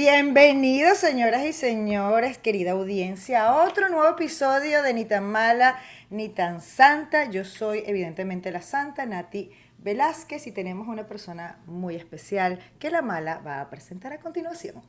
Bienvenidos, 0.00 0.98
señoras 0.98 1.44
y 1.44 1.52
señores, 1.52 2.38
querida 2.38 2.70
audiencia, 2.70 3.46
a 3.46 3.64
otro 3.64 3.88
nuevo 3.88 4.08
episodio 4.08 4.80
de 4.80 4.94
Ni 4.94 5.04
tan 5.04 5.24
mala 5.24 5.76
ni 6.08 6.28
tan 6.28 6.60
santa. 6.60 7.28
Yo 7.28 7.44
soy 7.44 7.82
evidentemente 7.84 8.52
la 8.52 8.62
santa 8.62 9.06
Nati 9.06 9.50
Velázquez 9.78 10.46
y 10.46 10.52
tenemos 10.52 10.86
una 10.86 11.08
persona 11.08 11.58
muy 11.66 11.96
especial 11.96 12.60
que 12.78 12.92
la 12.92 13.02
mala 13.02 13.38
va 13.38 13.60
a 13.60 13.70
presentar 13.70 14.12
a 14.12 14.20
continuación. 14.20 14.80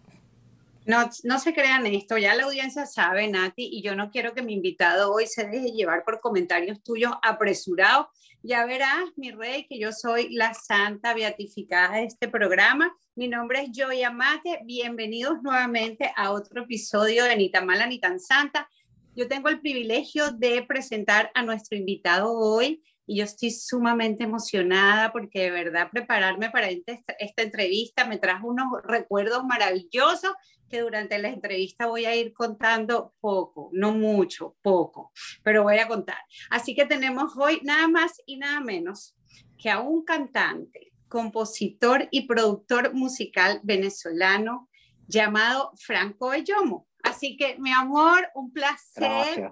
No, 0.90 1.08
no 1.24 1.38
se 1.38 1.54
crean 1.54 1.86
esto, 1.86 2.18
ya 2.18 2.34
la 2.34 2.46
audiencia 2.46 2.88
sabe, 2.88 3.28
Nati, 3.28 3.64
y 3.64 3.84
yo 3.84 3.96
no 3.96 4.10
quiero 4.10 4.34
que 4.34 4.42
mi 4.42 4.56
invitado 4.56 5.14
hoy 5.14 5.28
se 5.28 5.46
deje 5.46 5.72
llevar 5.72 6.04
por 6.04 6.20
comentarios 6.20 6.82
tuyos 6.82 7.14
apresurados. 7.22 8.08
Ya 8.42 8.66
verás, 8.66 9.04
mi 9.16 9.30
rey, 9.30 9.68
que 9.68 9.78
yo 9.78 9.92
soy 9.92 10.34
la 10.34 10.56
santa 10.56 11.14
beatificada 11.14 11.98
de 11.98 12.06
este 12.06 12.28
programa. 12.28 12.92
Mi 13.14 13.28
nombre 13.28 13.62
es 13.62 13.70
Joy 13.72 14.02
Amate. 14.02 14.62
Bienvenidos 14.66 15.44
nuevamente 15.44 16.12
a 16.16 16.32
otro 16.32 16.64
episodio 16.64 17.26
de 17.26 17.36
Ni 17.36 17.52
tan 17.52 17.68
mala 17.68 17.86
ni 17.86 18.00
tan 18.00 18.20
santa. 18.20 18.68
Yo 19.16 19.28
tengo 19.28 19.50
el 19.50 19.62
privilegio 19.62 20.32
de 20.32 20.64
presentar 20.64 21.30
a 21.36 21.44
nuestro 21.44 21.78
invitado 21.78 22.34
hoy 22.34 22.82
y 23.06 23.18
yo 23.18 23.26
estoy 23.26 23.52
sumamente 23.52 24.24
emocionada 24.24 25.12
porque 25.12 25.42
de 25.42 25.52
verdad 25.52 25.90
prepararme 25.92 26.50
para 26.50 26.70
esta, 26.70 26.94
esta 27.20 27.44
entrevista 27.44 28.06
me 28.06 28.18
trajo 28.18 28.48
unos 28.48 28.68
recuerdos 28.84 29.44
maravillosos 29.44 30.32
que 30.70 30.82
durante 30.82 31.18
la 31.18 31.30
entrevista 31.30 31.88
voy 31.88 32.06
a 32.06 32.16
ir 32.16 32.34
contando 32.34 33.14
poco, 33.20 33.70
no 33.74 33.92
mucho, 33.92 34.56
poco, 34.62 35.12
pero 35.44 35.64
voy 35.64 35.80
a 35.80 35.88
contar. 35.88 36.20
Así 36.50 36.76
que 36.76 36.86
tenemos 36.86 37.34
hoy 37.38 37.60
nada 37.64 37.88
más 37.88 38.22
y 38.26 38.38
nada 38.38 38.62
menos 38.62 39.16
que 39.58 39.70
a 39.70 39.80
un 39.80 40.06
cantante, 40.06 40.92
compositor 41.10 42.08
y 42.12 42.28
productor 42.28 42.94
musical 42.94 43.60
venezolano 43.64 44.70
llamado 45.08 45.72
Franco 45.78 46.30
Bellomo. 46.30 46.88
Así 47.04 47.36
que, 47.36 47.58
mi 47.58 47.74
amor, 47.74 48.30
un 48.36 48.52
placer. 48.52 49.52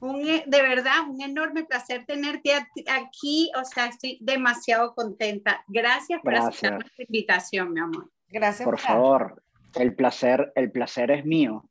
Un, 0.00 0.22
de 0.22 0.62
verdad, 0.62 1.08
un 1.08 1.22
enorme 1.22 1.64
placer 1.64 2.04
tenerte 2.06 2.52
aquí. 2.88 3.50
O 3.58 3.64
sea, 3.64 3.86
estoy 3.86 4.18
demasiado 4.20 4.94
contenta. 4.94 5.64
Gracias 5.68 6.20
por 6.22 6.34
aceptar 6.34 6.74
nuestra 6.74 7.04
invitación, 7.04 7.72
mi 7.72 7.80
amor. 7.80 8.10
Gracias. 8.28 8.64
Por 8.64 8.78
favor, 8.78 9.43
el 9.76 9.94
placer, 9.94 10.52
el 10.54 10.70
placer 10.70 11.10
es 11.10 11.24
mío. 11.24 11.68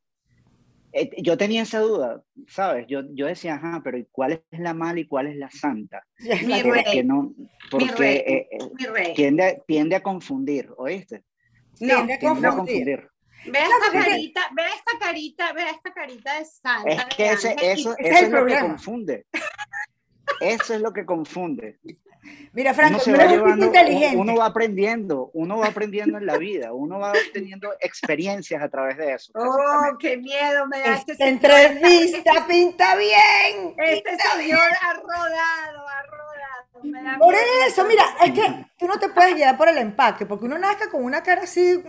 Eh, 0.92 1.10
yo 1.22 1.36
tenía 1.36 1.62
esa 1.62 1.80
duda, 1.80 2.22
¿sabes? 2.46 2.86
Yo, 2.88 3.02
yo 3.14 3.26
decía, 3.26 3.54
ajá, 3.54 3.80
pero 3.82 3.98
¿cuál 4.12 4.44
es 4.50 4.60
la 4.60 4.74
mala 4.74 5.00
y 5.00 5.06
cuál 5.06 5.26
es 5.26 5.36
la 5.36 5.50
santa? 5.50 6.06
Mi 6.46 6.62
rey. 6.62 7.02
No, 7.04 7.34
porque 7.70 7.86
mi 7.86 7.90
rey. 7.92 8.16
Eh, 8.18 8.48
tiende, 9.16 9.62
tiende, 9.66 9.96
a 9.96 10.02
confundir, 10.02 10.70
¿oíste? 10.76 11.24
No, 11.80 12.06
tiende 12.06 12.14
a 12.14 12.18
confundir. 12.20 13.08
Ve 13.46 13.58
esta 13.58 13.92
carita, 13.92 14.40
ve 14.56 14.62
esta 14.74 14.98
carita, 14.98 15.52
ve 15.52 15.62
esta 15.68 15.92
carita 15.92 16.38
de 16.38 16.44
santa. 16.44 16.90
Es 16.90 17.04
que 17.06 17.30
ese, 17.30 17.56
eso, 17.60 17.94
eso 17.98 18.24
es, 18.24 18.30
lo 18.30 18.46
que 18.46 18.60
confunde. 18.60 19.26
Eso 20.40 20.74
es 20.74 20.80
lo 20.80 20.92
que 20.92 21.04
confunde. 21.04 21.78
Mira, 22.52 22.72
Franco, 22.72 23.00
uno, 23.06 23.18
va 23.18 23.26
llevando, 23.26 23.66
inteligente. 23.66 24.16
uno 24.16 24.36
va 24.36 24.46
aprendiendo, 24.46 25.30
uno 25.34 25.58
va 25.58 25.66
aprendiendo 25.66 26.18
en 26.18 26.26
la 26.26 26.38
vida, 26.38 26.72
uno 26.72 26.98
va 26.98 27.12
teniendo 27.32 27.72
experiencias 27.80 28.62
a 28.62 28.68
través 28.68 28.96
de 28.96 29.12
eso. 29.14 29.32
¡Oh, 29.34 29.98
qué 29.98 30.16
miedo 30.16 30.66
me 30.68 30.78
da 30.78 30.94
este 30.94 31.12
Esta 31.12 31.28
entrevista 31.28 32.46
pinta 32.48 32.96
bien. 32.96 33.74
Este 33.76 34.10
señor 34.36 34.60
ha 34.60 34.94
rodado, 34.94 35.88
ha 35.88 36.02
rodado. 36.02 36.24
Por 37.18 37.34
eso, 37.66 37.84
mira, 37.86 38.04
es 38.24 38.32
que 38.32 38.66
tú 38.78 38.86
no 38.86 38.98
te 38.98 39.08
puedes 39.08 39.34
llevar 39.34 39.56
por 39.56 39.68
el 39.68 39.78
empaque, 39.78 40.26
porque 40.26 40.44
uno 40.44 40.58
nazca 40.58 40.90
con 40.90 41.04
una 41.04 41.22
cara 41.22 41.42
así 41.42 41.82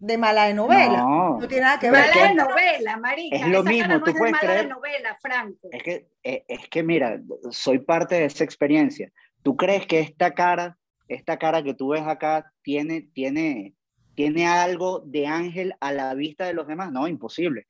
de 0.00 0.18
mala 0.18 0.46
de 0.46 0.54
novela. 0.54 0.98
No, 0.98 1.38
tiene 1.48 1.64
nada 1.64 1.78
que 1.78 1.90
ver. 1.90 2.08
Mala 2.08 2.28
de 2.28 2.34
novela, 2.34 2.96
marica. 2.96 3.36
Es 3.36 3.46
lo 3.46 3.62
mismo, 3.62 4.02
tú 4.02 4.12
puedes 4.14 4.38
creer. 4.38 4.62
De 4.62 4.68
novela, 4.68 5.18
Franco. 5.20 5.68
Es 5.70 5.82
que, 5.82 6.08
eh, 6.22 6.44
es 6.48 6.68
que, 6.68 6.82
mira, 6.82 7.20
soy 7.50 7.78
parte 7.80 8.16
de 8.16 8.24
esa 8.26 8.44
experiencia. 8.44 9.10
¿Tú 9.42 9.56
crees 9.56 9.86
que 9.86 10.00
esta 10.00 10.34
cara, 10.34 10.78
esta 11.08 11.38
cara 11.38 11.62
que 11.62 11.74
tú 11.74 11.88
ves 11.88 12.06
acá, 12.06 12.52
tiene, 12.62 13.08
tiene, 13.12 13.74
tiene 14.14 14.46
algo 14.46 15.02
de 15.04 15.26
ángel 15.26 15.74
a 15.80 15.92
la 15.92 16.14
vista 16.14 16.44
de 16.44 16.54
los 16.54 16.66
demás? 16.66 16.92
No, 16.92 17.08
imposible. 17.08 17.66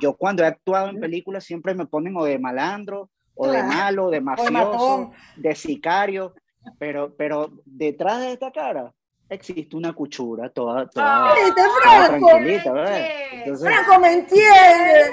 Yo 0.00 0.16
cuando 0.16 0.42
he 0.42 0.46
actuado 0.46 0.88
en 0.90 1.00
películas 1.00 1.44
siempre 1.44 1.74
me 1.74 1.86
ponen 1.86 2.16
o 2.16 2.24
de 2.24 2.38
malandro, 2.38 3.10
o 3.38 3.48
de 3.48 3.62
malo, 3.62 4.10
de 4.10 4.20
mafioso, 4.20 5.12
de, 5.36 5.54
sicario, 5.54 6.34
pero, 6.78 7.14
pero 7.16 7.52
detrás 7.64 8.20
de 8.20 8.32
esta 8.32 8.50
cara 8.50 8.92
existe 9.28 9.76
una 9.76 9.92
cuchura 9.92 10.48
toda, 10.50 10.88
toda, 10.88 11.34
Franco, 11.82 12.26
tranquilita, 12.26 12.72
Franco, 12.72 14.00
¿me 14.00 14.12
entiendes? 14.12 15.12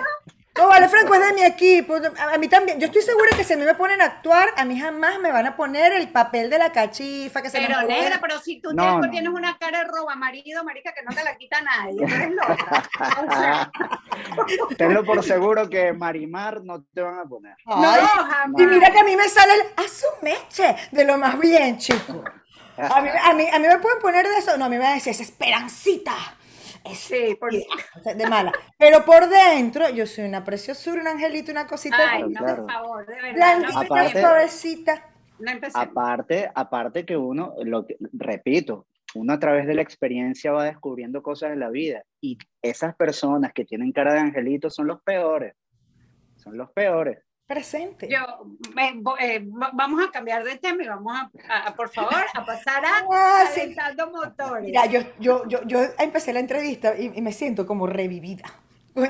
No, 0.57 0.69
vale, 0.69 0.87
Franco 0.87 1.13
es 1.13 1.27
de 1.27 1.33
mi 1.33 1.43
equipo. 1.43 1.95
A, 1.95 2.37
mí 2.37 2.47
también. 2.47 2.79
Yo 2.79 2.85
estoy 2.85 3.01
segura 3.01 3.29
que 3.35 3.43
si 3.43 3.53
a 3.53 3.57
mí 3.57 3.65
me 3.65 3.75
ponen 3.75 4.01
a 4.01 4.05
actuar, 4.05 4.49
a 4.55 4.63
mí 4.63 4.79
jamás 4.79 5.19
me 5.19 5.29
van 5.29 5.45
a 5.45 5.55
poner 5.55 5.91
el 5.91 6.07
papel 6.09 6.49
de 6.49 6.57
la 6.57 6.71
cachifa. 6.71 7.41
Que 7.41 7.49
pero 7.49 7.81
se 7.81 7.87
negra, 7.87 8.19
pero 8.21 8.39
si 8.39 8.61
tú 8.61 8.69
tienes, 9.11 9.33
una 9.33 9.57
cara 9.57 9.79
de 9.79 9.83
roba 9.85 10.15
marido, 10.15 10.63
marica, 10.63 10.93
que 10.93 11.03
no 11.03 11.13
te 11.13 11.23
la 11.25 11.35
quita 11.35 11.61
nadie. 11.61 12.01
eres 12.03 12.31
loca. 12.31 13.71
Tenlo 14.77 15.03
por 15.03 15.23
seguro 15.23 15.69
que 15.69 15.91
Marimar 15.91 16.63
no 16.63 16.83
te 16.93 17.01
van 17.01 17.19
a 17.19 17.25
poner. 17.25 17.57
no, 17.65 17.75
jamás. 17.75 18.61
Y 18.61 18.65
mira 18.65 18.91
que 18.91 18.99
a 18.99 19.03
mí 19.03 19.15
me 19.17 19.27
sale 19.27 19.53
el 19.55 19.83
asumeche 19.83 20.75
de 20.91 21.03
lo 21.03 21.17
más 21.17 21.37
bien, 21.37 21.77
chico. 21.77 22.23
A 22.77 23.01
mí, 23.01 23.09
a, 23.09 23.33
mí, 23.33 23.47
a 23.51 23.59
mí 23.59 23.67
me 23.67 23.77
pueden 23.79 23.99
poner 23.99 24.25
de 24.25 24.37
eso. 24.37 24.57
No, 24.57 24.65
a 24.65 24.69
mí 24.69 24.77
me 24.77 24.83
van 24.83 24.91
a 24.93 24.95
decir, 24.95 25.11
es 25.11 25.19
esperancita 25.19 26.15
sí, 26.93 27.37
por... 27.39 27.51
de 27.51 28.27
mala. 28.27 28.51
Pero 28.77 29.03
por 29.05 29.27
dentro, 29.27 29.89
yo 29.89 30.05
soy 30.05 30.25
una 30.25 30.43
preciosura, 30.43 31.01
un 31.01 31.07
angelito, 31.07 31.51
una 31.51 31.67
cosita. 31.67 31.97
Ay, 32.11 32.23
no, 32.23 32.39
por 32.39 32.65
favor, 32.71 33.05
de 33.05 33.21
verdad. 33.21 33.59
no, 33.59 33.79
aparte, 33.79 34.21
suavecita. 34.21 35.09
aparte, 35.73 36.51
aparte 36.53 37.05
que 37.05 37.17
uno, 37.17 37.55
lo 37.63 37.85
repito, 38.13 38.87
uno 39.15 39.33
a 39.33 39.39
través 39.39 39.65
de 39.65 39.75
la 39.75 39.81
experiencia 39.81 40.51
va 40.51 40.65
descubriendo 40.65 41.23
cosas 41.23 41.53
en 41.53 41.59
la 41.59 41.69
vida 41.69 42.03
y 42.21 42.37
esas 42.61 42.95
personas 42.95 43.53
que 43.53 43.65
tienen 43.65 43.91
cara 43.91 44.13
de 44.13 44.19
angelito 44.19 44.69
son 44.69 44.87
los 44.87 45.01
peores. 45.01 45.55
Son 46.35 46.57
los 46.57 46.69
peores 46.71 47.25
presente. 47.45 48.07
Yo, 48.09 48.19
eh, 49.19 49.41
vamos 49.43 50.03
a 50.03 50.11
cambiar 50.11 50.43
de 50.43 50.57
tema 50.57 50.83
y 50.83 50.87
vamos 50.87 51.13
a, 51.49 51.75
por 51.75 51.89
favor, 51.89 52.25
a 52.33 52.45
pasar 52.45 52.85
a 52.85 53.05
ah, 53.11 54.05
motores. 54.11 54.63
Mira, 54.63 54.85
yo, 54.85 55.01
yo, 55.19 55.47
yo, 55.47 55.61
yo 55.65 55.79
empecé 55.99 56.33
la 56.33 56.39
entrevista 56.39 56.97
y, 56.97 57.21
me 57.21 57.31
siento 57.31 57.65
como 57.65 57.87
revivida. 57.87 58.45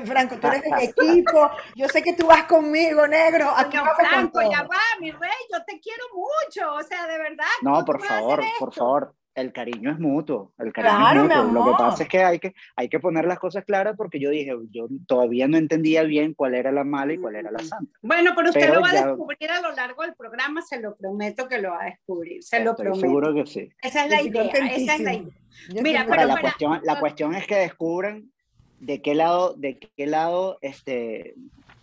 Franco, 0.04 0.36
tú 0.40 0.48
eres 0.48 0.62
de 0.62 0.70
mi 0.70 0.84
equipo, 1.14 1.50
yo 1.76 1.88
sé 1.88 2.02
que 2.02 2.14
tú 2.14 2.26
vas 2.26 2.44
conmigo, 2.44 3.06
negro. 3.06 3.50
Aquí 3.56 3.76
Franco, 3.96 4.42
ya 4.42 4.62
va, 4.62 4.80
mi 5.00 5.12
rey, 5.12 5.30
yo 5.52 5.62
te 5.64 5.78
quiero 5.80 6.04
mucho, 6.12 6.74
o 6.74 6.82
sea, 6.82 7.06
de 7.06 7.18
verdad. 7.18 7.44
No, 7.62 7.84
por 7.84 8.04
favor, 8.04 8.42
por 8.58 8.74
favor 8.74 9.14
el 9.36 9.52
cariño 9.52 9.90
es 9.90 9.98
mutuo, 9.98 10.54
el 10.58 10.72
cariño 10.72 11.24
es 11.24 11.44
mutuo. 11.44 11.52
Lo 11.52 11.64
que 11.66 11.78
pasa 11.78 12.02
es 12.04 12.08
que 12.08 12.24
hay, 12.24 12.38
que 12.38 12.54
hay 12.74 12.88
que 12.88 12.98
poner 12.98 13.26
las 13.26 13.38
cosas 13.38 13.64
claras 13.64 13.94
porque 13.96 14.18
yo 14.18 14.30
dije, 14.30 14.52
yo 14.70 14.88
todavía 15.06 15.46
no 15.46 15.58
entendía 15.58 16.02
bien 16.04 16.32
cuál 16.32 16.54
era 16.54 16.72
la 16.72 16.84
mala 16.84 17.12
y 17.12 17.18
cuál 17.18 17.36
era 17.36 17.50
la 17.50 17.58
santa. 17.58 17.92
Bueno, 18.00 18.32
pero 18.34 18.48
usted 18.48 18.72
lo 18.72 18.80
va 18.80 18.90
a 18.90 19.06
descubrir 19.06 19.50
a 19.50 19.60
lo 19.60 19.72
largo 19.72 20.02
del 20.02 20.14
programa, 20.14 20.62
se 20.62 20.80
lo 20.80 20.96
prometo 20.96 21.46
que 21.48 21.58
lo 21.58 21.70
va 21.70 21.82
a 21.82 21.84
descubrir, 21.90 22.42
se 22.42 22.64
lo 22.64 22.74
prometo. 22.74 23.00
Seguro 23.00 23.34
que 23.34 23.46
sí. 23.46 23.68
Esa 23.82 24.06
es 24.06 24.10
la 24.10 24.22
idea, 24.22 24.44
esa 24.44 24.94
es 24.94 25.00
la 25.00 25.14
idea. 25.14 25.34
Mira, 25.82 26.06
pero, 26.08 26.24
la, 26.24 26.40
cuestión, 26.40 26.80
la 26.82 26.98
cuestión 26.98 27.34
es 27.34 27.46
que 27.46 27.56
descubran 27.56 28.32
de 28.80 29.02
qué 29.02 29.14
lado, 29.14 29.54
de 29.54 29.78
qué 29.78 30.06
lado 30.06 30.58
este, 30.62 31.34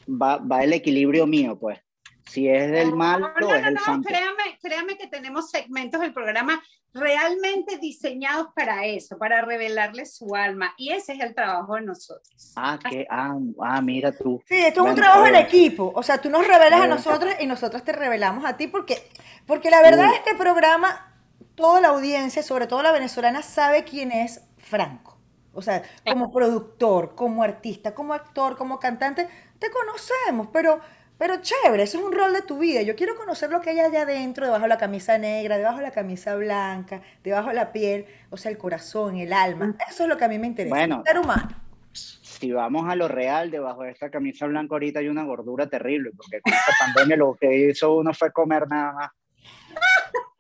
va, 0.08 0.38
va 0.38 0.64
el 0.64 0.74
equilibrio 0.74 1.28
mío, 1.28 1.58
pues 1.60 1.80
si 2.26 2.50
es 2.50 2.72
del 2.72 2.96
mal 2.96 3.22
no, 3.22 3.34
no, 3.40 3.54
es 3.54 3.66
el 3.66 3.74
no, 3.74 4.02
Créame, 4.02 4.58
créame 4.62 4.98
que 4.98 5.08
tenemos 5.08 5.50
segmentos 5.50 6.02
del 6.02 6.14
programa 6.14 6.62
realmente 6.94 7.78
diseñados 7.78 8.48
para 8.56 8.86
eso, 8.86 9.18
para 9.18 9.42
revelarle 9.42 10.06
su 10.06 10.36
alma. 10.36 10.74
Y 10.78 10.92
ese 10.92 11.14
es 11.14 11.20
el 11.22 11.34
trabajo 11.34 11.76
de 11.76 11.82
nosotros. 11.82 12.54
Ah, 12.56 12.80
que, 12.90 13.08
ah, 13.10 13.36
ah 13.62 13.82
mira 13.82 14.12
tú. 14.12 14.42
Sí, 14.48 14.60
esto 14.60 14.84
es 14.84 14.90
un 14.92 14.96
trabajo 14.96 15.28
en 15.28 15.36
equipo. 15.36 15.92
O 15.96 16.04
sea, 16.04 16.20
tú 16.20 16.30
nos 16.30 16.48
revelas 16.48 16.82
a 16.82 16.88
nosotros 16.88 17.34
y 17.40 17.46
nosotros 17.46 17.84
te 17.84 17.94
revelamos 17.94 18.46
a 18.46 18.58
ti 18.58 18.68
porque, 18.68 19.10
porque 19.46 19.70
la 19.70 19.82
verdad 19.82 20.10
este 20.14 20.36
programa, 20.36 21.14
toda 21.56 21.82
la 21.82 21.90
audiencia, 21.90 22.44
sobre 22.44 22.68
todo 22.68 22.84
la 22.84 22.92
venezolana, 22.92 23.42
sabe 23.42 23.84
quién 23.84 24.12
es 24.12 24.42
Franco. 24.58 25.18
O 25.56 25.62
sea, 25.62 25.84
como 26.08 26.32
productor, 26.32 27.16
como 27.16 27.44
artista, 27.44 27.94
como 27.94 28.14
actor, 28.14 28.58
como 28.58 28.80
cantante, 28.80 29.28
te 29.60 29.70
conocemos, 29.70 30.48
pero 30.52 30.80
pero 31.18 31.42
chévere, 31.42 31.84
eso 31.84 32.00
es 32.00 32.04
un 32.04 32.12
rol 32.12 32.34
de 32.34 32.42
tu 32.42 32.60
vida. 32.60 32.82
Yo 32.82 32.96
quiero 32.96 33.16
conocer 33.16 33.50
lo 33.50 33.62
que 33.62 33.70
hay 33.70 33.80
allá 33.80 34.02
adentro, 34.02 34.46
debajo 34.46 34.64
de 34.64 34.70
la 34.70 34.78
camisa 34.78 35.18
negra, 35.18 35.58
debajo 35.58 35.78
de 35.78 35.84
la 35.84 35.92
camisa 35.92 36.36
blanca, 36.36 37.02
debajo 37.24 37.50
de 37.50 37.56
la 37.56 37.72
piel, 37.72 38.06
o 38.30 38.38
sea, 38.38 38.52
el 38.52 38.58
corazón, 38.58 39.18
el 39.18 39.32
alma. 39.32 39.76
Eso 39.90 40.04
es 40.04 40.10
lo 40.10 40.18
que 40.18 40.26
a 40.26 40.28
mí 40.28 40.40
me 40.40 40.48
interesa, 40.48 40.76
bueno, 40.76 41.04
el 41.06 41.12
ser 41.12 41.20
humano. 41.20 41.50
Si 41.92 42.52
vamos 42.52 42.90
a 42.90 42.96
lo 42.96 43.08
real, 43.08 43.52
debajo 43.52 43.84
de 43.84 43.92
esta 43.92 44.10
camisa 44.10 44.48
blanca 44.48 44.76
ahorita 44.76 45.00
hay 45.00 45.08
una 45.08 45.24
gordura 45.24 45.68
terrible, 45.68 46.12
porque 46.18 46.42
con 46.42 46.52
esta 46.52 46.74
pandemia 46.80 47.16
lo 47.16 47.36
que 47.36 47.70
hizo 47.70 47.96
uno 47.96 48.14
fue 48.14 48.32
comer 48.32 48.68
nada 48.68 48.94
más. 48.94 49.12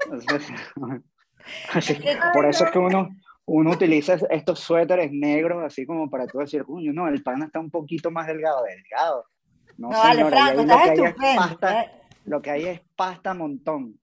por 2.34 2.46
eso 2.46 2.66
es 2.66 2.72
que 2.72 2.80
uno, 2.80 3.10
uno 3.46 3.72
utiliza 3.72 4.18
estos 4.30 4.60
suéteres 4.60 5.12
negros 5.12 5.64
así 5.64 5.86
como 5.86 6.10
para 6.10 6.28
tú 6.28 6.40
decir, 6.40 6.64
coño, 6.66 6.94
no, 6.94 7.08
el 7.08 7.24
pan 7.24 7.44
está 7.44 7.60
un 7.60 7.70
poquito 7.70 8.12
más 8.12 8.28
delgado, 8.28 8.64
delgado. 8.64 9.26
No, 9.78 9.90
no 9.90 9.98
vale, 9.98 10.26
Franco, 10.26 10.62
estás 10.62 10.88
estupendo. 10.88 11.42
Pasta, 11.42 11.82
eh. 11.82 11.92
lo 12.26 12.42
que 12.42 12.52
hay 12.52 12.68
es 12.68 12.82
pasta 12.96 13.34
montón, 13.34 14.00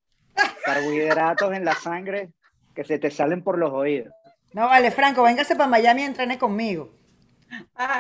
carbohidratos 0.65 1.53
en 1.53 1.65
la 1.65 1.75
sangre 1.75 2.33
que 2.75 2.85
se 2.85 2.99
te 2.99 3.11
salen 3.11 3.43
por 3.43 3.59
los 3.59 3.73
oídos. 3.73 4.13
No 4.53 4.67
vale, 4.67 4.91
Franco, 4.91 5.23
véngase 5.23 5.55
para 5.55 5.69
Miami 5.69 6.03
y 6.03 6.05
entrene 6.07 6.39
conmigo. 6.39 6.93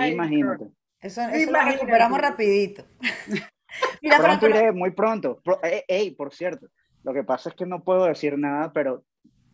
Imagínate. 0.06 0.66
Eso, 1.00 1.22
eso 1.22 1.50
lo 1.50 1.60
recuperamos 1.60 2.20
rapidito. 2.20 2.84
Mira, 4.02 4.18
pronto 4.18 4.48
iré, 4.48 4.72
muy 4.72 4.90
pronto. 4.90 5.40
Eh, 5.62 5.84
ey, 5.88 6.10
por 6.10 6.34
cierto, 6.34 6.66
lo 7.04 7.12
que 7.14 7.22
pasa 7.22 7.50
es 7.50 7.54
que 7.54 7.66
no 7.66 7.82
puedo 7.82 8.04
decir 8.04 8.36
nada, 8.36 8.72
pero 8.72 9.04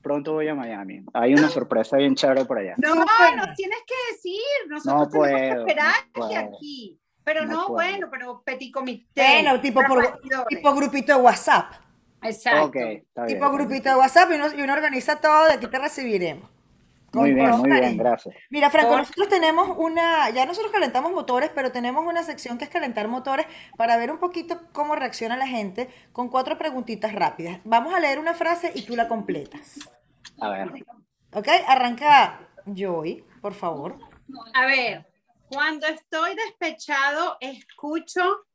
pronto 0.02 0.32
voy 0.32 0.48
a 0.48 0.54
Miami. 0.54 1.04
Hay 1.12 1.34
una 1.34 1.48
sorpresa 1.48 1.96
bien 1.98 2.14
chévere 2.14 2.44
por 2.44 2.58
allá. 2.58 2.74
No, 2.78 2.94
no 2.94 3.04
tienes 3.56 3.78
que 3.86 3.94
decir. 4.12 4.40
Nosotros 4.68 5.02
no 5.02 5.08
puedo, 5.10 5.32
tenemos 5.32 5.64
que 5.64 5.70
esperar 5.70 6.44
aquí. 6.44 7.00
Pero 7.26 7.44
no, 7.44 7.70
bueno, 7.70 8.06
pero 8.08 8.40
petit 8.44 8.72
comité. 8.72 9.20
Bueno, 9.20 9.60
tipo, 9.60 9.80
tipo 10.48 10.74
grupito 10.74 11.16
de 11.16 11.20
WhatsApp. 11.20 11.72
Exacto. 12.22 12.70
tipo 13.26 13.50
grupito 13.50 13.88
de 13.88 13.96
WhatsApp 13.96 14.30
y 14.30 14.34
uno, 14.34 14.46
y 14.56 14.62
uno 14.62 14.72
organiza 14.72 15.20
todo, 15.20 15.46
de 15.46 15.54
aquí 15.54 15.66
te 15.66 15.76
recibiremos. 15.76 16.48
Muy 17.12 17.32
bien, 17.32 17.50
muy 17.50 17.68
bien, 17.68 17.96
gracias. 17.96 18.32
Mira, 18.48 18.70
Franco, 18.70 18.96
nosotros 18.96 19.28
tenemos 19.28 19.76
una, 19.76 20.30
ya 20.30 20.46
nosotros 20.46 20.70
calentamos 20.70 21.10
motores, 21.10 21.50
pero 21.52 21.72
tenemos 21.72 22.06
una 22.06 22.22
sección 22.22 22.58
que 22.58 22.64
es 22.64 22.70
calentar 22.70 23.08
motores 23.08 23.46
para 23.76 23.96
ver 23.96 24.12
un 24.12 24.18
poquito 24.18 24.60
cómo 24.70 24.94
reacciona 24.94 25.36
la 25.36 25.48
gente 25.48 25.90
con 26.12 26.28
cuatro 26.28 26.56
preguntitas 26.58 27.12
rápidas. 27.12 27.58
Vamos 27.64 27.92
a 27.92 27.98
leer 27.98 28.20
una 28.20 28.34
frase 28.34 28.70
y 28.72 28.82
tú 28.82 28.94
la 28.94 29.08
completas. 29.08 29.80
A 30.40 30.50
ver. 30.50 30.70
Ok, 31.32 31.48
arranca 31.66 32.38
Joy, 32.66 33.24
por 33.40 33.54
favor. 33.54 33.98
A 34.54 34.66
ver, 34.66 35.06
cuando 35.48 35.86
estoy 35.86 36.34
despechado, 36.34 37.36
escucho. 37.40 38.46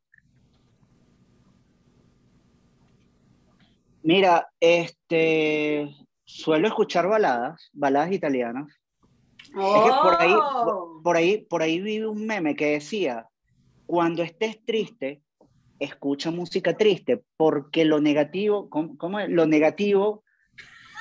Mira, 4.03 4.49
este, 4.59 5.95
suelo 6.23 6.67
escuchar 6.67 7.07
baladas, 7.07 7.69
baladas 7.73 8.11
italianas. 8.11 8.67
Es 9.39 9.51
que 9.51 9.91
por 10.01 10.15
ahí, 10.19 10.33
oh. 10.33 11.01
por, 11.03 11.17
ahí, 11.17 11.37
por 11.39 11.61
ahí 11.61 11.81
vi 11.81 12.01
un 12.01 12.25
meme 12.25 12.55
que 12.55 12.71
decía, 12.71 13.27
cuando 13.85 14.23
estés 14.23 14.63
triste, 14.65 15.21
escucha 15.79 16.31
música 16.31 16.77
triste, 16.77 17.23
porque 17.37 17.85
lo 17.85 17.99
negativo, 17.99 18.69
¿cómo, 18.69 19.19
es? 19.19 19.29
Lo 19.29 19.45
negativo 19.45 20.23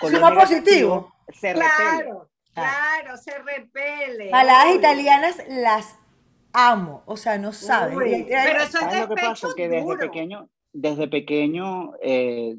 con 0.01 0.13
lo 0.13 0.35
positivo 0.35 1.13
se 1.33 1.53
claro, 1.53 2.30
Claro, 2.55 3.17
se 3.17 3.39
repele. 3.39 4.31
Baladas 4.31 4.75
italianas 4.75 5.43
las 5.49 5.97
amo, 6.53 7.03
o 7.07 7.17
sea, 7.17 7.39
no 7.39 7.53
sabes. 7.53 7.97
pero 8.29 8.63
eso 8.63 8.79
es 8.89 9.01
lo 9.01 9.09
que 9.09 9.23
pasa? 9.23 9.49
Que 9.57 9.69
desde 9.69 9.97
pequeño, 9.97 10.49
desde 10.73 11.09
pequeño, 11.09 11.93
eh, 12.03 12.57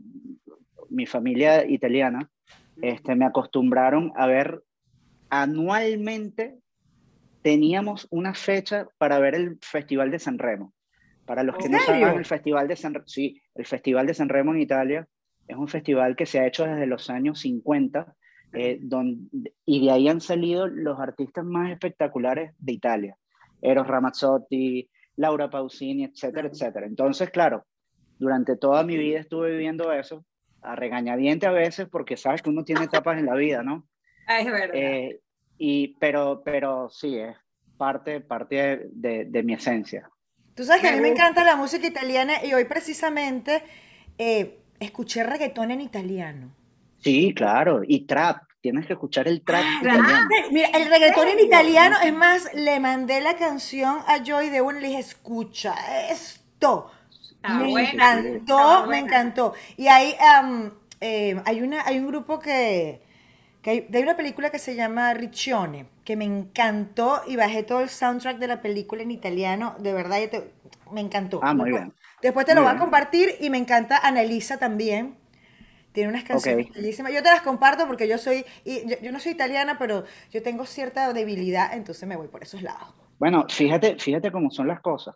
mi 0.90 1.06
familia 1.06 1.66
italiana, 1.66 2.30
este, 2.82 3.16
me 3.16 3.26
acostumbraron 3.26 4.12
a 4.16 4.28
ver 4.28 4.64
anualmente, 5.30 6.58
teníamos 7.42 8.08
una 8.12 8.34
fecha 8.34 8.88
para 8.98 9.20
ver 9.20 9.36
el 9.36 9.58
Festival 9.62 10.12
de 10.12 10.20
San 10.20 10.38
Remo. 10.38 10.74
Para 11.26 11.44
los 11.44 11.58
que 11.58 11.70
no 11.70 11.80
saben, 11.80 12.18
el 12.18 12.26
Festival 12.26 12.68
de 12.68 12.76
San, 12.76 13.02
sí, 13.06 13.42
el 13.56 13.66
Festival 13.66 14.08
de 14.08 14.14
San 14.14 14.30
Remo 14.30 14.52
en 14.54 14.62
Italia 14.62 15.08
es 15.48 15.58
un 15.58 15.68
festival 15.68 16.16
que 16.16 16.26
se 16.26 16.40
ha 16.40 16.48
hecho 16.48 16.66
desde 16.66 16.86
los 16.86 17.10
años 17.10 17.40
50 17.40 18.16
eh, 18.54 18.80
donde, 18.82 19.54
y 19.66 19.86
de 19.86 19.92
ahí 19.92 20.08
han 20.08 20.22
salido 20.22 20.68
los 20.68 21.00
artistas 21.00 21.46
más 21.46 21.72
espectaculares 21.72 22.54
de 22.60 22.74
Italia. 22.74 23.18
Eros 23.62 23.88
Ramazzotti, 23.88 24.90
Laura 25.16 25.50
Pausini, 25.50 26.06
etcétera, 26.06 26.48
etcétera. 26.48 26.86
Entonces, 26.86 27.30
claro, 27.30 27.66
durante 28.18 28.58
toda 28.58 28.84
mi 28.84 28.98
vida 28.98 29.20
estuve 29.20 29.52
viviendo 29.52 29.92
eso 29.92 30.26
a 30.62 30.76
regañadiente 30.76 31.48
a 31.48 31.52
veces 31.52 31.88
porque 31.90 32.18
sabes 32.18 32.42
que 32.42 32.50
uno 32.50 32.64
tiene 32.64 32.86
etapas 32.86 33.18
en 33.18 33.26
la 33.26 33.36
vida, 33.36 33.64
¿no? 33.64 33.88
Ah, 34.28 34.40
es 34.40 34.46
verdad. 34.46 34.76
Eh, 34.76 35.20
y, 35.58 35.96
pero, 36.00 36.42
pero 36.44 36.90
sí, 36.90 37.18
es 37.18 37.36
parte, 37.78 38.22
parte 38.22 38.90
de, 38.92 39.26
de, 39.26 39.44
mi 39.44 39.54
esencia. 39.54 40.10
Tú 40.56 40.64
sabes 40.64 40.82
que 40.82 40.90
a 40.90 40.92
mí 40.92 41.02
me 41.02 41.10
encanta 41.10 41.44
la 41.44 41.56
música 41.56 41.88
italiana 41.88 42.44
y 42.46 42.54
hoy 42.54 42.66
precisamente 42.66 43.64
eh, 44.18 44.60
escuché 44.80 45.24
reggaetón 45.24 45.72
en 45.72 45.82
italiano. 45.82 46.52
Sí, 47.02 47.34
claro, 47.34 47.82
y 47.86 48.06
trap. 48.06 48.44
Tienes 48.62 48.86
que 48.86 48.94
escuchar 48.94 49.28
el 49.28 49.42
trap. 49.42 49.64
Ah, 49.90 50.28
Mira, 50.52 50.70
el 50.70 50.88
reggaetón 50.88 51.28
en 51.28 51.40
italiano, 51.40 51.98
es 52.04 52.14
más, 52.14 52.54
le 52.54 52.80
mandé 52.80 53.20
la 53.22 53.36
canción 53.36 54.00
a 54.08 54.24
Joy 54.24 54.50
de 54.50 54.62
una 54.62 54.78
y 54.78 54.82
le 54.82 54.88
dije, 54.90 55.00
escucha 55.00 55.74
esto 56.10 56.92
me 57.50 57.92
encantó, 57.92 58.88
me 58.88 59.00
encantó. 59.00 59.54
Y 59.78 59.88
ahí 59.88 60.16
eh, 61.00 61.42
hay, 61.46 61.62
una, 61.62 61.86
hay 61.86 62.00
un 62.00 62.08
grupo 62.08 62.40
que, 62.40 63.02
que 63.62 63.70
hay, 63.70 63.80
de 63.90 64.02
una 64.02 64.16
película 64.16 64.50
que 64.50 64.60
se 64.60 64.76
llama 64.76 65.14
Riccione, 65.14 65.88
que 66.04 66.16
me 66.16 66.26
encantó 66.26 67.22
y 67.28 67.36
bajé 67.36 67.64
todo 67.64 67.82
el 67.82 67.90
soundtrack 67.90 68.38
de 68.38 68.48
la 68.48 68.62
película 68.62 69.02
en 69.02 69.12
italiano, 69.12 69.76
de 69.80 69.94
verdad, 69.94 70.18
me 70.92 71.02
encantó. 71.02 71.40
Ah, 71.44 71.54
muy 71.54 71.72
bien. 71.72 71.94
Después 72.22 72.46
te 72.46 72.54
lo 72.54 72.62
voy 72.62 72.72
a 72.72 72.78
compartir 72.78 73.36
y 73.40 73.50
me 73.50 73.58
encanta 73.58 73.98
Annalisa 73.98 74.58
también. 74.58 75.18
Tiene 75.92 76.10
unas 76.10 76.24
canciones 76.24 76.72
bellísimas. 76.74 77.14
Yo 77.14 77.22
te 77.22 77.30
las 77.30 77.42
comparto 77.42 77.86
porque 77.88 78.08
yo 78.08 78.18
soy, 78.18 78.46
y 78.64 78.88
yo, 79.02 79.12
no 79.12 79.20
soy 79.20 79.34
italiana, 79.34 79.78
pero 79.78 80.06
yo 80.32 80.42
tengo 80.42 80.66
cierta 80.66 81.12
debilidad, 81.14 81.74
entonces 81.74 82.08
me 82.08 82.16
voy 82.16 82.28
por 82.28 82.44
esos 82.44 82.62
lados. 82.62 82.94
Bueno, 83.20 83.46
fíjate, 83.50 83.98
fíjate 83.98 84.32
cómo 84.32 84.50
son 84.52 84.68
las 84.68 84.82
cosas. 84.82 85.16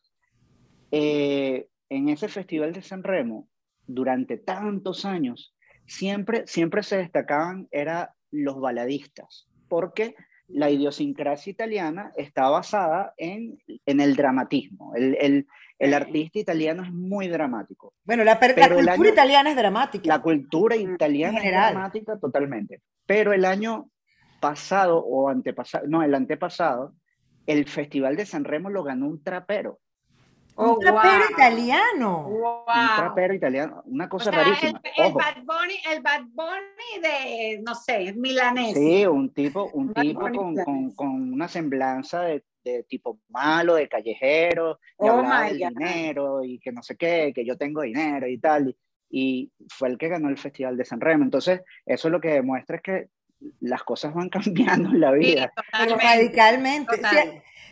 Eh, 0.91 1.67
en 1.89 2.09
ese 2.09 2.27
festival 2.27 2.73
de 2.73 2.81
San 2.81 3.03
Remo, 3.03 3.47
durante 3.87 4.37
tantos 4.37 5.05
años, 5.05 5.55
siempre, 5.85 6.45
siempre 6.47 6.83
se 6.83 6.97
destacaban 6.97 7.67
era 7.71 8.15
los 8.31 8.59
baladistas, 8.59 9.47
porque 9.69 10.15
la 10.47 10.69
idiosincrasia 10.69 11.51
italiana 11.51 12.11
está 12.15 12.49
basada 12.49 13.13
en, 13.17 13.57
en 13.85 13.99
el 13.99 14.15
dramatismo. 14.15 14.93
El, 14.95 15.17
el, 15.19 15.47
el, 15.79 15.93
artista 15.93 16.39
italiano 16.39 16.83
es 16.83 16.91
muy 16.91 17.27
dramático. 17.27 17.93
Bueno, 18.03 18.23
la, 18.23 18.39
cultura 18.39 19.09
italiana 19.09 19.49
es 19.49 19.55
dramática. 19.55 20.07
La 20.07 20.21
cultura 20.21 20.75
italiana 20.75 21.39
es 21.39 21.51
dramática 21.51 22.19
totalmente. 22.19 22.81
Pero 23.05 23.33
el 23.33 23.45
año 23.45 23.89
pasado 24.39 24.99
o 24.99 25.29
antepasado, 25.29 25.87
no, 25.87 26.03
el 26.03 26.13
antepasado, 26.13 26.93
el 27.47 27.65
Festival 27.67 28.15
de 28.15 28.25
San 28.25 28.43
Remo 28.43 28.69
lo 28.69 28.83
ganó 28.83 29.07
un 29.07 29.23
trapero. 29.23 29.79
Oh, 30.57 30.73
un 30.73 30.79
trapero 30.79 31.25
italiano. 31.29 32.27
Un 32.27 32.95
trapero 32.95 33.33
italiano, 33.33 33.83
una 33.85 34.07
cosa 34.07 34.31
rarísima. 34.31 34.81
El, 34.95 35.13
Bad 35.13 35.43
Bunny, 35.43 35.75
el 35.91 36.01
Bad 36.01 36.23
Bunny 36.31 37.01
de, 37.01 37.61
no 37.61 37.75
sé, 37.75 38.13
milanés. 38.13 38.73
Sí, 38.73 39.05
un 39.05 39.33
tipo, 39.33 39.69
un 39.73 39.93
tipo 39.93 40.21
con, 40.21 40.55
con, 40.55 40.91
con, 40.91 41.33
una 41.33 41.49
semblanza 41.49 42.21
de, 42.21 42.45
de, 42.63 42.83
tipo 42.83 43.19
malo, 43.27 43.75
de 43.75 43.89
callejero, 43.89 44.79
que 44.97 45.09
oh 45.09 45.11
hablaba 45.11 45.45
del 45.47 45.57
dinero 45.57 46.43
y 46.43 46.57
que 46.59 46.71
no 46.71 46.81
sé 46.81 46.95
qué, 46.95 47.33
que 47.35 47.45
yo 47.45 47.57
tengo 47.57 47.81
dinero 47.81 48.25
y 48.25 48.37
tal. 48.37 48.69
Y, 48.69 48.75
y 49.09 49.51
fue 49.69 49.89
el 49.89 49.97
que 49.97 50.07
ganó 50.07 50.29
el 50.29 50.37
Festival 50.37 50.77
de 50.77 50.85
San 50.85 51.01
Remo. 51.01 51.25
Entonces, 51.25 51.61
eso 51.85 52.09
lo 52.09 52.21
que 52.21 52.29
demuestra 52.29 52.77
es 52.77 52.81
que 52.81 53.09
las 53.59 53.83
cosas 53.83 54.13
van 54.13 54.29
cambiando 54.29 54.89
en 54.89 55.01
la 55.01 55.11
vida. 55.11 55.51
radicalmente. 55.71 56.95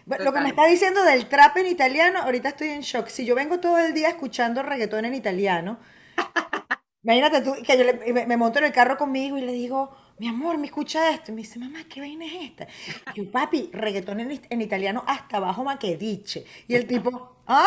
Lo 0.06 0.34
que 0.34 0.42
me 0.42 0.50
está 0.50 0.66
diciendo 0.66 1.04
del 1.04 1.28
trap 1.28 1.58
en 1.58 1.68
italiano, 1.68 2.20
ahorita 2.20 2.50
estoy 2.50 2.70
en 2.70 2.82
shock. 2.82 3.08
Si 3.08 3.26
yo 3.26 3.36
vengo 3.36 3.60
todo 3.60 3.78
el 3.78 3.94
día 3.94 4.10
escuchando 4.10 4.62
reggaetón 4.62 5.06
en 5.06 5.14
italiano, 5.14 5.80
imagínate 7.04 7.42
tú 7.42 7.54
que 7.66 7.78
yo 7.78 8.26
me, 8.28 8.38
monto 8.38 8.60
en 8.60 8.66
el 8.66 8.74
carro 8.74 8.98
conmigo 8.98 9.38
y 9.38 9.42
le 9.42 9.54
digo, 9.54 9.96
mi 10.20 10.28
amor, 10.28 10.58
me 10.58 10.68
escucha 10.68 11.10
esto. 11.10 11.32
Y 11.32 11.36
me 11.36 11.42
dice, 11.42 11.58
mamá, 11.58 11.86
¿qué 11.90 12.02
vaina 12.02 12.26
es 12.26 12.34
esta? 12.34 12.68
Y 13.14 13.24
yo, 13.24 13.32
papi, 13.32 13.70
reggaetón 13.72 14.20
en, 14.20 14.62
italiano 14.62 15.04
hasta 15.08 15.38
abajo 15.38 15.66
dice 15.98 16.46
Y 16.68 16.76
el 16.76 16.86
tipo, 16.86 17.38
¿ah? 17.48 17.66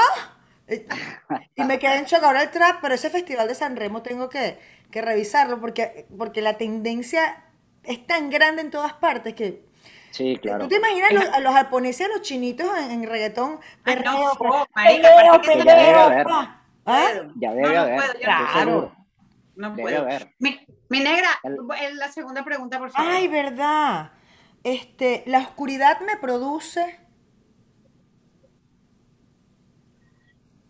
Y 1.55 1.65
me 1.65 1.79
quedé 1.79 1.97
en 1.99 2.05
shock 2.05 2.23
ahora 2.23 2.43
el 2.43 2.51
trap, 2.51 2.81
pero 2.83 2.95
ese 2.95 3.09
festival 3.09 3.49
de 3.49 3.55
San 3.55 3.77
Remo 3.77 4.03
tengo 4.03 4.29
que, 4.29 4.59
que 4.91 5.01
revisarlo 5.01 5.61
porque, 5.61 6.07
porque 6.17 6.43
la 6.43 6.59
tendencia 6.59 7.45
es 7.83 8.07
tan 8.07 8.31
grande 8.31 8.63
en 8.63 8.71
todas 8.71 8.93
partes 8.95 9.35
que 9.35 9.65
Sí, 10.11 10.37
claro. 10.41 10.65
¿Tú 10.65 10.69
te 10.69 10.77
imaginas 10.77 11.13
los, 11.13 11.25
a 11.25 11.41
los 11.41 11.53
japoneses, 11.53 12.07
a 12.07 12.09
los 12.09 12.23
chinitos 12.23 12.67
en, 12.79 12.91
en 12.91 13.09
reggaetón? 13.09 13.59
Perreo, 13.85 14.13
no, 14.13 14.67
perreo, 14.75 15.43
perreo, 15.43 15.65
ya 15.65 15.77
debe 15.77 15.95
haber. 15.95 16.27
¿Ah? 16.87 17.09
Ya 17.37 17.55
debe 17.55 17.75
no, 17.75 17.81
haber. 17.81 17.97
No 17.97 18.03
puedo, 18.03 18.19
claro. 18.21 18.97
No 19.57 19.71
debe 19.71 19.83
puedo. 19.83 20.01
Haber. 20.03 20.35
Mi, 20.39 20.59
mi 20.89 21.01
negra, 21.01 21.29
El... 21.43 21.97
la 21.97 22.09
segunda 22.09 22.45
pregunta, 22.45 22.79
por 22.79 22.91
favor. 22.91 23.11
Ay, 23.11 23.29
verdad. 23.29 24.13
Este, 24.65 25.23
la 25.27 25.41
oscuridad 25.41 26.01
me 26.01 26.17
produce. 26.17 27.01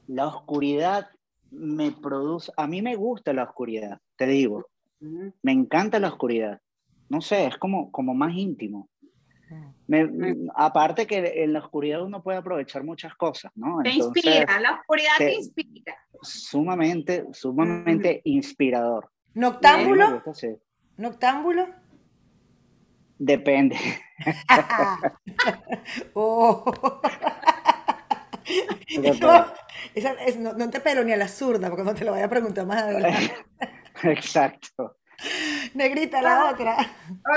La 0.07 0.27
oscuridad 0.27 1.09
me 1.51 1.93
produce. 1.93 2.53
A 2.57 2.67
mí 2.67 2.83
me 2.83 2.97
gusta 2.97 3.33
la 3.33 3.45
oscuridad, 3.45 3.99
te 4.17 4.27
digo. 4.27 4.67
Me 5.01 5.53
encanta 5.53 5.99
la 5.99 6.09
oscuridad 6.09 6.61
no 7.09 7.21
sé, 7.21 7.47
es 7.47 7.57
como, 7.57 7.91
como 7.93 8.15
más 8.15 8.35
íntimo. 8.35 8.89
Mm. 9.49 9.67
Me- 9.87 10.37
aparte 10.57 11.07
que 11.07 11.43
en 11.45 11.53
la 11.53 11.61
oscuridad 11.61 12.03
uno 12.03 12.23
puede 12.23 12.39
aprovechar 12.39 12.83
muchas 12.83 13.15
cosas, 13.15 13.53
¿no? 13.55 13.81
Te 13.83 13.91
Entonces, 13.91 14.25
inspira, 14.25 14.61
la 14.61 14.73
oscuridad 14.73 15.11
te 15.19 15.27
te- 15.27 15.35
inspira. 15.35 15.97
sumamente, 16.23 17.25
sumamente 17.33 18.21
inspirador. 18.25 19.11
¿Noctámbulo? 19.35 20.15
gusta, 20.15 20.35
sí. 20.35 20.49
¿Noctámbulo? 20.97 21.69
Depende. 23.19 23.77
Oh. 26.15 26.65
Depende. 28.89 29.21
No, 29.21 29.47
esa 29.95 30.13
es- 30.25 30.37
no, 30.39 30.53
no 30.55 30.71
te 30.71 30.81
pelo 30.81 31.05
ni 31.05 31.13
a 31.13 31.17
la 31.17 31.29
zurda, 31.29 31.69
porque 31.69 31.85
no 31.85 31.95
te 31.95 32.05
lo 32.05 32.13
voy 32.13 32.21
a 32.23 32.29
preguntar 32.29 32.67
más 32.67 32.83
adelante. 32.83 33.35
Exacto. 34.03 34.97
Negrita, 35.77 36.23
la 36.23 36.51
otra. 36.51 36.77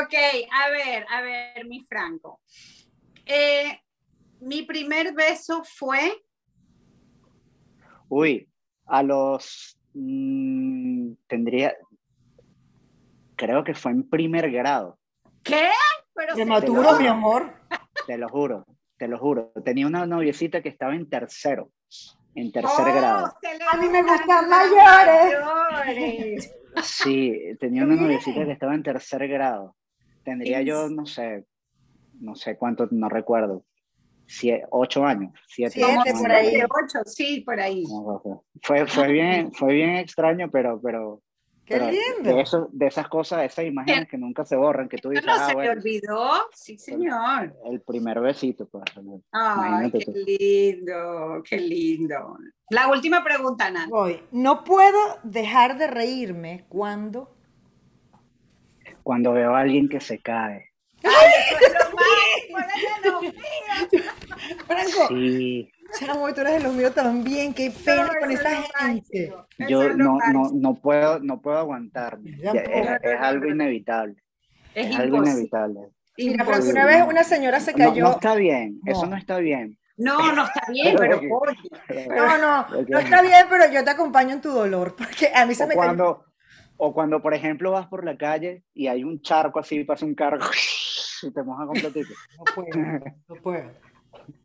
Ok, 0.01 0.13
a 0.51 0.69
ver, 0.69 1.05
a 1.09 1.21
ver, 1.21 1.65
mi 1.65 1.81
Franco. 1.83 2.41
Eh, 3.25 3.79
mi 4.41 4.63
primer 4.63 5.13
beso 5.13 5.63
fue, 5.63 6.23
Uy, 8.07 8.49
a 8.87 9.03
los... 9.03 9.77
mm, 9.93 11.11
tendría... 11.27 11.75
Creo 13.35 13.63
que 13.63 13.73
fue 13.73 13.91
en 13.91 14.09
primer 14.09 14.51
grado, 14.51 14.97
¿qué? 15.43 15.69
Pero 16.13 16.33
Prematuro, 16.33 16.99
mi 16.99 17.07
amor. 17.07 17.53
te 18.05 18.17
lo 18.17 18.27
juro, 18.27 18.65
te 18.97 19.07
lo 19.07 19.17
juro. 19.17 19.53
Tenía 19.63 19.87
una 19.87 20.05
noviecita 20.05 20.61
que 20.61 20.67
estaba 20.69 20.93
en 20.93 21.09
tercero, 21.09 21.71
en 22.35 22.51
tercer 22.51 22.85
Oh, 22.87 22.93
grado. 22.93 23.33
A 23.71 23.77
mí 23.77 23.87
me 23.87 24.03
gustan 24.03 24.49
mayores. 24.49 26.51
Sí, 26.83 27.33
tenía 27.59 27.83
una 27.83 27.95
noviecita 27.95 28.45
que 28.45 28.51
estaba 28.51 28.75
en 28.75 28.83
tercer 28.83 29.27
grado. 29.27 29.75
Tendría 30.23 30.61
yo, 30.61 30.89
no 30.89 31.05
sé, 31.05 31.45
no 32.19 32.35
sé 32.35 32.57
cuánto, 32.57 32.87
no 32.91 33.09
recuerdo. 33.09 33.65
Ocho 34.69 35.05
años, 35.05 35.33
siete, 35.47 35.73
Siete, 35.73 36.13
por 36.19 36.31
ahí. 36.31 36.61
ocho, 36.61 36.99
sí, 37.05 37.41
por 37.41 37.59
ahí. 37.59 37.83
Fue, 38.61 38.85
fue 38.85 39.11
bien, 39.11 39.51
fue 39.51 39.73
bien 39.73 39.95
extraño, 39.95 40.51
pero, 40.51 40.79
pero, 40.79 41.23
Qué 41.69 41.75
pero 41.75 41.85
de, 41.85 41.91
lindo. 41.91 42.39
eso, 42.39 42.67
de 42.71 42.87
esas 42.87 43.07
cosas, 43.07 43.43
esas 43.43 43.63
imágenes 43.65 44.07
que 44.09 44.17
nunca 44.17 44.43
se 44.43 44.55
borran, 44.55 44.89
que 44.89 44.97
tú 44.97 45.09
No, 45.09 45.11
dices, 45.11 45.25
no 45.27 45.33
ah, 45.33 45.39
se 45.45 45.47
me 45.49 45.53
bueno, 45.53 45.71
olvidó, 45.73 46.31
sí, 46.51 46.79
señor. 46.79 47.53
el 47.65 47.81
primer 47.81 48.19
besito, 48.19 48.67
pues. 48.67 48.83
Ay, 49.31 49.67
Imagínate 49.69 49.99
qué 49.99 50.05
tú. 50.05 50.11
lindo, 50.25 51.43
qué 51.47 51.57
lindo. 51.57 52.37
La 52.71 52.87
última 52.89 53.23
pregunta, 53.23 53.69
Nat. 53.69 53.87
Voy. 53.87 54.19
No 54.31 54.63
puedo 54.63 54.97
dejar 55.23 55.77
de 55.77 55.85
reírme 55.87 56.65
cuando. 56.69 57.35
Cuando 59.03 59.31
veo 59.33 59.53
a 59.55 59.59
alguien 59.59 59.87
que 59.89 59.99
se 59.99 60.19
cae. 60.19 60.71
Ay, 61.03 61.31
eso 61.51 61.65
es 61.67 61.73
lo 61.73 61.95
más. 61.95 62.05
Franco, 64.67 65.07
Sí, 65.09 65.71
chamo, 65.97 66.33
tú 66.33 66.41
eres 66.41 66.53
de 66.53 66.59
los 66.61 66.73
míos 66.73 66.93
también. 66.93 67.53
Qué 67.53 67.71
pena 67.71 68.05
No, 68.07 68.13
con 68.19 68.31
esa 68.31 68.49
gente. 68.79 69.33
yo 69.67 69.89
no, 69.95 70.17
no, 70.31 70.51
no 70.53 70.75
puedo, 70.75 71.19
no 71.19 71.41
puedo 71.41 71.57
aguantarme. 71.57 72.37
Es, 72.41 73.19
algo 73.19 73.45
inevitable. 73.47 74.15
Es, 74.75 74.87
Es, 74.91 74.95
algo 74.99 75.17
inevitable. 75.17 75.79
Mira, 76.17 76.43
imposible. 76.43 76.71
una 76.71 76.85
vez 76.85 77.03
una 77.07 77.23
señora 77.23 77.59
se 77.59 77.71
No, 77.71 77.77
cayó. 77.77 78.03
no 78.03 78.11
está 78.11 78.35
bien, 78.35 78.79
eso 78.85 79.03
No. 79.03 79.09
no 79.11 79.15
está 79.17 79.37
bien. 79.37 79.77
No, 79.97 80.31
no 80.33 80.45
está 80.45 80.61
bien, 80.71 80.95
pero. 80.97 81.19
No, 82.15 82.37
no, 82.37 82.67
no 82.87 82.99
está 82.99 83.21
bien, 83.21 83.45
pero 83.49 83.69
yo 83.71 83.83
te 83.83 83.89
acompaño 83.89 84.33
en 84.33 84.41
tu 84.41 84.49
dolor, 84.49 84.95
porque 84.97 85.29
a 85.33 85.45
mí 85.45 85.53
se 85.55 85.63
O 85.65 85.67
me 85.67 85.75
cayó. 85.75 85.85
cuando, 85.85 86.25
o 86.77 86.93
cuando, 86.93 87.21
por 87.21 87.33
ejemplo, 87.33 87.71
vas 87.71 87.87
por 87.87 88.05
la 88.05 88.17
calle 88.17 88.63
y 88.73 88.87
hay 88.87 89.03
un 89.03 89.21
charco 89.21 89.59
así, 89.59 89.83
pasa 89.83 90.05
un 90.05 90.15
carro 90.15 90.39
y 91.23 91.31
te 91.31 91.43
moja 91.43 91.65
completito. 91.65 92.13
No 92.37 92.43
puedo, 92.55 92.99
no 93.27 93.35
puedo, 93.41 93.71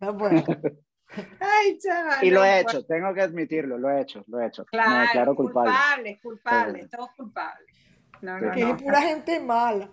no 0.01 0.19
puedo. 0.19 0.45
Ay, 1.41 1.79
chaval. 1.79 2.25
Y 2.25 2.31
lo 2.31 2.41
no 2.41 2.47
he 2.47 2.61
hecho, 2.61 2.85
tengo 2.85 3.13
que 3.15 3.21
admitirlo, 3.23 3.79
lo 3.79 3.91
he 3.91 4.01
hecho, 4.01 4.25
lo 4.27 4.41
he 4.41 4.47
hecho. 4.47 4.63
Me 4.65 4.79
Claro, 4.79 5.01
declaro 5.03 5.35
culpable. 5.37 5.71
culpable, 5.73 6.21
culpable, 6.23 6.83
Sí. 6.83 6.89
todos 6.89 7.11
culpables. 7.17 7.75
No, 8.23 8.39
Sí. 8.39 8.45
no, 8.45 8.53
Que 8.53 8.61
no. 8.61 8.75
es 8.77 8.83
pura 8.83 9.03
gente 9.03 9.41
mala. 9.41 9.89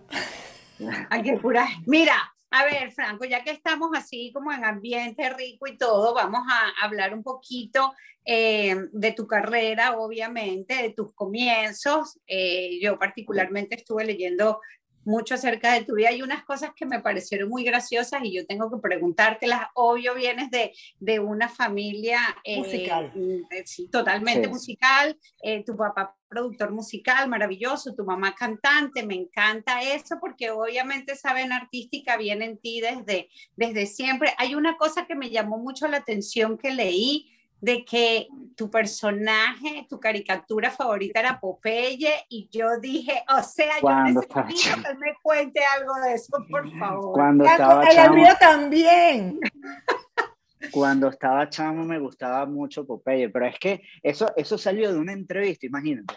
Ay, 1.10 1.22
qué 1.22 1.34
pura. 1.38 1.66
Mira, 1.86 2.14
a 2.50 2.64
ver, 2.64 2.90
Franco, 2.92 3.24
ya 3.24 3.44
que 3.44 3.50
estamos 3.50 3.90
así 3.94 4.32
como 4.34 4.52
en 4.52 4.64
ambiente 4.64 5.28
rico 5.30 5.66
y 5.66 5.76
todo, 5.76 6.14
vamos 6.14 6.42
a 6.50 6.84
hablar 6.84 7.14
un 7.14 7.22
poquito 7.22 7.94
eh, 8.24 8.76
de 8.92 9.12
tu 9.12 9.26
carrera, 9.26 9.96
obviamente, 9.98 10.74
de 10.76 10.90
tus 10.90 11.12
comienzos. 11.14 12.20
Eh, 12.26 12.78
yo 12.80 12.96
particularmente 12.98 13.74
estuve 13.74 14.04
leyendo 14.04 14.60
mucho 15.04 15.34
acerca 15.34 15.72
de 15.72 15.84
tu 15.84 15.94
vida. 15.94 16.08
Hay 16.10 16.22
unas 16.22 16.44
cosas 16.44 16.70
que 16.76 16.86
me 16.86 17.00
parecieron 17.00 17.48
muy 17.48 17.64
graciosas 17.64 18.20
y 18.24 18.34
yo 18.34 18.46
tengo 18.46 18.70
que 18.70 18.78
preguntártelas. 18.80 19.62
Obvio, 19.74 20.14
vienes 20.14 20.50
de, 20.50 20.72
de 21.00 21.18
una 21.20 21.48
familia 21.48 22.20
eh, 22.44 22.58
Musical. 22.58 23.12
eh, 23.50 23.62
sí, 23.64 23.88
totalmente 23.88 24.44
Sí. 24.46 24.52
musical. 24.52 25.18
Eh, 25.42 25.64
tu 25.64 25.76
papá 25.76 26.16
productor 26.28 26.70
musical, 26.72 27.28
maravilloso, 27.28 27.94
tu 27.94 28.04
mamá 28.04 28.34
cantante, 28.34 29.04
me 29.04 29.14
encanta 29.14 29.82
eso 29.82 30.16
porque 30.18 30.50
obviamente 30.50 31.12
esa 31.12 31.34
vena 31.34 31.56
artística 31.56 32.16
viene 32.16 32.46
en 32.46 32.58
ti 32.58 32.80
desde, 32.80 33.28
desde 33.56 33.84
siempre. 33.86 34.32
Hay 34.38 34.54
una 34.54 34.76
cosa 34.78 35.06
que 35.06 35.14
me 35.14 35.28
llamó 35.28 35.58
mucho 35.58 35.88
la 35.88 35.98
atención 35.98 36.56
que 36.56 36.70
leí 36.70 37.28
de 37.62 37.84
que 37.84 38.26
tu 38.56 38.68
personaje, 38.68 39.86
tu 39.88 40.00
caricatura 40.00 40.68
favorita 40.68 41.20
era 41.20 41.38
Popeye 41.38 42.26
y 42.28 42.48
yo 42.50 42.80
dije, 42.80 43.22
o 43.28 43.40
sea, 43.40 43.76
yo 43.76 43.82
Cuando 43.82 44.20
estaba 44.20 44.46
necesito 44.46 44.70
chamo. 44.70 44.82
que 44.82 44.94
me 44.94 45.14
cuente 45.22 45.60
algo 45.78 45.94
de 46.04 46.14
eso, 46.14 46.32
por 46.50 46.68
favor. 46.76 47.12
Cuando 47.14 47.44
estaba 47.44 47.84
el 47.84 47.94
chamo, 47.94 48.14
mío 48.16 48.32
también. 48.40 49.40
cuando 50.72 51.08
estaba 51.08 51.48
chamo 51.48 51.84
me 51.84 52.00
gustaba 52.00 52.46
mucho 52.46 52.84
Popeye, 52.84 53.28
pero 53.28 53.46
es 53.46 53.58
que 53.60 53.80
eso, 54.02 54.32
eso 54.34 54.58
salió 54.58 54.92
de 54.92 54.98
una 54.98 55.12
entrevista, 55.12 55.64
imagínate. 55.64 56.16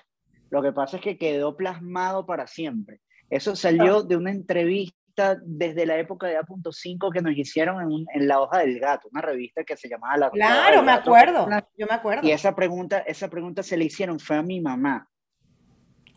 Lo 0.50 0.64
que 0.64 0.72
pasa 0.72 0.98
es 0.98 1.04
que 1.04 1.20
quedó 1.20 1.56
plasmado 1.56 2.26
para 2.26 2.48
siempre. 2.48 3.02
Eso 3.30 3.56
salió 3.56 4.02
de 4.02 4.16
una 4.16 4.32
entrevista 4.32 4.98
desde 5.44 5.86
la 5.86 5.98
época 5.98 6.28
de 6.28 6.38
A.5 6.38 7.12
que 7.12 7.22
nos 7.22 7.36
hicieron 7.38 7.82
en, 7.82 8.06
en 8.14 8.28
La 8.28 8.42
Hoja 8.42 8.60
del 8.60 8.80
Gato, 8.80 9.08
una 9.12 9.22
revista 9.22 9.64
que 9.64 9.78
se 9.78 9.88
llamaba 9.88 10.18
La, 10.18 10.20
La 10.20 10.28
Hoja 10.28 10.36
Claro, 10.36 10.76
del 10.78 10.86
me 10.86 10.92
Gato. 10.92 11.02
acuerdo. 11.16 11.48
Yo 11.78 11.88
me 11.88 11.96
acuerdo. 11.96 12.28
Y 12.28 12.32
esa 12.32 12.56
pregunta, 12.56 13.00
esa 13.00 13.30
pregunta 13.30 13.64
se 13.64 13.78
le 13.78 13.86
hicieron, 13.86 14.20
fue 14.20 14.36
a 14.38 14.42
mi 14.44 14.60
mamá. 14.62 15.08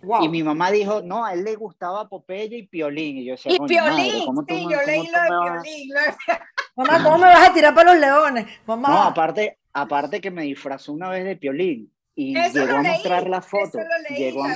Wow. 0.02 0.23
Y 0.25 0.28
mi 0.28 0.43
mamá 0.45 0.71
dijo, 0.71 1.02
no, 1.02 1.25
a 1.25 1.33
él 1.33 1.43
le 1.45 1.57
gustaba 1.57 2.09
Popeye 2.09 2.59
y 2.59 2.67
Piolín. 2.69 3.19
Y 3.19 3.25
yo 3.26 3.33
decía, 3.33 3.52
Y 3.52 3.59
"Coño, 3.59 3.83
madre, 3.83 4.02
Piolín, 4.05 4.26
¿cómo 4.26 4.45
tú 4.45 4.55
sí, 4.55 4.67
me- 4.67 4.73
yo 4.73 4.78
leí 4.87 5.07
lo 5.09 5.21
de 5.21 5.31
me 5.31 5.37
vas 5.37 5.59
a-" 5.59 5.62
Piolín. 5.62 5.88
lo 5.95 6.00
Mamá, 6.85 7.02
¿cómo 7.05 7.19
me 7.19 7.25
vas 7.26 7.49
a 7.49 7.52
tirar 7.52 7.75
para 7.75 7.93
los 7.93 8.00
leones? 8.00 8.47
Mamá. 8.67 8.88
No, 8.88 9.02
aparte, 9.02 9.59
aparte 9.73 10.21
que 10.21 10.31
me 10.31 10.43
disfrazó 10.43 10.93
una 10.93 11.09
vez 11.09 11.25
de 11.25 11.35
Piolín 11.37 11.93
y 12.14 12.38
Eso 12.38 12.61
llegó 12.61 12.76
a 12.78 12.83
leí, 12.83 12.93
mostrar 12.93 13.28
la 13.28 13.38
eso 13.38 13.49
foto. 13.49 13.78
leí 14.09 14.19
Llegó 14.19 14.45
a. 14.45 14.55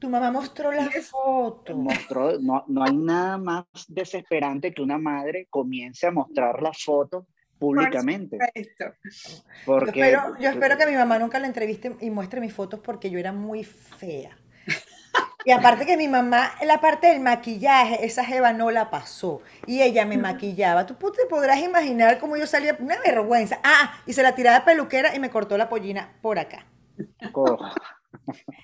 Tu 0.00 0.08
mamá 0.08 0.32
mostró 0.32 0.72
la 0.72 0.90
foto. 0.90 1.76
mostró, 1.76 2.38
no, 2.40 2.64
no 2.68 2.82
hay 2.82 2.96
nada 2.96 3.36
más 3.36 3.64
desesperante 3.86 4.72
que 4.72 4.80
una 4.80 4.96
madre 4.96 5.46
comience 5.50 6.06
a 6.06 6.10
mostrar 6.10 6.62
la 6.62 6.72
foto 6.72 7.26
públicamente. 7.58 8.38
Yo 8.78 8.92
Porque, 9.66 10.00
espero, 10.00 10.36
yo 10.40 10.50
espero 10.50 10.78
que 10.78 10.86
mi 10.86 10.94
mamá 10.94 11.18
nunca 11.18 11.38
la 11.38 11.46
entreviste 11.46 11.94
y 12.00 12.08
muestre 12.10 12.40
mis 12.40 12.54
fotos 12.54 12.80
porque 12.80 13.10
yo 13.10 13.18
era 13.18 13.32
muy 13.32 13.62
fea. 13.62 14.36
Y 15.44 15.52
aparte 15.52 15.86
que 15.86 15.96
mi 15.96 16.08
mamá, 16.08 16.52
la 16.64 16.80
parte 16.80 17.08
del 17.08 17.20
maquillaje, 17.20 18.04
esa 18.04 18.24
jeva 18.24 18.52
no 18.52 18.70
la 18.70 18.90
pasó. 18.90 19.40
Y 19.66 19.80
ella 19.82 20.04
me 20.04 20.18
maquillaba. 20.18 20.84
Tú 20.86 20.94
te 21.12 21.26
podrás 21.26 21.58
imaginar 21.60 22.18
cómo 22.18 22.36
yo 22.36 22.46
salía, 22.46 22.76
una 22.78 22.98
vergüenza. 23.00 23.58
Ah, 23.62 23.94
y 24.06 24.12
se 24.12 24.22
la 24.22 24.34
tiraba 24.34 24.60
de 24.60 24.64
peluquera 24.64 25.14
y 25.14 25.18
me 25.18 25.30
cortó 25.30 25.56
la 25.56 25.68
pollina 25.68 26.12
por 26.20 26.38
acá. 26.38 26.66
co- 27.32 27.58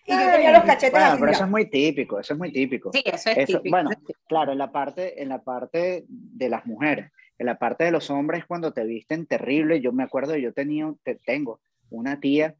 Y 0.06 0.12
yo 0.12 0.30
tenía 0.30 0.52
los 0.52 0.62
cachetes 0.64 0.92
Bueno, 0.92 1.06
así. 1.06 1.18
pero 1.20 1.32
eso 1.32 1.44
es 1.44 1.50
muy 1.50 1.66
típico, 1.70 2.20
eso 2.20 2.32
es 2.35 2.38
muy 2.38 2.52
típico. 2.52 2.90
Sí, 2.92 3.02
eso 3.04 3.30
es 3.30 3.38
Eso, 3.38 3.58
típico. 3.58 3.70
bueno, 3.70 3.90
claro, 4.28 4.52
en 4.52 4.58
la 4.58 4.70
parte, 4.73 5.23
en 5.23 5.28
la 5.28 5.42
parte 5.42 6.04
de 6.08 6.49
las 6.49 6.66
mujeres, 6.66 7.11
en 7.38 7.46
la 7.46 7.58
parte 7.58 7.85
de 7.85 7.90
los 7.90 8.11
hombres 8.11 8.44
cuando 8.46 8.73
te 8.73 8.85
visten 8.85 9.26
terrible, 9.26 9.80
yo 9.80 9.92
me 9.92 10.02
acuerdo, 10.04 10.37
yo 10.37 10.52
tenía, 10.52 10.92
te- 11.02 11.16
tengo 11.16 11.61
una 11.90 12.18
tía 12.20 12.54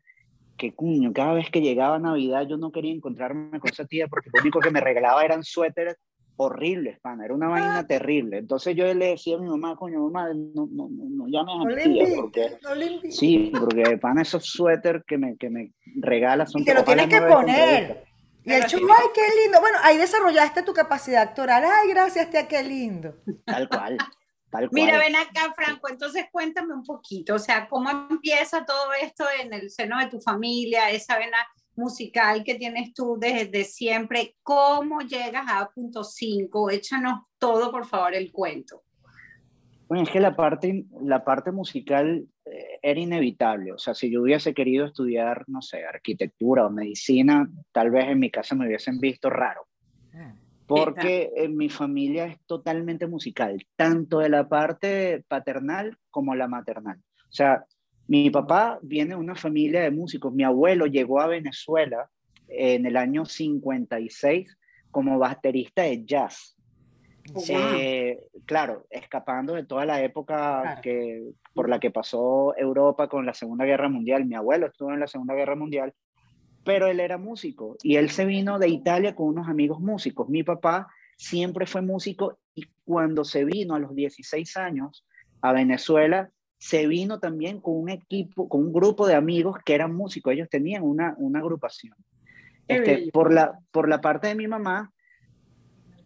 que 0.57 0.73
cuño, 0.75 1.13
cada 1.13 1.35
vez 1.35 1.51
que 1.51 1.61
llegaba 1.61 1.99
Navidad 1.99 2.47
yo 2.49 2.57
no 2.57 2.73
quería 2.73 2.93
encontrarme 2.95 3.61
con 3.61 3.71
esa 3.71 3.85
tía 3.85 4.07
porque 4.09 4.31
lo 4.33 4.41
único 4.41 4.59
que 4.61 4.71
me 4.71 4.81
regalaba 4.81 5.23
eran 5.25 5.45
suéteres 5.45 5.97
horribles, 6.37 6.99
pana, 7.01 7.25
era 7.25 7.35
una 7.35 7.49
vaina 7.49 7.87
terrible. 7.87 8.39
Entonces 8.39 8.77
yo 8.77 8.93
le 8.93 9.07
decía 9.07 9.37
a 9.37 9.41
mi 9.41 9.49
mamá, 9.49 9.77
coño, 9.77 10.01
mamá, 10.01 10.29
no, 10.35 10.69
no, 10.71 10.89
no, 10.91 11.05
no 11.09 11.27
llames 11.29 11.55
a 11.55 11.59
No 11.59 11.65
mi 11.65 11.83
tía, 11.83 12.07
porque 12.17 12.59
no 12.63 12.75
le 12.75 12.87
invites. 12.87 13.17
sí, 13.17 13.53
porque 13.59 13.97
pana 13.99 14.23
esos 14.23 14.45
suéteres 14.45 15.03
que 15.07 15.17
me, 15.19 15.37
que 15.37 15.51
me 15.51 15.73
regala 15.97 16.47
son 16.47 16.63
Y 16.63 16.65
te 16.65 16.75
lo 16.75 16.85
tienes 16.85 17.09
que 17.09 17.23
poner. 17.23 18.05
Y 18.45 18.53
el 18.53 18.65
chulo, 18.67 18.93
ay, 18.97 19.07
qué 19.15 19.23
lindo. 19.43 19.61
Bueno, 19.61 19.79
ahí 19.83 19.97
desarrollaste 19.97 20.63
tu 20.63 20.73
capacidad 20.73 21.23
actoral. 21.23 21.65
Ay, 21.65 21.89
gracias, 21.89 22.31
tía, 22.31 22.47
qué 22.47 22.63
lindo. 22.63 23.15
Tal 23.45 23.69
cual, 23.69 23.97
tal 24.51 24.69
cual. 24.69 24.71
Mira, 24.71 24.99
ven 24.99 25.17
acá, 25.17 25.53
Franco, 25.57 25.89
entonces 25.89 26.27
cuéntame 26.31 26.75
un 26.75 26.85
poquito, 26.85 27.35
o 27.35 27.39
sea, 27.39 27.67
¿cómo 27.69 27.91
empieza 28.11 28.65
todo 28.65 28.93
esto 29.03 29.25
en 29.43 29.53
el 29.53 29.71
seno 29.71 29.99
de 29.99 30.07
tu 30.07 30.21
familia, 30.21 30.91
esa 30.91 31.19
vena 31.19 31.39
musical 31.77 32.43
que 32.45 32.57
tienes 32.57 32.95
tú 32.95 33.17
desde 33.19 33.65
siempre. 33.65 34.37
¿Cómo 34.43 35.01
llegas 35.01 35.45
a 35.49 35.69
punto 35.69 36.03
5? 36.05 36.71
Échanos 36.71 37.23
todo, 37.39 37.71
por 37.71 37.87
favor, 37.87 38.15
el 38.15 38.33
cuento. 38.33 38.83
Bueno, 39.89 40.03
es 40.03 40.11
que 40.11 40.21
la 40.21 40.35
parte, 40.35 40.85
la 41.01 41.25
parte 41.25 41.53
musical 41.53 42.27
eh, 42.45 42.79
era 42.83 42.99
inevitable. 42.99 43.73
O 43.73 43.79
sea, 43.79 43.95
si 43.95 44.11
yo 44.11 44.23
hubiese 44.23 44.53
querido 44.53 44.87
estudiar, 44.87 45.45
no 45.47 45.63
sé, 45.63 45.85
arquitectura 45.85 46.67
o 46.67 46.71
medicina, 46.71 47.49
tal 47.73 47.91
vez 47.91 48.07
en 48.09 48.19
mi 48.19 48.31
casa 48.31 48.55
me 48.57 48.67
hubiesen 48.67 48.99
visto 48.99 49.31
raro. 49.31 49.67
Ah. 50.13 50.35
Porque 50.67 51.31
en 51.37 51.57
mi 51.57 51.69
familia 51.69 52.27
es 52.27 52.41
totalmente 52.47 53.07
musical, 53.07 53.65
tanto 53.77 54.19
de 54.19 54.29
la 54.29 54.49
parte 54.49 55.25
paternal 55.29 55.97
como 56.11 56.35
la 56.35 56.49
maternal. 56.49 56.99
O 57.29 57.33
sea, 57.33 57.65
mi 58.09 58.31
papá 58.31 58.79
viene 58.83 59.11
de 59.11 59.17
una 59.17 59.35
familia 59.35 59.83
de 59.83 59.91
músicos. 59.91 60.33
Mi 60.33 60.45
abuelo 60.45 60.87
llegó 60.87 61.21
a 61.21 61.27
Venezuela 61.27 62.09
en 62.49 62.87
el 62.87 62.97
año 62.97 63.25
56 63.25 64.57
como 64.91 65.19
baterista 65.19 65.83
de 65.83 66.05
jazz. 66.05 66.57
Eh, 67.49 68.29
claro, 68.45 68.87
escapando 68.91 69.55
de 69.55 69.65
toda 69.65 69.85
la 69.85 70.01
época 70.03 70.81
que, 70.83 71.25
por 71.55 71.69
la 71.69 71.81
que 71.81 71.91
pasó 71.91 72.57
Europa 72.57 73.09
con 73.09 73.27
la 73.27 73.35
Segunda 73.35 73.65
Guerra 73.65 73.89
Mundial. 73.89 74.25
Mi 74.25 74.37
abuelo 74.37 74.67
estuvo 74.67 74.93
en 74.93 75.01
la 75.01 75.09
Segunda 75.09 75.35
Guerra 75.35 75.57
Mundial, 75.57 75.93
pero 76.65 76.87
él 76.87 77.01
era 77.01 77.19
músico 77.19 77.77
y 77.83 77.97
él 77.97 78.11
se 78.11 78.25
vino 78.25 78.61
de 78.61 78.69
Italia 78.69 79.17
con 79.17 79.27
unos 79.27 79.49
amigos 79.49 79.81
músicos. 79.81 80.29
Mi 80.29 80.45
papá 80.45 80.87
siempre 81.17 81.67
fue 81.67 81.83
músico 81.83 82.39
y 82.55 82.67
cuando 82.85 83.25
se 83.25 83.45
vino 83.45 83.75
a 83.75 83.81
los 83.81 83.95
16 83.95 84.57
años 84.57 85.05
a 85.41 85.53
Venezuela, 85.53 86.31
se 86.59 86.87
vino 86.87 87.19
también 87.19 87.61
con 87.61 87.77
un 87.77 87.89
equipo, 87.89 88.49
con 88.49 88.63
un 88.63 88.73
grupo 88.73 89.07
de 89.07 89.15
amigos 89.15 89.59
que 89.65 89.75
eran 89.75 89.95
músicos. 89.95 90.33
Ellos 90.33 90.49
tenían 90.49 90.83
una, 90.83 91.15
una 91.19 91.41
agrupación. 91.41 91.95
Este, 92.69 93.11
por, 93.13 93.33
la, 93.33 93.59
por 93.71 93.89
la 93.89 94.01
parte 94.01 94.29
de 94.29 94.35
mi 94.35 94.49
mamá, 94.49 94.93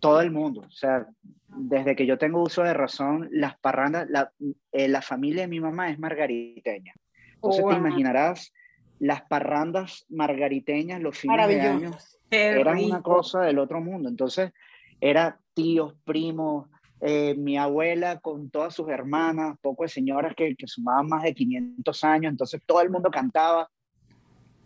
todo 0.00 0.20
el 0.20 0.30
mundo. 0.30 0.62
O 0.66 0.70
sea, 0.70 1.06
desde 1.48 1.96
que 1.96 2.06
yo 2.06 2.18
tengo 2.18 2.42
uso 2.42 2.62
de 2.62 2.74
razón, 2.74 3.28
las 3.30 3.58
parrandas, 3.58 4.08
la, 4.10 4.32
eh, 4.72 4.88
la 4.88 5.02
familia 5.02 5.42
de 5.42 5.48
mi 5.48 5.60
mamá 5.60 5.90
es 5.90 5.98
margariteña. 5.98 6.92
Entonces 7.34 7.64
te 7.66 7.74
imaginarás 7.74 8.52
las 8.98 9.22
parrandas 9.22 10.04
margariteñas 10.10 11.00
los 11.00 11.16
fines 11.16 11.48
de 11.48 11.60
año 11.62 11.90
eran 12.30 12.84
una 12.84 13.02
cosa 13.02 13.40
del 13.40 13.58
otro 13.58 13.80
mundo. 13.80 14.08
Entonces, 14.08 14.52
era 15.00 15.40
tíos, 15.54 15.94
primos, 16.04 16.68
eh, 17.00 17.34
mi 17.34 17.56
abuela 17.56 18.20
con 18.20 18.50
todas 18.50 18.74
sus 18.74 18.88
hermanas, 18.88 19.56
poco 19.62 19.84
de 19.84 19.88
señoras 19.88 20.34
que, 20.36 20.54
que, 20.54 20.66
sumaban 20.66 21.08
más 21.08 21.22
de 21.22 21.34
500 21.34 22.04
años, 22.04 22.30
entonces 22.30 22.60
todo 22.66 22.82
el 22.82 22.90
mundo 22.90 23.10
cantaba, 23.10 23.70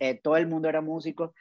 eh, 0.00 0.18
todo 0.22 0.36
el 0.36 0.48
mundo 0.48 0.68
era 0.68 0.80
músico. 0.80 1.32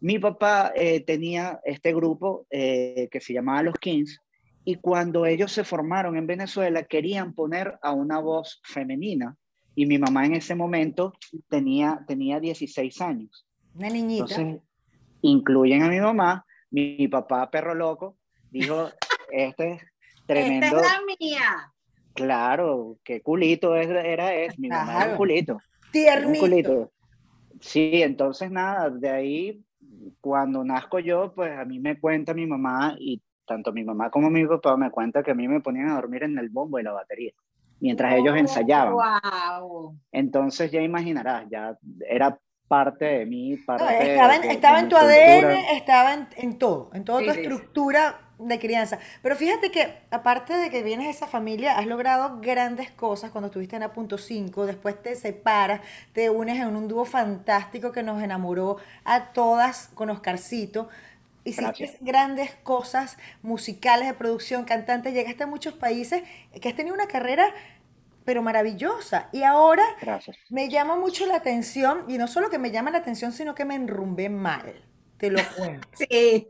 Mi 0.00 0.18
papá 0.18 0.72
eh, 0.74 1.00
tenía 1.00 1.60
este 1.64 1.92
grupo 1.92 2.46
que 2.50 3.20
se 3.20 3.34
llamaba 3.34 3.62
Los 3.62 3.74
Kings 3.78 4.18
y 4.64 4.76
cuando 4.76 5.26
ellos 5.26 5.52
se 5.52 5.62
formaron 5.62 6.16
en 6.16 6.26
Venezuela 6.26 6.84
querían 6.84 7.34
poner 7.34 7.78
a 7.82 7.92
una 7.92 8.18
voz 8.18 8.62
femenina 8.64 9.36
y 9.74 9.86
mi 9.86 9.98
mamá 9.98 10.26
en 10.26 10.34
ese 10.34 10.54
momento 10.54 11.12
tenía, 11.48 12.02
tenía 12.06 12.40
16 12.40 13.00
años. 13.02 13.46
Una 13.74 13.90
niñita. 13.90 14.24
Entonces, 14.24 14.62
incluyen 15.22 15.82
a 15.82 15.88
mi 15.88 16.00
mamá, 16.00 16.46
mi, 16.70 17.08
papá 17.08 17.50
perro 17.50 17.74
loco, 17.74 18.16
dijo, 18.50 18.90
este 19.32 19.72
es 19.72 19.82
tremendo. 20.32 20.66
Esta 20.66 20.78
es 20.78 20.86
la 20.86 21.00
mía. 21.18 21.72
Claro, 22.14 22.96
qué 23.04 23.22
culito 23.22 23.76
era, 23.76 24.34
es, 24.34 24.58
mi 24.58 24.68
mamá 24.68 25.04
era 25.04 25.10
un 25.12 25.16
culito. 25.16 25.58
Tiernito. 25.92 26.28
Un 26.28 26.38
culito. 26.38 26.92
Sí, 27.60 28.02
entonces 28.02 28.50
nada, 28.50 28.90
de 28.90 29.10
ahí 29.10 29.64
cuando 30.20 30.64
nazco 30.64 30.98
yo, 30.98 31.32
pues 31.34 31.56
a 31.56 31.64
mí 31.64 31.78
me 31.78 31.98
cuenta 31.98 32.34
mi 32.34 32.46
mamá 32.46 32.96
y 32.98 33.22
tanto 33.46 33.72
mi 33.72 33.84
mamá 33.84 34.10
como 34.10 34.30
mi 34.30 34.46
papá 34.46 34.76
me 34.76 34.90
cuenta 34.90 35.22
que 35.22 35.32
a 35.32 35.34
mí 35.34 35.48
me 35.48 35.60
ponían 35.60 35.88
a 35.88 35.94
dormir 35.94 36.22
en 36.22 36.38
el 36.38 36.48
bombo 36.48 36.78
y 36.78 36.82
la 36.82 36.92
batería 36.92 37.32
mientras 37.80 38.14
ellos 38.14 38.36
ensayaban. 38.36 38.94
Entonces 40.12 40.70
ya 40.70 40.80
imaginarás, 40.80 41.46
ya 41.50 41.76
era 42.08 42.38
parte 42.68 43.04
de 43.04 43.26
mí, 43.26 43.56
parte 43.56 44.12
estaba, 44.12 44.36
en, 44.36 44.44
estaba 44.44 44.80
en 44.80 44.88
tu 44.88 44.96
ADN, 44.96 45.50
estaba 45.72 46.14
en, 46.36 46.58
todo, 46.58 46.90
en 46.94 47.04
toda 47.04 47.22
tu 47.24 47.30
estructura 47.30 48.29
de 48.40 48.58
crianza. 48.58 48.98
Pero 49.22 49.36
fíjate 49.36 49.70
que, 49.70 49.94
aparte 50.10 50.54
de 50.54 50.70
que 50.70 50.82
vienes 50.82 51.06
de 51.06 51.12
esa 51.12 51.26
familia, 51.26 51.78
has 51.78 51.86
logrado 51.86 52.40
grandes 52.40 52.90
cosas 52.90 53.30
cuando 53.30 53.48
estuviste 53.48 53.76
en 53.76 53.82
A.5, 53.82 54.64
después 54.64 55.00
te 55.02 55.14
separas, 55.14 55.80
te 56.12 56.30
unes 56.30 56.58
en 56.58 56.74
un 56.74 56.88
dúo 56.88 57.04
fantástico 57.04 57.92
que 57.92 58.02
nos 58.02 58.22
enamoró 58.22 58.78
a 59.04 59.32
todas 59.32 59.88
con 59.94 60.10
Oscarcito. 60.10 60.88
Hiciste 61.44 61.96
grandes 62.00 62.54
cosas 62.62 63.16
musicales 63.42 64.08
de 64.08 64.14
producción, 64.14 64.64
cantante, 64.64 65.12
llegaste 65.12 65.44
a 65.44 65.46
muchos 65.46 65.74
países, 65.74 66.22
que 66.60 66.68
has 66.68 66.76
tenido 66.76 66.94
una 66.94 67.06
carrera 67.06 67.46
pero 68.24 68.42
maravillosa. 68.42 69.28
Y 69.32 69.42
ahora 69.42 69.84
me 70.50 70.68
llama 70.68 70.96
mucho 70.96 71.26
la 71.26 71.36
atención, 71.36 72.04
y 72.08 72.18
no 72.18 72.28
solo 72.28 72.50
que 72.50 72.58
me 72.58 72.70
llama 72.70 72.90
la 72.90 72.98
atención, 72.98 73.32
sino 73.32 73.54
que 73.54 73.64
me 73.64 73.74
enrumbé 73.74 74.28
mal 74.28 74.89
te 75.20 75.30
lo 75.30 75.40
cuento. 75.56 75.86
Sí. 75.96 76.48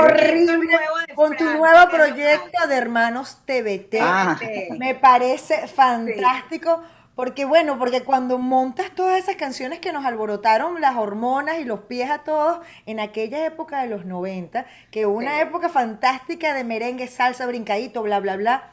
horrible 0.00 0.78
con 1.14 1.36
tu 1.36 1.44
nuevo 1.44 1.90
proyecto 1.90 2.66
de 2.66 2.74
Hermanos 2.74 3.38
TBT. 3.44 3.96
Ah. 4.00 4.38
Me 4.78 4.94
parece 4.94 5.68
fantástico. 5.68 6.82
Porque 7.14 7.44
bueno, 7.44 7.80
porque 7.80 8.02
cuando 8.04 8.38
montas 8.38 8.94
todas 8.94 9.18
esas 9.18 9.34
canciones 9.34 9.80
que 9.80 9.92
nos 9.92 10.04
alborotaron 10.04 10.80
las 10.80 10.96
hormonas 10.96 11.58
y 11.58 11.64
los 11.64 11.80
pies 11.80 12.10
a 12.10 12.18
todos 12.18 12.64
en 12.86 13.00
aquella 13.00 13.44
época 13.44 13.82
de 13.82 13.88
los 13.88 14.04
90, 14.04 14.66
que 14.92 15.04
una 15.04 15.40
época 15.40 15.68
fantástica 15.68 16.54
de 16.54 16.62
merengue, 16.62 17.08
salsa, 17.08 17.44
brincadito, 17.46 18.02
bla, 18.02 18.20
bla, 18.20 18.36
bla, 18.36 18.70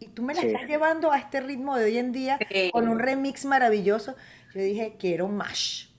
y 0.00 0.08
tú 0.08 0.24
me 0.24 0.34
la 0.34 0.42
estás 0.42 0.66
llevando 0.66 1.12
a 1.12 1.18
este 1.18 1.40
ritmo 1.40 1.76
de 1.76 1.84
hoy 1.84 1.98
en 1.98 2.10
día 2.10 2.40
con 2.72 2.88
un 2.88 2.98
remix 2.98 3.44
maravilloso, 3.44 4.16
yo 4.52 4.60
dije, 4.60 4.96
quiero 4.98 5.28
más. 5.28 5.93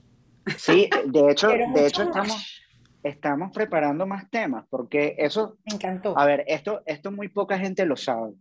Sí, 0.58 0.90
de 1.06 1.32
hecho, 1.32 1.50
de 1.50 1.88
hecho 1.88 2.04
estamos, 2.04 2.64
estamos 3.04 3.52
preparando 3.52 4.06
más 4.06 4.30
temas, 4.30 4.66
porque 4.70 5.16
eso... 5.18 5.58
Me 5.66 5.76
encantó. 5.76 6.18
A 6.18 6.26
ver, 6.26 6.44
esto, 6.48 6.82
esto 6.86 7.12
muy 7.12 7.30
poca 7.30 7.58
gente 7.58 7.86
lo 7.86 7.96
sabe. 7.96 8.34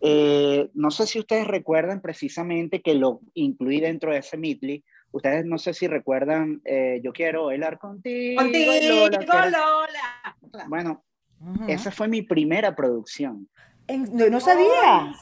Eh, 0.00 0.70
no 0.74 0.90
sé 0.90 1.06
si 1.06 1.18
ustedes 1.18 1.46
recuerdan 1.46 2.00
precisamente 2.00 2.82
que 2.82 2.94
lo 2.94 3.20
incluí 3.34 3.80
dentro 3.80 4.12
de 4.12 4.18
ese 4.18 4.36
Midley. 4.36 4.84
Ustedes 5.10 5.44
no 5.44 5.58
sé 5.58 5.72
si 5.72 5.88
recuerdan 5.88 6.60
eh, 6.64 7.00
Yo 7.02 7.12
quiero 7.12 7.46
bailar 7.46 7.78
contigo. 7.78 8.40
Contigo, 8.40 8.72
Lola. 9.26 10.66
Bueno, 10.68 11.02
esa 11.66 11.90
fue 11.90 12.08
mi 12.08 12.22
primera 12.22 12.76
producción. 12.76 13.48
no, 13.88 14.40
sabía. 14.40 15.12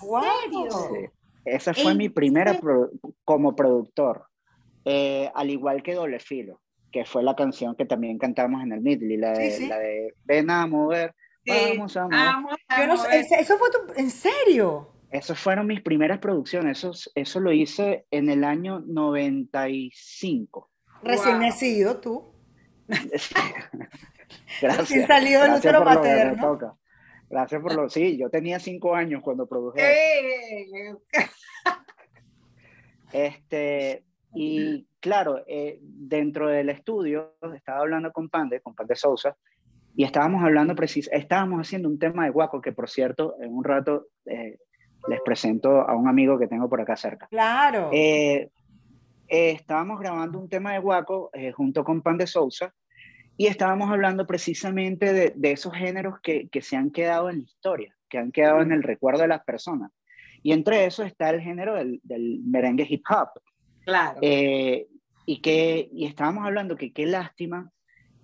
esa 1.45 1.73
fue 1.73 1.95
mi 1.95 2.09
primera 2.09 2.59
como 3.25 3.57
productor. 3.57 4.27
Eh, 4.89 5.29
al 5.35 5.51
igual 5.51 5.83
que 5.83 5.95
Doble 5.95 6.21
Filo, 6.21 6.61
que 6.93 7.05
fue 7.05 7.25
la 7.25 7.35
canción 7.35 7.75
que 7.75 7.87
también 7.87 8.19
cantamos 8.19 8.63
en 8.63 8.71
el 8.71 8.81
Midley, 8.81 9.17
la 9.17 9.33
de, 9.33 9.67
La 9.67 9.79
de 9.81 10.15
Ven 10.23 10.49
a 10.49 10.65
mover, 10.69 11.13
vamos 11.45 11.97
a 11.97 12.07
mover. 12.07 12.57
eso 13.41 13.59
fue 13.59 13.69
tu, 13.71 14.01
¿En 14.01 14.11
serio? 14.11 14.93
Esas 15.11 15.41
fueron 15.41 15.67
mis 15.67 15.81
primeras 15.81 16.21
producciones, 16.21 16.79
eso, 16.79 16.93
eso 17.17 17.41
lo 17.41 17.51
hice 17.51 18.07
en 18.13 18.31
el 18.31 18.45
año 18.45 18.79
95. 18.79 20.71
Recién 21.03 21.41
nacido 21.41 22.01
tú. 22.01 22.33
Gracias. 22.87 24.79
Recién 24.79 25.07
salido 25.09 25.43
del 25.43 25.55
útero 25.55 25.85
materno. 25.85 26.79
Gracias 27.29 27.61
por 27.61 27.75
lo. 27.75 27.89
Sí, 27.89 28.17
yo 28.17 28.31
tenía 28.31 28.61
cinco 28.61 28.95
años 28.95 29.21
cuando 29.21 29.49
produje. 29.49 29.83
este, 33.13 34.05
y 34.37 34.87
claro, 35.01 35.43
eh, 35.47 35.79
dentro 35.81 36.49
del 36.49 36.69
estudio 36.69 37.37
estaba 37.55 37.81
hablando 37.81 38.13
con 38.13 38.29
Pande, 38.29 38.61
con 38.61 38.75
Pande 38.75 38.95
Sousa, 38.95 39.37
y 39.95 40.05
estábamos 40.05 40.45
hablando 40.45 40.75
precis 40.75 41.09
estábamos 41.11 41.61
haciendo 41.61 41.89
un 41.89 41.99
tema 41.99 42.25
de 42.25 42.31
guaco, 42.31 42.61
que 42.61 42.73
por 42.73 42.91
cierto, 42.91 43.37
en 43.41 43.55
un 43.55 43.65
rato 43.65 44.09
eh, 44.27 44.59
les 45.09 45.21
presento 45.23 45.81
a 45.81 45.97
un 45.97 46.07
amigo 46.07 46.39
que 46.39 46.49
tengo 46.49 46.69
por 46.69 46.81
acá 46.81 46.97
cerca. 46.97 47.27
Claro. 47.29 47.91
Eh, 47.93 48.51
estábamos 49.27 49.99
grabando 49.99 50.39
un 50.39 50.49
tema 50.49 50.75
de 50.75 50.81
guaco 50.81 51.31
junto 51.55 51.83
con 51.83 52.03
Pande 52.03 52.27
Sousa, 52.27 52.75
y 53.39 53.47
estábamos 53.47 53.91
hablando 53.91 54.27
precisamente 54.27 55.13
de, 55.13 55.33
de 55.37 55.53
esos 55.53 55.75
géneros 55.75 56.21
que, 56.23 56.49
que, 56.49 56.63
se 56.63 56.77
han 56.77 56.91
quedado 56.91 57.29
en 57.29 57.39
la 57.39 57.45
historia, 57.45 57.95
que 58.09 58.19
han 58.19 58.33
quedado 58.33 58.63
en 58.63 58.73
el 58.73 58.83
recuerdo 58.83 59.23
de 59.23 59.29
las 59.29 59.45
personas. 59.45 59.93
Y 60.43 60.53
entre 60.53 60.87
eso 60.87 61.03
está 61.03 61.31
el 61.31 61.41
género 61.41 61.75
del, 61.75 62.01
del 62.03 62.41
merengue 62.45 62.87
hip 62.89 63.03
hop. 63.11 63.31
Claro. 63.87 64.19
Eh, 64.21 64.89
y, 65.25 65.41
que, 65.41 65.89
y 65.93 66.05
estábamos 66.07 66.45
hablando 66.45 66.77
que 66.77 66.93
qué 66.93 67.07
lástima 67.07 67.71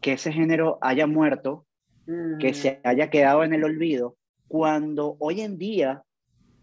que 0.03 0.12
ese 0.12 0.33
género 0.33 0.79
haya 0.83 1.07
muerto, 1.07 1.64
que 2.40 2.53
se 2.53 2.81
haya 2.85 3.09
quedado 3.09 3.44
en 3.44 3.55
el 3.55 3.62
olvido, 3.64 4.16
cuando 4.48 5.16
hoy 5.20 5.40
en 5.40 5.57
día 5.57 6.03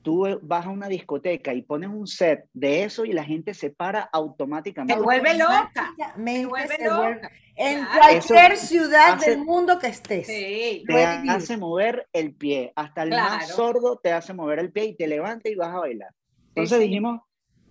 tú 0.01 0.25
vas 0.41 0.65
a 0.65 0.69
una 0.69 0.87
discoteca 0.87 1.53
y 1.53 1.61
pones 1.61 1.89
un 1.89 2.07
set 2.07 2.45
de 2.53 2.83
eso 2.83 3.03
y 3.05 3.13
la 3.13 3.23
gente 3.23 3.53
se 3.53 3.69
para 3.69 4.01
automáticamente. 4.01 4.93
Se 4.95 5.01
vuelve 5.01 5.37
loca. 5.37 5.93
Se 5.97 6.45
vuelve 6.45 6.75
se 6.75 6.83
loca. 6.85 6.97
vuelve- 6.97 7.29
En 7.55 7.79
Claro. 7.85 7.99
cualquier 7.99 8.51
Eso 8.53 8.67
ciudad 8.67 9.13
hace- 9.15 9.31
del 9.31 9.43
mundo 9.45 9.79
que 9.79 9.87
estés. 9.87 10.27
Sí. 10.27 10.83
Te 10.87 11.03
hace 11.05 11.57
mover 11.57 12.07
el 12.13 12.33
pie, 12.33 12.71
hasta 12.75 13.03
el 13.03 13.09
más 13.09 13.49
sordo 13.49 13.97
te 14.01 14.11
hace 14.13 14.33
mover 14.33 14.59
el 14.59 14.71
pie 14.71 14.85
y 14.85 14.95
te 14.95 15.07
levanta 15.07 15.49
y 15.49 15.55
vas 15.55 15.69
a 15.73 15.79
bailar. 15.79 16.11
Entonces 16.55 16.77
sí. 16.77 16.83
dijimos, 16.85 17.21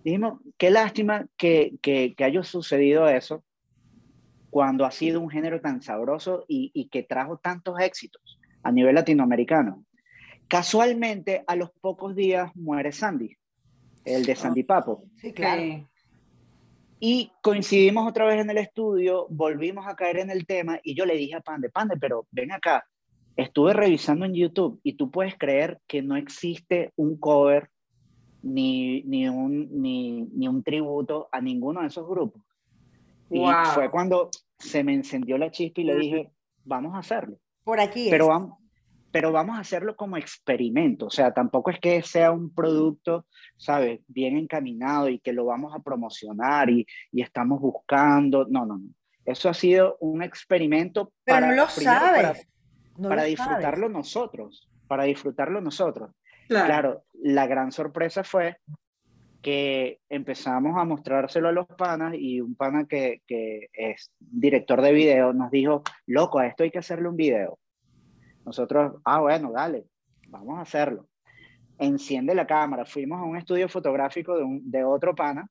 dijimos, 0.03 0.39
qué 0.57 0.69
lástima 0.71 1.27
que, 1.37 1.73
que, 1.81 2.13
que 2.15 2.23
haya 2.23 2.43
sucedido 2.43 3.07
eso 3.07 3.43
cuando 4.49 4.85
ha 4.85 4.91
sido 4.91 5.21
un 5.21 5.29
género 5.29 5.61
tan 5.61 5.81
sabroso 5.81 6.45
y, 6.47 6.71
y 6.73 6.89
que 6.89 7.03
trajo 7.03 7.37
tantos 7.37 7.79
éxitos 7.79 8.39
a 8.63 8.71
nivel 8.71 8.95
latinoamericano. 8.95 9.85
Casualmente, 10.47 11.43
a 11.45 11.55
los 11.55 11.69
pocos 11.79 12.15
días 12.15 12.51
muere 12.55 12.91
Sandy, 12.91 13.37
el 14.05 14.25
de 14.25 14.35
Sandy 14.35 14.63
Papo. 14.63 15.03
Sí, 15.17 15.31
claro. 15.31 15.87
Y 16.99 17.31
coincidimos 17.41 18.09
otra 18.09 18.25
vez 18.25 18.41
en 18.41 18.49
el 18.49 18.57
estudio, 18.57 19.27
volvimos 19.29 19.87
a 19.87 19.95
caer 19.95 20.17
en 20.17 20.31
el 20.31 20.45
tema 20.45 20.79
y 20.83 20.95
yo 20.95 21.05
le 21.05 21.15
dije 21.15 21.35
a 21.35 21.41
Pande, 21.41 21.69
Pande, 21.69 21.95
pero 21.97 22.27
ven 22.31 22.51
acá, 22.51 22.85
estuve 23.37 23.71
revisando 23.73 24.25
en 24.25 24.33
YouTube 24.33 24.81
y 24.83 24.93
tú 24.93 25.09
puedes 25.09 25.37
creer 25.37 25.79
que 25.87 26.01
no 26.01 26.17
existe 26.17 26.91
un 26.97 27.17
cover 27.17 27.69
ni, 28.41 29.03
ni, 29.03 29.27
un, 29.27 29.81
ni, 29.81 30.23
ni 30.33 30.47
un 30.47 30.63
tributo 30.63 31.29
a 31.31 31.41
ninguno 31.41 31.81
de 31.81 31.87
esos 31.87 32.07
grupos. 32.07 32.41
Y 33.29 33.43
fue 33.73 33.89
cuando 33.91 34.29
se 34.57 34.83
me 34.83 34.93
encendió 34.93 35.37
la 35.37 35.51
chispa 35.51 35.81
y 35.81 35.83
le 35.85 35.95
dije, 35.97 36.31
vamos 36.63 36.95
a 36.95 36.99
hacerlo. 36.99 37.37
Por 37.63 37.79
aquí 37.79 38.05
es. 38.05 38.09
Pero 38.09 38.27
vamos, 38.27 38.57
pero 39.11 39.31
vamos 39.31 39.57
a 39.57 39.61
hacerlo 39.61 39.95
como 39.95 40.17
experimento, 40.17 41.07
o 41.07 41.09
sea, 41.09 41.33
tampoco 41.33 41.71
es 41.71 41.79
que 41.79 42.01
sea 42.03 42.31
un 42.31 42.53
producto, 42.53 43.25
¿sabes? 43.57 44.01
Bien 44.07 44.37
encaminado 44.37 45.09
y 45.09 45.19
que 45.19 45.33
lo 45.33 45.45
vamos 45.45 45.73
a 45.75 45.79
promocionar 45.79 46.69
y, 46.69 46.85
y 47.11 47.21
estamos 47.21 47.59
buscando, 47.59 48.45
no, 48.49 48.65
no, 48.65 48.77
no. 48.77 48.89
Eso 49.25 49.49
ha 49.49 49.53
sido 49.53 49.97
un 49.99 50.23
experimento 50.23 51.11
Pero 51.23 51.35
para, 51.35 51.47
no 51.47 51.55
lo 51.55 51.67
sabes. 51.67 52.21
para, 52.21 52.33
no 52.97 53.09
para 53.09 53.23
lo 53.23 53.27
disfrutarlo 53.27 53.87
sabes. 53.87 53.91
nosotros, 53.91 54.69
para 54.87 55.03
disfrutarlo 55.03 55.61
nosotros. 55.61 56.11
Claro. 56.49 56.65
Claro, 56.65 57.03
la 57.13 57.45
gran 57.45 57.71
sorpresa 57.71 58.23
fue 58.23 58.57
que 59.41 59.99
empezamos 60.09 60.77
a 60.77 60.83
mostrárselo 60.83 61.47
a 61.47 61.51
los 61.51 61.67
panas 61.67 62.15
y 62.17 62.41
un 62.41 62.55
pana 62.55 62.85
que, 62.87 63.21
que 63.27 63.69
es 63.71 64.11
director 64.19 64.81
de 64.81 64.91
video 64.91 65.31
nos 65.31 65.51
dijo, 65.51 65.83
loco, 66.07 66.39
a 66.39 66.47
esto 66.47 66.63
hay 66.63 66.71
que 66.71 66.79
hacerle 66.79 67.07
un 67.07 67.15
video. 67.15 67.59
Nosotros, 68.45 68.99
ah, 69.05 69.21
bueno, 69.21 69.51
dale, 69.51 69.85
vamos 70.27 70.57
a 70.57 70.61
hacerlo. 70.61 71.07
Enciende 71.77 72.33
la 72.33 72.47
cámara, 72.47 72.83
fuimos 72.83 73.19
a 73.19 73.23
un 73.23 73.37
estudio 73.37 73.69
fotográfico 73.69 74.35
de, 74.35 74.43
un, 74.43 74.71
de 74.71 74.83
otro 74.83 75.13
pana 75.13 75.47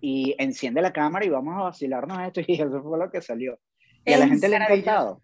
y 0.00 0.36
enciende 0.38 0.82
la 0.82 0.92
cámara 0.92 1.24
y 1.24 1.30
vamos 1.30 1.54
a 1.56 1.62
vacilarnos 1.64 2.20
esto 2.20 2.40
y 2.46 2.60
eso 2.60 2.82
fue 2.82 2.98
lo 2.98 3.10
que 3.10 3.22
salió. 3.22 3.58
Y 4.04 4.12
a 4.12 4.18
la 4.18 4.28
gente 4.28 4.46
le 4.46 4.56
ha 4.56 4.66
encantado. 4.66 5.22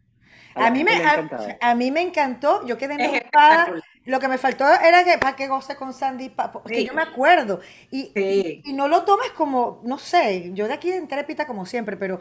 A 0.54 0.70
mí, 0.70 0.82
me, 0.82 0.92
gente 0.92 1.02
le 1.02 1.08
ha 1.08 1.12
a, 1.12 1.14
encantado. 1.14 1.48
a 1.60 1.74
mí 1.74 1.90
me 1.90 2.00
encantó, 2.00 2.66
yo 2.66 2.78
quedé 2.78 2.94
espectacular. 2.94 3.82
Lo 4.04 4.18
que 4.18 4.28
me 4.28 4.38
faltó 4.38 4.64
era 4.68 5.04
que 5.04 5.16
para 5.18 5.36
que 5.36 5.46
goce 5.48 5.76
con 5.76 5.92
Sandy, 5.92 6.28
pa- 6.30 6.50
porque 6.50 6.74
Sí. 6.76 6.86
yo 6.86 6.94
me 6.94 7.02
acuerdo. 7.02 7.60
Y, 7.90 8.10
Sí. 8.14 8.62
y 8.64 8.72
no 8.72 8.88
lo 8.88 9.02
tomes 9.04 9.30
como, 9.30 9.80
no 9.84 9.98
sé, 9.98 10.50
yo 10.54 10.66
de 10.66 10.74
aquí 10.74 10.90
en 10.90 11.06
Terepita 11.08 11.46
como 11.46 11.66
siempre, 11.66 11.96
pero 11.96 12.20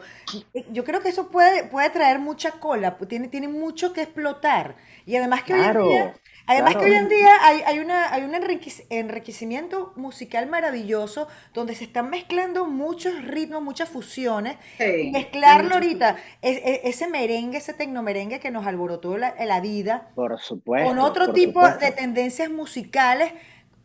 yo 0.70 0.84
creo 0.84 1.00
que 1.00 1.08
eso 1.08 1.28
puede, 1.28 1.64
puede 1.64 1.90
traer 1.90 2.18
mucha 2.20 2.52
cola, 2.52 2.96
tiene, 3.08 3.28
tiene 3.28 3.48
mucho 3.48 3.92
que 3.92 4.02
explotar. 4.02 4.76
Y 5.06 5.16
además 5.16 5.42
que 5.42 5.54
Claro, 5.54 5.86
hoy 5.86 5.92
en 5.96 6.04
día, 6.04 6.14
además 6.46 6.72
claro. 6.72 6.86
que 6.86 6.92
hoy 6.92 6.96
en 6.98 7.08
día 7.08 7.30
hay, 7.42 7.60
hay 7.66 7.78
una, 7.78 8.12
hay 8.12 8.22
un 8.24 8.32
enriquec- 8.32 8.86
enriquecimiento 8.90 9.92
musical 9.96 10.46
maravilloso 10.48 11.28
donde 11.54 11.74
se 11.74 11.84
están 11.84 12.10
mezclando 12.10 12.66
muchos 12.66 13.24
ritmos, 13.24 13.62
muchas 13.62 13.88
fusiones. 13.88 14.56
Sí. 14.78 15.10
Mezclarlo 15.12 15.74
ahorita, 15.74 16.16
es- 16.40 16.60
es- 16.64 16.80
ese 16.84 17.08
merengue, 17.08 17.58
ese 17.58 17.74
tecnomerengue 17.74 18.40
que 18.40 18.50
nos 18.50 18.66
alborotó 18.66 19.16
la, 19.16 19.34
la 19.44 19.60
vida, 19.60 20.10
Por 20.14 20.38
supuesto. 20.40 20.88
con 20.88 20.98
otro 20.98 21.32
tipo 21.32 21.60
supuesto. 21.60 21.84
de 21.84 21.92
tendencias 21.92 22.50
musicales, 22.50 23.32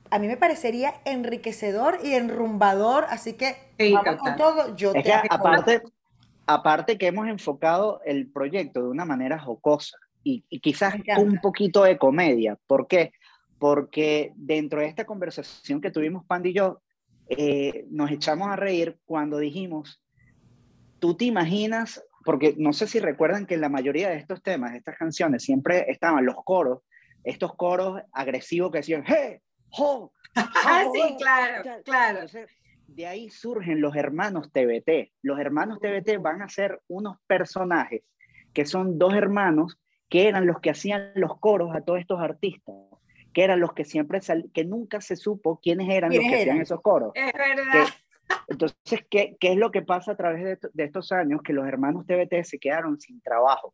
a 0.09 0.19
mí 0.19 0.27
me 0.27 0.37
parecería 0.37 0.93
enriquecedor 1.05 1.99
y 2.03 2.13
enrumbador, 2.13 3.05
así 3.09 3.33
que 3.33 3.55
Sí, 3.77 3.91
vamos 3.93 4.15
con 4.21 4.35
todo, 4.37 4.75
yo 4.75 4.89
Es 4.93 5.03
te 5.03 5.03
que 5.03 5.13
aparte, 5.29 5.81
aparte 6.45 6.97
que 6.97 7.07
hemos 7.07 7.27
enfocado 7.27 7.99
el 8.05 8.27
proyecto 8.31 8.81
de 8.81 8.87
una 8.89 9.03
manera 9.05 9.37
jocosa 9.37 9.97
y, 10.27 10.43
y 10.49 10.59
quizás 10.59 10.95
un 11.17 11.39
poquito 11.39 11.83
de 11.83 11.97
comedia. 11.97 12.57
¿Por 12.67 12.87
qué? 12.87 13.13
Porque 13.57 14.33
dentro 14.35 14.81
de 14.81 14.87
esta 14.87 15.05
conversación 15.05 15.79
que 15.79 15.89
tuvimos 15.89 16.25
Pandy 16.25 16.49
y 16.49 16.53
yo, 16.53 16.81
eh, 17.29 17.85
nos 17.89 18.11
echamos 18.11 18.49
a 18.49 18.57
reír 18.57 18.99
cuando 19.05 19.37
dijimos, 19.37 20.01
tú 20.99 21.15
te 21.15 21.23
imaginas, 21.23 22.03
porque 22.25 22.55
no 22.57 22.73
sé 22.73 22.87
si 22.87 22.99
recuerdan 22.99 23.45
que 23.45 23.55
en 23.55 23.61
la 23.61 23.69
mayoría 23.69 24.09
de 24.09 24.17
estos 24.17 24.43
temas, 24.43 24.73
de 24.73 24.79
estas 24.79 24.97
canciones, 24.97 25.43
siempre 25.43 25.89
estaban 25.89 26.25
los 26.25 26.35
coros, 26.43 26.81
estos 27.23 27.55
coros 27.55 28.01
agresivos 28.11 28.71
que 28.71 28.79
decían, 28.79 29.05
¡hey! 29.07 29.39
¡ho! 29.77 30.11
Ah, 30.35 30.83
sí, 30.93 31.15
claro, 31.17 31.63
claro. 31.83 32.19
Entonces, 32.19 32.49
de 32.85 33.07
ahí 33.07 33.29
surgen 33.29 33.81
los 33.81 33.95
hermanos 33.95 34.51
TBT. 34.51 35.13
Los 35.23 35.39
hermanos 35.39 35.79
TBT 35.79 36.21
van 36.21 36.43
a 36.43 36.49
ser 36.49 36.79
unos 36.87 37.17
personajes 37.25 38.03
que 38.53 38.65
son 38.65 38.99
dos 38.99 39.15
hermanos 39.15 39.79
que 40.09 40.27
eran 40.27 40.45
los 40.45 40.59
que 40.59 40.69
hacían 40.69 41.11
los 41.15 41.37
coros 41.39 41.75
a 41.75 41.81
todos 41.81 41.99
estos 41.99 42.19
artistas, 42.19 42.75
que 43.33 43.43
eran 43.43 43.59
los 43.59 43.73
que 43.73 43.85
siempre 43.85 44.21
sal- 44.21 44.49
que 44.53 44.63
nunca 44.65 45.01
se 45.01 45.15
supo 45.15 45.59
quiénes 45.61 45.89
eran 45.89 46.09
los 46.09 46.19
¿Quiénes 46.19 46.31
que 46.31 46.35
hacían 46.41 46.55
eran? 46.57 46.61
esos 46.63 46.81
coros. 46.81 47.11
Es 47.15 47.31
verdad. 47.33 47.71
Que- 47.71 48.07
entonces, 48.49 49.05
¿qué, 49.09 49.37
qué 49.39 49.51
es 49.53 49.57
lo 49.57 49.71
que 49.71 49.81
pasa 49.81 50.11
a 50.13 50.17
través 50.17 50.43
de, 50.43 50.69
de 50.73 50.83
estos 50.83 51.11
años? 51.11 51.41
Que 51.43 51.53
los 51.53 51.65
hermanos 51.67 52.05
TBT 52.05 52.43
se 52.43 52.59
quedaron 52.59 52.99
sin 52.99 53.21
trabajo. 53.21 53.73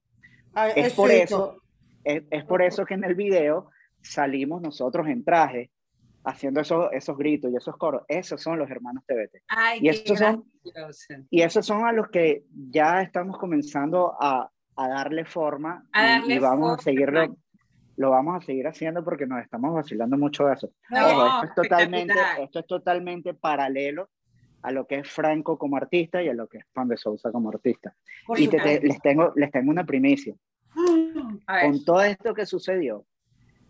Ah, 0.53 0.69
Es 0.69 0.87
es 0.87 0.93
por 0.93 1.09
cierto. 1.09 1.23
eso, 1.35 1.61
es, 2.03 2.23
es 2.29 2.43
por 2.45 2.61
eso 2.61 2.85
que 2.85 2.93
en 2.95 3.03
el 3.03 3.15
video 3.15 3.69
salimos 4.01 4.61
nosotros 4.61 5.07
en 5.07 5.23
traje 5.23 5.71
haciendo 6.25 6.61
esos, 6.61 6.91
esos 6.93 7.17
gritos 7.17 7.51
y 7.51 7.55
esos 7.55 7.75
coros. 7.77 8.03
Esos 8.07 8.41
son 8.41 8.59
los 8.59 8.69
hermanos 8.69 9.03
TBT. 9.07 9.41
Ay, 9.47 9.79
Y 9.79 9.81
qué 9.83 9.89
estos 9.89 10.19
son-. 10.19 10.45
Y 11.29 11.41
esos 11.41 11.65
son 11.65 11.85
a 11.85 11.91
los 11.91 12.09
que 12.09 12.43
ya 12.69 13.01
estamos 13.01 13.37
comenzando 13.37 14.15
a, 14.19 14.49
a 14.75 14.87
darle 14.87 15.25
forma 15.25 15.85
A 15.91 16.03
y- 16.03 16.07
darle 16.19 16.35
y, 16.35 16.39
vamos 16.39 16.59
forma. 16.69 16.73
a 16.75 16.77
seguirlo, 16.83 17.37
lo 17.97 18.09
vamos 18.09 18.41
a 18.41 18.45
seguir 18.45 18.67
haciendo 18.67 19.03
porque 19.03 19.25
nos 19.27 19.41
estamos 19.41 19.73
vacilando 19.73 20.17
mucho 20.17 20.45
de 20.47 20.53
eso. 20.53 20.71
No, 20.89 21.05
Ojo, 21.07 21.25
esto, 21.27 21.45
es 21.45 21.53
totalmente, 21.55 22.13
esto 22.41 22.59
es 22.59 22.67
totalmente 22.67 23.33
paralelo 23.33 24.09
a 24.63 24.71
lo 24.71 24.87
que 24.87 24.99
es 24.99 25.09
Franco 25.09 25.57
como 25.57 25.75
artista 25.77 26.23
y 26.23 26.29
a 26.29 26.33
lo 26.33 26.47
que 26.47 26.59
es 26.59 26.65
Juan 26.73 26.87
de 26.87 26.97
Sousa 26.97 27.31
como 27.31 27.49
artista. 27.49 27.93
Por 28.25 28.39
y 28.39 28.47
te- 28.47 28.59
te- 28.59 28.81
les, 28.81 28.99
tengo, 29.01 29.31
les 29.35 29.51
tengo 29.51 29.69
una 29.69 29.83
primicia. 29.85 30.33
Con 30.73 31.83
todo 31.85 32.01
esto 32.01 32.33
que 32.33 32.45
sucedió, 32.45 33.05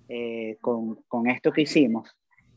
eh, 0.07 0.57
con, 0.61 0.95
con 1.07 1.27
esto 1.27 1.51
que 1.51 1.61
hicimos, 1.61 2.09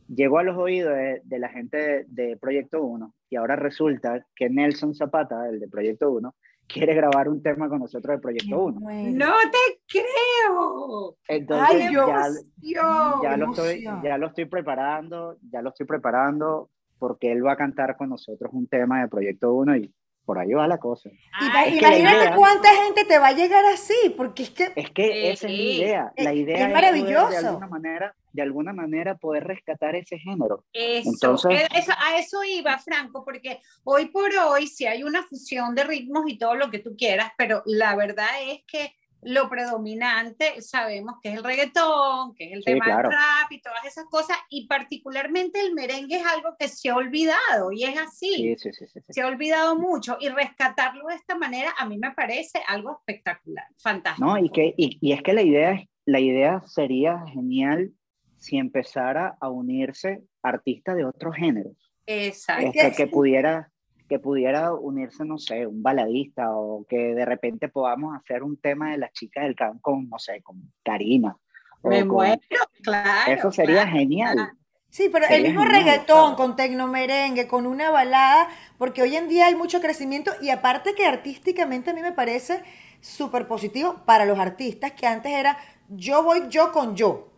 llegó 0.09 0.39
a 0.39 0.43
los 0.45 0.57
oídos 0.57 0.95
de, 0.95 1.21
de 1.25 1.39
la 1.39 1.49
gente 1.49 1.77
de, 1.79 2.05
de 2.09 2.37
Proyecto 2.37 2.83
1 2.83 3.13
y 3.31 3.37
ahora 3.37 3.57
resulta 3.57 4.25
que 4.37 4.49
Nelson 4.51 4.95
Zapata, 4.95 5.49
el 5.49 5.59
de 5.59 5.69
Proyecto 5.69 6.11
1, 6.13 6.35
quiere 6.67 6.95
grabar 6.95 7.29
un 7.29 7.43
tema 7.43 7.69
con 7.69 7.81
nosotros 7.81 8.17
de 8.17 8.21
Proyecto 8.23 8.65
1. 8.65 8.81
Bueno. 8.81 9.27
No 9.27 9.33
te 9.51 9.81
creo. 9.89 11.17
Entonces 11.29 11.67
Ay, 11.71 11.79
¡Qué 11.89 11.95
yo- 11.95 12.07
ya, 12.07 12.27
emoción! 12.27 13.23
ya, 13.23 13.37
lo 13.37 13.51
estoy, 13.51 13.85
ya 14.03 14.19
lo 14.19 14.27
estoy 14.29 14.45
preparando, 14.47 15.37
ya 15.51 15.63
lo 15.63 15.71
estoy 15.71 15.87
preparando 15.87 16.71
porque 16.99 17.31
él 17.33 17.45
va 17.47 17.53
a 17.53 17.57
cantar 17.57 17.97
con 17.97 18.09
nosotros 18.09 18.51
un 18.55 18.67
tema 18.67 19.01
de 19.01 19.09
Proyecto 19.09 19.53
1 19.53 19.77
y 19.77 19.93
por 20.27 20.39
ahí 20.39 20.53
va 20.53 20.67
la 20.67 20.79
cosa. 20.79 21.09
La 21.41 21.69
Imagínate 21.69 21.99
idea- 22.01 22.35
cuánta 22.37 22.69
gente 22.85 23.05
te 23.05 23.19
va 23.19 23.29
a 23.29 23.33
llegar 23.33 23.65
así, 23.67 23.95
porque 24.17 24.43
es 24.43 24.51
que 24.51 24.73
Es 24.77 24.91
que 24.91 25.31
esa 25.31 25.47
es 25.47 25.53
mi 25.53 25.57
Sí. 25.59 25.73
idea. 25.83 26.13
La 26.17 26.33
Es- 26.33 26.37
idea 26.37 26.57
es 26.57 26.61
es, 26.63 26.69
poder 26.69 26.75
maravilloso. 26.75 27.29
de 27.31 27.37
alguna 27.49 27.67
manera, 27.69 28.15
de 28.33 28.43
alguna 28.43 28.73
manera 28.73 29.15
poder 29.15 29.45
rescatar 29.45 29.95
ese 29.95 30.19
género. 30.19 30.65
Eso, 30.73 31.09
Entonces- 31.11 31.63
eh, 31.63 31.69
eso- 31.77 31.93
a 31.97 32.19
eso 32.19 32.43
iba, 32.45 32.77
Franco, 32.79 33.25
porque 33.25 33.61
hoy 33.85 34.07
por 34.07 34.31
hoy 34.37 34.67
sí 34.67 34.85
hay 34.85 35.05
una 35.05 35.23
fusión 35.23 35.75
de 35.75 35.85
ritmos 35.85 36.25
y 36.27 36.37
todo 36.37 36.55
lo 36.57 36.71
que 36.71 36.81
tú 36.81 36.97
quieras, 36.99 37.31
pero 37.39 37.63
la 37.65 37.95
verdad 37.97 38.29
es 38.43 38.61
que 38.67 38.93
lo 39.27 39.49
predominante 39.49 40.63
sabemos 40.63 41.17
que 41.21 41.31
es 41.31 41.37
el 41.37 41.45
reggaetón, 41.45 42.35
que 42.35 42.45
es 42.45 42.53
el 42.53 42.59
Sí, 42.61 42.65
tema 42.65 42.85
claro. 42.85 43.09
del 43.09 43.19
rap 43.19 43.51
y 43.51 43.61
todas 43.61 43.85
esas 43.85 44.05
cosas, 44.07 44.37
y 44.49 44.67
particularmente 44.67 45.61
el 45.61 45.75
merengue 45.75 46.17
es 46.17 46.27
algo 46.27 46.57
que 46.59 46.69
se 46.69 46.89
ha 46.91 46.97
olvidado 46.97 47.73
y 47.73 47.85
es 47.85 47.99
así. 47.99 48.35
Sí, 48.35 48.57
sí, 48.57 48.73
sí, 48.73 48.87
sí, 48.87 49.01
sí. 49.01 49.13
Se 49.13 49.23
ha 49.23 49.27
olvidado 49.27 49.77
mucho 49.77 50.17
y 50.21 50.29
rescatarlo 50.29 51.09
de 51.09 51.17
esta 51.17 51.37
manera 51.37 51.75
a 51.77 51.87
mí 51.87 51.99
me 51.99 52.13
parece 52.13 52.61
algo 52.69 52.99
espectacular, 52.99 53.67
fantástico. 53.79 54.27
No, 54.27 54.39
y, 54.39 54.49
que, 54.49 54.75
y, 54.77 54.99
y 55.01 55.13
es 55.13 55.23
que 55.23 55.33
la 55.33 55.43
idea, 55.43 55.85
la 56.05 56.21
idea 56.21 56.63
sería 56.67 57.25
genial 57.27 57.93
si 58.39 58.59
empezara 58.59 59.37
a 59.41 59.49
unirse 59.51 60.23
artistas 60.43 60.97
de 60.97 61.05
otros 61.05 61.35
géneros. 61.35 61.75
Exacto. 62.07 62.71
Este, 62.75 62.93
que, 62.93 63.07
pudiera, 63.09 63.73
que 64.09 64.19
pudiera 64.19 64.73
unirse, 64.73 65.25
no 65.25 65.39
sé, 65.39 65.67
un 65.67 65.83
baladista 65.83 66.55
o 66.55 66.85
que 66.89 67.15
de 67.15 67.25
repente 67.25 67.69
podamos 67.69 68.17
hacer 68.17 68.43
un 68.43 68.57
tema 68.57 68.93
de 68.93 68.99
las 68.99 69.13
chicas 69.13 69.45
del 69.45 69.57
campo 69.57 69.81
con, 69.83 70.09
no 70.09 70.19
sé, 70.19 70.43
con 70.43 70.73
Karina 70.83 71.37
Me 71.83 72.05
muero, 72.05 72.41
claro. 72.83 73.33
Eso 73.33 73.51
sería 73.51 73.83
claro, 73.83 73.91
genial. 73.93 74.35
claro. 74.35 74.53
Sí, 74.89 75.11
pero 75.13 75.27
el 75.29 75.43
mismo 75.43 75.63
genial, 75.63 75.85
reggaetón 75.85 76.07
claro. 76.07 76.37
con 76.37 76.57
tecnomerengue, 76.57 77.47
con 77.47 77.67
una 77.67 77.91
balada, 77.91 78.49
porque 78.79 79.03
hoy 79.03 79.17
en 79.17 79.29
día 79.29 79.47
hay 79.47 79.55
mucho 79.55 79.81
crecimiento 79.81 80.33
y 80.41 80.51
aparte 80.51 80.95
que 80.95 81.05
artísticamente 81.05 81.91
a 81.91 81.95
mí 81.95 82.01
me 82.01 82.13
parece 82.13 82.63
súper 83.01 83.47
positivo 83.47 84.03
para 84.07 84.25
los 84.25 84.39
artistas, 84.39 84.93
que 84.93 85.07
antes 85.07 85.33
era 85.33 85.59
yo 85.89 86.23
voy 86.23 86.49
yo 86.49 86.73
con 86.73 86.97
yo 86.97 87.36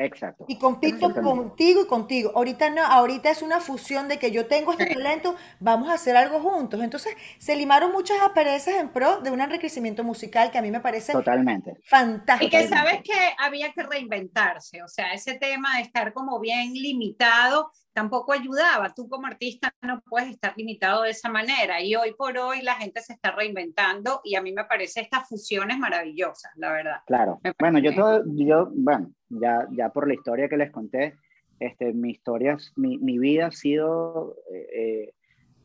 Exacto. 0.00 0.46
y 0.48 0.58
compito 0.58 1.12
contigo 1.14 1.82
y 1.82 1.86
contigo. 1.86 2.32
Ahorita 2.34 2.70
no, 2.70 2.82
ahorita 2.82 3.30
es 3.30 3.42
una 3.42 3.60
fusión 3.60 4.08
de 4.08 4.18
que 4.18 4.30
yo 4.30 4.46
tengo 4.46 4.72
este 4.72 4.86
talento, 4.86 5.36
vamos 5.58 5.90
a 5.90 5.94
hacer 5.94 6.16
algo 6.16 6.40
juntos. 6.40 6.80
Entonces 6.82 7.14
se 7.38 7.54
limaron 7.54 7.92
muchas 7.92 8.20
asperezas 8.22 8.76
en 8.76 8.88
pro 8.88 9.20
de 9.20 9.30
un 9.30 9.40
enriquecimiento 9.40 10.02
musical 10.02 10.50
que 10.50 10.58
a 10.58 10.62
mí 10.62 10.70
me 10.70 10.80
parece 10.80 11.12
Totalmente. 11.12 11.74
fantástico. 11.84 12.46
Y 12.46 12.50
que 12.50 12.66
sabes 12.66 13.02
que 13.02 13.12
había 13.38 13.72
que 13.72 13.82
reinventarse, 13.82 14.82
o 14.82 14.88
sea, 14.88 15.12
ese 15.12 15.34
tema 15.34 15.76
de 15.76 15.82
estar 15.82 16.14
como 16.14 16.40
bien 16.40 16.72
limitado 16.72 17.70
tampoco 17.92 18.32
ayudaba. 18.32 18.92
Tú 18.94 19.08
como 19.08 19.26
artista 19.26 19.72
no 19.82 20.00
puedes 20.08 20.30
estar 20.30 20.54
limitado 20.56 21.02
de 21.02 21.10
esa 21.10 21.28
manera 21.28 21.80
y 21.82 21.94
hoy 21.96 22.14
por 22.16 22.36
hoy 22.38 22.62
la 22.62 22.74
gente 22.74 23.00
se 23.00 23.12
está 23.12 23.32
reinventando 23.32 24.20
y 24.24 24.36
a 24.36 24.42
mí 24.42 24.52
me 24.52 24.64
parece 24.64 25.00
estas 25.00 25.28
fusiones 25.28 25.78
maravillosas, 25.78 26.52
la 26.56 26.72
verdad. 26.72 26.96
Claro. 27.06 27.40
Bueno, 27.58 27.78
yo 27.78 27.94
todo, 27.94 28.22
yo, 28.26 28.70
bueno, 28.74 29.10
ya, 29.28 29.66
ya 29.72 29.88
por 29.90 30.06
la 30.08 30.14
historia 30.14 30.48
que 30.48 30.56
les 30.56 30.70
conté, 30.70 31.14
este, 31.58 31.92
mi 31.92 32.10
historia, 32.10 32.56
mi, 32.76 32.96
mi 32.98 33.18
vida 33.18 33.46
ha 33.48 33.52
sido, 33.52 34.36
eh, 34.52 35.12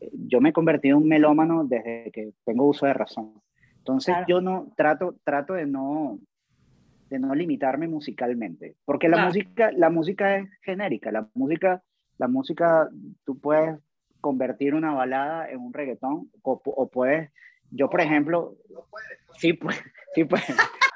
eh, 0.02 0.10
yo 0.12 0.42
me 0.42 0.50
he 0.50 0.54
convertido 0.54 0.98
en 0.98 1.04
un 1.04 1.10
melómano 1.10 1.64
desde 1.64 2.12
que 2.12 2.34
tengo 2.44 2.66
uso 2.66 2.86
de 2.86 2.94
razón. 2.94 3.42
Entonces 3.78 4.14
Claro. 4.16 4.26
yo 4.28 4.42
no, 4.42 4.74
trato, 4.76 5.16
trato 5.24 5.54
de 5.54 5.68
no, 5.68 6.20
de 7.10 7.20
no 7.20 7.34
limitarme 7.36 7.88
musicalmente, 7.88 8.76
porque 8.84 9.08
la 9.08 9.18
Claro. 9.18 9.28
música, 9.30 9.72
la 9.74 9.90
música 9.90 10.38
es 10.38 10.50
genérica, 10.64 11.12
la 11.12 11.30
música, 11.36 11.84
la 12.18 12.28
música, 12.28 12.88
tú 13.26 13.40
puedes 13.40 13.78
convertir 14.22 14.74
una 14.74 14.94
balada 14.94 15.50
en 15.50 15.60
un 15.60 15.74
reggaetón, 15.74 16.32
o, 16.42 16.62
o 16.66 16.88
puedes, 16.90 17.30
yo 17.72 17.90
por 17.90 18.02
ejemplo, 18.02 18.56
sí, 19.38 19.54
pues, 19.54 19.78
sí, 20.16 20.24
pues, 20.24 20.44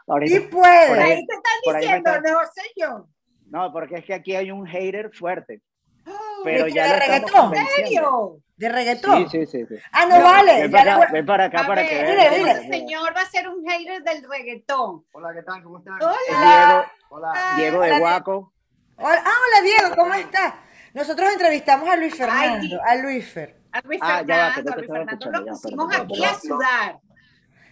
ahorita, 0.08 0.36
Sí 0.36 0.48
puede. 0.48 0.88
por 0.88 1.00
ahí- 1.00 1.12
Ahí 1.12 1.26
te 1.28 1.36
están 1.36 1.80
diciendo, 1.82 2.10
está- 2.16 2.32
no 2.32 2.40
sé 2.54 2.62
yo. 2.76 3.08
No, 3.52 3.72
porque 3.72 3.96
es 3.96 4.06
que 4.06 4.14
aquí 4.14 4.36
hay 4.36 4.52
un 4.52 4.66
hater 4.68 5.12
fuerte. 5.14 5.62
Oh, 6.08 6.42
Pero 6.44 6.66
¿De 6.66 6.72
ya 6.72 6.88
¿De 6.94 7.00
reggaetón? 7.00 7.56
¿En 7.56 7.66
serio? 7.68 8.38
De 8.58 8.70
reggaetón. 8.70 9.30
Sí, 9.30 9.46
sí, 9.46 9.66
sí. 9.66 9.66
sí. 9.76 9.82
Ah, 9.92 10.06
no 10.08 10.18
No, 10.20 10.24
vale. 10.24 10.62
Ven 10.62 10.72
para, 10.72 10.84
le 10.98 11.04
acá, 11.04 11.14
ven 11.14 11.26
para 11.26 11.44
acá 11.46 11.60
A 11.62 11.68
para 11.68 11.82
ver, 11.82 11.90
que 11.90 11.96
vean. 12.04 12.34
mire. 12.40 12.52
Este 12.52 12.68
señor 12.70 13.16
va 13.16 13.22
a 13.22 13.26
ser 13.26 13.48
un 13.50 13.64
hater 13.68 14.04
del 14.04 14.24
reggaetón. 14.30 15.04
Hola, 15.14 15.34
¿qué 15.34 15.44
tal? 15.44 15.64
¿Cómo 15.64 15.80
están? 15.80 15.98
Diego, 16.00 16.14
Hola. 16.30 16.92
Hola. 17.10 17.34
Diego 17.58 17.82
de 17.82 17.88
Hola, 17.90 18.00
Guaco. 18.00 18.54
Hola, 18.98 19.24
ah, 19.26 19.32
hola 19.48 19.62
Diego, 19.64 19.96
¿cómo 19.96 20.14
estás? 20.14 20.54
Nosotros 20.94 21.32
entrevistamos 21.32 21.88
a 21.90 21.96
Luis 21.96 22.16
Fernando, 22.16 22.62
Di- 22.62 22.80
a 22.84 22.96
Luis 22.96 23.32
Fer. 23.32 23.56
A 23.72 23.82
Luis 23.82 24.00
Ah, 24.02 24.24
ya 24.26 24.54
Fernando, 24.54 24.64
no 24.64 24.72
a 24.72 24.78
Luis 24.78 24.88
Fernando 24.92 25.32
lo 25.32 25.46
pusimos 25.46 25.96
aquí 25.96 26.26
a 26.26 26.34
sudar. 26.34 27.00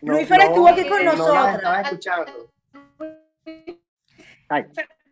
Luis 0.01 0.27
Fer 0.27 0.41
estuvo 0.41 0.67
aquí 0.67 0.87
con 0.87 1.01
eh, 1.01 1.03
No 1.05 1.15
nosotros. 1.15 1.61
Ay, 4.49 4.65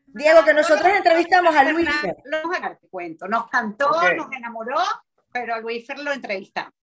Diego, 0.07 0.43
que 0.45 0.53
nosotros 0.53 0.87
entrevistamos 0.95 1.55
a 1.55 1.63
Luis 1.63 1.89
Fer. 2.01 2.15
Fernando, 2.23 2.77
te 2.79 2.87
cuento, 2.89 3.27
nos 3.27 3.47
cantó, 3.49 3.89
Ok. 3.89 4.13
nos 4.15 4.31
enamoró, 4.31 4.77
pero 5.31 5.55
a 5.55 5.59
Luis 5.59 5.85
Fer 5.85 5.99
lo 5.99 6.11
entrevistamos. 6.13 6.73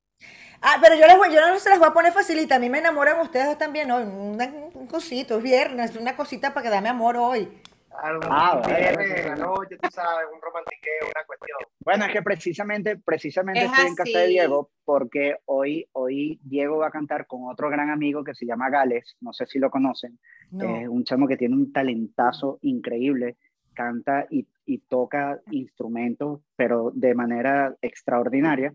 Ah, 0.61 0.79
pero 0.81 0.95
yo, 0.95 1.07
les 1.07 1.17
voy, 1.17 1.33
yo 1.35 1.41
no 1.41 1.59
se 1.59 1.71
las 1.71 1.79
voy 1.79 1.89
a 1.89 1.93
poner 1.93 2.13
facilita. 2.13 2.55
A 2.57 2.59
mí 2.61 2.69
me 2.69 2.79
enamoran 2.79 3.19
ustedes 3.21 3.47
dos 3.47 3.59
también 3.59 3.91
hoy. 3.91 4.03
Una- 4.05 4.47
un 4.75 4.87
cosito, 4.87 5.39
es 5.39 5.43
viernes, 5.43 5.97
una 5.97 6.15
cosita 6.15 6.53
para 6.55 6.63
que 6.65 6.71
dame 6.71 6.89
amor 6.89 7.17
hoy. 7.17 7.61
Algo 8.03 8.23
Ah, 8.31 8.63
viernes 8.67 8.97
vale. 9.11 9.21
en 9.23 9.29
la 9.29 9.37
noche, 9.37 9.77
tú 9.81 9.89
sabes, 9.91 10.27
un 10.35 10.41
romantiqueo, 10.41 11.05
una 11.15 11.25
cuestión. 11.27 11.59
Bueno, 11.81 12.05
es 12.07 12.13
que 12.13 12.23
precisamente, 12.23 12.97
precisamente 12.99 13.61
Es 13.65 13.71
estoy 13.71 13.87
en 13.87 13.95
casa 13.95 14.19
de. 14.21 14.27
Diego 14.29 14.71
porque 14.85 15.37
hoy, 15.47 15.89
hoy 15.93 16.41
Diego 16.43 16.79
va 16.79 16.89
a 16.89 16.91
cantar 16.91 17.27
con 17.27 17.43
otro 17.51 17.69
gran 17.71 17.91
amigo 17.91 18.25
que 18.25 18.35
se 18.35 18.47
llama 18.47 18.71
Gales, 18.71 19.17
no 19.21 19.33
sé 19.33 19.47
si 19.47 19.59
lo 19.59 19.71
conocen, 19.71 20.19
No. 20.51 20.77
es 20.77 20.89
un 20.89 21.05
chamo 21.05 21.27
que 21.29 21.37
tiene 21.37 21.55
un 21.55 21.73
talentazo 21.73 22.59
increíble, 22.63 23.37
canta 23.75 24.27
y, 24.31 24.47
y 24.67 24.79
toca 24.79 25.41
instrumentos, 25.51 26.41
pero 26.57 26.91
de 26.95 27.15
manera 27.15 27.75
extraordinaria. 27.83 28.75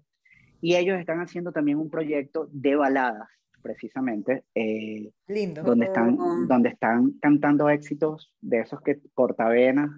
Y 0.60 0.76
ellos 0.76 1.00
están 1.00 1.20
haciendo 1.22 1.52
también 1.52 1.78
un 1.78 1.90
proyecto 1.90 2.48
de 2.52 2.76
baladas, 2.76 3.30
precisamente, 3.62 4.44
eh, 4.56 5.12
Lindo. 5.28 5.64
donde 5.64 5.86
están, 5.88 6.18
donde 6.48 6.70
están 6.70 7.12
cantando 7.22 7.70
éxitos 7.70 8.34
de 8.42 8.60
esos 8.60 8.82
que 8.82 9.00
cortavenas, 9.14 9.90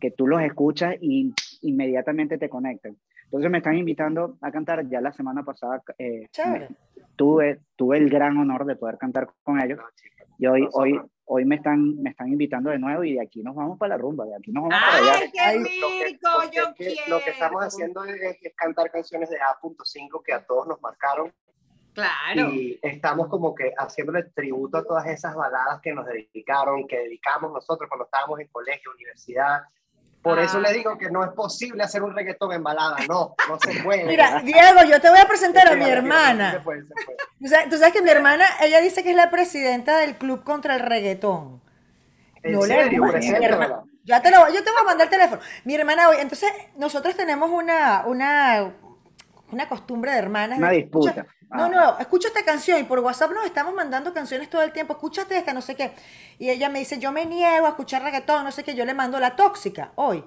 que 0.00 0.10
tú 0.10 0.26
los 0.26 0.40
escuchas 0.42 0.94
y 1.00 1.32
inmediatamente 1.62 2.38
te 2.38 2.48
conectan. 2.48 2.96
Entonces 3.24 3.50
me 3.50 3.58
están 3.58 3.76
invitando 3.76 4.38
a 4.40 4.50
cantar. 4.50 4.88
Ya 4.88 5.00
la 5.00 5.12
semana 5.12 5.44
pasada 5.44 5.82
eh, 5.98 6.28
me- 6.46 6.68
tuve, 7.16 7.60
tuve 7.76 7.98
el 7.98 8.08
gran 8.10 8.36
honor 8.38 8.64
de 8.64 8.76
poder 8.76 8.98
cantar 8.98 9.28
con 9.42 9.60
ellos. 9.62 9.78
Y 10.38 10.46
hoy, 10.46 10.66
hoy, 10.72 10.98
hoy 11.26 11.44
me, 11.44 11.56
están, 11.56 12.00
me 12.02 12.10
están 12.10 12.28
invitando 12.28 12.70
de 12.70 12.78
nuevo 12.78 13.04
y 13.04 13.12
de 13.14 13.20
aquí 13.20 13.42
nos 13.42 13.54
vamos 13.54 13.78
para 13.78 13.90
la 13.96 13.98
rumba, 14.02 14.24
de 14.24 14.34
aquí 14.34 14.50
nos 14.52 14.62
vamos 14.64 14.78
para 14.80 14.96
allá. 14.96 15.12
¡Ay, 15.22 15.30
qué 15.30 15.38
Ay, 15.40 15.58
Lo 15.58 15.64
que, 15.64 16.04
rico! 16.06 16.28
Yo 16.52 16.74
que 16.74 16.86
quiero. 16.86 17.18
lo 17.18 17.22
que 17.22 17.30
estamos 17.30 17.62
haciendo 17.62 18.04
es, 18.04 18.38
es 18.40 18.54
cantar 18.56 18.90
canciones 18.90 19.28
de 19.28 19.36
A.5 19.36 20.22
que 20.24 20.32
a 20.32 20.44
todos 20.46 20.66
nos 20.66 20.80
marcaron 20.80 21.30
Claro. 21.94 22.50
y 22.50 22.78
estamos 22.82 23.28
como 23.28 23.54
que 23.54 23.72
haciéndole 23.76 24.22
tributo 24.34 24.78
a 24.78 24.84
todas 24.84 25.06
esas 25.06 25.34
baladas 25.34 25.80
que 25.82 25.92
nos 25.92 26.06
dedicaron, 26.06 26.86
que 26.86 26.98
dedicamos 26.98 27.52
nosotros 27.52 27.88
cuando 27.88 28.04
estábamos 28.04 28.38
en 28.40 28.46
colegio, 28.48 28.92
universidad. 28.94 29.62
Por 30.22 30.38
eso 30.38 30.58
Ah. 30.58 30.60
le 30.60 30.72
digo 30.74 30.96
que 30.98 31.10
no 31.10 31.24
es 31.24 31.30
posible 31.32 31.82
hacer 31.82 32.02
un 32.02 32.14
reggaetón 32.14 32.52
en 32.52 32.62
balada, 32.62 32.96
no, 33.08 33.34
no 33.48 33.58
se 33.58 33.82
puede. 33.82 34.04
Mira, 34.06 34.40
Diego, 34.42 34.84
yo 34.88 35.00
te 35.00 35.08
voy 35.10 35.18
a 35.18 35.26
presentar 35.26 35.66
a 35.66 35.72
Sí, 35.72 35.76
mi 35.78 35.84
hermana. 35.88 36.52
se 36.52 36.60
puede, 36.60 36.82
se 36.82 36.94
puede. 37.06 37.16
O 37.44 37.48
sea, 37.48 37.68
tú 37.68 37.76
sabes 37.78 37.92
que 37.94 38.02
mi 38.02 38.10
hermana, 38.10 38.44
ella 38.62 38.80
dice 38.80 39.02
que 39.02 39.10
es 39.10 39.16
la 39.16 39.30
presidenta 39.30 39.96
del 39.98 40.16
club 40.16 40.44
contra 40.44 40.74
el 40.76 40.80
reggaetón. 40.82 41.60
¿En 42.42 42.52
No 42.52 42.60
le 42.66 42.74
serio? 42.74 43.02
gusta. 43.02 43.18
Preséntamela. 43.18 43.82
Ya 44.04 44.22
te 44.22 44.30
lo, 44.30 44.48
yo 44.48 44.64
te 44.64 44.70
voy 44.70 44.80
a 44.80 44.84
mandar 44.84 45.06
el 45.06 45.10
teléfono. 45.10 45.40
Mi 45.64 45.74
hermana 45.74 46.08
hoy, 46.08 46.16
entonces 46.20 46.50
nosotros 46.76 47.14
tenemos 47.16 47.50
una, 47.50 48.04
una, 48.06 48.72
una 49.52 49.68
costumbre 49.68 50.12
de 50.12 50.18
hermanas. 50.18 50.58
Una 50.58 50.70
disputa. 50.70 51.26
no, 51.50 51.64
Ah. 51.64 51.68
no, 51.68 51.98
escucha 51.98 52.28
esta 52.28 52.44
canción 52.44 52.78
y 52.80 52.84
por 52.84 53.00
WhatsApp 53.00 53.32
nos 53.32 53.44
estamos 53.44 53.74
mandando 53.74 54.12
canciones 54.14 54.48
todo 54.48 54.62
el 54.62 54.72
tiempo. 54.72 54.92
Escúchate 54.94 55.36
esta, 55.36 55.52
no 55.52 55.62
sé 55.62 55.74
qué. 55.74 55.92
Y 56.38 56.50
ella 56.50 56.68
me 56.68 56.78
dice, 56.78 56.98
yo 56.98 57.12
me 57.12 57.26
niego 57.26 57.66
a 57.66 57.70
escuchar 57.70 58.02
reggaetón, 58.02 58.44
no 58.44 58.52
sé 58.52 58.62
qué. 58.64 58.74
Yo 58.74 58.84
le 58.84 58.94
mando 58.94 59.18
la 59.18 59.36
tóxica 59.36 59.92
hoy. 59.96 60.24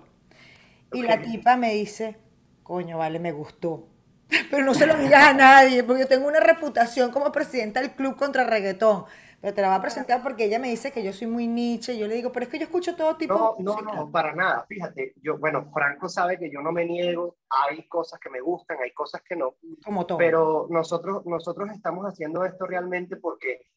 Y 0.91 1.01
la 1.01 1.21
tipa 1.21 1.55
me 1.55 1.73
dice, 1.73 2.19
coño, 2.61 2.97
vale, 2.97 3.19
me 3.19 3.31
gustó. 3.31 3.87
Pero 4.51 4.65
no 4.65 4.73
se 4.73 4.85
lo 4.85 4.95
digas 4.95 5.29
a 5.29 5.33
nadie, 5.33 5.83
porque 5.83 6.01
yo 6.01 6.07
tengo 6.07 6.27
una 6.27 6.39
reputación 6.39 7.11
como 7.11 7.31
presidenta 7.31 7.81
del 7.81 7.91
club 7.91 8.15
contra 8.15 8.43
reggaetón. 8.43 9.05
Pero 9.43 9.55
te 9.55 9.61
la 9.61 9.67
voy 9.67 9.77
a 9.77 9.81
presentar 9.81 10.23
porque 10.23 10.45
ella 10.45 10.57
me 10.57 10.69
dice 10.69 10.93
que 10.93 11.03
yo 11.03 11.11
soy 11.11 11.27
muy 11.27 11.47
niche. 11.47 11.93
Y 11.93 11.99
yo 11.99 12.07
le 12.07 12.15
digo, 12.15 12.31
pero 12.31 12.45
es 12.45 12.49
que 12.49 12.57
yo 12.59 12.63
escucho 12.63 12.95
todo 12.95 13.17
tipo 13.17 13.33
No, 13.33 13.55
de 13.57 13.63
no, 13.65 13.73
música. 13.73 13.93
no, 13.93 14.09
para 14.09 14.33
nada. 14.33 14.65
Fíjate, 14.69 15.15
yo, 15.21 15.37
bueno, 15.37 15.69
Franco 15.73 16.07
sabe 16.07 16.39
que 16.39 16.49
yo 16.49 16.61
no 16.61 16.71
me 16.71 16.85
niego. 16.85 17.35
Hay 17.49 17.85
cosas 17.89 18.21
que 18.21 18.29
me 18.29 18.39
gustan, 18.39 18.77
hay 18.81 18.93
cosas 18.93 19.21
que 19.21 19.35
no. 19.35 19.55
Como 19.83 20.05
todo. 20.05 20.17
Pero 20.17 20.67
nosotros, 20.69 21.25
nosotros 21.25 21.69
estamos 21.71 22.05
haciendo 22.05 22.45
esto 22.45 22.65
realmente 22.65 23.17
porque 23.17 23.67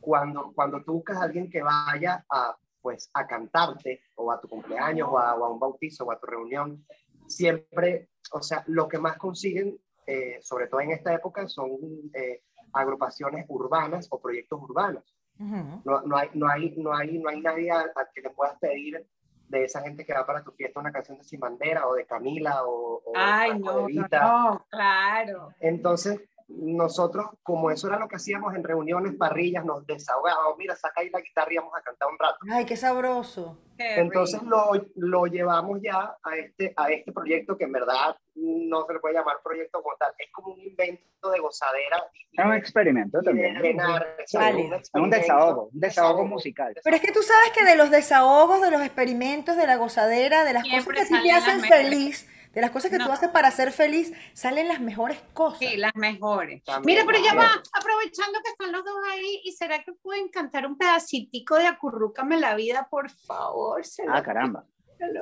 cuando, 0.00 0.50
cuando 0.56 0.82
tú 0.82 0.94
buscas 0.94 1.18
a 1.18 1.22
alguien 1.22 1.48
que 1.48 1.62
vaya 1.62 2.24
a, 2.28 2.56
pues, 2.80 3.08
a 3.14 3.24
cantarte 3.24 4.00
o 4.16 4.32
a 4.32 4.40
tu 4.40 4.48
cumpleaños 4.48 5.08
o 5.08 5.20
a, 5.20 5.36
o 5.36 5.44
a 5.44 5.50
un 5.52 5.60
bautizo 5.60 6.04
o 6.04 6.10
a 6.10 6.18
tu 6.18 6.26
reunión, 6.26 6.84
siempre, 7.28 8.08
o 8.32 8.42
sea, 8.42 8.64
lo 8.66 8.88
que 8.88 8.98
más 8.98 9.18
consiguen, 9.18 9.78
eh, 10.04 10.40
sobre 10.42 10.66
todo 10.66 10.80
en 10.80 10.90
esta 10.90 11.14
época, 11.14 11.46
son 11.46 11.70
eh, 12.12 12.42
agrupaciones 12.72 13.46
urbanas 13.48 14.08
o 14.10 14.20
proyectos 14.20 14.60
urbanos. 14.62 15.04
No, 15.38 16.02
no, 16.02 16.16
hay, 16.16 16.30
no, 16.34 16.48
hay, 16.48 16.74
no, 16.76 16.94
hay, 16.94 17.18
no 17.18 17.28
hay 17.28 17.40
nadie 17.40 17.70
a, 17.70 17.80
a 17.80 18.08
que 18.14 18.20
le 18.20 18.30
puedas 18.30 18.56
pedir 18.60 19.04
de 19.48 19.64
esa 19.64 19.82
gente 19.82 20.04
que 20.06 20.14
va 20.14 20.24
para 20.24 20.42
tu 20.42 20.52
fiesta 20.52 20.80
una 20.80 20.92
canción 20.92 21.18
de 21.18 21.24
Sin 21.24 21.40
Bandera 21.40 21.86
o 21.86 21.94
de 21.94 22.06
Camila 22.06 22.64
o, 22.64 23.02
o 23.04 23.12
Ay, 23.14 23.58
no, 23.58 23.72
de 23.72 23.80
no, 23.80 23.86
Vita. 23.86 24.20
no, 24.22 24.66
claro. 24.70 25.50
Entonces, 25.60 26.20
nosotros, 26.56 27.26
como 27.42 27.70
eso 27.70 27.88
era 27.88 27.98
lo 27.98 28.08
que 28.08 28.16
hacíamos 28.16 28.54
en 28.54 28.62
reuniones, 28.64 29.14
parrillas, 29.14 29.64
nos 29.64 29.86
desahogábamos, 29.86 30.56
mira, 30.58 30.76
saca 30.76 31.00
ahí 31.00 31.10
la 31.10 31.20
guitarra 31.20 31.52
y 31.52 31.56
vamos 31.56 31.72
a 31.76 31.82
cantar 31.82 32.08
un 32.08 32.18
rato. 32.18 32.36
Ay, 32.50 32.64
qué 32.64 32.76
sabroso. 32.76 33.58
Qué 33.78 33.96
Entonces 34.00 34.42
lo, 34.42 34.70
lo 34.96 35.26
llevamos 35.26 35.80
ya 35.82 36.16
a 36.22 36.36
este, 36.36 36.72
a 36.76 36.90
este 36.90 37.10
proyecto 37.12 37.56
que 37.56 37.64
en 37.64 37.72
verdad 37.72 38.16
no 38.34 38.86
se 38.86 38.92
le 38.94 39.00
puede 39.00 39.14
llamar 39.14 39.36
proyecto 39.42 39.82
como 39.82 39.96
tal, 39.96 40.12
es 40.18 40.30
como 40.32 40.52
un 40.54 40.60
invento 40.60 41.30
de 41.30 41.38
gozadera 41.40 41.96
y, 42.14 42.38
Es 42.40 42.44
un 42.44 42.50
de- 42.52 42.56
experimento 42.58 43.18
y 43.18 43.20
de 43.20 43.24
también. 43.24 43.54
drenar. 43.58 44.16
Es 44.18 44.34
un 44.34 44.42
experimento, 44.42 44.76
desahogo, 44.76 45.00
un 45.02 45.10
desahogo 45.10 45.70
desahogo. 45.72 46.24
musical. 46.26 46.74
Pero 46.84 46.96
es 46.96 47.02
que 47.02 47.12
tú 47.12 47.22
sabes 47.22 47.50
que 47.52 47.64
de 47.64 47.76
los 47.76 47.90
desahogos, 47.90 48.60
de 48.60 48.70
los 48.70 48.82
experimentos, 48.82 49.56
de 49.56 49.66
la 49.66 49.76
gozadera, 49.76 50.44
de 50.44 50.52
las 50.52 50.62
Siempre 50.64 50.94
cosas 50.94 51.08
que 51.08 51.14
a 51.16 51.18
ti 51.22 51.24
te 51.28 51.32
hacen 51.32 51.60
feliz, 51.62 52.28
de 52.52 52.60
las 52.60 52.70
cosas 52.70 52.90
que 52.90 52.98
tú 52.98 53.04
No. 53.06 53.12
haces 53.12 53.30
para 53.30 53.50
ser 53.50 53.72
feliz, 53.72 54.12
salen 54.34 54.68
las 54.68 54.80
mejores 54.80 55.18
cosas. 55.32 55.58
Sí, 55.58 55.76
las 55.76 55.94
mejores. 55.94 56.62
También, 56.64 56.98
Mira, 56.98 57.10
pero 57.10 57.24
ya 57.24 57.34
va, 57.34 57.50
aprovechando 57.72 58.38
que 58.44 58.50
están 58.50 58.72
los 58.72 58.84
dos 58.84 58.94
ahí, 59.10 59.40
¿y 59.44 59.52
será 59.52 59.82
que 59.82 59.92
pueden 59.94 60.28
cantar 60.28 60.66
un 60.66 60.76
pedacitico 60.76 61.56
de 61.56 61.66
Acurrúcame 61.66 62.38
la 62.38 62.54
vida, 62.54 62.86
por 62.90 63.10
favor? 63.10 63.84
Se 63.84 64.04
Ah, 64.08 64.22
caramba. 64.22 64.64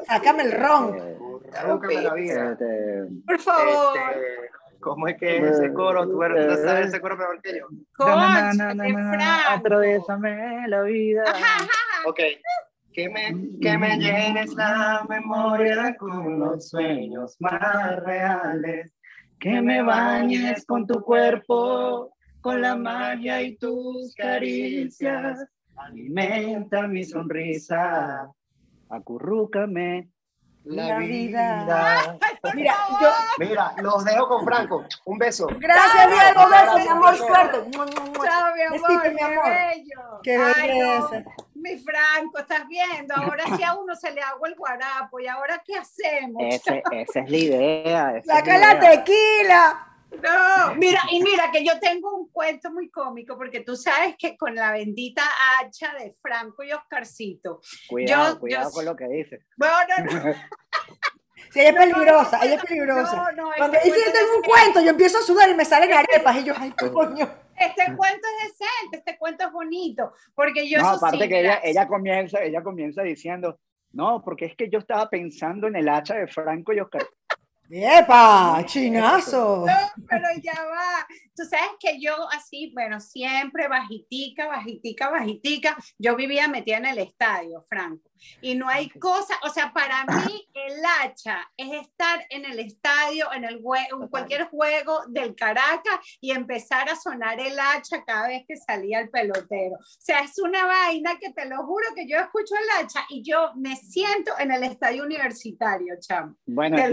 Sácame 0.07 0.43
el 0.43 0.53
ron. 0.53 0.95
Eh, 0.99 1.17
Búscame 1.19 2.03
la 2.03 2.13
vida. 2.15 2.53
este, 2.53 3.05
Por 3.27 3.39
favor. 3.41 3.97
Este, 3.97 4.51
¿Cómo 4.81 5.09
es 5.09 5.17
que 5.19 5.37
es 5.39 5.43
ese 5.59 5.73
coro? 5.73 6.07
Tú 6.09 6.23
eres- 6.23 6.57
tú 6.57 6.63
sabes 6.67 6.87
ese 6.89 7.01
coro 7.01 7.17
mejor 7.17 7.41
que 7.43 7.59
yo. 7.59 7.67
Atravésame 9.49 10.69
la 10.69 10.83
vida. 10.83 11.25
Ok. 12.07 12.21
Que 12.93 13.09
me, 13.09 13.59
que 13.61 13.79
me 13.79 13.97
llenes 13.99 14.53
la 14.55 15.07
memoria 15.09 15.97
con 15.97 16.39
los 16.41 16.69
sueños 16.71 17.37
más 17.39 17.97
reales. 18.05 18.93
Que 19.39 19.63
me 19.63 19.83
bañes 19.83 20.67
con 20.67 20.87
tu 20.87 21.01
cuerpo, 21.03 22.13
con 22.41 22.61
la 22.61 22.77
magia 22.77 23.41
y 23.43 23.57
tus 23.57 24.15
caricias. 24.15 25.39
Alimenta 25.77 26.87
mi 26.89 27.05
sonrisa. 27.05 28.29
Acurrúcame 28.89 30.11
La, 30.65 30.89
La 30.89 30.99
vida. 30.99 31.63
vida. 31.63 32.19
Mira, 32.55 32.75
yo, 33.01 33.09
Mira, 33.39 33.73
los 33.83 34.05
dejo 34.05 34.29
con 34.29 34.45
Franco. 34.45 34.85
Un 35.07 35.17
beso. 35.19 35.47
gracias 35.59 36.07
Diego, 36.09 36.51
besos, 36.51 36.81
mi 36.83 36.89
amor, 36.89 37.17
suerte. 37.17 37.59
Chao, 37.71 38.55
mi 38.55 38.63
amor, 38.63 38.81
Besito, 38.89 39.11
mi 39.11 39.17
qué 39.17 39.25
amor. 39.25 39.45
bello. 39.47 40.21
Qué 40.23 40.37
Ay, 40.37 40.69
no, 40.69 41.11
belleza. 41.11 41.25
Mi 41.61 41.77
Franco, 41.79 42.39
estás 42.39 42.67
viendo, 42.69 43.15
ahora 43.15 43.45
sí 43.57 43.63
a 43.63 43.75
uno 43.75 43.95
se 43.95 44.11
le 44.13 44.21
agua 44.23 44.49
el 44.49 44.55
guarapo, 44.55 45.21
¿y 45.21 45.27
ahora 45.27 45.63
qué 45.65 45.77
hacemos? 45.77 46.43
Ese- 46.49 46.83
esa 46.93 47.21
es 47.21 47.31
la 47.31 47.37
idea. 47.37 48.23
Saca 48.25 48.59
la 48.59 48.79
tequila. 48.81 49.87
No, 50.11 50.75
mira, 50.75 51.03
y 51.13 51.23
mira 51.23 51.53
que 51.53 51.65
yo 51.65 51.79
tengo 51.79 52.17
un 52.17 52.29
cuento 52.33 52.73
muy 52.73 52.91
cómico, 52.91 53.37
porque 53.37 53.61
tú 53.61 53.77
sabes 53.77 54.17
que 54.19 54.37
con 54.37 54.57
la 54.57 54.73
bendita 54.73 55.23
hacha 55.61 55.95
de 55.95 56.13
Franco 56.21 56.65
y 56.65 56.73
Oscarcito, 56.73 57.61
Cuidado, 57.89 58.35
Yo- 58.35 58.41
cuidado 58.41 58.71
yo- 58.71 58.75
con 58.75 58.85
lo 58.87 58.97
que 58.97 59.07
dices. 59.07 59.41
bueno, 59.57 59.75
no, 59.99 60.05
no, 60.05 60.35
Sí, 61.53 61.59
ella 61.61 61.71
es 61.71 61.77
peligrosa, 61.77 62.39
ella 62.45 62.55
es 62.57 62.63
peligrosa. 62.65 63.17
No, 63.17 63.33
no, 63.33 63.51
Cuando 63.57 63.77
este 63.79 63.89
dice 63.89 64.05
yo 64.07 64.13
tengo 64.13 64.37
un 64.37 64.43
cuento, 64.43 64.81
yo 64.83 64.91
empiezo 64.91 65.19
a 65.19 65.23
sudar 65.23 65.49
y 65.49 65.55
me 65.55 65.65
salen 65.65 65.93
arepas 65.95 66.37
y 66.37 66.45
yo, 66.45 66.55
ay, 66.57 66.73
coño. 66.93 67.29
Este 67.61 67.97
cuento 67.97 68.27
es 68.43 68.49
decente, 68.49 68.99
este 68.99 69.19
cuento 69.19 69.47
es 69.47 69.53
bonito, 69.53 70.13
porque 70.35 70.69
yo 70.69 70.79
No, 70.79 70.89
aparte 70.89 71.25
sí, 71.25 71.29
que 71.29 71.59
ella 71.65 71.87
comienza, 71.87 72.43
ella 72.43 72.63
comienza 72.63 73.03
diciendo, 73.03 73.59
no, 73.93 74.23
porque 74.23 74.47
es 74.47 74.57
que 74.57 74.69
yo 74.69 74.79
estaba 74.79 75.09
pensando 75.09 75.67
en 75.67 75.77
el 75.77 75.89
hacha 75.89 76.15
de 76.15 76.27
Franco 76.27 76.73
y 76.73 76.81
Oscar. 76.81 77.03
¡Epa! 77.71 78.63
¡Chinazo! 78.67 79.65
No, 79.71 80.07
pero 80.09 80.27
ya 80.43 80.65
va. 80.65 81.07
Tú 81.37 81.45
sabes 81.45 81.71
que 81.79 82.01
yo 82.01 82.29
así, 82.31 82.73
bueno, 82.75 83.01
siempre 83.01 83.69
bajitica, 83.69 84.49
bajitica, 84.49 85.09
bajitica. 85.09 85.77
Yo 85.99 86.17
vivía 86.17 86.49
metida 86.49 86.79
en 86.79 86.87
el 86.87 86.99
estadio, 86.99 87.63
Franco. 87.69 88.11
Y 88.41 88.55
no 88.55 88.69
hay 88.69 88.91
cosa, 88.91 89.35
o 89.45 89.49
sea, 89.49 89.73
para 89.73 90.05
mí 90.05 90.49
el 90.53 90.75
hacha 90.85 91.51
es 91.57 91.87
estar 91.87 92.27
en 92.29 92.45
el 92.45 92.59
estadio, 92.59 93.33
en 93.33 93.45
el 93.45 93.61
en 93.61 94.09
cualquier 94.09 94.49
juego 94.49 95.01
del 95.09 95.35
Caracas 95.35 96.01
y 96.21 96.33
empezar 96.33 96.89
a 96.89 96.97
sonar 96.97 97.41
el 97.41 97.59
hacha 97.59 98.05
cada 98.05 98.29
vez 98.29 98.45
que 98.47 98.57
salía 98.57 99.01
el 99.01 99.11
pelotero. 99.11 99.77
O 99.77 100.01
sea, 100.01 100.21
es 100.21 100.39
una 100.39 100.67
vaina 100.67 101.19
que 101.19 101.33
te 101.33 101.47
lo 101.47 101.65
juro 101.65 101.87
que 101.95 102.07
yo 102.07 102.19
escucho 102.19 102.55
el 102.57 102.85
hacha 102.85 103.01
y 103.09 103.23
yo 103.23 103.53
me 103.57 103.77
siento 103.77 104.33
en 104.39 104.53
el 104.53 104.65
estadio 104.65 105.05
universitario, 105.05 105.95
chamo. 106.01 106.37
Bueno, 106.47 106.77
Te 106.77 106.89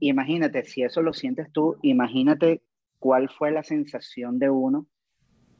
imagínate, 0.00 0.64
si 0.64 0.82
eso 0.82 1.02
lo 1.02 1.12
sientes 1.12 1.50
tú, 1.52 1.76
imagínate 1.82 2.62
cuál 2.98 3.28
fue 3.28 3.50
la 3.50 3.62
sensación 3.62 4.38
de 4.38 4.50
uno 4.50 4.86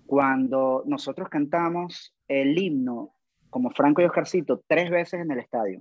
cuando 0.07 0.83
nosotros 0.87 1.29
cantamos 1.29 2.15
el 2.29 2.59
himno 2.59 3.15
como 3.51 3.71
Franco 3.71 4.01
y 4.03 4.05
Oscarcito 4.05 4.63
tres 4.67 4.91
veces 4.91 5.21
en 5.21 5.31
el 5.31 5.39
estadio. 5.39 5.81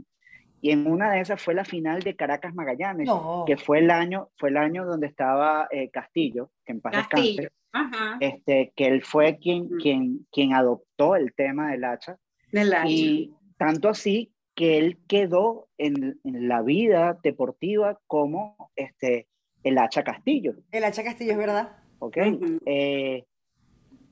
Y 0.62 0.72
en 0.72 0.86
una 0.86 1.12
de 1.12 1.22
esas 1.22 1.42
fue 1.42 1.54
la 1.56 1.66
final 1.66 2.02
de 2.02 2.16
Caracas 2.16 2.54
Magallanes, 2.54 3.08
No. 3.08 3.46
que 3.48 3.58
fue 3.58 3.80
el 3.80 3.90
año, 3.90 4.30
fue 4.38 4.50
el 4.50 4.58
año 4.58 4.86
donde 4.86 5.08
estaba 5.08 5.68
eh, 5.72 5.90
Castillo, 5.90 6.52
que 6.66 6.74
en 6.74 6.82
paz 6.82 7.08
Castillo. 7.08 7.44
descanse, 7.44 7.54
Ajá. 7.72 8.18
este, 8.20 8.72
que 8.76 8.88
él 8.88 9.04
fue 9.04 9.38
quien, 9.40 9.70
quien, 9.82 10.28
quien 10.32 10.54
adoptó 10.54 11.16
el 11.16 11.34
tema 11.34 11.72
del 11.72 11.84
hacha. 11.86 12.18
Del 12.52 12.74
hacha. 12.74 12.88
Y 12.90 13.34
tanto 13.58 13.90
así 13.90 14.31
que 14.56 14.78
él 14.78 15.00
quedó 15.08 15.68
en, 15.78 16.20
en 16.24 16.48
la 16.48 16.62
vida 16.62 17.18
deportiva 17.24 18.00
como 18.08 18.72
este, 18.76 19.28
el 19.64 19.78
hacha 19.78 20.04
Castillo, 20.04 20.56
El 20.72 20.84
hacha 20.84 21.04
Castillo 21.04 21.32
es 21.32 21.38
verdad. 21.38 21.78
¿ok? 22.02 22.18
Eh, 22.66 23.26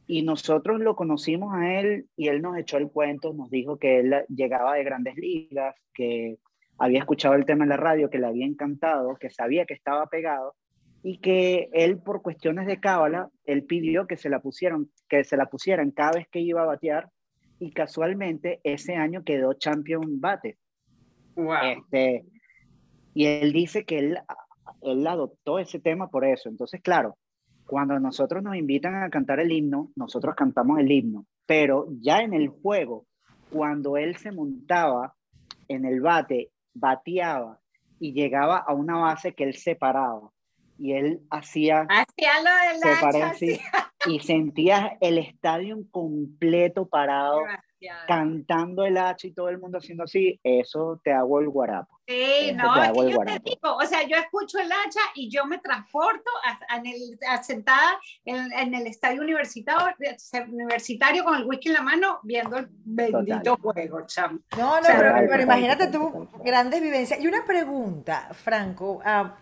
y 0.06 0.22
nosotros 0.24 0.80
lo 0.80 0.96
conocimos 0.96 1.54
a 1.54 1.80
él 1.80 2.08
y 2.16 2.28
él 2.28 2.42
nos 2.42 2.58
echó 2.58 2.78
el 2.78 2.90
cuento, 2.90 3.34
nos 3.34 3.50
dijo 3.50 3.78
que 3.78 4.00
él 4.00 4.26
llegaba 4.30 4.76
de 4.76 4.84
grandes 4.84 5.16
ligas, 5.16 5.76
que 5.94 6.38
había 6.78 7.00
escuchado 7.00 7.36
el 7.36 7.46
tema 7.46 7.66
en 7.66 7.70
la 7.70 7.78
radio, 7.78 8.10
que 8.10 8.20
le 8.20 8.28
había 8.28 8.46
encantado, 8.46 9.16
que 9.16 9.30
sabía 9.30 9.66
que 9.66 9.74
estaba 9.74 10.08
pegado 10.08 10.56
y 11.02 11.20
que 11.20 11.70
él 11.74 12.00
por 12.00 12.22
cuestiones 12.22 12.68
de 12.68 12.80
cábala, 12.80 13.30
él 13.46 13.64
pidió 13.64 14.06
que 14.06 14.18
se 14.18 14.30
la 14.30 14.40
pusieran, 14.40 14.90
que 15.08 15.24
se 15.24 15.38
la 15.38 15.48
pusieran 15.48 15.92
cada 15.92 16.14
vez 16.14 16.28
que 16.30 16.42
iba 16.42 16.62
a 16.62 16.66
batear 16.66 17.10
y 17.60 17.72
casualmente 17.72 18.62
ese 18.64 18.96
año 18.96 19.24
quedó 19.24 19.54
champion 19.54 20.20
bate. 20.20 20.58
Wow. 21.36 21.56
Este, 21.64 22.26
y 23.14 23.26
él 23.26 23.52
dice 23.52 23.86
que 23.86 24.00
él, 24.00 24.20
él 24.82 25.08
adoptó 25.08 25.60
ese 25.60 25.80
tema 25.80 26.10
por 26.10 26.26
eso. 26.26 26.50
Entonces, 26.50 26.82
claro, 26.82 27.18
cuando 27.66 28.00
nosotros 28.00 28.42
nos 28.42 28.56
invitan 28.56 28.96
a 28.96 29.10
cantar 29.10 29.40
el 29.40 29.52
himno, 29.52 29.92
nosotros 29.96 30.36
cantamos 30.36 30.80
el 30.80 30.92
himno, 30.92 31.26
pero 31.46 31.88
ya 32.02 32.20
en 32.20 32.34
el 32.34 32.48
juego, 32.50 33.06
cuando 33.52 33.98
él 33.98 34.16
se 34.18 34.32
montaba 34.32 35.16
en 35.68 35.86
el 35.86 36.02
bate, 36.02 36.50
bateaba 36.74 37.60
y 38.00 38.14
llegaba 38.14 38.58
a 38.58 38.74
una 38.74 38.98
base 38.98 39.34
que 39.34 39.44
él 39.44 39.56
separaba 39.56 40.32
y 40.78 40.94
él 40.94 41.20
hacía 41.30 41.86
Hacía 41.90 42.32
lo 42.40 42.90
del 42.90 42.94
hacha, 42.94 43.30
así, 43.30 43.60
y 44.08 44.20
sentías 44.20 44.92
el 45.02 45.18
estadio 45.18 45.78
completo 45.92 46.88
parado 46.88 47.42
cantando 48.08 48.86
el 48.86 48.98
hacha 48.98 49.28
y 49.28 49.32
todo 49.32 49.48
el 49.50 49.58
mundo 49.58 49.78
haciendo 49.78 50.04
así, 50.04 50.38
eso 50.44 51.00
te 51.04 51.14
hago 51.14 51.40
el 51.40 51.48
guarapo. 51.50 51.98
Sí, 52.08 52.50
Eso 52.50 52.58
no, 52.58 52.74
te 52.74 52.82
es 52.82 52.92
que 52.92 53.12
yo 53.12 53.20
te 53.24 53.40
digo, 53.50 53.76
o 53.78 53.86
sea, 53.86 54.04
yo 54.08 54.18
escucho 54.18 54.60
el 54.60 54.70
hacha 54.72 55.00
y 55.16 55.30
yo 55.30 55.46
me 55.46 55.60
transporto 55.60 56.30
a, 56.44 56.74
a 56.74 56.78
en 56.78 56.88
el- 56.88 57.20
a 57.30 57.42
sentada 57.42 57.98
en, 58.26 58.52
en 58.52 58.74
el 58.74 58.88
estadio 58.88 59.22
universitario, 59.22 59.96
universitario 60.50 61.24
con 61.24 61.36
el 61.36 61.46
whisky 61.46 61.70
en 61.70 61.76
la 61.76 61.82
mano 61.82 62.20
viendo 62.24 62.58
el 62.58 62.68
bendito 62.84 63.56
juego, 63.58 64.02
chamo. 64.08 64.40
No, 64.58 64.82
no, 64.82 64.88
pero, 64.88 65.14
pero 65.30 65.44
imagínate 65.44 65.88
tú, 65.88 66.28
grandes 66.44 66.82
vivencias. 66.82 67.20
Y 67.22 67.28
una 67.28 67.46
pregunta, 67.46 68.30
Franco. 68.34 69.00
ah, 69.06 69.38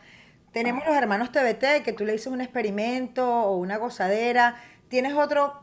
tenemos 0.58 0.84
los 0.88 0.96
hermanos 0.96 1.32
TBT, 1.32 1.84
que 1.86 1.94
tú 1.94 2.04
le 2.04 2.14
dices 2.14 2.34
un 2.34 2.42
experimento 2.42 3.24
o 3.24 3.58
una 3.58 3.78
gozadera. 3.78 4.56
¿Tienes 4.88 5.14
otro, 5.14 5.54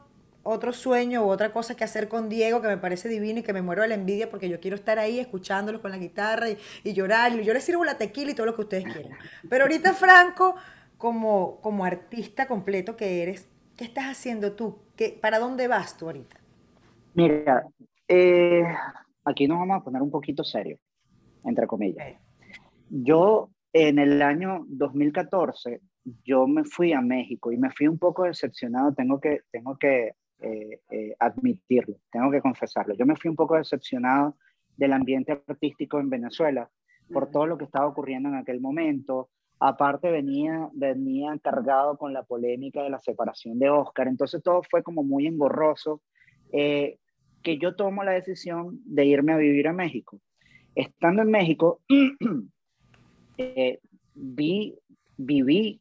otro 0.45 0.73
sueño 0.73 1.25
u 1.25 1.31
otra 1.31 1.53
cosa 1.53 1.75
que 1.75 1.83
hacer 1.83 2.07
con 2.07 2.29
Diego 2.29 2.63
que 2.63 2.69
me 2.69 2.77
parece 2.77 3.09
divino 3.09 3.41
y 3.41 3.43
que 3.43 3.53
me 3.53 3.61
muero 3.61 3.83
de 3.83 3.89
la 3.89 3.97
envidia 3.97 4.31
porque 4.31 4.49
yo 4.49 4.61
quiero 4.61 4.77
estar 4.77 5.01
ahí 5.01 5.19
escuchándolos 5.19 5.81
con 5.81 5.91
la 5.91 5.99
guitarra 5.99 6.49
y, 6.49 6.59
y 6.85 6.93
llorar? 6.93 7.33
Y 7.33 7.43
yo 7.43 7.53
les 7.53 7.65
sirvo 7.65 7.85
la 7.85 7.99
tequila 7.99 8.31
y 8.31 8.35
todo 8.35 8.47
lo 8.47 8.55
que 8.55 8.61
ustedes 8.61 8.85
quieran. 8.85 9.19
Pero 9.51 9.65
ahorita, 9.65 9.95
Franco, 9.95 10.55
como, 10.97 11.61
como 11.61 11.85
artista 11.85 12.47
completo 12.47 12.97
que 12.97 13.25
eres, 13.25 13.49
¿qué 13.77 13.83
estás 13.83 14.05
haciendo 14.05 14.53
tú? 14.53 14.79
¿Qué, 14.95 15.19
¿Para 15.21 15.41
dónde 15.41 15.67
vas 15.67 15.97
tú 15.97 16.07
ahorita? 16.07 16.37
Mira, 17.15 17.67
eh, 18.07 18.63
aquí 19.25 19.49
nos 19.49 19.59
vamos 19.59 19.81
a 19.81 19.83
poner 19.83 20.03
un 20.03 20.13
poquito 20.13 20.45
serio, 20.45 20.79
entre 21.43 21.67
comillas. 21.67 22.15
Yo 22.91 23.51
en 23.75 23.99
el 23.99 24.23
año 24.23 24.65
2014, 24.69 25.81
yo 26.25 26.47
me 26.47 26.65
fui 26.65 26.93
a 26.93 27.01
México 27.01 27.51
y 27.51 27.59
me 27.59 27.71
fui 27.71 27.89
un 27.89 27.99
poco 27.99 28.23
decepcionado, 28.23 28.95
tengo 28.95 29.21
que, 29.21 29.41
tengo 29.51 29.77
que 29.77 30.13
eh, 30.39 30.81
eh, 30.91 31.17
admitirlo, 31.19 31.97
tengo 32.11 32.31
que 32.31 32.41
confesarlo. 32.41 32.95
Yo 32.95 33.05
me 33.05 33.17
fui 33.17 33.31
un 33.31 33.37
poco 33.37 33.57
decepcionado 33.57 34.37
del 34.77 34.93
ambiente 34.93 35.33
artístico 35.49 35.99
en 35.99 36.09
Venezuela 36.09 36.71
por 37.13 37.33
todo 37.33 37.47
lo 37.47 37.59
que 37.59 37.65
estaba 37.65 37.89
ocurriendo 37.89 38.29
en 38.29 38.37
aquel 38.37 38.61
momento. 38.61 39.31
Aparte 39.59 40.09
venía, 40.13 40.69
venía 40.73 41.37
cargado 41.43 41.99
con 41.99 42.13
la 42.13 42.23
polémica 42.23 42.81
de 42.81 42.91
la 42.91 43.01
separación 43.01 43.59
de 43.59 43.71
Oscar, 43.71 44.07
entonces 44.07 44.41
todo 44.41 44.63
fue 44.71 44.85
como 44.85 45.03
muy 45.03 45.27
engorroso, 45.27 46.01
eh, 46.53 46.99
que 47.43 47.59
yo 47.59 47.75
tomo 47.75 48.05
la 48.05 48.13
decisión 48.13 48.81
de 48.85 49.05
irme 49.05 49.33
a 49.33 49.37
vivir 49.37 49.67
a 49.67 49.73
México. 49.73 50.21
Estando 50.77 51.23
en 51.23 51.31
México, 51.31 51.81
eh, 53.39 53.79
vi, 54.15 54.75
viví, 55.17 55.81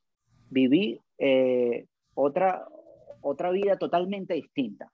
viví 0.50 1.00
eh, 1.18 1.86
otra, 2.14 2.66
otra 3.22 3.52
vida 3.52 3.78
totalmente 3.78 4.34
distinta, 4.34 4.92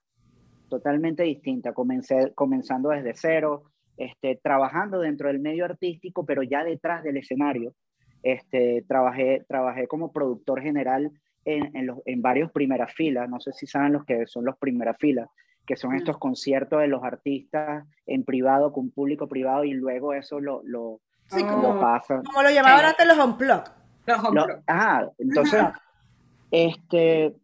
totalmente 0.70 1.24
distinta, 1.24 1.74
Comencé, 1.74 2.34
comenzando 2.36 2.89
desde 2.89 3.14
cero, 3.16 3.64
este, 3.97 4.39
trabajando 4.41 4.99
dentro 4.99 5.28
del 5.28 5.39
medio 5.39 5.66
artístico, 5.66 6.26
pero 6.26 6.43
ya 6.43 6.64
detrás 6.64 7.03
del 7.03 7.18
escenario, 7.18 7.74
este, 8.24 8.84
trabajé, 8.88 9.45
trabajé 9.47 9.88
como 9.88 10.12
productor 10.12 10.62
general 10.62 11.12
en, 11.45 11.76
en, 11.76 11.88
los, 11.88 11.99
en 12.05 12.22
varios 12.22 12.51
primeras 12.51 12.93
filas, 12.93 13.30
no 13.30 13.39
sé 13.39 13.51
si 13.53 13.66
saben 13.66 13.93
los 13.93 14.05
que 14.05 14.28
son 14.28 14.45
los 14.45 14.57
primeras 14.57 14.97
filas, 14.97 15.30
que 15.66 15.76
son 15.76 15.95
estos 15.95 16.18
conciertos 16.18 16.82
de 16.82 16.88
los 16.88 17.03
artistas 17.03 17.86
en 18.05 18.24
privado, 18.24 18.74
con 18.74 18.89
público 18.89 19.28
privado, 19.28 19.64
y 19.64 19.72
luego 19.72 20.14
eso 20.14 20.39
lo, 20.39 20.62
lo, 20.64 20.99
Sí, 21.30 21.41
lo 21.43 21.47
como, 21.49 21.80
pasa. 21.80 22.21
como 22.25 22.43
lo 22.43 22.49
llamaban 22.51 22.86
antes 22.86 23.07
los 23.07 23.17
unplug. 23.25 23.63
Los 24.05 24.21
Lo- 24.23 24.30
hombros. 24.30 24.59
ajá, 24.67 25.09
entonces, 25.19 25.63
este, 26.51 27.36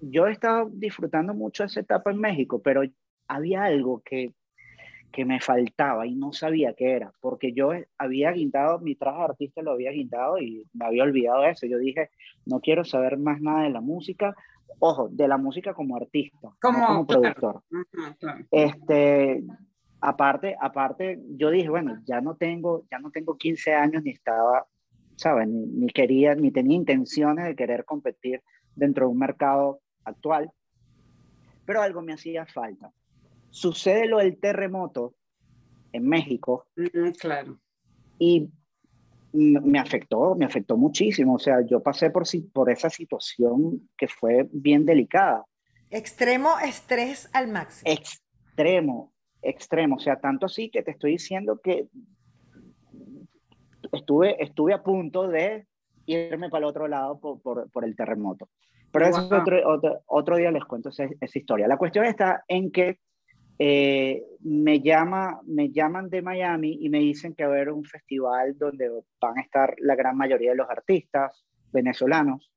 yo 0.00 0.26
he 0.26 0.32
estado 0.32 0.68
disfrutando 0.72 1.34
mucho 1.34 1.64
esa 1.64 1.80
etapa 1.80 2.10
en 2.10 2.18
México, 2.20 2.60
pero 2.62 2.82
había 3.28 3.64
algo 3.64 4.02
que, 4.04 4.32
que 5.12 5.24
me 5.24 5.40
faltaba 5.40 6.06
y 6.06 6.14
no 6.16 6.32
sabía 6.32 6.74
qué 6.74 6.92
era, 6.92 7.12
porque 7.20 7.52
yo 7.52 7.70
había 7.98 8.32
guindado, 8.32 8.80
mi 8.80 8.96
traje 8.96 9.18
de 9.18 9.24
artista 9.24 9.62
lo 9.62 9.72
había 9.72 9.92
guindado 9.92 10.38
y 10.38 10.66
me 10.72 10.86
había 10.86 11.04
olvidado 11.04 11.42
de 11.42 11.50
eso. 11.50 11.66
Yo 11.66 11.78
dije, 11.78 12.10
no 12.46 12.60
quiero 12.60 12.84
saber 12.84 13.16
más 13.16 13.40
nada 13.40 13.62
de 13.62 13.70
la 13.70 13.80
música, 13.80 14.34
ojo, 14.80 15.08
de 15.10 15.28
la 15.28 15.36
música 15.38 15.72
como 15.72 15.96
artista, 15.96 16.48
no 16.48 16.56
Como- 16.60 16.84
como 16.86 17.06
claro. 17.06 17.22
productor. 17.22 17.62
Ajá, 17.72 18.16
claro. 18.18 18.44
Este, 18.50 19.44
aparte, 20.08 20.56
aparte, 20.60 21.18
yo 21.36 21.50
dije, 21.50 21.68
bueno, 21.68 22.00
ya 22.04 22.20
no 22.20 22.36
tengo, 22.36 22.86
ya 22.90 22.98
no 22.98 23.10
tengo 23.10 23.36
15 23.36 23.74
años 23.74 24.02
ni 24.02 24.10
estaba, 24.10 24.66
¿sabes? 25.16 25.48
Ni, 25.48 25.66
ni 25.66 25.86
quería, 25.88 26.34
ni 26.34 26.50
tenía 26.50 26.76
intenciones 26.76 27.46
de 27.46 27.56
querer 27.56 27.84
competir 27.84 28.42
dentro 28.74 29.06
de 29.06 29.12
un 29.12 29.18
mercado 29.18 29.80
actual, 30.04 30.50
pero 31.64 31.80
algo 31.80 32.02
me 32.02 32.12
hacía 32.12 32.44
falta. 32.46 32.92
Sucede 33.50 34.06
lo 34.06 34.18
del 34.18 34.38
terremoto 34.38 35.14
en 35.92 36.06
México 36.08 36.66
claro. 37.20 37.58
y 38.18 38.50
me 39.32 39.78
afectó, 39.78 40.34
me 40.34 40.44
afectó 40.44 40.76
muchísimo. 40.76 41.34
O 41.36 41.38
sea, 41.38 41.64
yo 41.64 41.80
pasé 41.82 42.10
por, 42.10 42.26
si- 42.26 42.42
por 42.42 42.68
esa 42.70 42.90
situación 42.90 43.88
que 43.96 44.08
fue 44.08 44.48
bien 44.52 44.84
delicada. 44.84 45.44
Extremo 45.90 46.58
estrés 46.58 47.30
al 47.32 47.48
máximo. 47.48 47.90
extremo, 47.90 49.13
extremo. 49.44 49.96
O 49.96 49.98
sea, 50.00 50.16
tanto 50.16 50.46
así 50.46 50.70
que 50.70 50.82
te 50.82 50.90
estoy 50.92 51.12
diciendo 51.12 51.60
que 51.62 51.86
estuve, 53.92 54.42
estuve 54.42 54.74
a 54.74 54.82
punto 54.82 55.28
de 55.28 55.66
irme 56.06 56.50
para 56.50 56.64
el 56.64 56.70
otro 56.70 56.88
lado 56.88 57.18
por, 57.18 57.40
por, 57.40 57.70
por 57.70 57.84
el 57.84 57.96
terremoto. 57.96 58.48
Pero 58.90 59.06
eso 59.06 59.20
es 59.20 59.32
otro, 59.32 59.68
otro, 59.68 60.02
otro 60.06 60.36
día 60.36 60.52
les 60.52 60.64
cuento 60.64 60.90
esa, 60.90 61.08
esa 61.20 61.38
historia. 61.38 61.66
La 61.66 61.76
cuestión 61.76 62.04
está 62.04 62.44
en 62.46 62.70
que 62.70 63.00
eh, 63.58 64.24
me, 64.40 64.80
llama, 64.80 65.40
me 65.46 65.70
llaman 65.70 66.10
de 66.10 66.22
Miami 66.22 66.78
y 66.80 66.88
me 66.88 66.98
dicen 66.98 67.34
que 67.34 67.44
va 67.44 67.52
a 67.52 67.54
haber 67.56 67.70
un 67.70 67.84
festival 67.84 68.58
donde 68.58 68.90
van 69.20 69.38
a 69.38 69.42
estar 69.42 69.74
la 69.78 69.94
gran 69.94 70.16
mayoría 70.16 70.50
de 70.50 70.56
los 70.56 70.68
artistas 70.68 71.44
venezolanos 71.72 72.50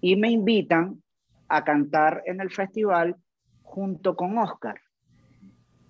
y 0.00 0.14
me 0.16 0.30
invitan 0.30 1.02
a 1.48 1.64
cantar 1.64 2.22
en 2.26 2.40
el 2.40 2.50
festival 2.50 3.16
junto 3.62 4.14
con 4.14 4.38
Oscar. 4.38 4.80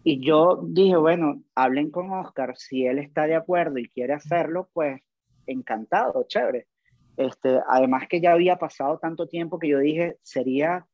Y 0.04 0.24
yo 0.24 0.60
dije, 0.64 0.96
bueno, 0.96 1.42
hablen 1.54 1.90
con 1.90 2.10
Oscar, 2.12 2.56
si 2.56 2.86
él 2.86 2.98
está 2.98 3.26
de 3.26 3.34
acuerdo 3.34 3.78
y 3.78 3.88
quiere 3.88 4.14
hacerlo, 4.14 4.68
pues 4.72 5.00
encantado, 5.46 6.24
chévere. 6.28 6.66
Este, 7.16 7.58
además 7.68 8.06
que 8.08 8.20
ya 8.20 8.32
había 8.32 8.56
pasado 8.56 8.98
tanto 8.98 9.26
tiempo 9.26 9.58
que 9.58 9.68
yo 9.68 9.78
dije, 9.80 10.16
sería, 10.22 10.86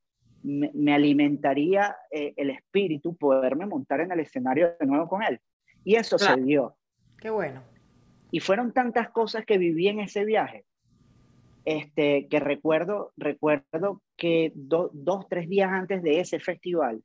me, 0.42 0.70
me 0.74 0.94
alimentaría 0.94 1.96
eh, 2.10 2.32
el 2.36 2.50
espíritu 2.50 3.14
poderme 3.16 3.66
montar 3.66 4.00
en 4.00 4.10
el 4.10 4.20
escenario 4.20 4.74
de 4.80 4.86
nuevo 4.86 5.06
con 5.08 5.22
él. 5.22 5.38
Y 5.84 5.96
eso 5.96 6.16
Claro. 6.16 6.34
se 6.36 6.40
dio. 6.42 6.76
Qué 7.18 7.30
bueno. 7.30 7.62
Y 8.30 8.40
fueron 8.40 8.72
tantas 8.72 9.10
cosas 9.10 9.44
que 9.44 9.58
viví 9.58 9.86
en 9.86 10.00
ese 10.00 10.24
viaje, 10.24 10.64
este, 11.64 12.26
que 12.28 12.40
recuerdo, 12.40 13.12
recuerdo 13.16 14.02
que 14.16 14.50
do- 14.54 14.90
dos, 14.92 15.28
tres 15.28 15.48
días 15.48 15.70
antes 15.70 16.02
de 16.02 16.20
ese 16.20 16.40
festival, 16.40 17.02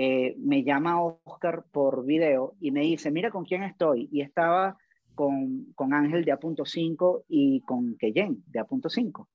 eh, 0.00 0.36
me 0.38 0.62
llama 0.62 1.02
Oscar 1.02 1.64
por 1.72 2.04
video 2.04 2.54
y 2.60 2.70
me 2.70 2.82
dice, 2.82 3.10
mira 3.10 3.30
con 3.32 3.44
quién 3.44 3.64
estoy. 3.64 4.08
Y 4.12 4.20
estaba 4.20 4.76
con, 5.16 5.72
con 5.74 5.92
Ángel 5.92 6.24
de 6.24 6.30
A.5 6.30 7.24
y 7.28 7.60
con 7.62 7.96
Keyen 7.96 8.44
de 8.46 8.60
A.5. 8.60 9.26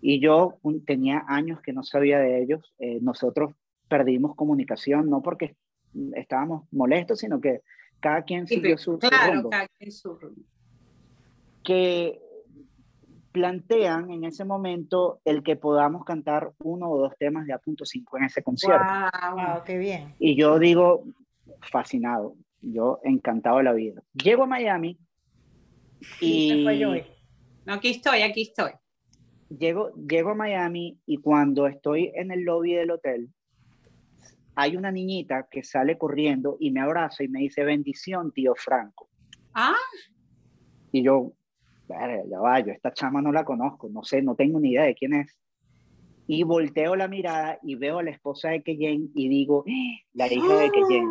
Y 0.00 0.18
yo 0.18 0.54
un- 0.62 0.82
tenía 0.84 1.24
años 1.28 1.60
que 1.60 1.74
no 1.74 1.82
sabía 1.82 2.18
de 2.18 2.42
ellos. 2.42 2.72
Eh, 2.78 3.00
nosotros 3.02 3.52
perdimos 3.86 4.34
comunicación, 4.34 5.10
no 5.10 5.20
porque 5.20 5.56
estábamos 6.14 6.64
molestos, 6.72 7.18
sino 7.18 7.38
que 7.40 7.60
cada 8.00 8.22
quien 8.22 8.46
Sí, 8.46 8.54
siguió 8.54 8.78
su, 8.78 8.92
su 8.92 8.98
claro, 8.98 9.34
rumbo 9.34 9.50
cada 9.50 9.68
quien 9.68 9.92
su 9.92 10.14
rumbo. 10.16 10.40
que 11.62 12.18
plantean 13.36 14.10
en 14.10 14.24
ese 14.24 14.46
momento 14.46 15.20
el 15.26 15.42
que 15.42 15.56
podamos 15.56 16.04
cantar 16.06 16.52
uno 16.64 16.90
o 16.90 16.98
dos 16.98 17.12
temas 17.18 17.46
de 17.46 17.52
A.5 17.52 18.16
en 18.16 18.24
ese 18.24 18.42
concierto. 18.42 18.86
Wow. 18.86 19.36
Wow, 19.36 19.64
qué 19.64 19.76
bien. 19.76 20.14
Y 20.18 20.36
yo 20.36 20.58
digo, 20.58 21.04
fascinado, 21.60 22.34
yo 22.62 22.98
encantado 23.04 23.58
de 23.58 23.64
la 23.64 23.74
vida. 23.74 24.02
Llego 24.14 24.44
a 24.44 24.46
Miami 24.46 24.98
¿Qué 26.18 26.60
fue 26.64 26.76
y? 26.76 27.04
No, 27.66 27.74
aquí 27.74 27.90
estoy, 27.90 28.22
aquí 28.22 28.42
estoy. 28.42 28.70
llego, 29.50 29.92
llego 30.08 30.30
a 30.30 30.34
Miami 30.34 30.98
y 31.04 31.18
cuando 31.18 31.66
estoy 31.66 32.10
en 32.14 32.30
el 32.30 32.40
lobby 32.40 32.72
del 32.72 32.90
hotel, 32.90 33.28
hay 34.54 34.76
una 34.76 34.90
niñita 34.90 35.46
que 35.50 35.62
sale 35.62 35.98
corriendo 35.98 36.56
y 36.58 36.70
me 36.70 36.80
abraza 36.80 37.22
y 37.22 37.28
me 37.28 37.40
dice, 37.40 37.64
bendición, 37.64 38.32
tío 38.32 38.54
Franco. 38.54 39.10
Ah, 39.52 39.74
Y 40.92 41.02
yo, 41.02 41.32
"Verga, 41.34 41.45
ya 41.88 42.40
va, 42.40 42.60
yo 42.60 42.72
esta 42.72 42.92
chama 42.92 43.22
no 43.22 43.32
la 43.32 43.44
conozco, 43.44 43.88
no 43.88 44.02
sé, 44.02 44.22
no 44.22 44.34
tengo 44.34 44.58
ni 44.60 44.70
idea 44.72 44.84
de 44.84 44.94
quién 44.94 45.14
es. 45.14 45.36
Y 46.26 46.42
volteo 46.42 46.96
la 46.96 47.06
mirada 47.08 47.58
y 47.62 47.76
veo 47.76 47.98
a 48.00 48.02
la 48.02 48.10
esposa 48.10 48.50
de 48.50 48.62
Keyen 48.62 49.10
y 49.14 49.28
digo, 49.28 49.64
"Ah, 49.68 50.00
la 50.14 50.26
hija 50.32 50.56
de 50.58 50.70
Keyen. 50.70 51.08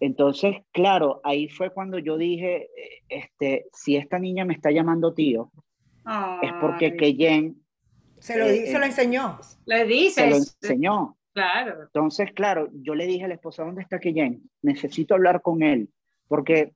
Entonces, 0.00 0.56
claro, 0.72 1.20
ahí 1.24 1.48
fue 1.48 1.70
cuando 1.70 1.98
yo 1.98 2.18
dije, 2.18 2.64
eh, 2.64 3.02
este, 3.08 3.66
si 3.72 3.96
esta 3.96 4.18
niña 4.18 4.44
me 4.44 4.54
está 4.54 4.70
llamando 4.70 5.14
tío, 5.14 5.50
es 6.42 6.52
porque 6.60 6.86
ay, 6.86 6.96
Keyen 6.96 7.56
Se 8.18 8.36
lo, 8.38 8.46
Eh, 8.46 8.66
se 8.66 8.78
lo 8.78 8.84
eh, 8.84 8.88
enseñó. 8.88 9.38
Le 9.66 9.78
se 9.78 9.84
lo 9.84 10.36
dices, 10.36 10.58
enseñó. 10.62 11.16
claro. 11.32 11.82
Entonces, 11.82 12.32
claro, 12.32 12.68
yo 12.72 12.94
le 12.94 13.06
dije 13.06 13.24
a 13.24 13.28
la 13.28 13.34
esposa, 13.34 13.62
¿dónde 13.64 13.82
está 13.82 13.98
Keyen? 14.00 14.42
Necesito 14.62 15.14
hablar 15.14 15.42
con 15.42 15.62
él, 15.62 15.90
porque 16.28 16.72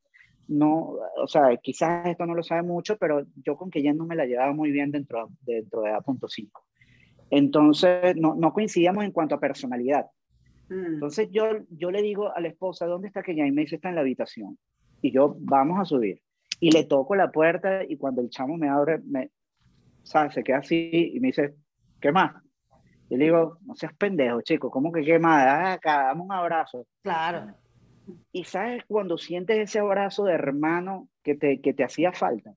no, 0.51 0.96
o 1.16 1.28
sea, 1.28 1.57
quizás 1.59 2.09
esto 2.09 2.26
no 2.26 2.34
lo 2.34 2.42
sabe 2.42 2.62
mucho, 2.62 2.96
pero 2.96 3.24
yo 3.36 3.57
con 3.57 3.70
Keyen 3.70 3.96
no 3.96 4.05
me 4.05 4.16
la 4.16 4.26
llevaba 4.26 4.53
muy 4.53 4.72
bien 4.72 4.90
dentro, 4.90 5.30
dentro 5.42 5.82
de 5.82 5.90
A.5. 5.90 6.51
Entonces, 7.30 8.16
no, 8.16 8.34
no 8.34 8.53
coincidíamos 8.53 9.05
en 9.05 9.12
cuanto 9.12 9.36
a 9.36 9.40
personalidad. 9.40 10.07
Mm. 10.68 10.94
Entonces, 10.94 11.28
yo, 11.30 11.44
yo 11.70 11.92
le 11.92 12.03
digo 12.03 12.34
a 12.34 12.40
la 12.40 12.48
esposa, 12.48 12.86
¿dónde 12.86 13.07
está 13.07 13.22
Keyen? 13.22 13.46
Y 13.46 13.53
me 13.53 13.62
dice, 13.62 13.76
está 13.76 13.90
en 13.90 13.94
la 13.94 14.01
habitación. 14.01 14.59
Y 15.01 15.12
yo, 15.12 15.36
vamos 15.38 15.78
a 15.78 15.84
subir. 15.84 16.20
Y 16.59 16.72
le 16.72 16.84
toco 16.84 17.14
la 17.14 17.30
puerta 17.30 17.84
y 17.88 17.96
cuando 17.96 18.20
el 18.20 18.28
chamo 18.28 18.57
me 18.57 18.68
abre, 18.68 18.98
me, 19.05 19.30
¿sabes? 20.03 20.34
Se 20.34 20.42
queda 20.42 20.59
así 20.59 21.12
y 21.14 21.20
me 21.20 21.28
dice, 21.28 21.55
¿qué 22.01 22.11
más? 22.11 22.42
Y 23.09 23.16
le 23.16 23.26
digo, 23.26 23.59
no 23.62 23.76
seas 23.76 23.94
pendejo, 23.94 24.42
chico, 24.42 24.68
¿cómo 24.68 24.90
que 24.90 25.03
qué 25.03 25.20
más? 25.20 25.46
Ah, 25.46 25.72
acá, 25.74 26.07
dame 26.07 26.22
un 26.22 26.32
abrazo. 26.32 26.86
Claro. 27.03 27.55
Y 28.32 28.44
sabes 28.44 28.84
cuando 28.86 29.18
sientes 29.18 29.58
ese 29.58 29.78
abrazo 29.78 30.24
de 30.24 30.34
hermano 30.34 31.08
que 31.22 31.34
te, 31.34 31.61
que 31.61 31.74
te 31.74 31.84
hacía 31.84 32.12
falta. 32.12 32.54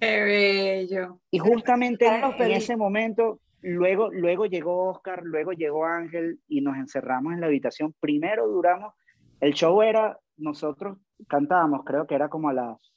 Qué 0.00 0.22
bello. 0.22 1.20
Y 1.30 1.38
justamente 1.38 2.06
en 2.06 2.52
ese 2.52 2.76
momento, 2.76 3.40
luego, 3.62 4.10
luego 4.10 4.46
llegó 4.46 4.90
Oscar, 4.90 5.22
luego 5.24 5.52
llegó 5.52 5.86
Ángel 5.86 6.40
y 6.48 6.60
nos 6.60 6.76
encerramos 6.76 7.32
en 7.32 7.40
la 7.40 7.46
habitación. 7.46 7.94
Primero 8.00 8.46
duramos, 8.46 8.94
el 9.40 9.54
show 9.54 9.82
era, 9.82 10.18
nosotros 10.36 10.98
cantábamos, 11.28 11.84
creo 11.84 12.06
que 12.06 12.14
era 12.14 12.28
como 12.28 12.50
a 12.50 12.52
las, 12.52 12.92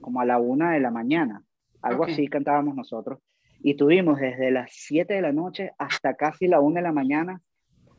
como 0.00 0.20
a 0.20 0.24
la 0.24 0.38
una 0.38 0.72
de 0.72 0.80
la 0.80 0.90
mañana, 0.90 1.42
algo 1.82 2.04
así 2.04 2.28
cantábamos 2.28 2.74
nosotros. 2.76 3.18
Y 3.60 3.74
tuvimos 3.74 4.20
desde 4.20 4.50
las 4.50 4.70
7 4.72 5.14
de 5.14 5.22
la 5.22 5.32
noche 5.32 5.72
hasta 5.78 6.14
casi 6.14 6.46
la 6.46 6.60
una 6.60 6.80
de 6.80 6.86
la 6.86 6.92
mañana 6.92 7.40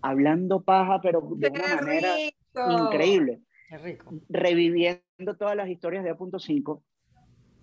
hablando 0.10 0.62
paja, 0.64 1.00
pero 1.02 1.22
de 1.36 1.52
Qué 1.52 1.60
una 1.60 1.76
manera 1.76 2.16
rico. 2.16 2.84
increíble 2.84 3.42
Qué 3.70 3.78
rico. 3.78 4.14
reviviendo 4.30 5.36
todas 5.38 5.56
las 5.56 5.68
historias 5.70 6.04
de 6.04 6.12
A.5 6.12 6.82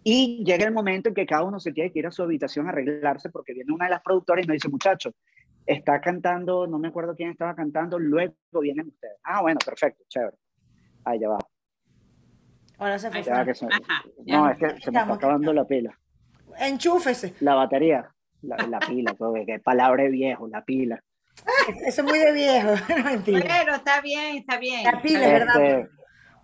y 0.04 0.42
llega 0.44 0.64
el 0.66 0.72
momento 0.72 1.08
en 1.10 1.14
que 1.14 1.26
cada 1.26 1.44
uno 1.44 1.60
se 1.60 1.72
tiene 1.72 1.92
que 1.92 2.00
ir 2.00 2.06
a 2.06 2.10
su 2.10 2.22
habitación 2.22 2.66
a 2.66 2.70
arreglarse 2.70 3.30
porque 3.30 3.54
viene 3.54 3.72
una 3.72 3.84
de 3.84 3.90
las 3.92 4.02
productoras 4.02 4.44
y 4.44 4.48
nos 4.48 4.54
dice, 4.54 4.68
muchachos, 4.68 5.14
está 5.64 6.00
cantando, 6.00 6.66
no 6.66 6.78
me 6.80 6.88
acuerdo 6.88 7.14
quién 7.14 7.30
estaba 7.30 7.54
cantando, 7.54 7.98
luego 7.98 8.34
vienen 8.60 8.88
ustedes. 8.88 9.16
Ah, 9.22 9.42
bueno, 9.42 9.58
perfecto, 9.64 10.02
chévere. 10.08 10.36
Ahí 11.04 11.20
ya 11.20 11.28
va. 11.28 11.38
Ahora 12.78 12.98
se 12.98 13.10
fue. 13.10 13.22
Ya 13.22 13.44
que 13.44 13.54
se- 13.54 13.68
no, 14.26 14.50
es 14.50 14.58
que 14.58 14.80
se 14.80 14.90
me 14.90 14.98
está 14.98 15.14
acabando 15.14 15.52
la 15.52 15.64
pila. 15.64 15.96
Enchúfese. 16.58 17.34
La 17.40 17.54
batería, 17.54 18.12
la, 18.42 18.56
la 18.66 18.80
pila, 18.80 19.14
todo, 19.18 19.34
que 19.46 19.60
palabra 19.60 20.08
viejo, 20.08 20.48
la 20.48 20.64
pila. 20.64 21.00
Eso 21.86 22.02
es 22.02 22.04
muy 22.04 22.18
de 22.18 22.32
viejo. 22.32 22.68
No, 22.96 23.04
mentira. 23.04 23.40
Pero 23.64 23.74
está 23.76 24.00
bien, 24.00 24.36
está 24.36 24.58
bien. 24.58 24.84
La 24.84 25.00
pila, 25.02 25.20
Está 25.24 25.26
es 25.36 25.38
verdad. 25.46 25.80
Este, 25.80 25.90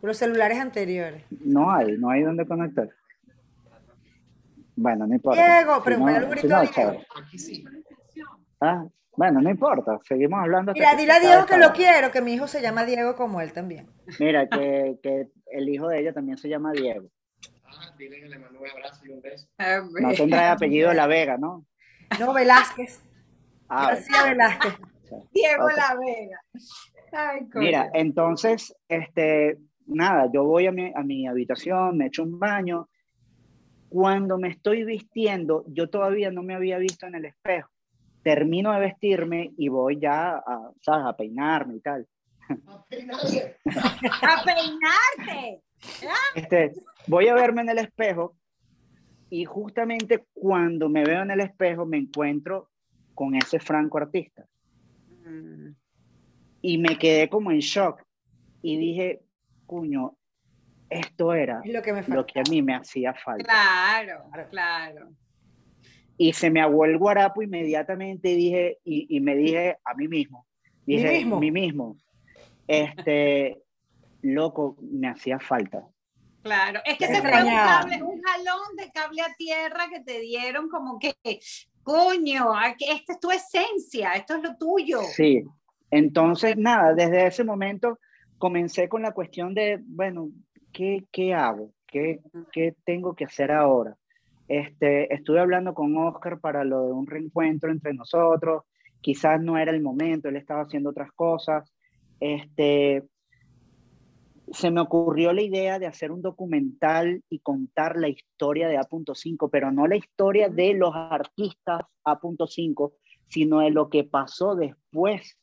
Los 0.02 0.16
celulares 0.16 0.58
anteriores. 0.58 1.24
no 1.44 1.70
hay, 1.70 1.96
no 1.98 2.10
hay 2.10 2.22
donde 2.22 2.46
conectar. 2.46 2.88
Bueno, 4.76 5.06
no 5.06 5.14
importa. 5.14 5.42
Diego, 5.44 5.82
pero 5.84 5.96
Si 5.96 6.02
no- 6.02 6.20
si 6.20 6.26
grito 6.26 6.48
no. 6.48 7.00
Aquí 7.20 7.38
sí. 7.38 7.64
Ah, 8.60 8.84
bueno, 9.16 9.40
no 9.40 9.50
importa. 9.50 9.98
Seguimos 10.06 10.40
hablando. 10.40 10.72
Mira, 10.72 10.94
dile 10.94 11.12
a 11.12 11.20
Diego 11.20 11.46
que 11.46 11.56
lo 11.58 11.72
quiero, 11.72 12.10
que 12.12 12.20
mi 12.22 12.34
hijo 12.34 12.46
se 12.46 12.62
llama 12.62 12.84
Diego 12.84 13.16
como 13.16 13.40
él 13.40 13.52
también. 13.52 13.88
Mira, 14.20 14.48
que, 14.48 14.96
que 15.02 15.28
el 15.50 15.68
hijo 15.68 15.88
de 15.88 16.00
ella 16.00 16.12
también 16.12 16.38
se 16.38 16.48
llama 16.48 16.70
Diego. 16.72 17.08
Ah, 17.64 17.92
dile 17.98 18.20
que 18.20 18.28
le 18.28 18.38
mando 18.38 18.60
un 18.60 18.68
abrazo 18.68 19.04
y 19.04 19.10
un 19.10 19.20
beso. 19.20 19.48
No 20.00 20.12
tendrá 20.14 20.46
el 20.46 20.52
apellido 20.52 20.90
de 20.90 20.94
La 20.94 21.06
Vega, 21.08 21.36
¿no? 21.36 21.66
No, 22.20 22.32
Velázquez. 22.32 23.02
Ah, 23.68 23.88
García 23.88 24.24
Velázquez. 24.24 24.74
Diego. 25.32 25.68
La 25.70 25.96
Vega. 25.96 26.40
Ay. 27.12 27.40
Mira, 27.54 27.90
entonces, 27.94 28.74
este, 28.88 29.58
nada, 29.86 30.30
yo 30.32 30.44
voy 30.44 30.66
a 30.66 30.72
mi, 30.72 30.92
a 30.94 31.02
mi 31.02 31.26
habitación, 31.26 31.96
me 31.96 32.06
echo 32.06 32.22
un 32.22 32.38
baño. 32.38 32.88
Cuando 33.88 34.36
me 34.38 34.48
estoy 34.48 34.84
vistiendo, 34.84 35.64
yo 35.68 35.88
todavía 35.88 36.30
no 36.30 36.42
me 36.42 36.54
había 36.54 36.76
visto 36.78 37.06
en 37.06 37.14
el 37.14 37.24
espejo. 37.24 37.70
Termino 38.22 38.72
de 38.72 38.80
vestirme 38.80 39.52
y 39.56 39.68
voy 39.68 39.98
ya 39.98 40.36
a, 40.36 40.70
¿sabes? 40.82 41.06
a 41.06 41.16
peinarme 41.16 41.76
y 41.76 41.80
tal. 41.80 42.06
a 42.48 42.84
peinarte. 44.44 45.62
Este, 46.34 46.72
voy 47.06 47.28
a 47.28 47.34
verme 47.34 47.62
en 47.62 47.70
el 47.70 47.78
espejo 47.78 48.34
y 49.30 49.44
justamente 49.44 50.26
cuando 50.34 50.88
me 50.88 51.04
veo 51.04 51.22
en 51.22 51.30
el 51.30 51.40
espejo 51.40 51.86
me 51.86 51.98
encuentro 51.98 52.68
con 53.18 53.34
ese 53.34 53.58
franco 53.58 53.98
artista 53.98 54.46
Mm. 55.26 55.72
y 56.62 56.78
me 56.78 56.96
quedé 56.96 57.28
como 57.28 57.50
en 57.50 57.58
shock 57.58 58.00
y 58.62 58.76
dije, 58.76 59.22
cuño, 59.66 60.16
esto 60.88 61.34
era 61.34 61.60
lo 61.64 61.82
que 61.82 61.92
me 61.92 62.02
lo 62.06 62.24
que 62.24 62.38
a 62.38 62.44
mí 62.48 62.62
me 62.62 62.74
hacía 62.76 63.12
falta. 63.12 63.44
Claro, 63.44 64.30
Claro. 64.50 65.10
Y 66.16 66.32
se 66.32 66.48
me 66.50 66.60
aguó 66.60 66.84
el 66.84 66.96
guarapo 66.98 67.42
inmediatamente 67.42 68.28
dije, 68.36 68.78
y, 68.84 69.06
y 69.16 69.20
me 69.20 69.34
dije 69.36 69.76
a 69.84 69.94
mí 69.94 70.06
mismo, 70.08 70.46
¿Mí 70.86 70.96
dije, 70.96 71.18
mismo? 71.18 71.40
mí 71.40 71.50
mismo, 71.50 71.96
este, 72.68 73.62
loco, 74.22 74.76
me 74.80 75.08
hacía 75.08 75.38
falta. 75.40 75.86
Claro, 76.42 76.80
es 76.84 76.96
que 76.96 77.06
se 77.06 77.20
fue 77.20 77.20
un 77.20 77.26
extrañaba. 77.26 77.80
cable, 77.82 78.02
un 78.02 78.22
jalón 78.22 78.76
de 78.76 78.90
cable 78.92 79.22
a 79.22 79.34
tierra 79.36 79.88
que 79.90 80.00
te 80.00 80.20
dieron 80.20 80.68
como 80.68 80.98
que, 80.98 81.14
coño, 81.88 82.54
aquí- 82.54 82.84
esta 82.90 83.14
es 83.14 83.20
tu 83.20 83.30
esencia, 83.30 84.12
esto 84.12 84.34
es 84.36 84.42
lo 84.42 84.56
tuyo. 84.56 85.00
Sí, 85.02 85.42
entonces 85.90 86.54
nada, 86.58 86.92
desde 86.92 87.26
ese 87.26 87.44
momento 87.44 87.98
comencé 88.36 88.90
con 88.90 89.00
la 89.00 89.12
cuestión 89.12 89.54
de, 89.54 89.80
bueno, 89.86 90.28
¿qué, 90.70 91.06
qué 91.10 91.32
hago? 91.32 91.72
¿Qué, 91.86 92.20
qué 92.52 92.74
tengo 92.84 93.14
que 93.14 93.24
hacer 93.24 93.50
ahora? 93.50 93.96
Este, 94.48 95.12
estuve 95.14 95.40
hablando 95.40 95.72
con 95.72 95.96
Oscar 95.96 96.40
para 96.40 96.62
lo 96.62 96.84
de 96.84 96.92
un 96.92 97.06
reencuentro 97.06 97.70
entre 97.70 97.94
nosotros, 97.94 98.64
quizás 99.00 99.40
no 99.40 99.56
era 99.56 99.70
el 99.70 99.80
momento, 99.80 100.28
él 100.28 100.36
estaba 100.36 100.62
haciendo 100.62 100.90
otras 100.90 101.10
cosas. 101.12 101.72
Este, 102.20 103.02
se 104.52 104.70
me 104.70 104.80
ocurrió 104.80 105.32
la 105.32 105.42
idea 105.42 105.78
de 105.78 105.86
hacer 105.86 106.10
un 106.10 106.22
documental 106.22 107.22
y 107.28 107.40
contar 107.40 107.96
la 107.96 108.08
historia 108.08 108.68
de 108.68 108.76
A.5, 108.78 109.48
pero 109.50 109.70
no 109.72 109.86
la 109.86 109.96
historia 109.96 110.48
de 110.48 110.74
los 110.74 110.94
artistas 110.94 111.82
A.5, 112.04 112.92
sino 113.28 113.60
de 113.60 113.70
lo 113.70 113.88
que 113.90 114.04
pasó 114.04 114.54
después 114.54 115.36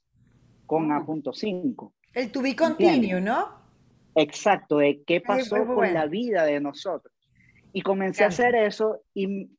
con 0.65 0.91
Ah. 0.91 0.97
A.5. 0.97 1.91
El 2.13 2.31
to 2.31 2.41
be 2.41 2.55
continue, 2.55 3.19
¿no? 3.21 3.49
Exacto, 4.15 4.77
de 4.77 5.03
qué 5.05 5.19
pasó 5.21 5.57
muy 5.65 5.75
con 5.75 5.93
la 5.93 6.05
vida 6.07 6.45
de 6.45 6.59
nosotros. 6.61 7.13
Y 7.73 7.81
comencé 7.81 8.23
a 8.23 8.27
hacer 8.27 8.55
eso 8.55 9.01
y 9.13 9.49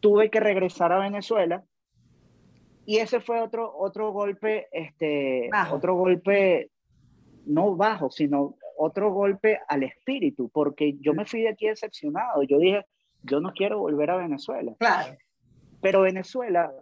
tuve 0.00 0.30
que 0.30 0.38
regresar 0.40 0.92
a 0.92 0.98
Venezuela. 0.98 1.64
Y 2.84 2.98
ese 2.98 3.20
fue 3.20 3.40
otro, 3.40 3.74
otro 3.74 4.12
golpe, 4.12 4.68
este, 4.70 5.48
Bajo. 5.50 5.76
otro 5.76 5.94
golpe, 5.96 6.70
no 7.46 7.74
bajo, 7.74 8.10
sino 8.10 8.56
otro 8.76 9.12
golpe 9.12 9.60
al 9.68 9.82
espíritu, 9.82 10.48
porque 10.52 10.96
yo 11.00 11.14
me 11.14 11.24
fui 11.24 11.42
de 11.42 11.50
aquí 11.50 11.66
decepcionado. 11.68 12.42
Yo 12.42 12.58
dije, 12.58 12.84
yo 13.22 13.40
no 13.40 13.52
quiero 13.52 13.78
volver 13.78 14.10
a 14.10 14.16
Venezuela. 14.16 14.72
Claro. 14.78 15.16
Pero 15.80 16.02
Venezuela, 16.02 16.72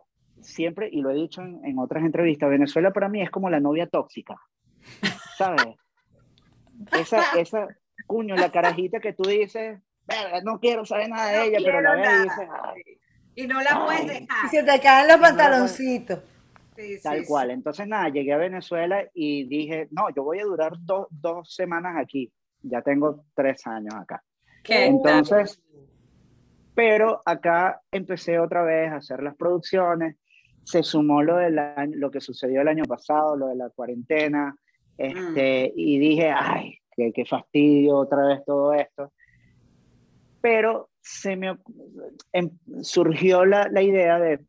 siempre, 0.41 0.89
y 0.91 1.01
lo 1.01 1.11
he 1.11 1.15
dicho 1.15 1.43
en, 1.43 1.65
en 1.65 1.79
otras 1.79 2.05
entrevistas, 2.05 2.51
Venezuela 2.51 2.93
para 2.93 3.09
mí 3.09 3.21
es 3.23 3.31
como 3.31 3.51
la 3.51 3.61
novia 3.61 3.87
tóxica, 3.87 4.37
¿sabes? 5.37 5.67
Esa, 6.93 7.23
esa, 7.39 7.69
cuño, 8.07 8.35
la 8.35 8.51
carajita 8.51 8.99
que 8.99 9.13
tú 9.13 9.23
dices, 9.29 9.79
"Verga, 10.07 10.41
no 10.43 10.59
quiero 10.59 10.85
saber 10.85 11.09
nada 11.11 11.31
de 11.31 11.37
No 11.39 11.45
ella, 11.45 11.59
pero 11.65 11.81
la 11.81 11.95
ves 11.95 12.09
y 12.09 12.23
dices, 12.23 12.49
"Ay", 12.65 12.83
Y 13.35 13.47
no 13.47 13.63
la 13.63 13.85
puedes 13.85 14.01
Ay. 14.01 14.07
Y 14.17 14.21
dejar. 14.21 14.51
se 14.51 14.63
te 14.63 14.81
caen 14.81 15.09
los 15.09 15.17
no 15.17 15.23
la 15.23 15.29
pantaloncitos. 15.29 16.19
Sí, 16.19 16.25
sí, 16.77 16.99
tal 17.03 17.21
sí. 17.21 17.27
cual. 17.27 17.51
Entonces, 17.51 17.87
nada, 17.87 18.09
llegué 18.09 18.33
a 18.33 18.39
Venezuela 18.39 19.05
y 19.15 19.45
dije, 19.49 19.89
no, 19.91 20.09
yo 20.15 20.23
voy 20.25 20.39
a 20.41 20.45
durar 20.45 20.73
do- 20.81 21.09
dos 21.11 21.55
semanas 21.55 21.97
aquí. 21.99 22.33
Ya 22.63 22.83
tengo 22.83 23.25
tres 23.35 23.67
años 23.67 23.95
acá. 23.95 24.23
¿Qué 24.63 24.75
tal? 24.75 24.83
Entonces, 25.19 25.61
pero 26.75 27.21
acá 27.27 27.81
empecé 27.91 28.39
otra 28.39 28.63
vez 28.63 28.91
a 28.93 28.97
hacer 28.97 29.23
las 29.23 29.37
producciones, 29.37 30.17
se 30.65 30.83
sumó 30.83 31.23
lo, 31.23 31.37
del 31.37 31.59
año- 31.59 31.97
lo 31.99 32.11
que 32.11 32.21
sucedió 32.21 32.61
el 32.63 32.69
año 32.69 32.85
pasado, 32.85 33.37
lo 33.37 33.49
de 33.49 33.57
la 33.57 33.71
cuarentena, 33.71 34.55
este, 34.97 35.73
y 35.75 35.99
dije, 35.99 36.31
ay, 36.31 36.79
qué, 36.95 37.13
qué 37.13 37.25
fastidio 37.27 37.97
otra 37.97 38.25
vez 38.27 38.45
todo 38.45 38.73
esto. 38.75 39.13
Pero 40.41 40.89
se 41.01 41.37
me 41.37 41.51
oc- 41.53 41.63
em- 42.33 42.57
surgió 42.83 43.45
la, 43.45 43.69
la 43.69 43.83
idea 43.83 44.19
de 44.21 44.41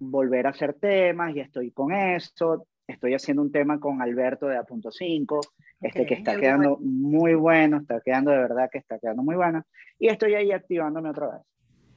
volver 0.00 0.46
a 0.46 0.50
hacer 0.50 0.74
temas 0.74 1.34
y 1.36 1.40
estoy 1.40 1.70
con 1.70 1.92
eso. 1.92 2.66
Estoy 2.86 3.14
haciendo 3.14 3.42
un 3.42 3.52
tema 3.52 3.78
con 3.78 4.02
Alberto 4.02 4.46
de 4.48 4.56
A.5, 4.56 5.40
este 5.80 6.06
que 6.06 6.14
está 6.14 6.36
quedando 6.36 6.76
muy 6.80 7.34
bueno, 7.34 7.78
está 7.78 8.00
quedando 8.00 8.32
de 8.32 8.38
verdad 8.38 8.68
que 8.70 8.78
está 8.78 8.98
quedando 8.98 9.22
muy 9.22 9.36
bueno. 9.36 9.64
Y 9.98 10.08
estoy 10.08 10.34
ahí 10.34 10.50
activándome 10.50 11.10
otra 11.10 11.28
vez. 11.28 11.42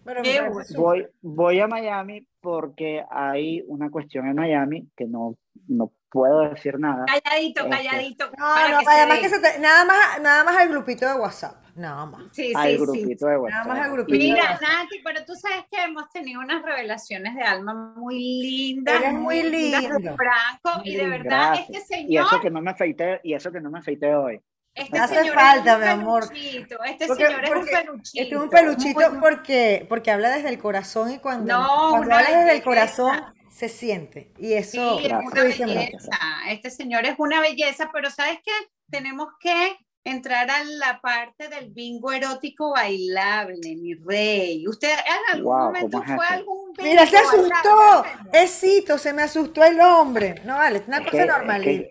Pero 0.03 0.21
bueno. 0.21 0.59
Voy, 0.75 1.07
voy 1.21 1.59
a 1.59 1.67
Miami 1.67 2.27
porque 2.41 3.03
hay 3.09 3.63
una 3.67 3.89
cuestión 3.89 4.27
en 4.27 4.35
Miami 4.35 4.87
que 4.95 5.07
no, 5.07 5.37
no 5.67 5.91
puedo 6.13 6.47
decir 6.49 6.79
nada. 6.79 7.05
Calladito, 7.05 7.63
Este. 7.63 7.69
calladito. 7.75 8.25
No, 8.27 8.31
para 8.37 8.69
no, 8.69 8.79
que 8.79 8.85
además 8.87 9.19
que 9.19 9.29
se 9.29 9.39
te- 9.39 9.59
nada 9.59 9.83
más, 9.83 10.21
nada 10.21 10.43
más 10.43 10.55
al 10.57 10.69
grupito 10.69 11.07
de 11.07 11.15
WhatsApp, 11.15 11.55
nada 11.75 12.05
más. 12.05 12.21
Sí, 12.31 12.53
al 12.55 12.67
sí, 12.69 12.77
sí. 12.77 12.81
grupito 12.81 13.25
de 13.25 13.31
Nada 13.31 13.41
WhatsApp. 13.43 13.67
más 13.67 13.79
al 13.79 13.91
grupito. 13.91 14.15
Y- 14.15 14.19
Mira, 14.31 14.51
Nati, 14.61 14.99
pero 15.03 15.25
tú 15.25 15.33
sabes 15.35 15.65
que 15.71 15.83
hemos 15.83 16.07
tenido 16.11 16.39
unas 16.39 16.61
revelaciones 16.61 17.33
de 17.35 17.41
alma 17.41 17.73
muy 17.97 18.19
lindas. 18.19 18.95
Eres 19.01 19.13
muy 19.15 19.41
lindas 19.43 19.81
de 19.81 19.89
lindo. 19.89 20.15
Franco, 20.15 20.81
y 20.85 20.95
de 20.95 21.07
verdad, 21.09 21.55
Gracias. 21.55 21.69
este 21.81 22.01
Y 22.07 22.17
eso 22.17 22.27
señor, 22.29 22.41
que 22.43 22.49
no 22.51 22.61
me 22.61 22.71
afeité, 22.71 23.19
y 23.23 23.33
eso 23.33 23.51
que 23.51 23.59
no 23.59 23.71
me 23.71 23.79
afeité 23.79 24.13
hoy. 24.15 24.39
este 24.75 24.97
hace 24.99 25.15
señor 25.15 25.35
falta, 25.35 25.71
es 25.71 25.75
un 25.77 25.81
mi 25.81 25.87
amor. 25.87 26.27
peluchito, 26.29 26.83
este 26.83 27.07
Porque- 27.07 27.25
señor 27.25 27.43
es 27.43 27.49
un 27.49 27.55
porque 27.57 27.71
peluchito. 27.71 28.21
Este 28.23 28.35
es 28.35 28.41
un 28.41 28.49
peluchito 28.49 29.09
muy- 29.11 29.19
porque, 29.19 29.85
porque 29.89 30.11
habla 30.11 30.29
desde 30.29 30.49
el 30.49 30.59
corazón 30.59 31.11
y 31.11 31.17
cuando, 31.19 31.53
No, 31.57 31.89
cuando 31.91 32.15
habla 32.15 32.29
desde 32.39 32.53
el 32.55 32.63
corazón 32.63 33.19
se 33.53 33.69
siente. 33.69 34.31
Y 34.37 34.53
eso, 34.53 34.97
Sí, 34.99 35.05
es 35.05 35.11
una 35.13 35.43
belleza. 35.43 36.09
Este 36.49 36.69
señor 36.71 37.05
es 37.05 37.15
una 37.19 37.39
belleza, 37.39 37.89
pero 37.93 38.09
¿sabes 38.09 38.39
qué? 38.43 38.51
Tenemos 38.89 39.27
que 39.39 39.77
entrar 40.03 40.49
a 40.49 40.63
la 40.63 40.99
parte 41.01 41.47
del 41.49 41.69
bingo 41.71 42.11
erótico 42.11 42.71
bailable, 42.71 43.75
mi 43.77 43.93
rey. 43.93 44.67
¿Usted 44.67 44.89
en 44.91 45.35
algún 45.35 45.53
Wow, 45.53 45.65
momento 45.65 45.99
¿cómo 45.99 46.03
es 46.11 46.15
fue 46.15 46.25
a 46.25 46.33
algún 46.33 46.73
bingo 46.73 46.89
Mira, 46.89 47.05
se 47.05 47.17
asustó. 47.17 48.03
bailable? 48.03 48.29
Esito, 48.43 48.97
se 48.97 49.13
me 49.13 49.21
asustó 49.21 49.63
el 49.63 49.79
hombre. 49.79 50.35
No 50.45 50.57
vale, 50.57 50.79
es 50.79 50.87
una 50.87 50.97
Es 50.97 51.03
cosa 51.05 51.17
que- 51.23 51.25
normalita. 51.29 51.87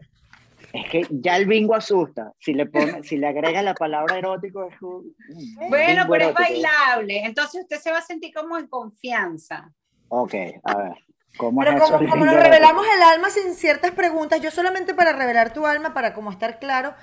Es 0.74 0.90
que, 0.90 1.00
es 1.00 1.06
que 1.08 1.14
ya 1.22 1.36
el 1.36 1.46
bingo 1.46 1.74
asusta. 1.74 2.32
Si 2.40 2.52
le 2.54 2.66
pone, 2.66 3.02
si 3.04 3.16
le 3.16 3.28
agrega 3.28 3.62
la 3.62 3.74
palabra 3.74 4.18
erótico, 4.18 4.64
es 4.68 4.82
un, 4.82 5.14
un 5.60 5.68
Bueno, 5.70 6.06
pero 6.10 6.28
es 6.30 6.34
bailable. 6.34 7.24
Entonces 7.24 7.62
usted 7.62 7.78
se 7.78 7.90
va 7.92 7.98
a 7.98 8.02
sentir 8.02 8.32
como 8.34 8.58
en 8.58 8.66
confianza. 8.66 9.72
Ok, 10.08 10.34
a 10.64 10.76
ver. 10.76 10.92
¿Cómo 11.36 11.60
Pero 11.60 11.76
es 11.76 11.82
como, 11.90 12.10
como 12.10 12.24
nos 12.26 12.34
revelamos 12.36 12.84
el 12.96 13.02
alma 13.02 13.30
sin 13.30 13.54
ciertas 13.54 13.90
preguntas, 13.92 14.40
yo 14.40 14.50
solamente 14.50 14.94
para 14.94 15.12
revelar 15.12 15.52
tu 15.52 15.66
alma, 15.66 15.94
para 15.94 16.12
como 16.14 16.30
estar 16.30 16.58
claro, 16.58 16.94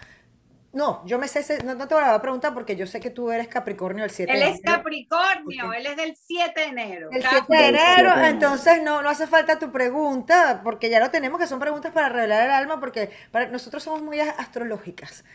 no, 0.72 1.04
yo 1.08 1.18
me 1.18 1.28
sé, 1.28 1.64
no, 1.64 1.74
no 1.74 1.88
te 1.88 1.96
voy 1.96 2.04
a 2.06 2.22
preguntar 2.22 2.54
porque 2.54 2.76
yo 2.76 2.86
sé 2.86 3.00
que 3.00 3.10
tú 3.10 3.32
eres 3.32 3.48
Capricornio 3.48 4.04
el 4.04 4.12
7 4.12 4.32
Él 4.32 4.40
de 4.40 4.50
es 4.50 4.60
enero. 4.60 4.78
Capricornio, 4.78 5.68
Ok. 5.68 5.74
él 5.78 5.86
es 5.88 5.98
del 5.98 6.16
7 6.16 6.60
de 6.62 6.68
enero. 6.68 7.10
El 7.12 7.24
Cap- 7.24 7.32
7 7.32 7.56
de 7.58 7.64
Del 7.64 7.76
7 7.76 7.92
enero, 8.02 8.26
entonces 8.26 8.84
no, 8.84 9.02
no 9.02 9.10
hace 9.10 9.26
falta 9.26 9.58
tu 9.58 9.72
pregunta, 9.72 10.62
porque 10.64 10.92
ya 10.92 11.00
lo 11.00 11.10
tenemos, 11.10 11.40
que 11.40 11.48
son 11.48 11.60
preguntas 11.60 11.92
para 11.92 12.10
revelar 12.10 12.44
el 12.44 12.52
alma, 12.52 12.80
porque 12.80 13.10
para, 13.32 13.48
nosotros 13.48 13.82
somos 13.82 14.04
muy 14.04 14.20
astrológicas. 14.20 15.26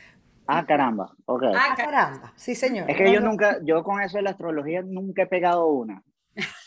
Ah, 0.47 0.65
caramba. 0.67 1.11
Ok. 1.25 1.43
Ah, 1.53 1.69
Ah, 1.71 1.75
caramba, 1.75 2.33
sí 2.37 2.55
señor. 2.55 2.89
Es 2.89 2.97
que 2.97 3.11
yo 3.13 3.21
nunca, 3.21 3.59
yo 3.65 3.83
con 3.83 4.01
eso 4.03 4.19
de 4.19 4.23
la 4.23 4.31
astrología 4.31 4.83
nunca 4.83 5.23
he 5.23 5.27
pegado 5.27 5.67
una. 5.67 6.03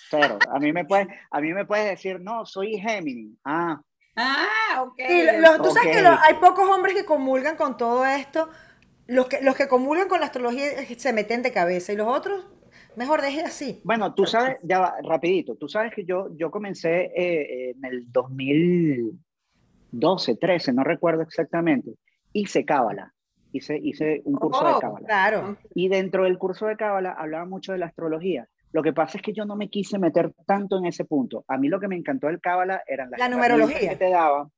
Cero. 0.09 0.37
A 0.51 0.59
mí 0.59 0.71
me 0.73 0.83
puedes, 0.85 1.07
a 1.31 1.41
mí 1.41 1.53
me 1.53 1.65
puedes 1.65 1.89
decir, 1.89 2.19
no, 2.19 2.45
soy 2.45 2.77
Géminis. 2.77 3.35
Ah, 3.43 3.81
Ah, 4.19 4.81
ok. 4.81 4.95
Sí, 5.07 5.25
lo- 5.39 5.57
tú 5.61 5.69
sabes 5.69 5.89
Ok. 5.89 5.93
que 5.95 6.01
lo- 6.01 6.09
hay 6.19 6.33
pocos 6.41 6.67
hombres 6.67 6.95
que 6.95 7.05
comulgan 7.05 7.55
con 7.55 7.77
todo 7.77 8.03
esto. 8.03 8.49
Los 9.05 9.27
que, 9.27 9.41
los 9.43 9.55
que 9.55 9.67
comulgan 9.67 10.07
con 10.07 10.19
la 10.19 10.25
astrología 10.25 10.71
se 10.97 11.13
meten 11.13 11.43
de 11.43 11.51
cabeza 11.51 11.93
y 11.93 11.97
los 11.97 12.07
otros 12.07 12.47
mejor 12.95 13.21
deje 13.21 13.41
así. 13.41 13.79
Bueno, 13.83 14.15
tú 14.15 14.25
sabes, 14.25 14.57
ya 14.63 14.79
va, 14.79 14.95
rapidito, 15.03 15.53
tú 15.55 15.69
sabes 15.69 15.93
que 15.93 16.03
yo, 16.03 16.35
yo 16.35 16.49
comencé 16.49 17.11
eh, 17.15 17.69
en 17.75 17.85
el 17.85 18.11
2012, 18.11 20.35
13, 20.35 20.73
no 20.73 20.83
recuerdo 20.83 21.21
exactamente, 21.21 21.93
hice 22.33 22.65
cábala, 22.65 23.13
hice, 23.53 23.77
hice 23.77 24.23
un 24.25 24.33
curso 24.35 24.65
de 24.65 24.73
Oh, 24.73 24.79
cábala. 24.79 25.05
claro. 25.07 25.57
Y 25.75 25.89
dentro 25.89 26.23
del 26.23 26.39
curso 26.39 26.65
de 26.65 26.75
cábala 26.75 27.11
hablaba 27.11 27.45
mucho 27.45 27.71
de 27.71 27.77
la 27.77 27.85
astrología. 27.85 28.47
Lo 28.73 28.83
que 28.83 28.93
pasa 28.93 29.17
es 29.17 29.21
que 29.23 29.33
yo 29.33 29.45
no 29.45 29.55
me 29.55 29.69
quise 29.69 29.97
meter 29.97 30.33
tanto 30.45 30.77
en 30.77 30.85
ese 30.85 31.05
punto. 31.05 31.45
A 31.47 31.57
mí 31.57 31.67
lo 31.69 31.79
que 31.79 31.87
me 31.87 31.95
encantó 31.95 32.27
del 32.27 32.41
cábala 32.41 32.83
eran 32.87 33.09
las 33.09 33.19
La 33.19 33.29
numerología. 33.29 33.89
que 33.91 33.95
te 33.95 34.09
daban. 34.09 34.49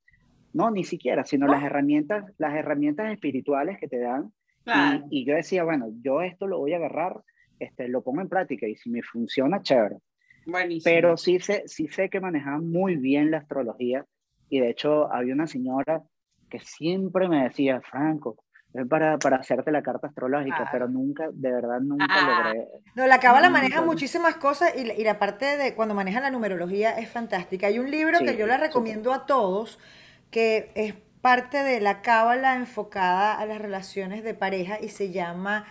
No, 0.54 0.72
ni 0.72 0.84
siquiera, 0.84 1.24
sino 1.26 1.46
¿No? 1.46 1.54
las 1.54 1.64
herramientas, 1.64 2.26
las 2.40 2.56
herramientas 2.56 3.12
espirituales 3.12 3.80
que 3.80 3.88
te 3.88 4.00
dan 4.00 4.32
Claro. 4.64 5.06
y, 5.10 5.22
y 5.22 5.26
yo 5.26 5.36
decía, 5.36 5.64
bueno, 5.64 5.88
yo 6.02 6.22
esto 6.22 6.48
lo 6.48 6.58
voy 6.58 6.74
a 6.74 6.78
agarrar, 6.78 7.22
este, 7.60 7.88
lo 7.88 8.02
pongo 8.04 8.22
en 8.22 8.30
práctica 8.30 8.68
y 8.68 8.76
si 8.76 8.90
me 8.90 9.02
funciona, 9.04 9.62
chévere. 9.62 9.98
Buenísimo. 10.46 10.92
Pero 10.94 11.18
sí 11.18 11.40
sé, 11.40 11.64
sí 11.68 11.88
sé 11.88 12.10
que 12.10 12.20
manejaban 12.20 12.70
muy 12.70 12.96
bien 12.96 13.30
la 13.32 13.38
astrología 13.38 14.06
y 14.50 14.60
de 14.60 14.70
hecho 14.72 15.12
había 15.14 15.34
una 15.36 15.46
señora 15.48 16.02
que 16.50 16.60
siempre 16.60 17.30
me 17.30 17.44
decía, 17.44 17.80
Franco, 17.82 18.44
para, 18.88 19.18
para 19.18 19.38
hacerte 19.38 19.72
la 19.72 19.82
carta 19.82 20.08
astrológica, 20.08 20.56
Claro. 20.58 20.70
pero 20.72 20.88
nunca, 20.88 21.28
de 21.32 21.52
verdad, 21.52 21.80
nunca 21.80 22.06
Ah. 22.10 22.44
logré. 22.46 22.68
No, 22.96 23.08
la 23.08 23.20
cábala 23.20 23.50
maneja 23.50 23.82
muchísimas 23.82 24.36
cosas 24.36 24.74
y, 24.78 24.84
la- 24.86 24.94
y 24.94 25.04
la 25.04 25.18
parte 25.18 25.58
de 25.58 25.74
cuando 25.76 25.96
maneja 25.96 26.20
la 26.20 26.30
numerología 26.30 26.92
es 27.00 27.10
fantástica. 27.10 27.68
Hay 27.68 27.80
un 27.80 27.90
libro 27.90 28.20
que 28.20 28.38
yo 28.38 28.46
le 28.48 28.58
recomiendo 28.58 29.12
a 29.14 29.26
todos 29.26 29.80
que 30.32 30.72
es 30.76 30.94
parte 31.22 31.64
de 31.64 31.82
la 31.82 32.02
cábala 32.02 32.56
enfocada 32.56 33.38
a 33.40 33.46
las 33.46 33.60
relaciones 33.60 34.24
de 34.24 34.34
pareja 34.36 34.80
y 34.80 34.90
se 34.90 35.12
llama 35.12 35.66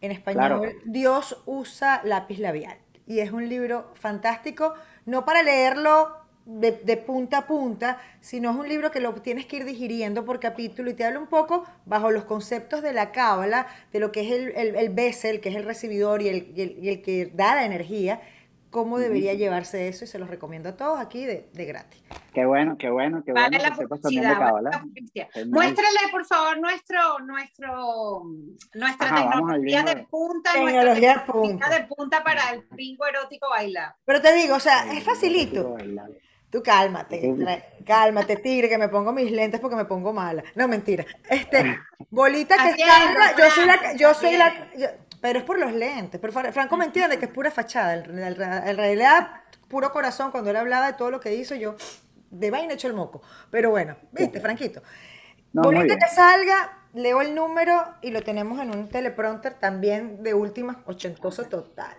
en 0.00 0.12
español 0.12 0.60
Claro. 0.60 0.72
Dios 0.84 1.42
usa 1.46 2.00
lápiz 2.04 2.38
labial. 2.38 2.78
Y 3.06 3.18
es 3.18 3.32
un 3.32 3.48
libro 3.48 3.90
fantástico, 3.94 4.74
no 5.06 5.24
para 5.26 5.42
leerlo 5.42 6.23
de, 6.46 6.72
de 6.72 6.96
punta 6.96 7.38
a 7.38 7.46
punta, 7.46 7.98
sino 8.20 8.50
es 8.50 8.56
un 8.56 8.68
libro 8.68 8.90
que 8.90 9.00
lo 9.00 9.12
tienes 9.14 9.46
que 9.46 9.56
ir 9.56 9.64
digiriendo 9.64 10.24
por 10.24 10.40
capítulo 10.40 10.90
y 10.90 10.94
te 10.94 11.04
habla 11.04 11.18
un 11.18 11.26
poco 11.26 11.64
bajo 11.86 12.10
los 12.10 12.24
conceptos 12.24 12.82
de 12.82 12.92
la 12.92 13.12
cábala, 13.12 13.66
de 13.92 14.00
lo 14.00 14.12
que 14.12 14.20
es 14.22 14.32
el, 14.32 14.52
el, 14.56 14.76
el 14.76 14.88
Bessel, 14.90 15.40
que 15.40 15.48
es 15.48 15.56
el 15.56 15.64
recibidor 15.64 16.22
y 16.22 16.28
el, 16.28 16.52
y 16.56 16.60
el, 16.62 16.78
y 16.84 16.88
el 16.88 17.02
que 17.02 17.26
da 17.34 17.54
la 17.54 17.64
energía, 17.64 18.20
cómo 18.70 18.98
debería 18.98 19.34
llevarse 19.34 19.86
eso 19.86 20.04
y 20.04 20.08
se 20.08 20.18
los 20.18 20.28
recomiendo 20.28 20.68
a 20.68 20.76
todos 20.76 20.98
aquí 20.98 21.24
de, 21.24 21.48
de 21.52 21.64
gratis. 21.64 22.02
Qué 22.34 22.44
bueno, 22.44 22.76
qué 22.76 22.90
bueno, 22.90 23.22
qué 23.24 23.32
Vale 23.32 23.56
bueno 23.56 23.70
la 23.70 23.76
que 23.76 23.82
de 24.10 24.26
vale 24.26 24.70
la 24.70 24.80
publicidad. 24.82 25.28
Muéstrale, 25.46 25.98
por 26.10 26.24
favor, 26.24 26.58
nuestro, 26.58 27.20
nuestro, 27.20 28.24
nuestra 28.74 29.06
Ajá, 29.06 29.30
tecnología 29.30 29.84
de 29.84 29.96
punta, 30.10 30.52
Tecnología 30.52 31.14
de 31.14 31.32
punta. 31.32 31.68
de 31.70 31.84
punta 31.84 32.24
para 32.24 32.50
el 32.50 32.66
bingo 32.72 33.06
erótico 33.06 33.48
bailar. 33.48 33.94
Pero 34.04 34.20
te 34.20 34.34
digo, 34.34 34.56
o 34.56 34.60
sea, 34.60 34.92
es 34.92 35.04
facilito. 35.04 35.76
Tú 36.54 36.62
cálmate, 36.62 37.34
cálmate, 37.84 38.36
tigre, 38.36 38.68
que 38.68 38.78
me 38.78 38.88
pongo 38.88 39.12
mis 39.12 39.28
lentes 39.32 39.58
porque 39.58 39.74
me 39.74 39.86
pongo 39.86 40.12
mala. 40.12 40.44
No, 40.54 40.68
mentira. 40.68 41.04
Este, 41.28 41.80
bolita 42.10 42.54
que 42.54 42.62
Así 42.74 42.82
es, 42.82 42.88
salga, 42.88 43.32
yo 43.36 43.50
soy 43.50 43.66
la, 43.66 43.92
yo 43.96 44.14
soy 44.14 44.36
la, 44.36 44.72
yo- 44.76 44.86
pero 45.20 45.40
es 45.40 45.44
por 45.44 45.58
los 45.58 45.72
lentes. 45.72 46.20
Pero 46.20 46.32
Fra- 46.32 46.52
Franco 46.52 46.76
me 46.76 46.84
entiende 46.84 47.18
que 47.18 47.24
es 47.24 47.30
pura 47.32 47.50
fachada. 47.50 47.94
En, 47.94 48.76
realidad, 48.76 49.30
puro 49.66 49.90
corazón, 49.90 50.30
cuando 50.30 50.50
él 50.50 50.56
hablaba 50.56 50.86
de 50.86 50.92
todo 50.92 51.10
lo 51.10 51.18
que 51.18 51.34
hizo, 51.34 51.56
yo 51.56 51.74
de 52.30 52.50
vaina 52.52 52.74
hecho 52.74 52.86
el 52.86 52.94
moco. 52.94 53.20
Pero 53.50 53.70
bueno, 53.70 53.96
viste, 54.12 54.38
Franquito. 54.40 54.80
No, 55.54 55.62
bolita 55.62 55.96
que 55.98 56.06
salga, 56.14 56.84
leo 56.92 57.20
el 57.20 57.34
número 57.34 57.84
y 58.00 58.12
lo 58.12 58.22
tenemos 58.22 58.60
en 58.60 58.70
un 58.70 58.88
teleprompter 58.88 59.54
también 59.54 60.22
de 60.22 60.34
última, 60.34 60.84
ochentoso 60.86 61.46
total. 61.46 61.96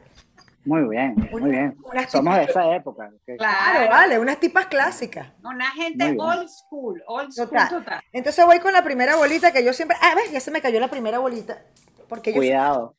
Muy 0.66 0.90
bien, 0.90 1.16
Una- 1.32 1.42
muy 1.46 1.52
bien. 1.52 1.78
Somos 2.10 2.36
de 2.36 2.44
esa 2.44 2.76
época. 2.76 3.10
Claro, 3.26 3.38
Claro, 3.38 3.90
vale, 3.92 4.20
unas 4.20 4.40
tipas 4.40 4.66
clásicas. 4.66 5.28
una 5.44 5.70
gente 5.72 6.16
old 6.18 6.48
school, 6.50 7.02
old 7.08 7.32
school 7.32 7.50
Total. 7.50 7.70
total. 7.70 8.02
Entonces 8.12 8.46
voy 8.46 8.60
con 8.60 8.74
la 8.74 8.84
primera 8.84 9.16
bolita 9.16 9.52
que 9.52 9.64
yo 9.64 9.74
siempre. 9.74 9.96
Ah, 10.02 10.14
ves, 10.16 10.32
ya 10.32 10.40
se 10.40 10.50
me 10.52 10.62
cayó 10.62 10.80
la 10.80 10.88
primera 10.90 11.20
bolita. 11.20 11.62
Porque 12.10 12.34
Cuidado. 12.34 12.96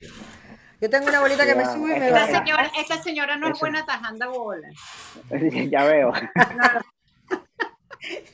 yo 0.80 0.90
tengo 0.90 1.08
una 1.08 1.20
bolita 1.20 1.44
que 1.44 1.54
me 1.54 1.64
sube 1.64 1.96
y 1.96 2.00
me 2.00 2.06
Esta 2.08 2.18
va. 2.20 2.24
Esta 2.26 2.38
señora, 2.38 2.70
esta 2.78 3.02
señora 3.02 3.36
no 3.36 3.48
es 3.52 3.58
buena 3.58 3.84
tajando 3.84 4.30
bolas. 4.30 4.72
ya 5.70 5.84
veo. 5.84 6.12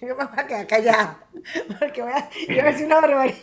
Yo 0.03 0.09
me 0.16 0.24
voy 0.24 0.26
a 0.37 0.47
quedar 0.47 0.66
callada. 0.66 1.18
Porque 1.78 2.03
voy 2.03 2.12
a, 2.12 2.28
yo 2.30 2.47
voy 2.49 2.59
a 2.59 2.64
decir 2.64 2.87
una 2.87 3.01
barbaridad. 3.01 3.39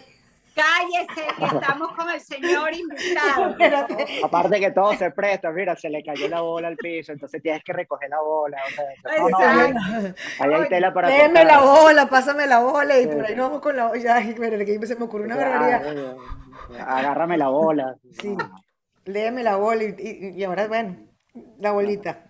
Cállese, 0.60 1.28
que 1.38 1.46
estamos 1.46 1.92
con 1.94 2.10
el 2.10 2.20
señor 2.20 2.74
invitado. 2.74 3.56
Aparte 4.24 4.60
que 4.60 4.72
todo 4.72 4.94
se 4.94 5.12
presta, 5.12 5.52
mira, 5.52 5.76
se 5.76 5.90
le 5.90 6.04
cayó 6.04 6.28
la 6.28 6.42
bola 6.42 6.68
al 6.68 6.78
piso, 6.78 7.12
entonces 7.12 7.42
tienes 7.42 7.64
que 7.64 7.74
recoger 7.74 8.10
la 8.10 8.20
bola. 8.22 8.58
o 8.66 8.70
sea, 8.76 9.18
no, 9.20 9.30
no, 9.30 9.38
ahí, 9.38 10.14
ahí 10.40 10.54
hay 10.54 10.70
tela 10.70 10.94
para 10.94 11.08
Léeme 11.10 11.42
cortar. 11.42 11.46
la 11.48 11.60
bola, 11.62 12.06
pásame 12.10 12.48
la 12.48 12.60
bola 12.60 12.98
y 13.00 13.04
Sí. 13.04 13.08
por 13.10 13.26
ahí 13.26 13.36
nos 13.36 13.48
vamos 13.48 13.62
con 13.62 13.76
la 13.76 13.96
Ya, 13.98 14.16
ay, 14.16 14.30
espérate, 14.30 14.66
que 14.66 14.88
se 14.88 14.96
me 14.96 15.06
ocurrió 15.06 15.26
una 15.28 15.36
barbaridad. 15.38 15.82
eh, 15.98 16.16
Agárrame 16.86 17.38
la 17.38 17.48
bola. 17.50 17.96
Sí. 18.20 18.36
Léeme 19.06 19.44
la 19.44 19.56
bola 19.56 19.84
y, 19.84 19.96
y- 19.98 20.30
y 20.40 20.44
ahora, 20.44 20.68
bueno, 20.68 20.98
la 21.60 21.72
bolita. 21.72 22.26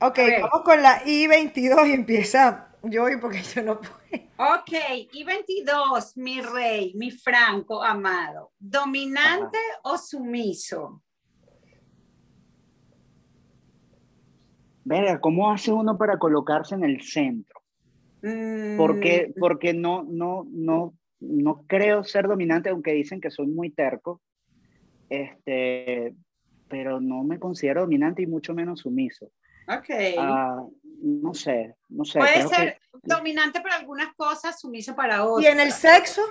Ok, 0.00 0.18
vamos 0.40 0.62
con 0.64 0.82
la 0.82 1.02
I-22 1.04 1.86
y 1.88 1.92
empieza 1.92 2.68
yo 2.90 3.08
y 3.08 3.16
porque 3.18 3.42
yo 3.42 3.62
no 3.62 3.80
puedo. 3.80 4.24
Ok, 4.36 5.08
y 5.12 5.24
22, 5.24 6.16
mi 6.16 6.40
rey, 6.40 6.92
mi 6.96 7.10
franco 7.10 7.82
amado. 7.82 8.52
¿Dominante 8.58 9.58
o 9.82 9.96
sumiso? 9.96 11.02
Verga, 14.84 15.20
¿cómo 15.20 15.50
hace 15.50 15.72
uno 15.72 15.96
para 15.96 16.18
colocarse 16.18 16.74
en 16.74 16.84
el 16.84 17.00
centro? 17.00 17.60
Mm, 18.22 18.76
Porque, 18.76 19.32
porque 19.38 19.72
no, 19.72 20.04
no, 20.04 20.46
no, 20.50 20.94
no 21.20 21.64
creo 21.66 22.04
ser 22.04 22.28
dominante, 22.28 22.68
aunque 22.68 22.92
dicen 22.92 23.20
que 23.20 23.30
soy 23.30 23.46
muy 23.46 23.70
terco. 23.70 24.20
Este, 25.08 26.14
pero 26.68 27.00
no 27.00 27.24
me 27.24 27.38
considero 27.38 27.82
dominante 27.82 28.22
y 28.22 28.26
mucho 28.26 28.54
menos 28.54 28.80
sumiso. 28.80 29.30
Ok. 29.68 29.90
Ah, 30.18 30.62
no 31.02 31.34
sé, 31.34 31.74
no 31.88 32.04
sé. 32.04 32.18
Puede 32.18 32.34
que- 32.34 32.48
ser 32.48 32.78
dominante 33.02 33.60
para 33.60 33.76
algunas 33.76 34.14
cosas, 34.14 34.58
sumiso 34.60 34.94
para 34.94 35.24
otras. 35.24 35.44
Y 35.44 35.48
en 35.52 35.60
el 35.60 35.72
sexo, 35.72 36.22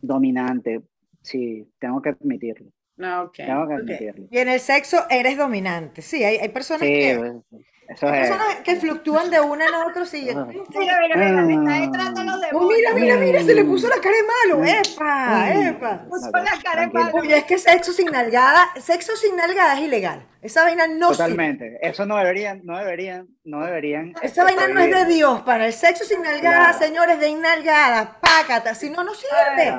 dominante, 0.00 0.82
sí, 1.22 1.66
tengo 1.78 2.00
que 2.02 2.10
admitirlo. 2.10 2.70
No, 2.96 3.22
ok. 3.24 3.36
Tengo 3.36 3.68
que 3.68 3.74
admitirlo. 3.74 4.26
y 4.30 4.38
en 4.38 4.48
el 4.48 4.60
sexo 4.60 5.04
eres 5.08 5.36
dominante. 5.38 6.02
Sí, 6.02 6.24
hay, 6.24 6.36
hay 6.36 6.48
personas 6.48 6.82
Sí, 6.82 6.86
que, 6.94 7.40
eso 7.88 8.06
hay 8.08 8.22
es. 8.22 8.28
personas 8.28 8.56
que 8.64 8.76
fluctúan 8.76 9.30
de 9.30 9.40
uno 9.40 9.64
en 9.66 9.74
otro. 9.74 10.04
Sí. 10.04 10.28
Ah. 10.30 10.46
Mira, 10.46 10.98
mira, 11.00 11.16
mira, 11.16 11.42
me 11.42 11.54
está 11.54 11.78
entrando 11.84 12.22
los 12.24 12.34
Oh, 12.36 12.40
demonios. 12.40 12.72
mira, 12.74 12.92
mira, 12.94 13.16
mira, 13.16 13.42
se 13.42 13.54
le 13.54 13.64
puso 13.64 13.88
la 13.88 13.96
cara 13.96 14.16
de 14.16 14.22
malo. 14.22 14.62
Mm. 14.62 14.66
¡Epa! 14.68 15.68
¡Epa! 15.68 16.04
Puso 16.08 16.30
la 16.32 16.58
cara 16.62 16.82
de 16.82 16.86
malo. 16.88 17.10
Oye, 17.14 17.36
es 17.38 17.44
que 17.44 17.58
sexo 17.58 17.92
sin 17.92 18.06
nalgada, 18.10 18.68
sexo 18.80 19.16
sin 19.16 19.36
nalgada 19.36 19.74
es 19.74 19.80
ilegal. 19.80 20.26
Esa 20.40 20.62
vaina 20.62 20.86
no 20.86 21.08
sirve. 21.08 21.16
Totalmente. 21.16 21.78
Eso 21.82 22.06
no 22.06 22.16
deberían, 22.16 22.60
no 22.62 22.78
deberían, 22.78 23.26
no 23.44 23.64
deberían. 23.64 24.14
Esa 24.22 24.44
vaina 24.44 24.68
no 24.68 24.78
es 24.80 24.86
de 24.86 24.92
prohibir. 24.92 25.14
Dios, 25.16 25.40
para 25.42 25.66
el 25.66 25.72
sexo 25.72 26.04
sin 26.04 26.22
nalgada, 26.22 26.64
Claro. 26.70 26.78
señores, 26.78 27.18
de 27.18 27.32
nalgada, 27.34 28.18
pácata, 28.20 28.74
si 28.74 28.88
no, 28.90 29.02
no 29.02 29.12
sirve. 29.14 29.74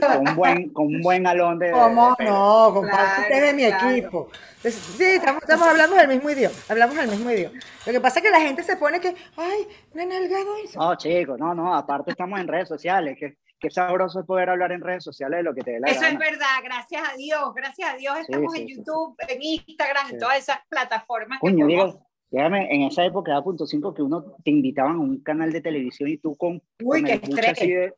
Con 0.00 0.28
un 0.28 0.36
buen, 0.36 0.68
con 0.70 0.86
un 0.86 1.00
buen 1.02 1.26
alón 1.26 1.58
de. 1.58 1.70
¿Cómo 1.70 2.14
de 2.18 2.24
no? 2.24 2.70
Compadre, 2.72 2.96
Claro, 2.96 3.22
usted 3.22 3.34
es 3.36 3.42
de 3.42 3.52
mi 3.54 3.64
claro. 3.66 3.90
equipo. 3.90 4.28
Sí, 4.62 5.04
estamos, 5.04 5.42
estamos 5.42 5.68
hablando 5.68 5.96
del 5.96 6.08
mismo 6.08 6.30
idioma. 6.30 6.54
Hablamos 6.68 6.96
del 6.96 7.08
mismo 7.08 7.30
idioma. 7.30 7.58
Lo 7.86 7.92
que 7.92 8.00
pasa 8.00 8.18
es 8.20 8.24
que 8.24 8.30
la 8.30 8.40
gente 8.40 8.62
se 8.62 8.76
pone 8.76 9.00
que, 9.00 9.14
ay, 9.36 9.68
una 9.92 10.06
nalgada. 10.06 10.44
eso". 10.64 10.78
No, 10.78 10.96
chicos, 10.96 11.38
no, 11.38 11.54
no. 11.54 11.74
Aparte 11.74 12.12
estamos 12.12 12.40
en 12.40 12.48
redes 12.48 12.68
sociales. 12.68 13.16
Que, 13.18 13.36
qué 13.60 13.70
sabroso 13.70 14.20
es 14.20 14.26
poder 14.26 14.48
hablar 14.50 14.72
en 14.72 14.80
redes 14.80 15.04
sociales 15.04 15.38
de 15.38 15.42
lo 15.42 15.54
que 15.54 15.60
te 15.62 15.72
dé 15.72 15.80
la 15.80 15.88
Eso 15.88 16.04
es 16.04 16.18
verdad, 16.18 16.46
gracias 16.62 17.02
a 17.12 17.16
Dios, 17.16 17.54
gracias 17.54 17.94
a 17.94 17.96
Dios 17.96 18.18
estamos 18.20 18.52
sí, 18.52 18.60
en 18.62 18.68
sí, 18.68 18.74
sí. 18.74 18.78
YouTube, 18.80 19.16
en 19.28 19.42
Instagram, 19.42 20.06
Sí. 20.08 20.14
en 20.14 20.18
todas 20.20 20.38
esas 20.38 20.58
plataformas. 20.68 21.38
Coño, 21.40 21.66
digo, 21.66 22.00
en 22.30 22.82
esa 22.82 23.04
época 23.04 23.34
de 23.34 23.42
punto 23.42 23.64
5 23.66 23.94
que 23.94 24.02
uno 24.02 24.34
te 24.44 24.50
invitaban 24.50 24.96
a 24.96 24.98
un 24.98 25.22
canal 25.22 25.52
de 25.52 25.60
televisión 25.60 26.08
y 26.10 26.16
tú 26.18 26.36
con, 26.36 26.60
Uy, 26.82 27.00
con 27.00 27.04
qué 27.04 27.12
el 27.12 27.22
estrés. 27.22 27.48
así 27.52 27.70
de- 27.70 27.94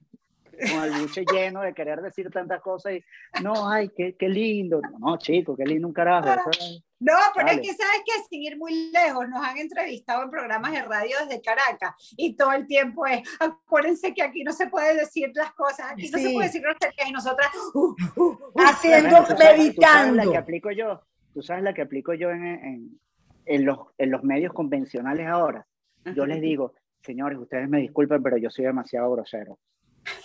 con 0.73 0.85
el 0.85 0.93
buche 1.01 1.25
lleno 1.33 1.61
de 1.63 1.75
querer 1.75 2.01
decir 2.03 2.31
tantas 2.31 2.61
cosas 2.61 2.93
y 2.95 3.05
no, 3.43 3.69
ay, 3.71 3.91
qué, 3.97 4.15
qué 4.19 4.29
lindo. 4.29 4.81
No, 4.99 5.17
chico, 5.19 5.57
qué 5.57 5.65
lindo 5.65 5.87
un 5.89 5.95
carajo. 5.95 6.29
eso 6.29 6.51
es- 6.51 6.83
No, 6.99 7.13
pero 7.35 7.47
Dale. 7.49 7.61
es 7.61 7.69
que 7.69 7.75
sabes 7.75 8.01
que 8.07 8.13
sin 8.31 8.43
ir 8.43 8.57
muy 8.57 8.91
lejos, 8.91 9.29
nos 9.29 9.45
han 9.45 9.59
entrevistado 9.59 10.23
en 10.23 10.31
programas 10.31 10.73
de 10.73 10.83
radio 10.83 11.17
desde 11.29 11.43
Caracas 11.43 11.95
y 12.17 12.35
todo 12.37 12.53
el 12.53 12.67
tiempo 12.67 13.07
es, 13.07 13.21
acuérdense 13.39 14.15
que 14.15 14.23
aquí 14.23 14.43
no 14.45 14.53
se 14.53 14.69
puede 14.69 14.95
decir 14.97 15.31
las 15.35 15.53
cosas, 15.53 15.93
aquí 15.93 16.09
no 16.11 16.19
se 16.19 16.29
Sí. 16.29 16.33
puede 16.35 16.47
decir 16.49 16.63
no 16.63 16.75
qué, 16.81 17.09
y 17.09 17.13
nosotras, 17.13 17.49
uh, 17.75 17.95
uh, 18.17 18.23
uh, 18.23 18.39
Haciendo, 18.65 19.11
Bueno, 19.11 19.27
tú 19.27 19.37
sabes- 19.37 19.75
tú 19.75 19.83
sabes 19.83 20.13
la 20.15 20.31
que 20.31 20.37
aplico 20.39 20.71
yo, 20.71 21.03
tú 21.35 21.43
sabes 21.43 21.63
la 21.65 21.75
que 21.75 21.83
aplico 21.83 22.15
yo 22.15 22.31
en, 22.31 22.45
en, 22.45 23.01
en 23.45 23.65
los, 23.67 23.79
en 23.99 24.11
los 24.11 24.25
medios 24.25 24.53
convencionales 24.55 25.27
ahora. 25.27 25.67
Yo 26.15 26.25
les 26.25 26.41
digo, 26.41 26.73
señores, 27.03 27.39
ustedes 27.39 27.69
me 27.69 27.79
disculpen, 27.81 28.23
pero 28.23 28.37
yo 28.39 28.49
soy 28.51 28.65
demasiado 28.65 29.11
grosero. 29.13 29.59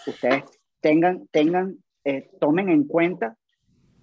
Ustedes 0.05 0.43
tengan, 0.79 1.27
tengan, 1.27 1.77
eh, 2.03 2.29
tomen 2.39 2.69
en 2.69 2.85
cuenta 2.85 3.35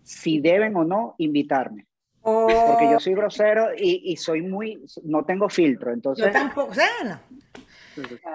si 0.02 0.40
deben 0.40 0.76
o 0.76 0.84
no 0.84 1.14
invitarme. 1.18 1.86
Porque 2.22 2.90
yo 2.90 3.00
soy 3.00 3.14
grosero 3.14 3.68
y, 3.76 4.12
y 4.12 4.16
soy 4.16 4.42
muy, 4.42 4.84
no 5.04 5.24
tengo 5.24 5.48
filtro, 5.48 5.92
entonces... 5.92 6.26
Yo 6.26 6.32
tampoco, 6.32 6.72
o 6.72 6.74
sea, 6.74 6.88
no. 7.04 7.20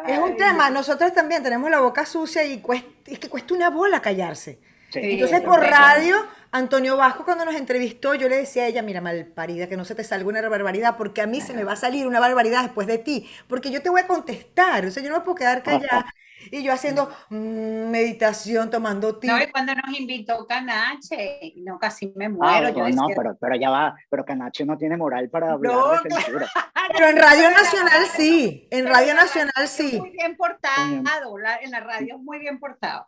Es 0.07 0.19
un 0.19 0.35
tema, 0.35 0.69
nosotros 0.69 1.13
también 1.13 1.43
tenemos 1.43 1.69
la 1.69 1.79
boca 1.79 2.05
sucia 2.05 2.43
y 2.43 2.59
cuesta, 2.59 2.89
es 3.05 3.19
que 3.19 3.29
cuesta 3.29 3.53
una 3.53 3.69
bola 3.69 4.01
callarse. 4.01 4.59
Sí. 4.89 4.99
Entonces 5.01 5.41
por 5.41 5.59
radio, 5.59 6.17
Antonio 6.51 6.97
Vasco 6.97 7.23
cuando 7.23 7.45
nos 7.45 7.55
entrevistó, 7.55 8.13
yo 8.13 8.29
le 8.29 8.37
decía 8.37 8.63
a 8.63 8.67
ella, 8.67 8.81
mira, 8.81 9.01
malparida, 9.01 9.67
que 9.67 9.77
no 9.77 9.85
se 9.85 9.95
te 9.95 10.03
salga 10.03 10.27
una 10.27 10.47
barbaridad, 10.47 10.97
porque 10.97 11.21
a 11.21 11.27
mí 11.27 11.41
se 11.41 11.53
me 11.53 11.63
va 11.63 11.73
a 11.73 11.77
salir 11.77 12.05
una 12.05 12.19
barbaridad 12.19 12.63
después 12.63 12.87
de 12.87 12.97
ti, 12.97 13.27
porque 13.47 13.71
yo 13.71 13.81
te 13.81 13.89
voy 13.89 14.01
a 14.01 14.07
contestar, 14.07 14.85
o 14.85 14.91
sea, 14.91 15.01
yo 15.01 15.09
no 15.09 15.17
me 15.17 15.23
puedo 15.23 15.35
quedar 15.35 15.63
callada. 15.63 16.13
Y 16.51 16.63
yo 16.63 16.73
haciendo 16.73 17.09
mm, 17.29 17.89
meditación, 17.89 18.69
tomando 18.69 19.17
té. 19.19 19.27
No, 19.27 19.41
y 19.41 19.47
cuando 19.51 19.73
nos 19.75 19.99
invitó 19.99 20.45
Canache, 20.47 21.53
no, 21.57 21.77
casi 21.79 22.11
me 22.15 22.25
Ah, 22.25 22.29
muero. 22.29 22.69
yo 22.69 22.73
no, 22.75 22.89
no, 22.89 23.07
decía, 23.07 23.15
pero, 23.15 23.37
pero 23.39 23.55
ya 23.55 23.69
va, 23.69 23.95
pero 24.09 24.25
Canacho 24.25 24.65
no 24.65 24.77
tiene 24.77 24.97
moral 24.97 25.29
para 25.29 25.51
hablar 25.51 25.73
No, 25.73 25.91
de 26.01 26.09
censura. 26.09 26.47
Pero 26.95 27.07
en 27.07 27.17
Radio 27.17 27.49
Nacional 27.49 28.05
sí, 28.13 28.67
en 28.69 28.85
Radio 28.87 29.13
Nacional 29.15 29.67
sí. 29.67 29.97
Muy 29.97 30.11
bien 30.11 30.35
portado, 30.35 31.37
la- 31.37 31.55
en 31.57 31.71
la 31.71 31.79
radio 31.79 32.15
es 32.17 32.21
muy 32.21 32.39
bien 32.39 32.59
portado. 32.59 33.07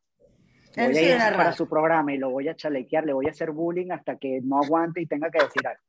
En 0.77 0.91
Voy 0.91 0.97
a 0.97 1.15
ir 1.29 1.35
para 1.35 1.51
su 1.51 1.67
programa 1.67 2.13
y 2.13 2.17
lo 2.17 2.29
voy 2.29 2.47
a 2.47 2.55
chalequear, 2.55 3.05
le 3.05 3.13
voy 3.13 3.27
a 3.27 3.31
hacer 3.31 3.51
bullying 3.51 3.91
hasta 3.91 4.17
que 4.17 4.39
no 4.43 4.59
aguante 4.63 5.01
y 5.01 5.05
tenga 5.07 5.29
que 5.29 5.43
decir 5.43 5.67
algo. 5.67 5.81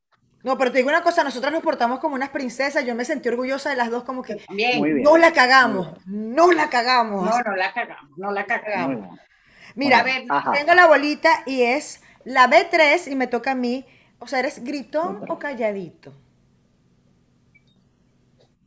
No, 0.47 0.57
pero 0.57 0.70
te 0.70 0.78
digo 0.78 0.90
una 0.90 1.03
cosa, 1.03 1.24
nosotras 1.24 1.53
nos 1.53 1.61
portamos 1.61 1.99
como 1.99 2.14
unas 2.14 2.28
princesas, 2.30 2.84
yo 2.86 2.94
me 2.94 3.05
sentí 3.05 3.28
orgullosa 3.28 3.68
de 3.70 3.74
las 3.74 3.90
dos 3.90 4.05
como 4.05 4.22
que 4.22 4.40
Bien. 4.51 4.78
Muy 4.78 4.92
bien. 4.92 5.03
no 5.03 5.16
la 5.18 5.32
cagamos, 5.32 5.88
no 6.07 6.53
la 6.53 6.70
cagamos. 6.70 7.24
No, 7.28 7.36
no 7.42 7.57
la 7.57 7.72
cagamos, 7.72 8.16
no 8.16 8.30
la 8.30 8.47
cagamos. 8.47 9.18
Mira, 9.74 9.99
A 9.99 10.03
ver, 10.05 10.24
Ajá. 10.28 10.53
tengo 10.53 10.72
la 10.74 10.86
bolita 10.86 11.42
y 11.47 11.62
es 11.62 12.01
la 12.24 12.49
B3 12.49 13.11
y 13.11 13.16
me 13.16 13.26
toca 13.26 13.51
a 13.51 13.55
mí. 13.57 13.84
O 14.20 14.28
sea, 14.28 14.38
¿eres 14.38 14.62
gritón 14.62 15.24
o 15.28 15.36
calladito? 15.36 16.14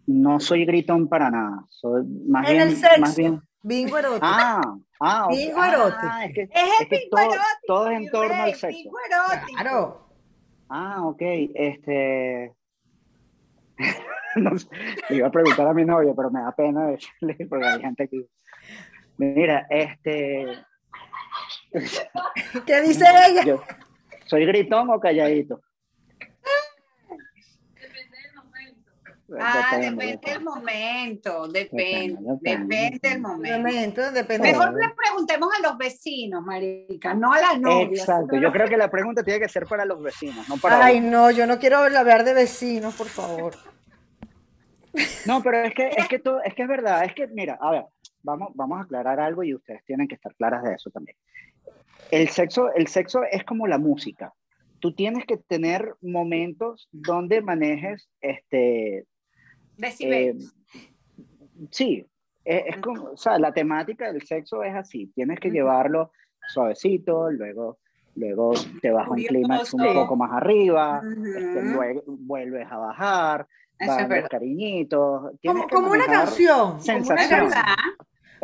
No 0.06 0.42
soy 0.42 0.66
gritón 0.66 1.08
para 1.08 1.32
nada. 1.32 1.64
Soy 1.70 2.04
más 2.28 2.46
En 2.50 2.58
bien, 2.58 2.68
el 2.68 2.76
sexo. 2.76 3.00
más 3.00 3.16
bien. 3.16 3.42
Bingo 3.62 3.98
erótico. 3.98 4.26
Ah, 4.26 4.62
ah, 5.00 5.26
ok. 5.28 5.32
Bingo 5.32 5.62
Ah, 5.62 6.26
es 6.26 6.34
que, 6.34 6.42
Es 6.42 6.50
es 6.54 6.82
el 6.82 6.88
que 6.90 6.98
pico 6.98 7.16
todo, 7.18 7.24
erótico, 7.34 7.48
todo 7.68 7.90
es 7.90 7.98
en 8.02 8.10
torno 8.12 8.30
rey, 8.34 8.52
al 8.52 8.56
sexo. 8.56 8.90
erótico. 9.10 9.48
claro. 9.56 10.09
Ah, 10.70 11.06
ok. 11.06 11.22
Este. 11.56 12.54
no 14.36 14.58
sé, 14.58 14.68
le 15.10 15.16
iba 15.18 15.28
a 15.28 15.32
preguntar 15.32 15.68
a 15.68 15.74
mi 15.74 15.86
novia, 15.86 16.14
pero 16.16 16.30
me 16.30 16.42
da 16.42 16.52
pena 16.52 16.88
decirle 16.88 17.36
porque 17.50 17.66
hay 17.66 17.82
gente 17.82 18.04
aquí. 18.04 18.26
Mira, 19.18 19.68
este. 19.70 20.46
¿Qué 22.66 22.82
dice 22.82 23.06
ella? 23.28 23.44
Yo, 23.44 23.62
¿Soy 24.26 24.46
gritón 24.46 24.90
o 24.90 25.00
calladito? 25.00 25.62
Ah, 29.40 29.78
Depende, 29.78 30.06
depende 30.06 30.32
del 30.32 30.44
momento, 30.44 31.48
depende, 31.48 32.18
Depende, 32.42 33.00
del 33.02 33.22
momento. 33.22 34.02
Mejor 34.40 34.74
le 34.74 34.90
preguntemos 34.96 35.50
a 35.58 35.62
los 35.68 35.78
vecinos, 35.78 36.44
marica, 36.44 37.14
no 37.14 37.32
a 37.34 37.40
las 37.40 37.60
novias. 37.60 38.02
Exacto. 38.02 38.38
Yo 38.38 38.52
creo 38.52 38.68
que 38.68 38.78
la 38.78 38.90
pregunta 38.90 39.24
tiene 39.24 39.40
que 39.40 39.50
ser 39.50 39.66
para 39.66 39.86
los 39.86 40.02
vecinos, 40.02 40.48
no 40.50 40.58
para 40.58 40.84
Ay, 40.84 41.00
uno. 41.00 41.12
no, 41.12 41.32
yo 41.32 41.46
no 41.46 41.60
quiero 41.60 41.78
hablar 41.78 42.24
de 42.24 42.34
vecinos, 42.34 42.96
por 42.96 43.08
favor. 43.08 43.54
No, 45.26 45.44
pero 45.44 45.60
es 45.60 45.74
que 45.74 45.90
es 45.90 46.08
que 46.10 46.20
todo, 46.20 46.42
es 46.42 46.54
que 46.56 46.64
es 46.64 46.68
verdad, 46.68 47.04
es 47.06 47.14
que 47.14 47.28
mira, 47.28 47.58
a 47.62 47.72
ver, 47.72 47.86
vamos 48.24 48.52
vamos 48.56 48.80
a 48.80 48.84
aclarar 48.84 49.20
algo 49.20 49.44
y 49.44 49.54
ustedes 49.54 49.84
tienen 49.86 50.08
que 50.08 50.16
estar 50.16 50.34
claras 50.36 50.64
de 50.64 50.74
eso 50.74 50.90
también. 50.90 51.18
El 52.12 52.30
sexo 52.30 52.74
el 52.74 52.88
sexo 52.88 53.22
es 53.30 53.44
como 53.44 53.68
la 53.68 53.78
música. 53.78 54.34
Tú 54.80 54.94
tienes 54.96 55.26
que 55.26 55.38
tener 55.38 55.94
momentos 56.02 56.88
donde 56.92 57.42
manejes 57.42 58.10
este 58.22 59.06
Decibeles. 59.80 60.54
Eh, 60.76 61.68
sí, 61.72 62.06
es, 62.46 62.64
es 62.68 62.78
como, 62.78 63.04
o 63.12 63.18
sea, 63.18 63.38
la 63.40 63.52
temática 63.54 64.12
del 64.12 64.22
sexo 64.24 64.64
es 64.64 64.76
así, 64.76 65.08
tienes 65.16 65.40
que 65.40 65.50
llevarlo 65.50 66.12
suavecito, 66.54 67.30
luego, 67.32 67.80
luego 68.16 68.54
te 68.82 68.92
vas 68.92 69.08
a 69.08 69.12
un 69.12 69.18
clímax 69.24 69.74
un 69.74 69.94
poco 69.94 70.16
más 70.16 70.32
arriba, 70.34 71.02
este, 71.04 71.62
luego 71.64 72.04
vuelves 72.08 72.68
a 72.72 72.78
bajar, 72.78 73.48
Eso 73.78 73.92
es 74.00 74.10
van 74.10 74.22
los 74.22 74.30
cariñitos. 74.30 75.32
tienes 75.42 75.62
Como, 75.64 75.68
que 75.68 75.76
como 75.76 75.92
una 75.92 76.06
canción. 76.06 76.80
Como 76.80 76.98
una 77.08 77.22
Es 77.22 77.30
canción. 77.30 77.64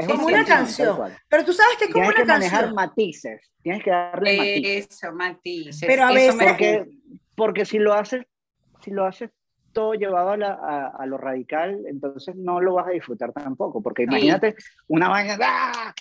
Como 0.07 0.27
una 0.27 0.45
canción. 0.45 0.97
Pero 1.29 1.45
tú 1.45 1.53
sabes 1.53 1.77
que 1.77 1.85
es 1.85 1.91
como 1.91 2.03
Tienes 2.03 2.15
una 2.19 2.25
que 2.25 2.31
manejar 2.39 2.59
canción. 2.65 2.75
matices, 2.75 3.51
tienes 3.63 3.83
que 3.83 3.89
darle 3.91 4.37
matices. 4.37 4.87
Eso, 4.91 5.11
matices. 5.13 5.83
Pero 5.87 6.03
a 6.03 6.11
veces- 6.11 6.35
Porque, 6.35 6.89
porque 7.35 7.65
si 7.65 7.79
lo 7.79 7.93
haces, 7.93 8.25
si 8.83 8.91
lo 8.91 9.05
haces 9.05 9.31
todo 9.75 9.93
llevado 9.93 10.29
a, 10.31 10.37
la- 10.37 10.53
a- 10.59 10.87
a 10.97 11.05
lo 11.05 11.17
radical, 11.17 11.81
entonces 11.87 12.35
no 12.35 12.61
lo 12.61 12.73
vas 12.75 12.87
a 12.87 12.91
disfrutar 12.91 13.31
tampoco. 13.33 13.83
Porque 13.83 14.03
imagínate 14.03 14.55
una 14.87 15.09
vaina, 15.09 15.37
¡ah! 15.43 15.93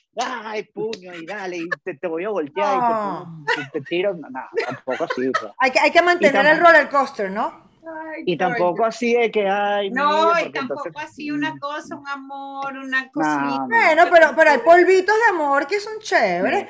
¡ay, 0.45 0.63
puño! 0.73 1.13
Y 1.15 1.27
dale, 1.27 1.57
y 1.59 1.69
te, 1.83 1.95
te 1.95 2.07
voy 2.07 2.25
a 2.25 2.31
voltear 2.31 2.79
No. 2.79 3.45
y 3.61 3.71
te, 3.71 3.81
tiro. 3.83 4.15
No, 4.15 4.31
no, 4.31 4.41
tampoco 4.65 5.05
así. 5.05 5.31
pues. 5.39 5.53
Hay 5.59 5.71
que, 5.73 5.81
hay 5.81 5.91
que 5.91 6.01
mantener 6.03 6.47
el 6.47 6.61
roller 6.61 6.89
coaster, 6.89 7.31
¿no? 7.31 7.65
Ay, 7.87 8.23
Y 8.25 8.37
tampoco 8.39 8.85
así 8.87 9.13
de 9.13 9.31
que, 9.31 9.47
ay, 9.47 9.91
No, 9.91 10.31
y 10.41 10.51
tampoco 10.53 10.87
entonces- 10.87 11.11
así 11.11 11.31
una 11.31 11.59
cosa, 11.59 11.97
un 11.97 12.09
amor, 12.09 12.79
una 12.79 13.11
cosita. 13.11 13.59
no. 13.59 13.67
Bueno, 13.69 14.05
pero, 14.11 14.29
pero 14.35 14.51
hay 14.53 14.59
polvitos 14.59 15.15
de 15.15 15.35
amor 15.37 15.67
que 15.67 15.81
son 15.81 15.99
chéveres. 16.01 16.67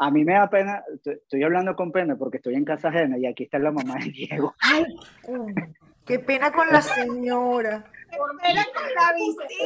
A 0.00 0.10
mí 0.10 0.24
me 0.24 0.34
da 0.34 0.48
pena, 0.50 0.82
estoy- 1.04 1.42
hablando 1.42 1.74
con 1.74 1.90
pena 1.90 2.16
porque 2.16 2.36
estoy 2.36 2.54
en 2.54 2.64
casa 2.64 2.88
ajena 2.88 3.16
y 3.16 3.26
aquí 3.26 3.44
está 3.44 3.58
la 3.58 3.70
mamá 3.72 3.94
de 3.94 4.10
Diego. 4.10 4.54
Ay, 4.60 4.84
qué 6.08 6.18
pena 6.18 6.50
con 6.50 6.66
la 6.72 6.82
señora. 6.82 7.84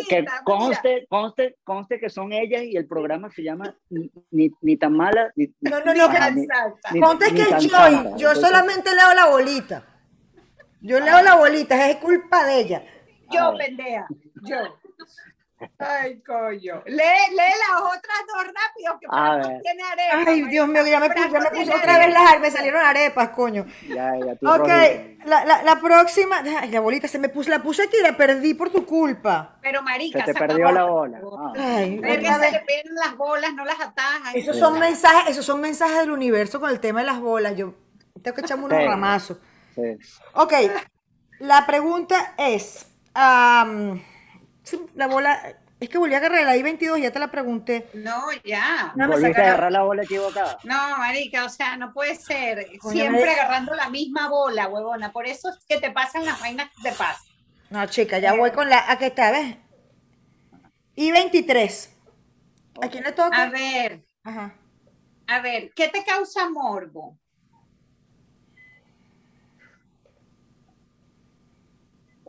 Que 0.08 0.24
conste, 0.44 1.06
conste, 1.08 1.56
conste 1.64 2.00
que 2.00 2.10
son 2.10 2.32
ellas 2.32 2.62
y 2.64 2.76
el 2.76 2.86
programa 2.86 3.30
se 3.30 3.42
llama 3.42 3.74
Ni, 3.88 4.10
ni, 4.30 4.50
ni 4.60 4.76
tan 4.76 4.92
mala, 4.94 5.30
ni, 5.36 5.46
No, 5.60 5.78
no, 5.80 5.94
no, 5.94 6.08
que- 6.10 6.18
ni 7.32 7.40
que 7.44 7.50
tan 7.50 7.60
yo, 7.60 8.16
yo 8.16 8.34
solamente 8.34 8.90
leo 8.94 9.14
la 9.14 9.26
bolita. 9.26 9.86
Yo 10.80 10.98
leo 10.98 11.22
la 11.22 11.36
bolita, 11.36 11.88
es 11.88 11.96
culpa 11.96 12.44
de 12.44 12.60
ella. 12.60 12.82
Yo, 13.30 13.54
pendeja. 13.56 14.06
Yo. 14.42 14.56
Ay, 15.78 16.20
coño. 16.22 16.82
Lee, 16.86 16.96
lee 17.30 17.36
las 17.36 17.80
otras 17.80 18.18
dos 18.26 18.44
rápido 18.46 18.98
que 19.00 19.06
A 19.10 19.10
Franco 19.34 19.48
ver. 19.48 19.62
tiene 19.62 19.82
arepas. 19.82 20.26
Ay, 20.28 20.42
Dios 20.42 20.68
mío, 20.68 20.86
ya 20.86 21.00
me 21.00 21.10
puse, 21.10 21.30
ya 21.30 21.40
me 21.40 21.50
puse 21.50 21.74
otra 21.74 21.98
vez 21.98 22.06
arepas. 22.06 22.24
las 22.32 22.40
me 22.40 22.50
salieron 22.50 22.84
arepas, 22.84 23.28
coño. 23.30 23.66
Ya, 23.88 24.12
ya 24.24 24.32
estoy 24.32 24.48
Ok, 24.48 24.68
la, 25.26 25.44
la, 25.44 25.62
la 25.62 25.76
próxima, 25.80 26.42
ay, 26.60 26.70
la 26.70 26.80
bolita 26.80 27.08
se 27.08 27.18
me 27.18 27.28
puso, 27.28 27.50
la 27.50 27.62
puse 27.62 27.82
aquí 27.84 27.96
y 27.98 28.02
la 28.02 28.16
perdí 28.16 28.54
por 28.54 28.70
tu 28.70 28.84
culpa. 28.86 29.56
Pero 29.62 29.82
marica, 29.82 30.24
Se 30.24 30.32
te 30.32 30.38
perdió 30.38 30.70
la 30.72 30.84
bola. 30.84 31.20
Ah. 31.38 31.52
Ay, 31.76 31.98
Ver 31.98 32.20
que 32.20 32.26
se 32.32 32.38
le 32.50 32.82
las 32.94 33.16
bolas, 33.16 33.54
no 33.54 33.64
las 33.64 33.80
atajas. 33.80 34.34
Esos 34.34 34.58
son 34.58 34.78
mensajes, 34.78 35.30
esos 35.30 35.44
son 35.46 35.60
mensajes 35.60 35.98
del 35.98 36.10
universo 36.10 36.60
con 36.60 36.70
el 36.70 36.80
tema 36.80 37.00
de 37.00 37.06
las 37.06 37.20
bolas. 37.20 37.56
Yo 37.56 37.74
tengo 38.22 38.34
que 38.34 38.40
echarme 38.42 38.64
unos 38.64 38.78
Sí. 38.78 38.84
ramazos. 38.84 39.36
Sí. 39.74 39.82
Ok, 40.34 40.52
la 41.38 41.66
pregunta 41.66 42.34
es, 42.36 42.86
la 44.94 45.06
bola, 45.06 45.56
es 45.80 45.88
que 45.88 45.98
volví 45.98 46.14
a 46.14 46.18
agarrar 46.18 46.44
la 46.44 46.56
I-22, 46.56 47.00
ya 47.00 47.10
te 47.10 47.18
la 47.18 47.30
pregunté. 47.30 47.88
No, 47.94 48.26
ya. 48.44 48.92
No 48.94 49.08
Volviste 49.08 49.40
a 49.40 49.44
agarrar 49.46 49.72
la 49.72 49.82
bola 49.82 50.02
equivocada. 50.04 50.58
No, 50.64 50.96
marica, 50.98 51.44
o 51.44 51.48
sea, 51.48 51.76
no 51.76 51.92
puede 51.92 52.14
ser. 52.14 52.66
Coño, 52.78 52.92
Siempre 52.92 53.24
me- 53.24 53.30
agarrando 53.32 53.74
la 53.74 53.88
misma 53.90 54.28
bola, 54.28 54.68
huevona. 54.68 55.12
Por 55.12 55.26
eso 55.26 55.48
es 55.48 55.64
que 55.66 55.78
te 55.80 55.90
pasan 55.90 56.24
las 56.24 56.40
vainas 56.40 56.70
que 56.76 56.90
te 56.90 56.96
pasan. 56.96 57.24
No, 57.70 57.84
chica, 57.86 58.18
ya 58.18 58.34
voy 58.34 58.50
con 58.52 58.68
la, 58.68 58.84
aquí 58.90 59.06
está, 59.06 59.30
¿ves? 59.32 59.56
I-23. 60.94 61.88
¿A 62.82 62.88
quién 62.88 63.04
le 63.04 63.12
toca? 63.12 63.42
A 63.42 63.48
ver, 63.50 64.04
Ajá. 64.24 64.54
a 65.26 65.40
ver, 65.40 65.72
¿qué 65.74 65.88
te 65.88 66.04
causa 66.04 66.48
morbo? 66.48 67.18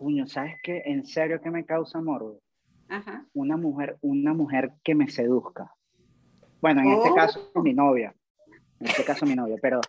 Cuño, 0.04 0.28
¿sabes 0.28 0.56
qué? 0.62 0.82
En 0.86 1.06
serio 1.06 1.40
que 1.40 1.50
me 1.50 1.64
causa 1.64 2.02
morbo. 2.02 2.42
Ajá. 2.90 3.26
Una 3.34 3.56
mujer, 3.56 3.98
una 4.02 4.34
mujer 4.34 4.74
que 4.84 4.96
me 4.96 5.08
seduzca. 5.08 5.74
Bueno, 6.60 6.82
en 6.82 6.90
este 6.92 7.10
Oh. 7.10 7.16
caso 7.16 7.52
mi 7.64 7.74
novia. 7.74 8.14
En 8.82 8.88
este 8.88 9.06
caso 9.06 9.26
mi 9.26 9.34
novia, 9.34 9.56
pero 9.62 9.80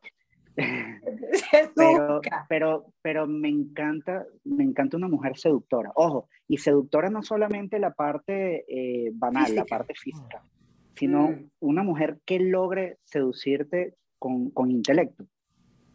pero, 1.74 2.20
pero, 2.48 2.86
pero 3.02 3.26
me 3.26 3.48
encanta, 3.48 4.24
me 4.44 4.62
encanta 4.62 4.96
una 4.96 5.08
mujer 5.08 5.36
seductora. 5.36 5.90
Ojo, 5.96 6.28
y 6.46 6.58
seductora 6.58 7.10
no 7.10 7.24
solamente 7.24 7.80
la 7.80 7.92
parte 7.92 8.64
eh, 8.68 9.10
banal, 9.14 9.52
la 9.56 9.64
parte 9.64 9.94
física, 9.94 10.44
sino 10.94 11.30
Mm. 11.30 11.50
una 11.58 11.82
mujer 11.82 12.20
que 12.24 12.38
logre 12.38 12.98
seducirte 13.02 13.96
con, 14.20 14.50
con 14.50 14.70
intelecto. 14.70 15.24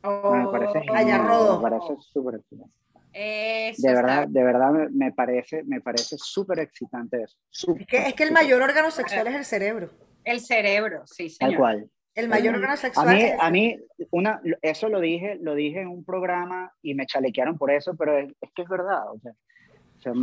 Me 0.04 0.48
parece 0.52 0.80
Oh, 0.80 0.94
genial, 0.94 1.22
me 1.56 1.62
parece 1.70 1.96
súper 2.02 2.36
excitante. 2.36 2.74
Eso 3.12 3.82
De 3.82 3.88
está 3.90 4.02
verdad, 4.02 4.28
de 4.28 4.44
verdad 4.44 4.72
me, 4.72 4.90
me 4.90 5.12
parece, 5.12 5.64
me 5.64 5.82
parece 5.82 6.16
súper 6.18 6.60
excitante 6.60 7.24
eso. 7.24 7.38
Es 7.80 7.88
que, 7.88 7.98
es 7.98 8.14
que 8.14 8.24
el 8.24 8.32
mayor 8.32 8.62
órgano 8.62 8.92
sexual 8.92 9.28
es 9.28 9.36
el 9.36 9.46
cerebro. 9.46 9.90
El 10.24 10.40
cerebro, 10.42 11.04
sí, 11.08 11.24
Tal 11.40 11.50
señor. 11.50 11.58
cual. 11.60 11.90
El 12.16 12.28
mayor 12.28 12.56
órgano 12.56 12.74
A 12.74 12.78
sexual. 12.78 13.16
mí, 13.16 13.22
es- 13.24 13.36
a 13.40 13.50
mí 13.50 13.80
una, 14.12 14.42
eso 14.62 14.90
lo 14.90 15.00
dije, 15.00 15.38
lo 15.42 15.56
dije 15.56 15.82
en 15.82 15.88
un 15.88 16.04
programa 16.04 16.72
y 16.82 16.94
me 16.94 17.06
chalequearon 17.06 17.58
por 17.58 17.72
eso, 17.72 17.96
pero 17.98 18.18
es, 18.18 18.30
es 18.42 18.50
que 18.54 18.62
es 18.64 18.68
verdad. 18.70 19.10
O 19.12 19.20
sea, 19.20 19.32
o 19.32 20.02
sea, 20.02 20.14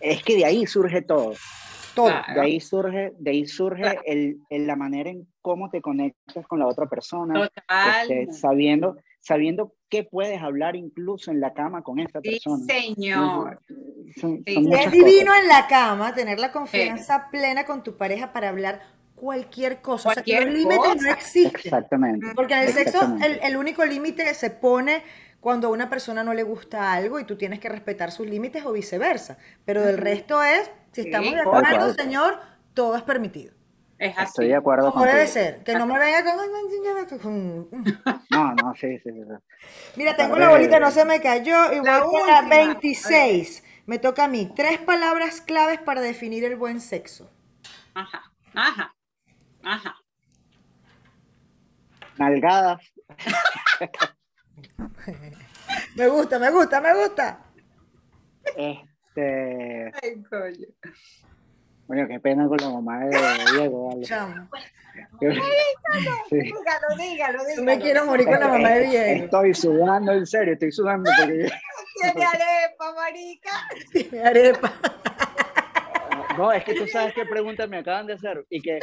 es 0.00 0.22
que 0.22 0.36
de 0.36 0.44
ahí 0.44 0.66
surge 0.66 1.02
todo. 1.02 1.34
todo. 1.94 2.08
Claro. 2.08 2.34
De 2.34 2.40
ahí 2.46 2.60
surge, 2.60 3.12
de 3.18 3.30
ahí 3.30 3.46
surge 3.46 3.82
Claro. 3.82 4.00
el, 4.06 4.38
el- 4.50 4.66
la 4.66 4.76
manera 4.76 5.10
en 5.10 5.26
cómo 5.42 5.68
te 5.70 5.80
conectas 5.80 6.46
con 6.46 6.58
la 6.60 6.66
otra 6.66 6.86
persona, 6.86 7.34
Total. 7.48 8.10
este, 8.10 8.32
sabiendo, 8.32 8.96
sabiendo 9.26 9.72
qué 9.88 10.04
puedes 10.04 10.40
hablar 10.40 10.76
incluso 10.76 11.32
en 11.32 11.40
la 11.40 11.52
cama 11.52 11.82
con 11.82 11.98
Sí, 11.98 12.06
persona. 12.22 12.64
señor. 12.66 13.60
Son- 14.20 14.42
Sí. 14.46 14.54
son 14.54 14.64
muchas 14.64 14.86
es 14.86 14.92
divino 14.92 15.26
cosas. 15.32 15.42
en 15.42 15.48
la 15.48 15.66
cama 15.66 16.14
tener 16.14 16.38
la 16.38 16.52
confianza 16.52 17.28
plena 17.30 17.64
con 17.66 17.82
tu 17.82 17.96
pareja 17.96 18.32
para 18.32 18.50
hablar 18.50 18.80
cualquier 19.16 19.80
cosa. 19.82 20.10
o 20.10 20.12
sea, 20.12 20.22
los 20.42 20.52
límites 20.54 21.02
no 21.02 21.10
existen. 21.10 21.60
Exactamente. 21.64 22.26
Porque 22.36 22.54
en 22.54 22.60
el 22.60 22.68
sexo 22.72 23.16
el, 23.24 23.40
el 23.42 23.56
único 23.56 23.84
límite 23.84 24.32
se 24.34 24.50
pone 24.50 25.02
cuando 25.40 25.68
a 25.68 25.70
una 25.70 25.88
persona 25.90 26.22
no 26.22 26.32
le 26.32 26.42
gusta 26.44 26.92
algo 26.92 27.18
y 27.18 27.24
tú 27.24 27.36
tienes 27.36 27.58
que 27.58 27.68
respetar 27.68 28.12
sus 28.12 28.28
límites 28.28 28.64
o 28.64 28.72
viceversa. 28.72 29.38
Pero 29.64 29.82
del 29.82 29.96
resto 29.98 30.42
es, 30.42 30.70
si 30.92 31.02
Sí, 31.02 31.08
estamos 31.08 31.32
de 31.32 31.40
acuerdo, 31.40 31.94
señor, 31.94 32.38
todo 32.74 32.94
es 32.96 33.02
permitido. 33.02 33.55
Es 33.98 34.16
así. 34.16 34.28
Estoy 34.28 34.48
de 34.48 34.56
acuerdo 34.56 34.92
Como 34.92 35.04
debe 35.06 35.26
ser. 35.26 35.64
Que 35.64 35.74
no 35.74 35.86
me 35.86 35.98
venga 35.98 36.22
con... 37.22 37.68
No, 38.30 38.54
no, 38.54 38.74
sí, 38.74 38.98
sí, 38.98 39.10
sí. 39.10 39.20
Mira, 39.96 40.14
tengo 40.16 40.36
la 40.36 40.50
bolita, 40.50 40.78
no 40.78 40.90
se 40.90 41.04
me 41.04 41.20
cayó. 41.20 41.72
Y 41.72 41.76
La 41.76 42.00
con 42.00 42.12
la 42.26 42.40
última. 42.40 42.48
26. 42.48 43.64
Me 43.86 43.98
toca 43.98 44.24
a 44.24 44.28
mí. 44.28 44.52
Tres 44.54 44.78
palabras 44.78 45.40
claves 45.40 45.78
para 45.80 46.00
definir 46.00 46.44
el 46.44 46.56
buen 46.56 46.80
sexo. 46.80 47.30
Ajá, 47.94 48.32
ajá, 48.54 48.94
ajá. 49.62 49.96
Nalgadas, 52.18 52.80
Me 55.96 56.08
gusta, 56.08 56.38
me 56.38 56.50
gusta, 56.50 56.80
me 56.80 56.94
gusta. 56.94 57.38
este, 58.56 59.92
Ay, 60.02 60.22
coño. 60.28 60.68
Bueno, 61.86 62.08
qué 62.08 62.18
pena 62.18 62.48
con 62.48 62.56
la 62.58 62.70
mamá 62.70 62.98
de 63.04 63.16
Diego, 63.52 63.88
vale. 63.88 64.02
Chamo. 64.04 64.48
Sí. 66.30 66.36
Dígalo, 66.36 66.96
dígalo, 66.98 67.38
Yo 67.54 67.62
me 67.62 67.78
quiero 67.78 68.06
morir 68.06 68.26
con 68.26 68.40
la 68.40 68.48
mamá 68.48 68.68
de 68.70 68.86
Diego. 68.86 69.24
Estoy 69.24 69.54
sudando, 69.54 70.12
en 70.12 70.26
serio, 70.26 70.54
estoy 70.54 70.72
sudando 70.72 71.10
porque 71.16 71.48
Tiene 72.00 72.24
arepa, 72.24 72.94
marica. 72.94 73.50
Tiene 73.92 74.26
arepa. 74.26 74.72
no, 76.36 76.52
es 76.52 76.64
que 76.64 76.74
tú 76.74 76.86
sabes 76.86 77.14
qué 77.14 77.24
pregunta 77.26 77.66
me 77.66 77.78
acaban 77.78 78.06
de 78.06 78.14
hacer 78.14 78.44
y 78.50 78.60
que 78.60 78.80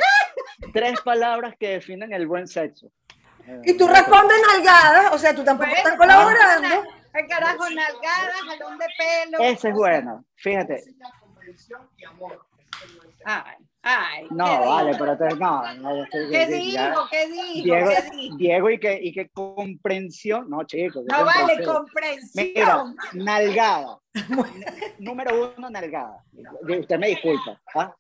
tres 0.72 1.00
palabras 1.02 1.56
que 1.60 1.70
definen 1.70 2.14
el 2.14 2.28
buen 2.28 2.48
sexo. 2.48 2.92
Y 3.64 3.78
tú 3.78 3.88
respondes 3.88 4.38
nalgadas, 4.48 5.14
o 5.14 5.18
sea, 5.18 5.36
tú 5.36 5.44
tampoco 5.44 5.72
estás 5.76 5.98
colaborando. 5.98 6.84
El 7.14 7.28
carajo, 7.28 7.70
nalgada, 7.70 8.34
jalón 8.48 8.78
de 8.78 8.86
pelo. 8.98 9.38
Ese 9.40 9.70
es 9.70 9.76
bueno, 9.76 10.26
fíjate. 10.36 10.84
comprensión 11.20 11.90
y 11.98 12.06
amor. 12.06 12.53
Ay, 13.26 13.56
ay. 13.82 14.28
No, 14.32 14.46
¿qué 14.46 14.66
vale, 14.68 14.92
pero 14.98 15.12
entonces 15.14 15.40
no. 15.40 15.74
no, 15.76 16.06
que- 16.12 16.30
¿Qué 16.30 16.48
que 16.48 16.72
ya- 16.72 16.90
dijo? 16.90 17.02
¿Qué 17.12 17.28
dijo? 17.28 17.64
Diego, 17.64 17.90
¿Qué 17.90 18.18
dijo? 18.18 18.38
Diego 18.38 18.70
y 18.70 18.80
que, 18.80 19.00
y 19.02 19.14
que 19.14 19.30
comprensión, 19.30 20.50
no 20.50 20.64
chicos. 20.64 21.04
qué 21.08 21.16
No 21.18 21.26
vale, 21.26 21.64
comprensión. 21.64 22.34
Mira, 22.56 22.84
nalgada. 23.14 24.00
Número 25.00 25.54
uno, 25.58 25.70
nalgada. 25.70 26.24
Usted 26.62 26.98
me 26.98 27.08
disculpa. 27.08 27.60
¿ah? 27.76 27.94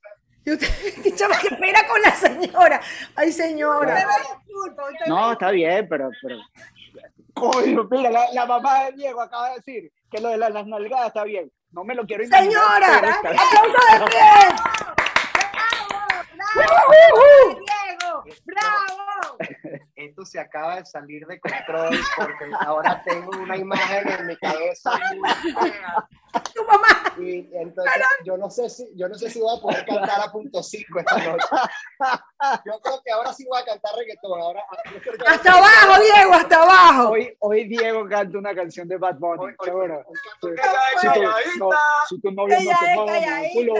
Chama, 1.15 1.35
qué 1.41 1.55
pena 1.55 1.79
con 1.87 2.01
la 2.01 2.11
señora. 2.11 2.81
Ay, 3.15 3.31
señora. 3.31 4.05
No, 5.07 5.31
está 5.31 5.51
bien, 5.51 5.87
pero. 5.89 6.09
pero... 6.21 6.37
Coño, 7.33 7.87
mira, 7.89 8.11
la, 8.11 8.31
la 8.31 8.45
mamá 8.45 8.85
de 8.85 8.91
Diego 8.91 9.21
acaba 9.21 9.49
de 9.49 9.55
decir 9.55 9.91
que 10.11 10.21
lo 10.21 10.29
de 10.29 10.37
las, 10.37 10.51
las 10.51 10.67
nalgadas 10.67 11.07
está 11.07 11.23
bien. 11.23 11.51
No 11.71 11.83
me 11.83 11.95
lo 11.95 12.05
quiero 12.05 12.23
imaginar. 12.23 12.43
Señora, 12.51 13.19
aplauso 13.19 14.05
de 14.05 14.05
pie. 14.11 14.82
¡Bravo! 16.55 17.59
¡Diego! 17.59 18.23
¡Bravo! 18.45 19.37
Esto 19.95 20.25
se 20.25 20.39
acaba 20.39 20.75
de 20.77 20.85
salir 20.85 21.25
de 21.25 21.39
control 21.39 21.97
porque 22.17 22.45
ahora 22.65 23.01
tengo 23.05 23.31
una 23.39 23.57
imagen 23.57 24.07
en 24.09 24.27
mi 24.27 24.37
cabeza. 24.37 24.91
Tu 26.53 26.63
mamá. 26.65 26.87
y 27.19 27.49
entonces 27.55 27.93
yo 28.25 28.37
no 28.37 28.49
sé 28.49 28.69
si 28.69 28.87
yo 28.95 29.07
no 29.07 29.15
sé 29.15 29.29
si 29.29 29.39
voy 29.39 29.55
a 29.57 29.61
poder 29.61 29.85
cantar 29.85 30.19
a 30.21 30.31
punto 30.31 30.61
5 30.63 30.99
esta 30.99 31.17
noche. 31.17 31.45
Yo 32.65 32.79
creo 32.81 33.01
que 33.05 33.11
ahora 33.11 33.33
sí 33.33 33.45
voy 33.47 33.61
a 33.61 33.65
cantar 33.65 33.95
reggaetón. 33.95 34.41
Ahora 34.41 34.63
Hasta 35.27 35.51
abajo, 35.57 36.01
Diego, 36.01 36.33
hasta 36.33 36.63
abajo. 36.63 37.09
Hoy, 37.11 37.35
hoy 37.39 37.67
Diego 37.67 38.07
canta 38.09 38.37
una 38.37 38.53
canción 38.55 38.87
de 38.87 38.97
Bad 38.97 39.15
Bunny. 39.17 39.43
Hoy- 39.43 39.55
hoy- 39.57 39.65
seguro. 39.65 40.03
hoy. 40.05 40.15
Si 40.99 41.07
tu, 41.07 41.59
no, 41.59 41.69
si 42.09 42.21
tu 42.21 42.31
novio 42.31 42.57
no 42.59 42.71
te 42.79 42.95
mama, 42.95 43.13
culo. 43.53 43.73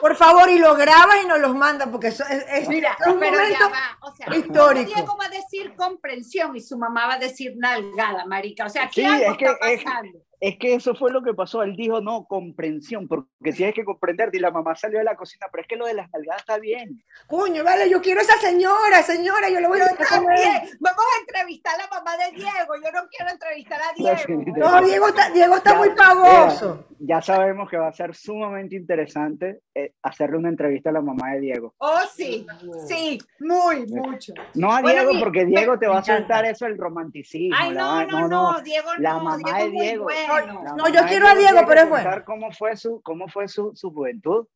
Por 0.00 0.16
favor, 0.16 0.48
y 0.50 0.58
lo 0.58 0.74
grabas 0.76 1.16
y 1.22 1.26
nos 1.26 1.38
los 1.40 1.54
mandas, 1.54 1.88
porque 1.88 2.08
eso 2.08 2.24
es, 2.28 2.44
es- 2.50 2.68
Mira, 2.68 2.96
es 3.00 3.06
un 3.06 3.18
pero 3.18 3.32
momento. 3.38 3.58
ya 3.58 3.68
va. 3.68 3.98
O 4.02 4.14
sea, 4.14 4.26
histórico. 4.36 4.92
Diego 4.94 5.16
va 5.16 5.26
a 5.26 5.28
decir 5.28 5.74
comprensión 5.74 6.56
y 6.56 6.60
su 6.60 6.78
mamá 6.78 7.06
va 7.06 7.14
a 7.14 7.18
decir 7.18 7.54
nalgada, 7.56 8.24
marica. 8.26 8.66
O 8.66 8.68
sea, 8.68 8.88
¿qué 8.88 9.02
Sí, 9.02 9.06
algo 9.06 9.32
es 9.32 9.38
que- 9.38 9.44
está 9.46 9.70
es- 9.70 9.84
pasando? 9.84 10.18
Es 10.40 10.56
que 10.56 10.74
eso 10.74 10.94
fue 10.94 11.10
lo 11.10 11.22
que 11.22 11.34
pasó. 11.34 11.62
Él 11.62 11.74
dijo, 11.76 12.00
no, 12.00 12.24
comprensión, 12.26 13.08
porque 13.08 13.52
tienes 13.52 13.74
que 13.74 13.84
comprender. 13.84 14.30
Y 14.32 14.38
la 14.38 14.50
mamá 14.50 14.76
salió 14.76 14.98
de 14.98 15.04
la 15.04 15.16
cocina, 15.16 15.46
pero 15.50 15.62
es 15.62 15.68
que 15.68 15.76
lo 15.76 15.86
de 15.86 15.94
las 15.94 16.10
nalgadas 16.12 16.42
está 16.42 16.58
bien. 16.58 17.02
Coño, 17.26 17.64
vale, 17.64 17.90
yo 17.90 18.00
quiero 18.00 18.20
a 18.20 18.22
esa 18.22 18.38
señora, 18.38 19.02
señora, 19.02 19.48
yo 19.48 19.60
le 19.60 19.68
voy 19.68 19.80
a 19.80 19.88
también. 19.96 20.62
Vamos 20.80 21.04
a 21.16 21.20
entrevistar 21.20 21.74
a 21.74 21.78
la 21.78 21.88
mamá 21.88 22.16
de 22.16 22.32
Diego. 22.36 22.74
Yo 22.82 22.92
no 22.92 23.08
quiero 23.08 23.32
entrevistar 23.32 23.80
a 23.80 23.92
Diego. 23.94 24.42
No, 24.56 24.82
Diego 24.82 25.08
está, 25.08 25.30
Diego 25.30 25.56
está 25.56 25.72
Ya, 25.72 25.78
muy 25.78 25.90
pavoso. 25.90 26.84
Ya 27.00 27.20
sabemos 27.22 27.68
que 27.70 27.76
va 27.76 27.88
a 27.88 27.92
ser 27.92 28.14
sumamente 28.14 28.76
interesante 28.76 29.60
eh, 29.74 29.92
hacerle 30.02 30.38
una 30.38 30.48
entrevista 30.48 30.90
a 30.90 30.92
la 30.92 31.00
mamá 31.00 31.32
de 31.32 31.40
Diego. 31.40 31.74
Oh, 31.78 32.00
sí. 32.14 32.46
Sí, 32.86 33.18
muy, 33.40 33.86
mucho. 33.86 34.34
No 34.54 34.72
a 34.72 34.82
Diego, 34.82 35.12
porque 35.20 35.44
Diego 35.44 35.78
te 35.78 35.86
va 35.86 35.98
a 35.98 36.04
soltar 36.04 36.44
eso, 36.44 36.66
el 36.66 36.76
romanticismo. 36.76 37.56
Ay, 37.58 37.72
la 37.72 38.04
no, 38.06 38.28
no, 38.28 38.28
no, 38.28 38.60
Diego 38.62 38.88
La 38.98 39.14
no. 39.14 39.20
mamá 39.24 39.36
Diego 39.36 39.58
de 39.58 39.70
Diego. 39.70 40.04
bueno. 40.04 40.27
No, 40.76 40.88
yo 40.88 41.04
quiero 41.06 41.28
a 41.28 41.34
Diego, 41.34 41.60
pero 41.66 41.80
es 41.82 41.88
bueno. 41.88 42.10
¿Cómo 42.24 42.50
fue 42.52 42.76
su, 42.76 43.00
cómo 43.02 43.28
fue 43.28 43.48
su, 43.48 43.72
su 43.74 43.90
juventud? 43.92 44.46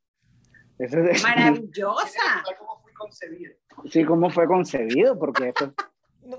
Eso 0.79 0.99
es- 0.99 1.23
Maravillosa. 1.23 2.21
Tal 2.45 2.57
como 2.57 2.81
fui 2.83 2.93
concebido. 2.93 3.53
Sí, 3.91 4.05
cómo 4.05 4.31
fue 4.31 4.47
concebido, 4.47 5.19
porque 5.19 5.53
eso. 5.55 5.73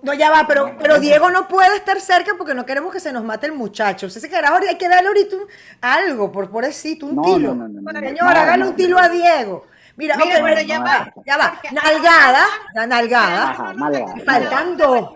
No, 0.01 0.13
ya 0.13 0.31
va, 0.31 0.45
pero, 0.47 0.77
pero 0.79 0.97
Diego 0.99 1.29
no 1.29 1.47
puede 1.47 1.75
estar 1.75 1.99
cerca 1.99 2.31
porque 2.37 2.53
no 2.53 2.65
queremos 2.65 2.93
que 2.93 3.01
se 3.01 3.11
nos 3.11 3.23
mate 3.23 3.47
el 3.47 3.51
muchacho. 3.53 4.07
Ese 4.07 4.29
carajo 4.29 4.57
hay 4.67 4.77
que 4.77 4.87
darle 4.87 5.09
ahorita 5.09 5.35
un- 5.35 5.47
algo, 5.81 6.31
por 6.31 6.49
pobrecito, 6.49 7.05
un 7.07 7.15
No, 7.17 7.21
tilo. 7.23 7.53
no, 7.53 7.67
no, 7.67 7.81
no, 7.81 7.91
no, 7.91 7.99
Señora, 7.99 8.33
no, 8.33 8.39
hágale 8.39 8.63
no, 8.63 8.69
un 8.69 8.75
tilo 8.77 8.97
no. 8.97 9.03
a 9.03 9.09
Diego. 9.09 9.67
Mira, 9.97 10.15
Mira, 10.17 10.39
bueno, 10.39 10.61
ya 10.61 10.79
no, 10.79 10.85
va. 10.85 11.13
ya 11.25 11.37
va. 11.37 11.53
Porque- 11.61 11.71
Nalgada, 11.75 12.45
la 12.73 12.87
nalgada. 12.87 13.49
Ajá, 13.51 13.73
nalgada, 13.73 14.15
Faltan 14.25 14.77
dos. 14.77 15.09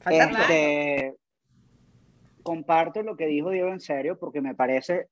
Faltan 0.00 0.32
dos. 0.32 0.40
Este, 0.40 1.17
comparto 2.52 3.02
lo 3.02 3.16
que 3.16 3.26
dijo 3.26 3.50
Diego 3.50 3.68
en 3.68 3.80
serio, 3.80 4.18
porque 4.18 4.40
me 4.40 4.54
parece, 4.54 5.08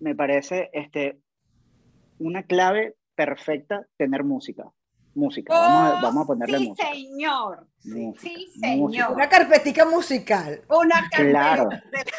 me 0.00 0.14
parece 0.14 0.70
este, 0.72 1.18
una 2.18 2.42
clave 2.44 2.94
perfecta 3.14 3.86
tener 3.98 4.24
música. 4.24 4.64
Música, 5.14 5.52
vamos 5.52 5.92
a, 5.98 6.00
vamos 6.00 6.24
a 6.24 6.26
ponerle 6.26 6.56
Oh, 6.56 6.60
sí, 6.60 6.68
música. 6.68 6.88
señor. 6.92 7.66
Sí, 7.78 7.90
Música, 7.90 8.28
sí, 8.30 8.76
música. 8.76 9.02
señor. 9.04 9.16
Una 9.16 9.28
carpetica 9.28 9.84
musical. 9.84 10.62
Una 10.70 11.08
Claro. 11.10 11.68
carpeta. 11.68 12.12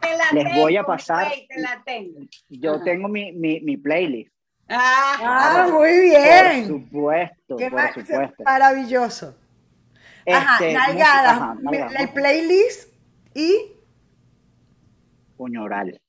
Te 0.00 0.08
la 0.16 0.24
Les 0.32 0.44
tengo, 0.44 0.60
voy 0.62 0.76
a 0.76 0.82
pasar- 0.84 1.28
güey, 1.28 1.46
Te 1.48 1.60
la 1.60 1.82
tengo. 1.84 2.20
Yo 2.48 2.74
Ajá. 2.76 2.84
tengo 2.84 3.08
mi, 3.08 3.32
mi, 3.32 3.60
mi 3.60 3.76
playlist. 3.76 4.32
Ah, 4.68 5.16
Ah, 5.20 5.68
muy 5.70 5.88
Por 5.90 5.90
bien. 5.90 6.66
supuesto, 6.66 7.56
Qué 7.56 7.70
por 7.70 7.92
supuesto. 7.94 8.42
Maravilloso. 8.44 9.36
Ajá, 10.28 10.54
Este, 10.54 10.72
nalgada. 10.74 10.94
música, 10.94 11.30
ajá, 11.30 11.54
nalgada. 11.60 12.00
El 12.00 12.08
playlist 12.10 12.92
y. 13.36 13.72
Puño 15.36 15.64
oral. 15.64 16.00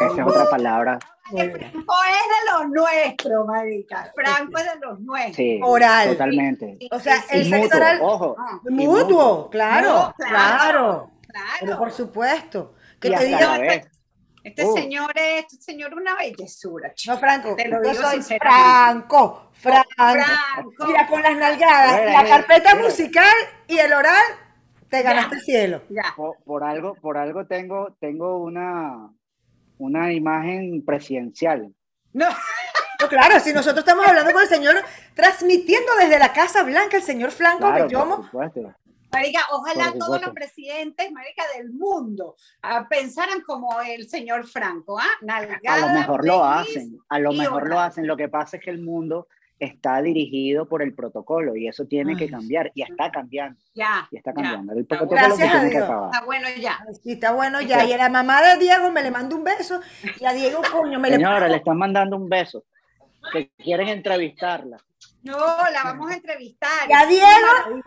Esa 0.00 0.06
es 0.22 0.26
otra 0.26 0.48
palabra. 0.50 0.98
Franco 1.30 1.44
es 1.50 1.62
de 1.62 2.52
los 2.52 2.68
nuestros, 2.70 3.46
marica. 3.46 4.10
Franco 4.14 4.58
es 4.58 4.64
de 4.64 4.80
los 4.80 5.00
nuestros. 5.00 5.36
Sí, 5.36 5.60
Oral. 5.62 6.08
totalmente. 6.10 6.78
O 6.90 6.98
sea, 6.98 7.16
Sí, 7.22 7.26
el 7.30 7.42
Y 7.46 7.50
sexo 7.50 7.62
mutuo, 7.64 7.76
oral. 7.78 7.98
ojo. 8.02 8.36
Ah, 8.38 8.60
Mutuo, 8.64 9.50
claro, 9.50 9.88
No, 9.88 10.14
claro. 10.16 11.10
claro. 11.26 11.56
Pero 11.60 11.78
por 11.78 11.92
supuesto. 11.92 12.74
Que 13.00 13.08
Y 13.08 13.14
te 13.14 13.24
diga. 13.26 13.60
Este 14.44 14.64
Uh. 14.66 14.74
señor 14.74 15.12
es, 15.14 15.44
este 15.52 15.62
señor 15.62 15.94
una 15.94 16.16
bellezura, 16.16 16.92
chico. 16.94 17.14
No, 17.14 17.20
Franco, 17.20 17.54
Te 17.54 17.68
lo 17.68 17.76
yo 17.82 17.90
digo 17.92 18.02
soy 18.02 18.16
sinceramente. 18.16 18.62
Franco, 18.66 19.50
Franco. 19.52 19.88
Franco. 19.96 20.86
Mira, 20.86 21.06
con 21.06 21.22
las 21.22 21.36
nalgadas, 21.36 22.00
Mira, 22.00 22.22
la 22.22 22.28
carpeta 22.28 22.74
mira. 22.74 22.84
musical 22.88 23.34
y 23.68 23.78
el 23.78 23.92
oral, 23.92 24.22
te 24.92 25.02
ganaste 25.02 25.36
el 25.36 25.40
cielo. 25.40 25.82
Ya. 25.88 26.12
Por, 26.14 26.36
por 26.44 26.62
algo, 26.62 26.94
por 26.96 27.16
algo 27.16 27.46
tengo, 27.46 27.96
tengo 27.98 28.36
una, 28.36 29.10
una 29.78 30.12
imagen 30.12 30.84
presidencial. 30.84 31.74
No. 32.12 32.28
No, 33.00 33.08
claro, 33.08 33.40
si 33.40 33.54
nosotros 33.54 33.78
estamos 33.78 34.06
hablando 34.06 34.30
con 34.32 34.42
el 34.42 34.48
señor, 34.48 34.76
transmitiendo 35.14 35.90
desde 35.98 36.18
la 36.18 36.32
Casa 36.32 36.62
Blanca, 36.62 36.98
el 36.98 37.02
señor 37.02 37.30
Franco 37.30 37.60
Claro, 37.60 37.84
Bellomo. 37.84 38.30
Marica, 39.10 39.40
ojalá 39.50 39.92
todos 39.98 40.20
los 40.20 40.30
presidentes, 40.34 41.10
marica, 41.10 41.42
del 41.56 41.72
mundo 41.72 42.36
ah, 42.62 42.86
pensaran 42.88 43.40
como 43.42 43.80
el 43.82 44.08
señor 44.08 44.46
Franco, 44.46 44.98
¿ah? 44.98 45.04
A 45.04 45.24
Nalgada, 45.24 45.88
lo 45.88 46.00
mejor 46.00 46.26
lo 46.26 46.44
hacen, 46.44 46.98
a 47.08 47.18
lo 47.18 47.32
mejor 47.32 47.68
lo 47.68 47.80
hacen. 47.80 48.06
Lo 48.06 48.16
que 48.16 48.28
pasa 48.28 48.58
es 48.58 48.62
que 48.62 48.70
el 48.70 48.80
mundo 48.80 49.26
está 49.64 50.02
dirigido 50.02 50.66
por 50.68 50.82
el 50.82 50.92
protocolo 50.94 51.54
y 51.56 51.68
eso 51.68 51.84
tiene 51.86 52.16
que 52.16 52.28
cambiar 52.28 52.72
y 52.74 52.82
está 52.82 53.10
cambiando, 53.10 53.58
Ya, 53.74 54.08
y 54.10 54.16
está 54.16 54.30
ya. 54.30 54.34
cambiando. 54.34 54.72
El 54.72 54.80
Está 54.80 54.98
protocolo 54.98 55.20
bueno. 55.20 55.36
se 55.36 55.42
Gracias 55.42 55.54
a 55.54 55.58
tiene 55.60 55.70
que 55.70 55.76
Dios. 55.76 55.88
acabar. 55.88 56.10
Está 56.12 56.24
bueno 56.24 56.48
ya. 56.60 56.78
Sí, 57.02 57.12
está 57.12 57.32
bueno 57.32 57.60
ya. 57.60 57.84
Y 57.84 57.92
a 57.92 57.96
la 57.96 58.08
mamá 58.08 58.42
de 58.42 58.58
Diego 58.58 58.90
me 58.90 59.02
le 59.02 59.10
mando 59.10 59.36
un 59.36 59.44
beso. 59.44 59.80
Y 60.20 60.24
a 60.24 60.32
Diego, 60.32 60.60
coño, 60.72 60.98
me 60.98 61.10
le 61.10 61.16
Señora, 61.16 61.48
le 61.48 61.56
están 61.56 61.78
mandando 61.78 62.16
un 62.16 62.28
beso. 62.28 62.64
Que 63.32 63.50
quieren 63.56 63.88
entrevistarla. 63.88 64.78
No, 65.22 65.36
la 65.38 65.84
vamos 65.84 66.10
a 66.10 66.14
entrevistar. 66.14 66.88
Ya, 66.88 67.02
Es 67.02 67.06
una 67.06 67.10
Diego. 67.10 67.82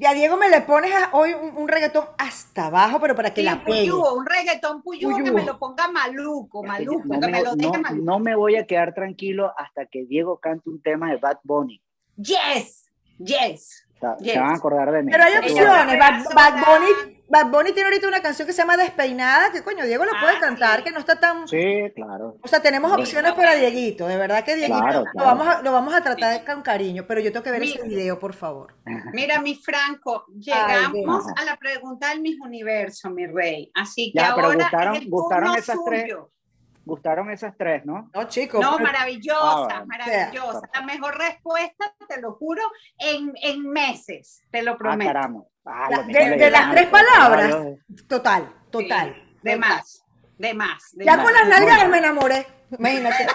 Y 0.00 0.06
a 0.06 0.14
Diego 0.14 0.38
me 0.38 0.48
le 0.48 0.62
pones 0.62 0.92
a- 0.94 1.10
hoy 1.12 1.34
un, 1.34 1.54
un 1.58 1.68
reggaetón 1.68 2.06
hasta 2.16 2.66
abajo, 2.68 2.98
pero 3.00 3.14
para 3.14 3.34
que 3.34 3.42
Sí, 3.42 3.44
la 3.44 3.62
pegue. 3.62 3.92
un 3.92 4.24
reggaetón 4.24 4.82
puyúo 4.82 5.14
que 5.14 5.20
Puyúo. 5.22 5.34
me 5.36 5.44
lo 5.44 5.58
ponga 5.58 5.88
maluco, 5.88 6.62
que 6.62 6.68
maluco, 6.68 7.02
no, 7.04 7.20
que 7.20 7.26
me, 7.26 7.32
me 7.32 7.42
lo 7.42 7.54
deje 7.54 7.70
no- 7.70 7.80
maluco. 7.82 8.04
no 8.04 8.18
me 8.18 8.34
voy 8.34 8.56
a 8.56 8.66
quedar 8.66 8.94
tranquilo 8.94 9.52
hasta 9.58 9.84
que 9.84 10.06
Diego 10.06 10.38
cante 10.38 10.70
un 10.70 10.80
tema 10.80 11.10
de 11.10 11.18
Bad 11.18 11.40
Bunny. 11.44 11.82
Yes, 12.16 12.90
yes. 13.18 13.86
O 13.96 14.00
sea, 14.00 14.16
Yes. 14.20 14.32
Se 14.32 14.40
van 14.40 14.50
a 14.52 14.54
acordar 14.54 14.90
de 14.90 15.02
mí. 15.02 15.12
Pero 15.12 15.22
hay 15.24 15.36
opciones. 15.36 15.98
Bad 16.34 16.54
Bunny, 16.64 17.19
Bad 17.30 17.46
Bunny 17.46 17.72
tiene 17.72 17.88
ahorita 17.88 18.08
una 18.08 18.20
canción 18.20 18.44
que 18.44 18.52
se 18.52 18.60
llama 18.62 18.76
Despeinada, 18.76 19.52
que 19.52 19.62
coño, 19.62 19.84
Diego 19.84 20.04
la 20.04 20.18
puede 20.20 20.36
Ah, 20.36 20.40
cantar, 20.40 20.78
sí. 20.78 20.84
que 20.84 20.90
no 20.90 20.98
está 20.98 21.20
tan... 21.20 21.46
Sí, 21.46 21.92
claro. 21.94 22.36
O 22.42 22.48
sea, 22.48 22.60
tenemos 22.60 22.92
Sí. 22.92 23.00
opciones 23.00 23.32
para 23.34 23.54
Dieguito, 23.54 24.08
de 24.08 24.16
verdad 24.16 24.42
que 24.44 24.56
Dieguito 24.56 24.80
Claro, 24.80 25.04
Lo, 25.14 25.24
vamos 25.24 25.46
a, 25.46 25.62
lo 25.62 25.70
vamos 25.72 25.94
a 25.94 26.02
tratar 26.02 26.44
con 26.44 26.60
cariño, 26.62 27.04
pero 27.06 27.20
yo 27.20 27.30
tengo 27.30 27.44
que 27.44 27.52
ver 27.52 27.62
ese 27.62 27.82
video, 27.86 28.18
por 28.18 28.34
favor. 28.34 28.74
Mira, 29.12 29.40
mi 29.40 29.54
Franco, 29.54 30.24
llegamos 30.36 31.24
a 31.36 31.44
la 31.44 31.56
pregunta 31.56 32.08
del 32.08 32.20
Miss 32.20 32.40
Universo, 32.40 33.08
mi 33.10 33.26
rey. 33.26 33.70
Así 33.74 34.10
que 34.12 34.18
Ya, 34.18 34.34
pero 34.34 34.48
ahora 34.48 34.58
gustaron- 34.64 34.96
es 34.96 35.02
el 35.02 35.08
gustaron 35.10 35.44
turno 35.44 35.58
esas 35.60 35.78
tres. 35.86 36.14
Gustaron 36.84 37.30
esas 37.30 37.56
tres, 37.56 37.84
¿no? 37.86 38.10
No, 38.12 38.24
chicos. 38.24 38.60
No, 38.60 38.72
pero- 38.76 38.84
maravillosa, 38.90 39.68
Ah, 39.70 39.84
maravillosa. 39.86 40.62
La 40.74 40.80
mejor 40.82 41.16
respuesta, 41.16 41.94
te 42.08 42.20
lo 42.20 42.32
juro, 42.32 42.62
en, 42.98 43.32
en 43.42 43.62
meses, 43.70 44.42
te 44.50 44.62
lo 44.62 44.72
Ah, 44.72 44.78
prometo. 44.78 45.12
caramba. 45.12 45.44
Ah, 45.64 45.88
La- 45.90 46.02
de- 46.02 46.36
de 46.36 46.50
las 46.50 46.70
tres 46.72 46.86
palabras. 46.88 47.46
Claro. 47.48 47.76
total, 48.08 48.54
total. 48.70 49.08
de 49.42 49.52
total. 49.52 49.58
más, 49.58 50.04
de 50.38 50.54
más. 50.54 50.90
de 50.92 51.04
Ya 51.04 51.16
más. 51.16 51.24
con 51.24 51.34
las 51.34 51.48
nalgas 51.48 51.88
me 51.88 51.98
enamoré. 51.98 52.46
Imagínate. 52.78 53.26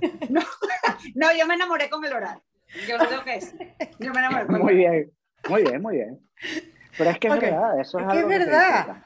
No, 1.14 1.32
yo 1.32 1.46
me 1.46 1.54
enamoré 1.54 1.88
con 1.88 2.04
el 2.04 2.12
oral. 2.12 2.40
Yo 2.88 2.98
lo 2.98 3.06
tengo 3.06 3.24
que 3.24 3.32
decir. 3.32 3.74
Yo 3.98 4.12
me 4.12 4.18
enamoré 4.20 4.46
con 4.46 4.56
el 4.56 4.62
Muy 4.62 4.72
oral. 4.72 4.76
bien, 4.92 5.12
muy 5.48 5.62
bien, 5.62 5.82
muy 5.82 5.94
bien. 5.96 6.20
Pero 6.98 7.10
es 7.10 7.18
que 7.18 7.28
Ok. 7.30 7.34
es 7.36 7.40
verdad, 7.42 7.80
eso 7.80 7.98
es, 7.98 8.06
Es 8.06 8.12
que 8.12 8.18
algo 8.18 8.30
es 8.30 8.38
que 8.38 8.44
se 8.44 8.50
verdad. 8.50 8.76
disfruta. 8.86 9.02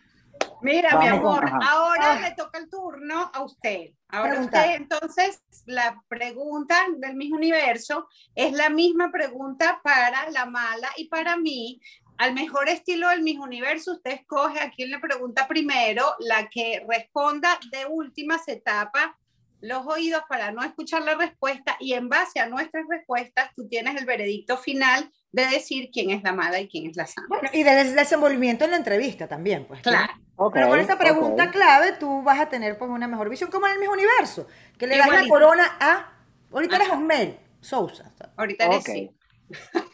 Mira, 0.63 0.99
mi 0.99 1.09
Vamos 1.09 1.21
con- 1.23 1.29
amor, 1.39 1.45
ajá. 1.47 1.71
ahora 1.73 2.13
Ah. 2.13 2.21
le 2.29 2.35
toca 2.35 2.59
el 2.59 2.69
turno 2.71 3.31
a 3.33 3.43
usted. 3.43 3.91
Ahora 4.09 4.31
Pregunta. 4.33 4.59
usted, 4.61 4.75
entonces, 4.77 5.43
la 5.67 6.03
pregunta 6.09 6.77
del 6.99 7.15
mismo 7.17 7.37
universo 7.37 8.09
es 8.35 8.53
la 8.53 8.69
misma 8.71 9.11
pregunta 9.11 9.81
para 9.83 10.29
la 10.31 10.47
mala 10.47 10.89
y 10.97 11.09
para 11.09 11.37
mí. 11.37 11.81
Al 12.21 12.35
mejor 12.35 12.69
estilo 12.69 13.09
del 13.09 13.23
mismo 13.23 13.45
universo, 13.45 13.93
usted 13.93 14.11
escoge 14.11 14.61
a 14.61 14.71
quién 14.71 14.91
le 14.91 14.99
pregunta 14.99 15.49
primero, 15.49 16.05
la 16.19 16.51
que 16.51 16.85
responda 16.87 17.59
de 17.73 17.87
última 17.87 18.37
se 18.39 18.57
tapa 18.57 19.17
los 19.63 19.87
oídos 19.87 20.23
para 20.29 20.53
no 20.53 20.63
escuchar 20.63 21.01
la 21.03 21.15
respuesta 21.15 21.77
y 21.81 21.95
en 21.95 22.11
base 22.11 22.39
a 22.39 22.47
nuestras 22.47 22.85
respuestas 22.91 23.51
tú 23.57 23.67
tienes 23.69 23.97
el 23.99 24.05
veredicto 24.05 24.59
final 24.59 25.11
de 25.33 25.47
decir 25.47 25.89
quién 25.91 26.11
es 26.11 26.23
la 26.23 26.35
mala 26.35 26.61
y 26.61 26.69
quién 26.69 26.91
es 26.91 26.97
la 26.97 27.07
santa. 27.07 27.27
Bueno, 27.29 27.49
y 27.55 27.63
del 27.63 27.97
desenvolvimiento 27.97 28.67
en 28.67 28.73
la 28.73 28.77
entrevista 28.77 29.27
también, 29.27 29.65
pues. 29.65 29.81
Claro. 29.81 30.13
Ok, 30.37 30.53
Pero 30.55 30.69
con 30.69 30.79
esa 30.79 30.99
pregunta 30.99 31.45
ok. 31.45 31.51
clave 31.53 31.93
tú 31.93 32.21
vas 32.23 32.39
a 32.39 32.51
tener 32.51 32.77
pues 32.77 32.91
una 32.91 33.09
mejor 33.09 33.31
visión, 33.31 33.51
como 33.51 33.67
en 33.67 33.73
el 33.73 33.79
mismo 33.79 33.95
universo, 33.95 34.47
que 34.79 34.87
le 34.87 34.99
das 34.99 35.07
la 35.09 35.25
Igualito. 35.25 35.33
corona 35.35 35.77
a, 35.81 36.13
ahorita 36.53 36.77
eres 36.77 36.89
Ajá. 36.89 36.97
Osmel 36.99 37.39
Sousa. 37.63 38.13
Ahorita 38.37 38.67
eres 38.67 38.79
Ok. 38.81 38.91
sí. 38.93 39.11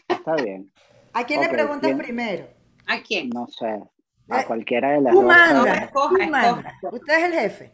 Está 0.09 0.35
bien. 0.37 0.73
¿A 1.19 1.25
quién 1.25 1.41
Ok, 1.41 1.47
le 1.47 1.53
preguntas 1.53 1.81
bien. 1.89 1.99
primero? 1.99 2.47
¿A 2.87 3.01
quién? 3.01 3.31
No 3.31 3.47
sé. 3.49 3.81
A 4.29 4.41
Eh, 4.41 4.45
cualquiera 4.47 4.91
de 4.91 5.01
las 5.01 5.13
Tú 5.15 5.21
dos. 5.23 5.29
mandas, 5.29 5.83
escoja, 5.85 6.25
escoja. 6.25 6.79
Usted 6.93 7.13
es 7.19 7.25
el 7.25 7.33
jefe. 7.33 7.73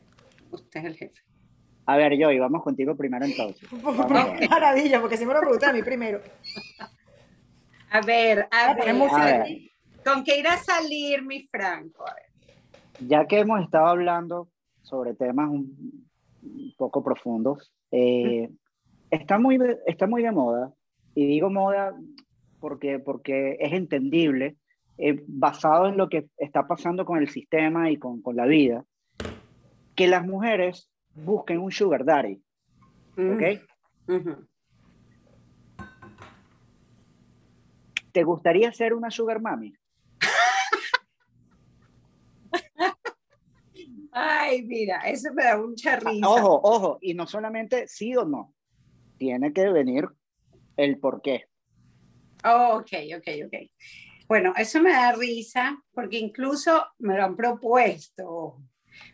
Usted 0.53 0.80
es 0.80 0.86
el 0.86 0.97
jefe. 0.97 1.20
A 1.86 1.97
ver, 1.97 2.12
Joey, 2.22 2.38
vamos 2.38 2.62
contigo 2.62 2.95
primero 2.97 3.24
entonces. 3.24 3.68
Ver. 4.09 4.49
Maravilla, 4.49 5.01
porque 5.01 5.16
siempre 5.16 5.36
me 5.36 5.40
preguntan 5.43 5.70
a 5.70 5.72
mí 5.72 5.82
primero. 5.82 6.20
A 7.90 8.01
ver, 8.03 8.47
a 8.51 8.74
ver. 8.74 8.88
A 9.11 9.24
ver, 9.24 9.47
¿Con 10.05 10.22
qué 10.24 10.38
irá 10.38 10.55
a 10.55 10.59
salir 10.59 11.22
mi 11.22 11.43
Franco? 11.47 12.07
A 12.09 12.14
ver. 12.14 12.59
ya 13.09 13.26
que 13.26 13.40
hemos 13.40 13.61
estado 13.62 13.86
hablando 13.88 14.49
sobre 14.82 15.14
temas 15.14 15.49
un, 15.51 16.09
un 16.43 16.74
poco 16.76 17.03
profundos, 17.03 17.72
eh, 17.90 18.49
está, 19.11 19.38
muy 19.38 19.59
de, 19.59 19.78
está 19.86 20.07
muy 20.07 20.22
de 20.22 20.32
moda, 20.32 20.72
y 21.14 21.26
digo 21.26 21.51
moda 21.51 21.95
porque, 22.62 22.98
porque 23.00 23.58
es 23.58 23.72
entendible, 23.72 24.56
eh, 24.96 25.20
basado 25.26 25.88
en 25.88 25.96
lo 25.96 26.08
que 26.08 26.28
está 26.36 26.68
pasando 26.68 27.04
con 27.04 27.18
el 27.18 27.28
sistema 27.28 27.90
y 27.90 27.98
con, 27.98 28.22
con 28.22 28.36
la 28.36 28.46
vida, 28.46 28.84
que 29.96 30.06
las 30.06 30.24
mujeres 30.24 30.88
busquen 31.12 31.58
un 31.58 31.72
sugar 31.72 32.04
daddy, 32.04 32.40
¿ok? 33.16 33.42
Mm, 34.06 34.14
ujú. 34.14 34.46
¿Te 38.12 38.22
gustaría 38.22 38.72
ser 38.72 38.94
una 38.94 39.10
sugar 39.10 39.40
mami? 39.40 39.74
Ay, 44.12 44.62
mira, 44.62 45.00
eso 45.00 45.34
me 45.34 45.42
da 45.42 45.56
mucha 45.56 45.96
risa. 45.96 46.28
Ojo, 46.28 46.60
ojo, 46.62 46.98
y 47.00 47.14
no 47.14 47.26
solamente 47.26 47.88
sí 47.88 48.14
o 48.14 48.24
no, 48.24 48.54
tiene 49.18 49.52
que 49.52 49.68
venir 49.68 50.08
el 50.76 51.00
por 51.00 51.22
qué. 51.22 51.46
Oh, 52.45 52.78
ok, 52.78 52.93
ok, 53.16 53.28
ok. 53.47 53.70
Bueno, 54.28 54.53
eso 54.57 54.80
me 54.80 54.90
da 54.90 55.12
risa 55.12 55.82
porque 55.93 56.18
incluso 56.18 56.86
me 56.99 57.16
lo 57.16 57.24
han 57.24 57.36
propuesto. 57.36 58.59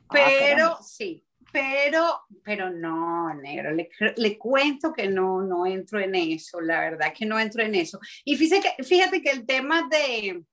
Ah, 0.09 0.13
Pero 0.13 0.79
sí, 0.83 1.25
pero, 1.53 2.21
pero 2.45 2.71
no, 2.71 3.33
negro, 3.35 3.73
le, 3.73 3.89
le 4.17 4.39
cuento 4.39 4.93
que 4.93 5.09
no, 5.09 5.43
no 5.43 5.67
entro 5.67 5.99
en 6.01 6.15
eso, 6.15 6.61
la 6.61 6.81
verdad 6.81 7.13
que 7.17 7.27
no 7.27 7.39
entro 7.39 7.63
en 7.63 7.75
eso. 7.75 7.99
Y 8.25 8.37
fíjate 8.37 8.75
que, 8.77 8.85
fíjate 8.85 9.23
que 9.23 9.31
el 9.31 9.47
tema 9.47 9.89
de, 9.91 10.45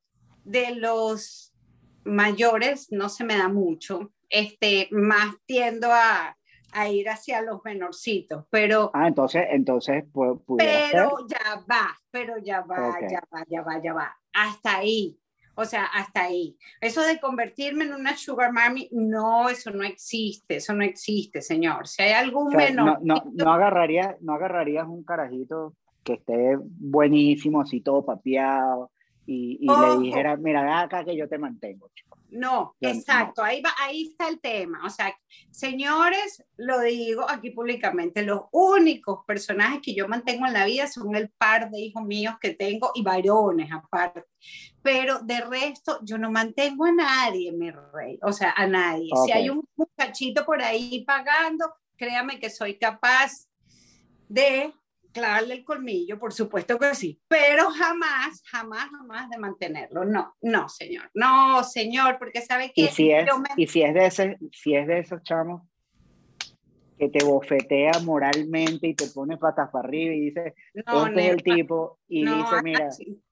de 0.43 0.75
los 0.75 1.53
mayores 2.03 2.91
no 2.91 3.09
se 3.09 3.23
me 3.23 3.37
da 3.37 3.49
mucho, 3.49 4.13
este, 4.29 4.87
más 4.91 5.35
tiendo 5.45 5.91
a, 5.91 6.37
a 6.75 6.89
ir 6.89 7.07
hacia 7.09 7.41
los 7.41 7.61
menorcitos, 7.63 8.45
pero, 8.49 8.91
Ah, 8.93 9.07
entonces, 9.07 9.45
entonces 9.49 10.03
pu- 10.11 10.43
pudiera 10.43 10.79
ser. 10.89 10.91
pero 10.91 11.27
ya 11.27 11.63
va, 11.69 11.97
pero 12.11 12.37
ya 12.37 12.61
va, 12.61 12.89
Ok. 12.89 13.09
ya 13.09 13.21
va, 13.33 13.43
ya 13.47 13.61
va, 13.61 13.81
ya 13.81 13.93
va, 13.93 14.17
hasta 14.33 14.77
ahí. 14.77 15.17
O 15.57 15.63
sea, 15.63 15.85
hasta 15.85 16.23
ahí. 16.23 16.57
Eso 16.81 17.01
de 17.01 17.17
convertirme 17.17 17.85
en 17.85 17.93
una 17.93 18.17
sugar 18.17 18.51
mommy, 18.51 18.89
no, 18.91 19.47
eso 19.49 19.71
no 19.71 19.85
existe, 19.85 20.57
eso 20.57 20.73
no 20.73 20.83
existe, 20.83 21.41
señor. 21.41 21.87
Si 21.87 22.01
hay 22.01 22.11
algún 22.11 22.47
O 22.47 22.51
sea, 22.51 22.59
menor, 22.59 22.99
no, 23.01 23.15
no, 23.23 23.31
no, 23.33 23.53
agarrarías, 23.53 24.17
no 24.21 24.33
agarrarías 24.33 24.85
un 24.85 25.05
carajito 25.05 25.73
que 26.03 26.13
esté 26.15 26.57
buenísimo, 26.61 27.61
así 27.61 27.79
todo 27.79 28.05
papeado, 28.05 28.91
y, 29.27 29.67
le 29.67 29.99
dijera, 29.99 30.37
mira, 30.37 30.81
acá 30.81 31.03
que 31.03 31.15
yo 31.15 31.27
te 31.27 31.37
mantengo. 31.37 31.89
chico". 31.95 32.17
No, 32.29 32.75
exacto, 32.81 33.43
ahí 33.43 33.61
va, 33.61 33.71
ahí 33.79 34.09
está 34.09 34.27
el 34.27 34.39
tema. 34.39 34.81
O 34.85 34.89
sea, 34.89 35.15
señores, 35.51 36.43
lo 36.57 36.81
digo 36.81 37.29
aquí 37.29 37.51
públicamente, 37.51 38.23
los 38.23 38.41
únicos 38.51 39.19
personajes 39.25 39.79
que 39.81 39.95
yo 39.95 40.07
mantengo 40.07 40.45
en 40.45 40.53
la 40.53 40.65
vida 40.65 40.87
son 40.87 41.15
el 41.15 41.29
par 41.29 41.69
de 41.69 41.79
hijos 41.79 42.03
míos 42.03 42.35
que 42.41 42.53
tengo 42.53 42.91
y 42.93 43.03
varones 43.03 43.71
aparte. 43.71 44.23
Pero 44.81 45.19
de 45.19 45.41
resto, 45.41 45.99
yo 46.03 46.17
no 46.17 46.29
mantengo 46.29 46.85
a 46.85 46.91
nadie, 46.91 47.51
mi 47.51 47.71
rey. 47.71 48.19
O 48.21 48.33
sea, 48.33 48.53
a 48.55 48.67
nadie. 48.67 49.09
Si 49.25 49.31
hay 49.31 49.49
un 49.49 49.63
muchachito 49.75 50.45
por 50.45 50.61
ahí 50.61 51.03
pagando, 51.05 51.73
créame 51.95 52.39
que 52.39 52.49
soy 52.49 52.77
capaz 52.77 53.31
de 54.27 54.73
clavarle 55.15 55.53
el 55.55 55.63
colmillo, 55.63 56.19
por 56.19 56.33
supuesto 56.33 56.77
que 56.77 56.93
sí, 56.93 57.19
pero 57.27 57.69
jamás, 57.71 58.43
jamás, 58.51 58.89
jamás 58.89 59.29
de 59.29 59.37
mantenerlo. 59.37 60.03
No, 60.03 60.35
no, 60.41 60.67
señor. 60.67 61.09
No, 61.13 61.63
señor, 61.63 62.17
porque 62.19 62.41
sabe 62.41 62.73
que 62.75 62.81
Y 62.83 62.87
si 62.89 63.11
es, 63.11 63.25
me- 63.39 63.49
y 63.55 63.65
si 63.67 63.81
es 63.81 63.93
de 63.93 64.05
ese, 64.05 64.37
si 64.51 64.75
es 64.75 64.85
de 64.87 64.99
esos 64.99 65.23
chamos 65.23 65.61
que 66.97 67.09
te 67.09 67.23
bofetea 67.23 67.93
moralmente 68.03 68.87
y 68.87 68.93
te 68.93 69.07
pone 69.07 69.37
patas 69.37 69.69
para 69.71 69.87
arriba 69.87 70.13
y 70.13 70.19
dice, 70.21 70.53
no, 70.85 71.07
este 71.07 71.25
es 71.27 71.31
el 71.33 71.43
tipo, 71.43 71.99
y 72.07 72.23
no, 72.23 72.37
dice, 72.37 72.61
mira, 72.63 72.87
así. 72.87 73.23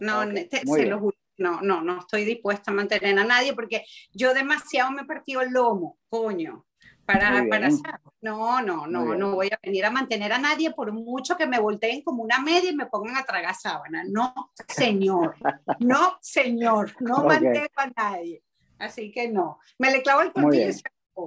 no, 0.00 0.22
Ok, 0.24 0.26
ne- 0.32 0.44
te- 0.44 0.66
se 0.66 0.86
lo 0.86 0.98
juro. 1.00 1.16
No, 1.38 1.62
no, 1.62 1.80
no 1.82 2.00
estoy 2.00 2.24
dispuesta 2.26 2.70
a 2.70 2.74
mantener 2.74 3.18
a 3.18 3.24
nadie 3.24 3.54
porque 3.54 3.84
yo 4.12 4.34
demasiado 4.34 4.90
me 4.92 5.02
he 5.02 5.04
partido 5.06 5.40
el 5.40 5.50
lomo, 5.50 5.98
coño. 6.10 6.66
Para, 7.04 7.44
para 7.48 7.68
No, 8.20 8.62
no, 8.62 8.86
no, 8.86 9.14
no 9.14 9.34
voy 9.34 9.48
a 9.48 9.58
venir 9.62 9.84
a 9.84 9.90
mantener 9.90 10.32
a 10.32 10.38
nadie 10.38 10.70
por 10.72 10.92
mucho 10.92 11.36
que 11.36 11.46
me 11.46 11.58
volteen 11.58 12.02
como 12.02 12.22
una 12.22 12.38
media 12.38 12.70
y 12.70 12.76
me 12.76 12.86
pongan 12.86 13.16
a 13.16 13.24
tragar 13.24 13.54
sábana. 13.54 14.04
No, 14.08 14.32
señor. 14.68 15.34
No, 15.80 16.18
señor. 16.20 16.92
No 17.00 17.24
mantengo 17.24 17.68
a 17.76 17.90
nadie. 17.96 18.42
Así 18.78 19.10
que 19.10 19.28
no. 19.28 19.58
Me 19.78 19.90
le 19.90 20.02
clavo 20.02 20.22
el 20.22 20.32
cortillo, 20.32 20.72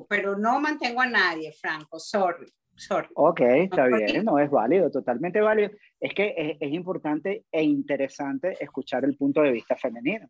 pero 0.09 0.37
no 0.37 0.59
mantengo 0.59 1.01
a 1.01 1.07
nadie, 1.07 1.51
Franco. 1.53 1.99
Sorry. 1.99 2.51
Sorry. 2.77 3.07
Ok, 3.13 3.39
está 3.39 3.87
bien, 3.87 4.25
no 4.25 4.37
es 4.37 4.49
válido, 4.49 4.91
totalmente 4.91 5.39
válido. 5.39 5.71
Es 5.99 6.13
que 6.13 6.57
es, 6.59 6.73
importante 6.73 7.45
e 7.49 7.63
interesante 7.63 8.57
escuchar 8.59 9.05
el 9.05 9.15
punto 9.15 9.41
de 9.41 9.51
vista 9.51 9.77
femenino, 9.77 10.27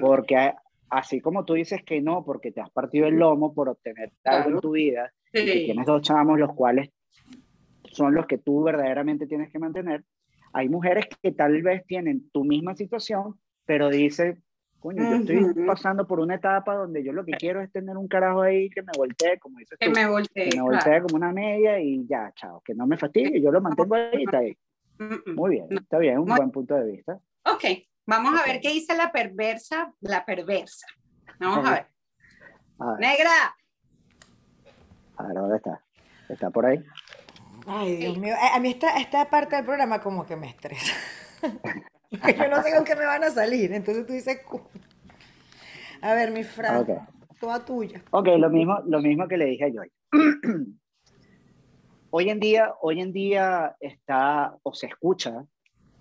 porque 0.00 0.52
así 0.88 1.20
como 1.20 1.44
tú 1.44 1.54
dices 1.54 1.82
que 1.84 2.00
no, 2.00 2.24
porque 2.24 2.52
te 2.52 2.60
has 2.60 2.70
partido 2.70 3.06
el 3.06 3.16
lomo 3.16 3.54
por 3.54 3.68
obtener 3.68 4.12
algo 4.24 4.50
en 4.50 4.60
tu 4.60 4.72
vida, 4.72 5.12
y 5.32 5.64
tienes 5.64 5.86
dos 5.86 6.02
chamos 6.02 6.38
los 6.38 6.54
cuales 6.54 6.90
son 7.92 8.14
los 8.14 8.26
que 8.26 8.38
tú 8.38 8.62
verdaderamente 8.62 9.26
tienes 9.26 9.50
que 9.50 9.58
mantener, 9.58 10.04
hay 10.52 10.68
mujeres 10.68 11.06
que 11.22 11.32
tal 11.32 11.62
vez 11.62 11.84
tienen 11.86 12.30
tu 12.30 12.44
misma 12.44 12.74
situación, 12.74 13.34
pero 13.64 13.88
dicen, 13.90 14.42
coño, 14.78 15.02
yo 15.02 15.16
estoy 15.16 15.64
pasando 15.66 16.06
por 16.06 16.20
una 16.20 16.36
etapa 16.36 16.74
donde 16.74 17.02
yo 17.02 17.12
lo 17.12 17.24
que 17.24 17.32
quiero 17.32 17.60
es 17.60 17.70
tener 17.72 17.96
un 17.96 18.08
carajo 18.08 18.42
ahí 18.42 18.70
que 18.70 18.82
me 18.82 18.92
voltee, 18.96 19.38
como 19.38 19.58
dices 19.58 19.78
que 19.78 19.90
me 19.90 20.08
voltee, 20.08 20.50
que 20.50 20.56
me 20.56 20.62
voltee 20.62 21.02
como 21.02 21.16
una 21.16 21.32
media 21.32 21.80
y 21.80 22.06
ya, 22.06 22.32
chao, 22.36 22.62
que 22.64 22.74
no 22.74 22.86
me 22.86 22.96
fastidie, 22.96 23.40
yo 23.40 23.50
lo 23.50 23.60
mantengo 23.60 23.94
ahí, 23.94 24.24
está 24.24 24.38
ahí. 24.38 24.56
Muy 25.36 25.50
bien, 25.50 25.66
está 25.70 25.98
bien, 25.98 26.18
un 26.18 26.26
buen 26.26 26.50
punto 26.50 26.74
de 26.74 26.90
vista. 26.90 27.20
Ok, 27.44 27.64
Vamos 28.06 28.40
a 28.40 28.44
ver 28.44 28.60
qué 28.60 28.68
dice 28.68 28.96
la 28.96 29.10
perversa, 29.10 29.92
la 30.00 30.24
perversa. 30.24 30.86
Vamos 31.40 31.66
a 31.66 31.70
ver. 31.72 31.86
Negra. 33.00 33.56
A 35.16 35.22
ver, 35.24 35.34
¿dónde 35.34 35.56
está? 35.56 35.84
¿Está 36.28 36.50
por 36.50 36.66
ahí? 36.66 36.84
Ay, 37.66 37.96
Dios 37.96 38.16
mío. 38.16 38.36
A 38.54 38.60
mí 38.60 38.70
esta, 38.70 38.96
esta 38.98 39.28
parte 39.28 39.56
del 39.56 39.64
programa 39.64 40.00
como 40.00 40.24
que 40.24 40.36
me 40.36 40.50
estresa. 40.50 40.92
yo 42.10 42.48
no 42.48 42.62
sé 42.62 42.74
con 42.74 42.84
qué 42.84 42.94
me 42.94 43.06
van 43.06 43.24
a 43.24 43.30
salir. 43.30 43.72
Entonces 43.72 44.06
tú 44.06 44.12
dices... 44.12 44.40
A 46.00 46.14
ver, 46.14 46.30
mi 46.30 46.44
Fran, 46.44 46.86
toda 47.40 47.64
tuya. 47.64 48.02
Ok, 48.12 48.28
lo 48.38 48.50
mismo, 48.50 48.78
lo 48.86 49.00
mismo 49.00 49.26
que 49.26 49.36
le 49.36 49.46
dije 49.46 49.64
a 49.64 49.70
Joy. 49.72 49.92
hoy 52.10 52.30
en 52.30 52.38
día, 52.38 52.72
hoy 52.80 53.00
en 53.00 53.12
día 53.12 53.74
está 53.80 54.56
o 54.62 54.72
se 54.74 54.86
escucha 54.86 55.44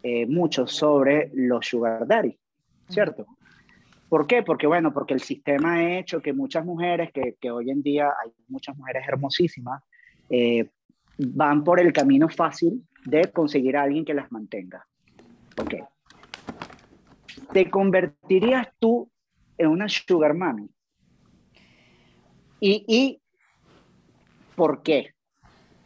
eh, 0.08 0.28
mucho 0.28 0.68
sobre 0.68 1.32
los 1.34 1.66
sugar 1.66 2.06
daddy, 2.06 2.38
¿cierto? 2.89 3.26
¿Por 4.08 4.28
qué? 4.28 4.43
Porque, 4.43 4.68
bueno, 4.68 4.93
porque 4.93 5.16
el 5.16 5.20
sistema 5.20 5.74
ha 5.74 5.97
hecho 5.97 6.22
que 6.22 6.32
muchas 6.32 6.64
mujeres, 6.64 7.12
que, 7.12 7.38
que 7.41 7.49
hoy 7.49 7.72
en 7.72 7.82
día 7.82 8.14
hay 8.24 8.32
muchas 8.47 8.78
mujeres 8.78 9.03
hermosísimas, 9.08 9.82
eh, 10.30 10.70
van 11.18 11.64
por 11.64 11.80
el 11.80 11.91
camino 11.91 12.30
fácil 12.30 12.88
de 13.03 13.32
conseguir 13.32 13.78
a 13.78 13.82
alguien 13.82 14.06
que 14.06 14.14
las 14.14 14.32
mantenga. 14.32 14.86
Ok. 15.60 15.74
¿Te 17.51 17.72
convertirías 17.72 18.68
tú 18.78 19.10
en 19.58 19.70
una 19.70 19.89
sugar 19.89 20.36
mommy? 20.36 20.70
¿Y, 22.60 22.86
y 22.88 23.22
por 24.56 24.84
qué? 24.84 25.16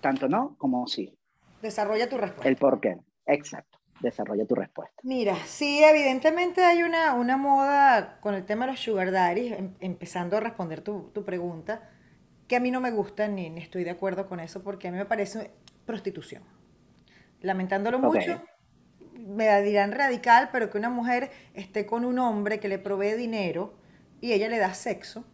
Tanto 0.02 0.28
no 0.28 0.58
como 0.58 0.86
sí. 0.88 1.18
Desarrolla 1.62 2.10
tu 2.10 2.18
respuesta. 2.18 2.50
El 2.50 2.58
por 2.58 2.82
qué. 2.82 2.98
Exacto 3.26 3.69
desarrolla 4.02 4.46
tu 4.46 4.56
respuesta. 4.56 4.96
Mira, 5.04 5.36
sí, 5.46 5.84
evidentemente 5.84 6.64
hay 6.64 6.84
una, 6.84 7.14
una 7.14 7.38
moda 7.38 8.20
con 8.22 8.34
el 8.34 8.46
tema 8.46 8.66
de 8.66 8.72
los 8.72 8.82
sugar 8.82 9.12
daddies, 9.12 9.58
em, 9.58 9.74
empezando 9.80 10.38
a 10.38 10.40
responder 10.40 10.82
tu, 10.82 11.10
tu, 11.14 11.24
pregunta, 11.26 11.90
que 12.48 12.56
a 12.56 12.60
mí 12.60 12.72
no 12.72 12.82
me 12.82 12.92
gusta 12.92 13.28
ni, 13.28 13.50
ni, 13.50 13.62
estoy 13.62 13.84
de 13.84 13.92
acuerdo 13.92 14.28
con 14.28 14.40
eso 14.40 14.64
porque 14.64 14.88
a 14.88 14.92
mí 14.92 14.98
me 14.98 15.06
parece 15.06 15.52
prostitución. 15.86 16.44
Lamentándolo 17.42 18.00
mucho, 18.00 18.42
me 19.14 19.62
dirán 19.62 19.92
radical, 19.92 20.50
pero 20.52 20.70
que 20.70 20.78
una 20.78 20.90
mujer 20.90 21.32
esté 21.54 21.86
con 21.86 22.06
un 22.06 22.20
hombre 22.20 22.60
que 22.60 22.68
le 22.68 22.80
provee 22.80 23.14
dinero 23.14 23.74
y 24.22 24.34
ella 24.34 24.50
le 24.50 24.58
da 24.58 24.74
sexo, 24.74 25.26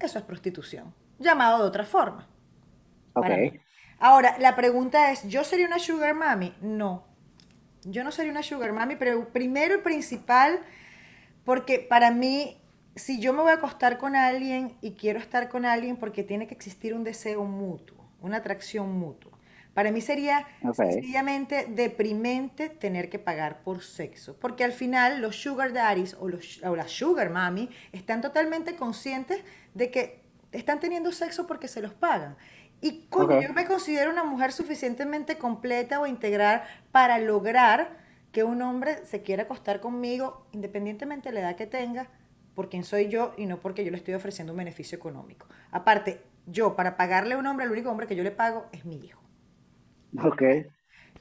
eso 0.00 0.18
es 0.18 0.24
prostitución, 0.24 0.94
llamado 1.18 1.62
de 1.62 1.68
otra 1.68 1.84
forma. 1.84 2.28
Okay. 3.14 3.60
Ahora, 3.98 4.36
la 4.38 4.54
pregunta 4.56 5.10
es, 5.10 5.26
¿yo 5.26 5.42
sería 5.42 5.66
una 5.66 5.78
sugar 5.78 6.14
mami? 6.14 6.54
No, 6.60 7.06
yo 7.86 8.04
no 8.04 8.12
sería 8.12 8.32
una 8.32 8.42
sugar 8.42 8.72
mami, 8.72 8.96
pero 8.96 9.28
primero 9.28 9.76
y 9.76 9.78
principal, 9.78 10.60
porque 11.44 11.78
para 11.78 12.10
mí, 12.10 12.60
si 12.94 13.20
yo 13.20 13.32
me 13.32 13.42
voy 13.42 13.52
a 13.52 13.54
acostar 13.54 13.98
con 13.98 14.16
alguien 14.16 14.76
y 14.80 14.92
quiero 14.92 15.18
estar 15.18 15.48
con 15.48 15.64
alguien, 15.64 15.96
porque 15.96 16.22
tiene 16.22 16.46
que 16.46 16.54
existir 16.54 16.94
un 16.94 17.04
deseo 17.04 17.44
mutuo, 17.44 17.96
una 18.20 18.38
atracción 18.38 18.98
mutua. 18.98 19.32
Para 19.72 19.90
mí 19.90 20.00
sería 20.00 20.46
sencillamente 20.72 21.66
deprimente 21.68 22.70
tener 22.70 23.10
que 23.10 23.18
pagar 23.18 23.62
por 23.62 23.82
sexo, 23.82 24.34
porque 24.40 24.64
al 24.64 24.72
final 24.72 25.20
los 25.20 25.36
sugar 25.36 25.74
daddies 25.74 26.16
o, 26.18 26.28
los, 26.28 26.62
o 26.64 26.74
las 26.74 26.90
sugar 26.90 27.28
mami 27.28 27.68
están 27.92 28.22
totalmente 28.22 28.74
conscientes 28.74 29.44
de 29.74 29.90
que 29.90 30.26
están 30.52 30.80
teniendo 30.80 31.12
sexo 31.12 31.46
porque 31.46 31.68
se 31.68 31.82
los 31.82 31.92
pagan. 31.92 32.36
Y 32.80 33.06
coño, 33.08 33.40
yo 33.40 33.52
me 33.54 33.66
considero 33.66 34.10
una 34.10 34.24
mujer 34.24 34.52
suficientemente 34.52 35.38
completa 35.38 36.00
o 36.00 36.06
integral 36.06 36.62
para 36.92 37.18
lograr 37.18 37.96
que 38.32 38.44
un 38.44 38.60
hombre 38.60 39.04
se 39.06 39.22
quiera 39.22 39.44
acostar 39.44 39.80
conmigo, 39.80 40.46
independientemente 40.52 41.30
de 41.30 41.34
la 41.34 41.40
edad 41.40 41.56
que 41.56 41.66
tenga, 41.66 42.08
por 42.54 42.68
quién 42.68 42.84
soy 42.84 43.08
yo 43.08 43.34
y 43.36 43.46
no 43.46 43.58
porque 43.58 43.84
yo 43.84 43.90
le 43.90 43.96
estoy 43.96 44.14
ofreciendo 44.14 44.52
un 44.52 44.58
beneficio 44.58 44.96
económico. 44.96 45.46
Aparte, 45.70 46.22
yo 46.46 46.76
para 46.76 46.96
pagarle 46.96 47.34
a 47.34 47.38
un 47.38 47.46
hombre, 47.46 47.64
el 47.66 47.72
único 47.72 47.90
hombre 47.90 48.06
que 48.06 48.14
yo 48.14 48.22
le 48.22 48.30
pago 48.30 48.66
es 48.72 48.84
mi 48.84 48.96
hijo. 48.96 49.20
Ok. 50.22 50.42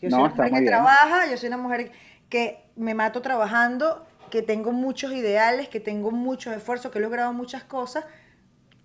Yo 0.02 0.10
soy 0.10 0.20
una 0.20 0.30
mujer 0.30 0.52
que 0.52 0.62
trabaja, 0.62 1.32
yo 1.32 1.38
soy 1.38 1.48
una 1.48 1.58
mujer 1.58 1.92
que 2.30 2.66
me 2.76 2.94
mato 2.94 3.22
trabajando, 3.22 4.06
que 4.30 4.42
tengo 4.42 4.72
muchos 4.72 5.14
ideales, 5.14 5.70
que 5.70 5.80
tengo 5.80 6.12
muchos 6.12 6.54
esfuerzos, 6.54 6.92
que 6.92 7.00
he 7.00 7.02
logrado 7.02 7.32
muchas 7.34 7.64
cosas 7.64 8.06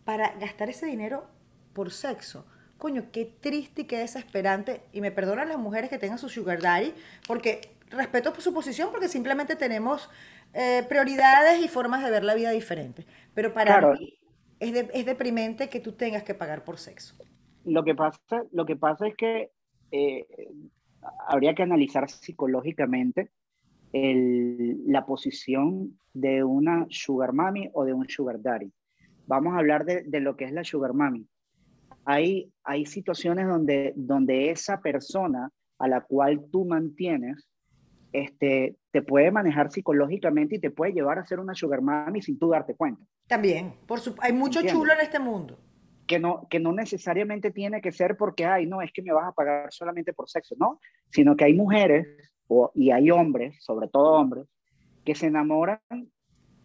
para 0.05 0.35
gastar 0.39 0.69
ese 0.71 0.87
dinero 0.87 1.27
por 1.73 1.91
sexo 1.91 2.47
coño, 2.81 3.05
qué 3.13 3.27
triste 3.27 3.83
y 3.83 3.85
qué 3.85 3.99
desesperante. 3.99 4.81
Y 4.93 5.01
me 5.01 5.13
perdonan 5.13 5.49
las 5.49 5.59
mujeres 5.59 5.91
que 5.91 5.99
tengan 5.99 6.19
su 6.19 6.29
sugar 6.29 6.61
daddy, 6.61 6.93
porque 7.29 7.61
respeto 7.91 8.35
su 8.41 8.53
posición, 8.53 8.91
porque 8.91 9.07
simplemente 9.07 9.55
tenemos 9.55 10.11
eh, 10.55 10.85
prioridades 10.89 11.65
y 11.65 11.69
formas 11.69 12.03
de 12.03 12.11
ver 12.11 12.25
la 12.25 12.35
vida 12.35 12.51
diferentes. 12.51 13.07
Pero 13.35 13.53
para 13.53 13.93
mí 13.93 14.19
es, 14.59 14.75
es, 14.93 15.07
deprimente 15.07 15.69
que 15.69 15.79
tú 15.79 15.93
tengas 15.93 16.25
que 16.25 16.35
pagar 16.35 16.65
por 16.65 16.79
sexo. 16.79 17.15
Lo 17.65 17.85
que 17.85 17.95
pasa, 17.95 18.45
lo 18.51 18.65
que 18.65 18.77
pasa 18.77 19.07
es 19.07 19.15
que 19.15 19.51
eh, 19.93 20.27
habría 21.29 21.55
que 21.55 21.63
analizar 21.63 22.09
psicológicamente 22.11 23.31
el, 23.93 24.83
la 24.87 25.05
posición 25.05 25.99
de 26.15 26.43
una 26.43 26.87
sugar 26.89 27.33
mami 27.33 27.71
o 27.75 27.85
de 27.85 27.93
un 27.93 28.09
sugar 28.09 28.41
daddy. 28.41 28.73
Vamos 29.27 29.55
a 29.55 29.59
hablar 29.59 29.85
de, 29.85 30.03
de 30.03 30.21
lo 30.21 30.37
que 30.37 30.47
es 30.47 30.53
la 30.53 30.65
sugar 30.65 30.95
mami 30.95 31.29
hay, 32.11 32.53
hay 32.65 32.87
situaciones 32.87 33.47
donde, 33.47 33.93
donde 33.95 34.51
esa 34.51 34.81
persona 34.81 35.51
a 35.79 35.89
la 35.89 36.01
cual 36.01 36.45
tú 36.51 36.65
mantienes 36.65 37.49
este, 38.13 38.77
te 38.91 39.03
puede 39.03 39.31
manejar 39.31 39.71
psicológicamente 39.71 40.57
y 40.57 40.59
te 40.59 40.73
puede 40.73 40.93
llevar 40.93 41.21
a 41.21 41.27
ser 41.27 41.39
una 41.39 41.55
sugar 41.55 41.81
mommy 41.81 42.21
sin 42.21 42.39
tú 42.39 42.49
darte 42.49 42.75
cuenta. 42.75 43.03
También, 43.29 43.75
por 43.87 44.01
hay 44.21 44.33
mucho 44.33 44.61
chulo 44.63 44.93
en 44.93 45.01
este 45.01 45.21
mundo. 45.21 45.59
Que 46.09 46.19
no, 46.19 46.49
que 46.51 46.59
no 46.59 46.73
necesariamente 46.73 47.53
tiene 47.53 47.81
que 47.81 47.93
ser 47.93 48.17
porque, 48.17 48.45
ay, 48.45 48.67
no, 48.67 48.83
es 48.83 48.91
que 48.93 49.03
me 49.03 49.13
vas 49.13 49.29
a 49.29 49.33
pagar 49.33 49.73
solamente 49.73 50.13
por 50.13 50.29
sexo, 50.29 50.57
no, 50.59 50.81
sino 51.11 51.37
que 51.37 51.45
hay 51.45 51.55
mujeres 51.55 52.09
o, 52.49 52.73
y 52.75 52.91
hay 52.91 53.13
hombres, 53.13 53.63
sobre 53.63 53.87
todo 53.87 54.15
hombres, 54.15 54.47
que 55.05 55.15
se 55.15 55.27
enamoran 55.27 55.79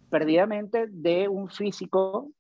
perdidamente 0.10 0.88
de 0.90 1.28
un 1.28 1.48
físico 1.50 2.32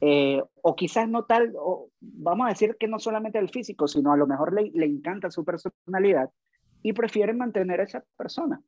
eh, 0.00 0.42
o 0.62 0.76
quizás 0.76 1.08
no 1.08 1.24
tal, 1.24 1.52
o 1.58 1.88
vamos 2.00 2.46
a 2.46 2.50
decir 2.50 2.76
que 2.80 2.88
no 2.88 2.98
solamente 2.98 3.38
el 3.38 3.50
físico, 3.50 3.86
sino 3.86 4.12
a 4.12 4.16
lo 4.16 4.26
mejor 4.26 4.54
le, 4.54 4.70
le 4.72 4.86
encanta 4.86 5.30
su 5.30 5.44
personalidad 5.44 6.30
y 6.82 6.92
prefieren 6.92 7.36
mantener 7.36 7.80
a 7.80 7.84
esa 7.84 8.02
persona. 8.16 8.60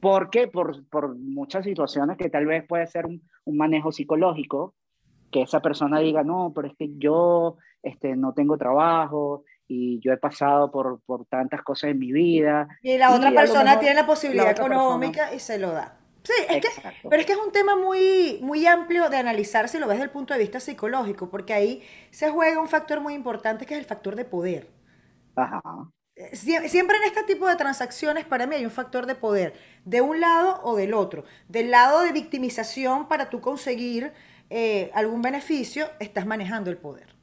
¿Por 0.00 0.30
qué? 0.30 0.48
Por, 0.48 0.84
por 0.88 1.16
muchas 1.16 1.64
situaciones 1.64 2.16
que 2.16 2.28
tal 2.28 2.46
vez 2.46 2.64
puede 2.66 2.86
ser 2.86 3.06
un, 3.06 3.22
un, 3.44 3.56
manejo 3.56 3.92
psicológico, 3.92 4.74
que 5.30 5.42
esa 5.42 5.60
persona 5.60 6.00
diga, 6.00 6.22
no, 6.22 6.52
pero 6.54 6.68
es 6.68 6.74
que 6.76 6.90
yo 6.98 7.56
este, 7.82 8.16
no 8.16 8.34
tengo 8.34 8.58
trabajo 8.58 9.44
y 9.68 10.00
yo 10.00 10.12
he 10.12 10.16
pasado 10.16 10.70
por, 10.70 11.00
por 11.06 11.24
tantas 11.26 11.62
cosas 11.62 11.90
en 11.90 11.98
mi 11.98 12.12
vida. 12.12 12.68
Y 12.82 12.98
la 12.98 13.14
otra 13.14 13.30
persona 13.30 13.78
tiene 13.78 13.94
la 13.94 14.06
posibilidad 14.06 14.50
económica 14.50 15.32
y 15.34 15.38
se 15.38 15.58
lo 15.58 15.72
da. 15.72 16.01
Sí, 16.24 16.32
es 16.48 16.60
que, 16.60 16.68
pero 17.08 17.20
es 17.20 17.26
que 17.26 17.32
es 17.32 17.38
un 17.38 17.50
tema 17.50 17.74
muy, 17.76 18.38
muy 18.42 18.66
amplio 18.66 19.08
de 19.10 19.16
analizar 19.16 19.68
si 19.68 19.78
lo 19.78 19.86
ves 19.86 19.96
desde 19.96 20.04
el 20.04 20.10
punto 20.10 20.34
de 20.34 20.40
vista 20.40 20.60
psicológico, 20.60 21.28
porque 21.30 21.52
ahí 21.52 21.82
se 22.10 22.30
juega 22.30 22.60
un 22.60 22.68
factor 22.68 23.00
muy 23.00 23.14
importante 23.14 23.66
que 23.66 23.74
es 23.74 23.80
el 23.80 23.86
factor 23.86 24.14
de 24.14 24.24
poder. 24.24 24.68
Ajá. 25.34 25.60
Eh, 26.14 26.36
siempre 26.36 26.96
en 26.98 27.04
este 27.04 27.22
tipo 27.24 27.48
de 27.48 27.56
transacciones 27.56 28.26
para 28.26 28.46
mí 28.46 28.54
hay 28.56 28.64
un 28.64 28.70
factor 28.70 29.06
de 29.06 29.14
poder, 29.14 29.54
de 29.84 30.00
un 30.00 30.20
lado 30.20 30.60
o 30.62 30.76
del 30.76 30.94
otro. 30.94 31.24
Del 31.48 31.70
lado 31.70 32.02
de 32.02 32.12
victimización 32.12 33.08
para 33.08 33.30
tú 33.30 33.40
conseguir 33.40 34.12
eh, 34.50 34.90
algún 34.94 35.22
beneficio, 35.22 35.88
estás 35.98 36.26
manejando 36.26 36.70
el 36.70 36.76
poder. 36.76 37.16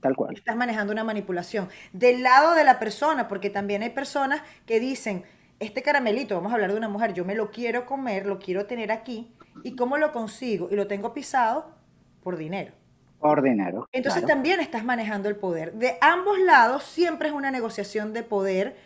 Tal 0.00 0.14
cual. 0.14 0.34
Estás 0.36 0.56
manejando 0.56 0.92
una 0.92 1.04
manipulación. 1.04 1.68
Del 1.92 2.22
lado 2.22 2.54
de 2.54 2.64
la 2.64 2.78
persona, 2.78 3.28
porque 3.28 3.50
también 3.50 3.82
hay 3.82 3.90
personas 3.90 4.42
que 4.66 4.80
dicen, 4.80 5.24
este 5.60 5.82
caramelito, 5.82 6.34
vamos 6.36 6.52
a 6.52 6.54
hablar 6.54 6.72
de 6.72 6.78
una 6.78 6.88
mujer, 6.88 7.14
yo 7.14 7.24
me 7.24 7.34
lo 7.34 7.50
quiero 7.50 7.86
comer, 7.86 8.26
lo 8.26 8.38
quiero 8.38 8.66
tener 8.66 8.92
aquí, 8.92 9.34
¿y 9.64 9.74
cómo 9.74 9.98
lo 9.98 10.12
consigo? 10.12 10.68
Y 10.70 10.76
lo 10.76 10.86
tengo 10.86 11.12
pisado 11.12 11.74
por 12.22 12.36
dinero. 12.36 12.72
Por 13.18 13.42
dinero. 13.42 13.88
Entonces 13.92 14.22
claro. 14.22 14.34
también 14.34 14.60
estás 14.60 14.84
manejando 14.84 15.28
el 15.28 15.36
poder. 15.36 15.72
De 15.74 15.98
ambos 16.00 16.38
lados 16.38 16.84
siempre 16.84 17.28
es 17.28 17.34
una 17.34 17.50
negociación 17.50 18.12
de 18.12 18.22
poder 18.22 18.76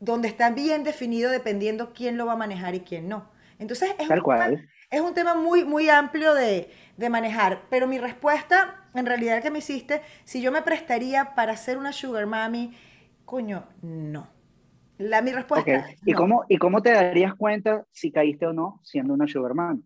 donde 0.00 0.28
está 0.28 0.50
bien 0.50 0.84
definido 0.84 1.30
dependiendo 1.30 1.92
quién 1.92 2.16
lo 2.16 2.26
va 2.26 2.32
a 2.32 2.36
manejar 2.36 2.74
y 2.74 2.80
quién 2.80 3.08
no. 3.08 3.28
Entonces 3.58 3.94
es, 3.98 4.08
Tal 4.08 4.18
un, 4.18 4.24
cual. 4.24 4.56
Tema, 4.56 4.68
es 4.90 5.00
un 5.00 5.14
tema 5.14 5.34
muy, 5.34 5.64
muy 5.64 5.90
amplio 5.90 6.34
de, 6.34 6.70
de 6.96 7.10
manejar. 7.10 7.62
Pero 7.68 7.86
mi 7.86 7.98
respuesta, 7.98 8.86
en 8.94 9.04
realidad 9.04 9.42
que 9.42 9.50
me 9.50 9.58
hiciste, 9.58 10.00
si 10.24 10.40
yo 10.40 10.50
me 10.50 10.62
prestaría 10.62 11.34
para 11.34 11.56
ser 11.56 11.76
una 11.76 11.92
sugar 11.92 12.26
mommy, 12.26 12.74
coño, 13.24 13.64
no. 13.82 14.33
La, 14.98 15.22
mi 15.22 15.32
respuesta 15.32 15.86
¿Y, 16.04 16.12
no. 16.12 16.18
cómo, 16.18 16.44
¿Y 16.48 16.58
cómo 16.58 16.82
te 16.82 16.92
darías 16.92 17.34
cuenta 17.34 17.84
si 17.90 18.12
caíste 18.12 18.46
o 18.46 18.52
no 18.52 18.80
siendo 18.84 19.14
una 19.14 19.26
sugarman? 19.26 19.82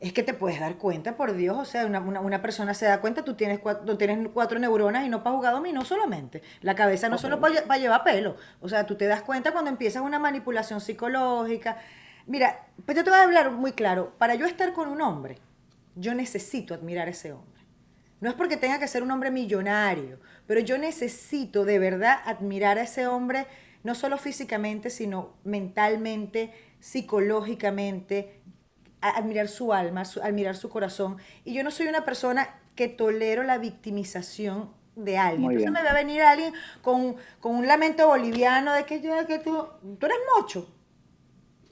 Es 0.00 0.12
que 0.12 0.22
te 0.22 0.34
puedes 0.34 0.60
dar 0.60 0.76
cuenta, 0.76 1.16
por 1.16 1.34
Dios, 1.34 1.56
o 1.56 1.64
sea, 1.64 1.86
una, 1.86 2.00
una, 2.00 2.20
una 2.20 2.42
persona 2.42 2.74
se 2.74 2.84
da 2.84 3.00
cuenta, 3.00 3.24
tú 3.24 3.34
tienes, 3.34 3.58
cuatro, 3.58 3.84
tú 3.86 3.96
tienes 3.96 4.28
cuatro 4.34 4.58
neuronas 4.58 5.06
y 5.06 5.08
no 5.08 5.22
para 5.22 5.36
jugar 5.36 5.54
dominó 5.54 5.84
solamente. 5.84 6.42
La 6.60 6.74
cabeza 6.74 7.08
no 7.08 7.16
solo 7.16 7.40
para, 7.40 7.62
para 7.62 7.80
llevar 7.80 8.04
pelo. 8.04 8.36
O 8.60 8.68
sea, 8.68 8.86
tú 8.86 8.96
te 8.96 9.06
das 9.06 9.22
cuenta 9.22 9.52
cuando 9.52 9.70
empiezas 9.70 10.02
una 10.02 10.18
manipulación 10.18 10.80
psicológica. 10.80 11.78
Mira, 12.26 12.66
pues 12.84 12.96
yo 12.96 13.04
te 13.04 13.10
voy 13.10 13.18
a 13.18 13.22
hablar 13.22 13.50
muy 13.52 13.72
claro. 13.72 14.12
Para 14.18 14.34
yo 14.34 14.46
estar 14.46 14.72
con 14.74 14.88
un 14.88 15.00
hombre, 15.00 15.38
yo 15.94 16.14
necesito 16.14 16.74
admirar 16.74 17.08
a 17.08 17.12
ese 17.12 17.32
hombre. 17.32 17.62
No 18.20 18.28
es 18.28 18.36
porque 18.36 18.56
tenga 18.56 18.78
que 18.78 18.88
ser 18.88 19.02
un 19.02 19.10
hombre 19.10 19.30
millonario, 19.30 20.18
pero 20.46 20.60
yo 20.60 20.78
necesito 20.78 21.64
de 21.64 21.78
verdad 21.78 22.18
admirar 22.24 22.78
a 22.78 22.82
ese 22.82 23.06
hombre, 23.06 23.46
no 23.84 23.94
solo 23.94 24.18
físicamente, 24.18 24.90
sino 24.90 25.34
mentalmente, 25.44 26.52
psicológicamente, 26.80 28.40
a- 29.00 29.10
admirar 29.18 29.48
su 29.48 29.72
alma, 29.72 30.04
su- 30.04 30.20
admirar 30.22 30.56
su 30.56 30.68
corazón. 30.70 31.18
Y 31.44 31.54
yo 31.54 31.62
no 31.62 31.70
soy 31.70 31.86
una 31.86 32.04
persona 32.04 32.48
que 32.74 32.88
tolero 32.88 33.42
la 33.44 33.58
victimización 33.58 34.72
de 34.96 35.18
alguien. 35.18 35.44
Entonces 35.58 35.72
me 35.72 35.84
va 35.84 35.90
a 35.90 35.94
venir 35.94 36.22
alguien 36.22 36.54
con, 36.82 37.16
con 37.40 37.54
un 37.56 37.66
lamento 37.66 38.06
boliviano 38.06 38.72
de 38.72 38.84
que, 38.84 39.00
yo- 39.00 39.26
que 39.26 39.38
tú, 39.38 39.66
tú 39.98 40.06
eres 40.06 40.18
mocho. 40.36 40.68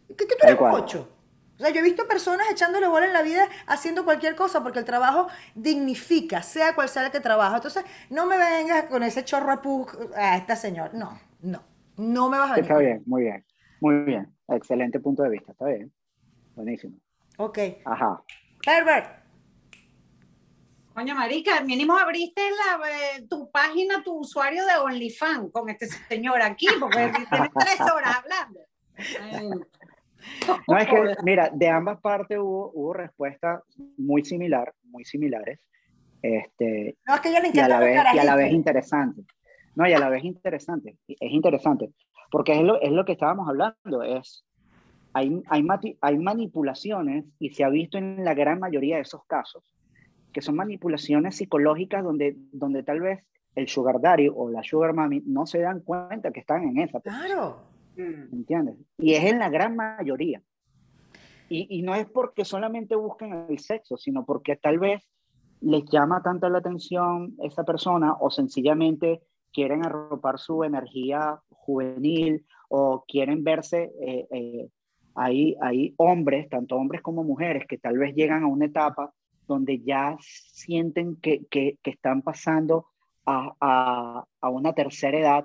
¿Qué, 0.08 0.16
que 0.26 0.26
tú 0.26 0.34
eres 0.42 0.56
mocho? 0.80 1.08
O 1.56 1.64
sea, 1.64 1.70
yo 1.70 1.80
he 1.80 1.82
visto 1.82 2.08
personas 2.08 2.50
echándole 2.50 2.88
bola 2.88 3.06
en 3.06 3.12
la 3.12 3.22
vida 3.22 3.46
haciendo 3.66 4.04
cualquier 4.04 4.34
cosa 4.34 4.62
porque 4.62 4.80
el 4.80 4.84
trabajo 4.84 5.28
dignifica, 5.54 6.42
sea 6.42 6.74
cual 6.74 6.88
sea 6.88 7.06
el 7.06 7.12
que 7.12 7.20
trabaja. 7.20 7.56
Entonces, 7.56 7.84
no 8.10 8.26
me 8.26 8.36
vengas 8.36 8.84
con 8.86 9.02
ese 9.02 9.24
chorro 9.24 9.62
pus 9.62 9.86
a 10.16 10.36
esta 10.36 10.56
señora. 10.56 10.90
No, 10.92 11.18
no. 11.40 11.62
No 12.02 12.28
me 12.28 12.38
vas 12.38 12.50
a 12.50 12.54
venir. 12.54 12.70
Está 12.70 12.78
bien, 12.78 13.02
muy 13.06 13.22
bien. 13.22 13.44
Muy 13.80 13.94
bien. 14.04 14.26
Excelente 14.48 14.98
punto 14.98 15.22
de 15.22 15.30
vista. 15.30 15.52
Está 15.52 15.66
bien. 15.66 15.92
Buenísimo. 16.56 16.96
Ok. 17.38 17.58
Ajá. 17.84 18.22
Herbert. 18.66 19.22
Coño, 20.94 21.14
marica, 21.14 21.56
al 21.56 21.64
mínimo 21.64 21.96
abriste 21.96 22.42
la, 22.42 22.86
eh, 22.88 23.26
tu 23.28 23.50
página, 23.50 24.02
tu 24.02 24.18
usuario 24.18 24.66
de 24.66 24.76
OnlyFans 24.76 25.50
con 25.50 25.70
este 25.70 25.86
señor 25.86 26.42
aquí, 26.42 26.66
porque 26.78 27.10
tienes 27.30 27.50
tres 27.58 27.80
horas 27.80 28.16
hablando. 28.16 28.60
Ay, 29.22 29.48
No, 30.68 30.76
es 30.76 30.86
que, 30.86 31.14
mira, 31.22 31.50
de 31.52 31.68
ambas 31.68 31.98
partes 32.00 32.38
hubo, 32.38 32.70
hubo 32.74 32.92
respuestas 32.92 33.62
muy 33.96 34.24
similar, 34.24 34.74
muy 34.84 35.04
similares. 35.04 35.60
Este, 36.20 36.96
No, 37.06 37.14
es 37.14 37.20
que 37.20 37.28
ella 37.30 37.40
le 37.40 37.50
y 37.54 37.58
a 37.58 37.68
la 37.68 37.78
vez, 37.78 38.04
y 38.14 38.18
a 38.18 38.24
la 38.24 38.36
vez 38.36 38.52
interesante. 38.52 39.24
No, 39.74 39.88
y 39.88 39.92
a 39.92 39.98
la 39.98 40.08
vez 40.08 40.24
interesante. 40.24 40.96
Es 41.08 41.32
interesante. 41.32 41.92
Porque 42.30 42.52
es 42.52 42.62
lo, 42.62 42.80
es 42.80 42.92
lo 42.92 43.04
que 43.04 43.12
estábamos 43.12 43.48
hablando. 43.48 44.02
Es, 44.02 44.44
hay, 45.12 45.42
hay, 45.48 45.62
mati- 45.62 45.98
hay 46.00 46.18
manipulaciones, 46.18 47.26
y 47.38 47.50
se 47.50 47.64
ha 47.64 47.68
visto 47.68 47.98
en 47.98 48.24
la 48.24 48.34
gran 48.34 48.58
mayoría 48.58 48.96
de 48.96 49.02
esos 49.02 49.24
casos, 49.26 49.62
que 50.32 50.40
son 50.40 50.56
manipulaciones 50.56 51.36
psicológicas 51.36 52.02
donde, 52.02 52.36
donde 52.52 52.82
tal 52.82 53.00
vez 53.00 53.24
el 53.54 53.68
sugar 53.68 54.00
daddy 54.00 54.30
o 54.34 54.48
la 54.48 54.62
sugar 54.62 54.94
mommy 54.94 55.22
no 55.26 55.44
se 55.44 55.60
dan 55.60 55.80
cuenta 55.80 56.32
que 56.32 56.40
están 56.40 56.64
en 56.64 56.78
esa. 56.78 57.00
Claro. 57.00 57.70
¿entiendes? 57.94 58.76
Y 58.96 59.12
es 59.12 59.24
en 59.24 59.38
la 59.38 59.50
gran 59.50 59.76
mayoría. 59.76 60.40
Y, 61.50 61.66
y 61.78 61.82
no 61.82 61.94
es 61.94 62.06
porque 62.06 62.46
solamente 62.46 62.96
busquen 62.96 63.44
el 63.50 63.58
sexo, 63.58 63.98
sino 63.98 64.24
porque 64.24 64.56
tal 64.56 64.78
vez 64.78 65.06
les 65.60 65.84
llama 65.90 66.22
tanto 66.22 66.48
la 66.48 66.58
atención 66.58 67.34
esa 67.42 67.64
persona 67.64 68.14
o 68.18 68.30
sencillamente 68.30 69.20
quieren 69.52 69.84
arropar 69.84 70.38
su 70.38 70.64
energía 70.64 71.38
juvenil 71.50 72.44
o 72.68 73.04
quieren 73.06 73.44
verse, 73.44 73.92
eh, 74.00 74.26
eh, 74.30 74.68
hay, 75.14 75.56
hay 75.60 75.94
hombres, 75.98 76.48
tanto 76.48 76.76
hombres 76.76 77.02
como 77.02 77.22
mujeres, 77.22 77.64
que 77.68 77.78
tal 77.78 77.98
vez 77.98 78.14
llegan 78.14 78.42
a 78.42 78.46
una 78.46 78.66
etapa 78.66 79.12
donde 79.46 79.80
ya 79.80 80.16
sienten 80.20 81.16
que, 81.16 81.44
que, 81.50 81.76
que 81.82 81.90
están 81.90 82.22
pasando 82.22 82.86
a, 83.26 83.52
a, 83.60 84.24
a 84.40 84.48
una 84.48 84.72
tercera 84.72 85.18
edad 85.18 85.44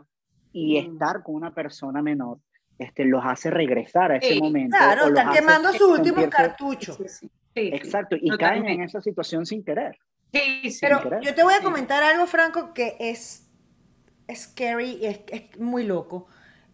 y 0.54 0.82
Mm. 0.82 0.94
estar 0.94 1.24
con 1.24 1.36
una 1.36 1.54
persona 1.54 2.02
menor 2.02 2.40
este, 2.80 3.06
los 3.06 3.24
hace 3.26 3.50
regresar 3.50 4.12
a 4.12 4.18
ese 4.18 4.34
Sí, 4.36 4.40
momento. 4.42 4.78
Claro, 4.78 5.08
están 5.08 5.34
quemos 5.34 5.76
sus 5.78 6.00
últimos 6.00 6.28
cartuchos. 6.28 6.96
Sí, 6.96 7.30
sí, 7.54 7.70
Exacto, 7.74 8.16
y 8.20 8.30
caen 8.38 8.66
en 8.68 8.82
esa 8.82 9.02
situación 9.02 9.46
sin 9.46 9.64
querer. 9.64 9.98
Sí. 10.32 10.78
Pero 10.82 11.02
querer. 11.02 11.22
yo 11.22 11.34
te 11.34 11.44
voy 11.44 11.54
a 11.56 11.62
comentar 11.62 12.04
algo, 12.04 12.28
Franco, 12.28 12.74
que 12.74 12.96
es 13.00 13.47
scary, 14.36 15.06
es, 15.06 15.20
es 15.30 15.60
muy 15.60 15.84
loco. 15.84 16.28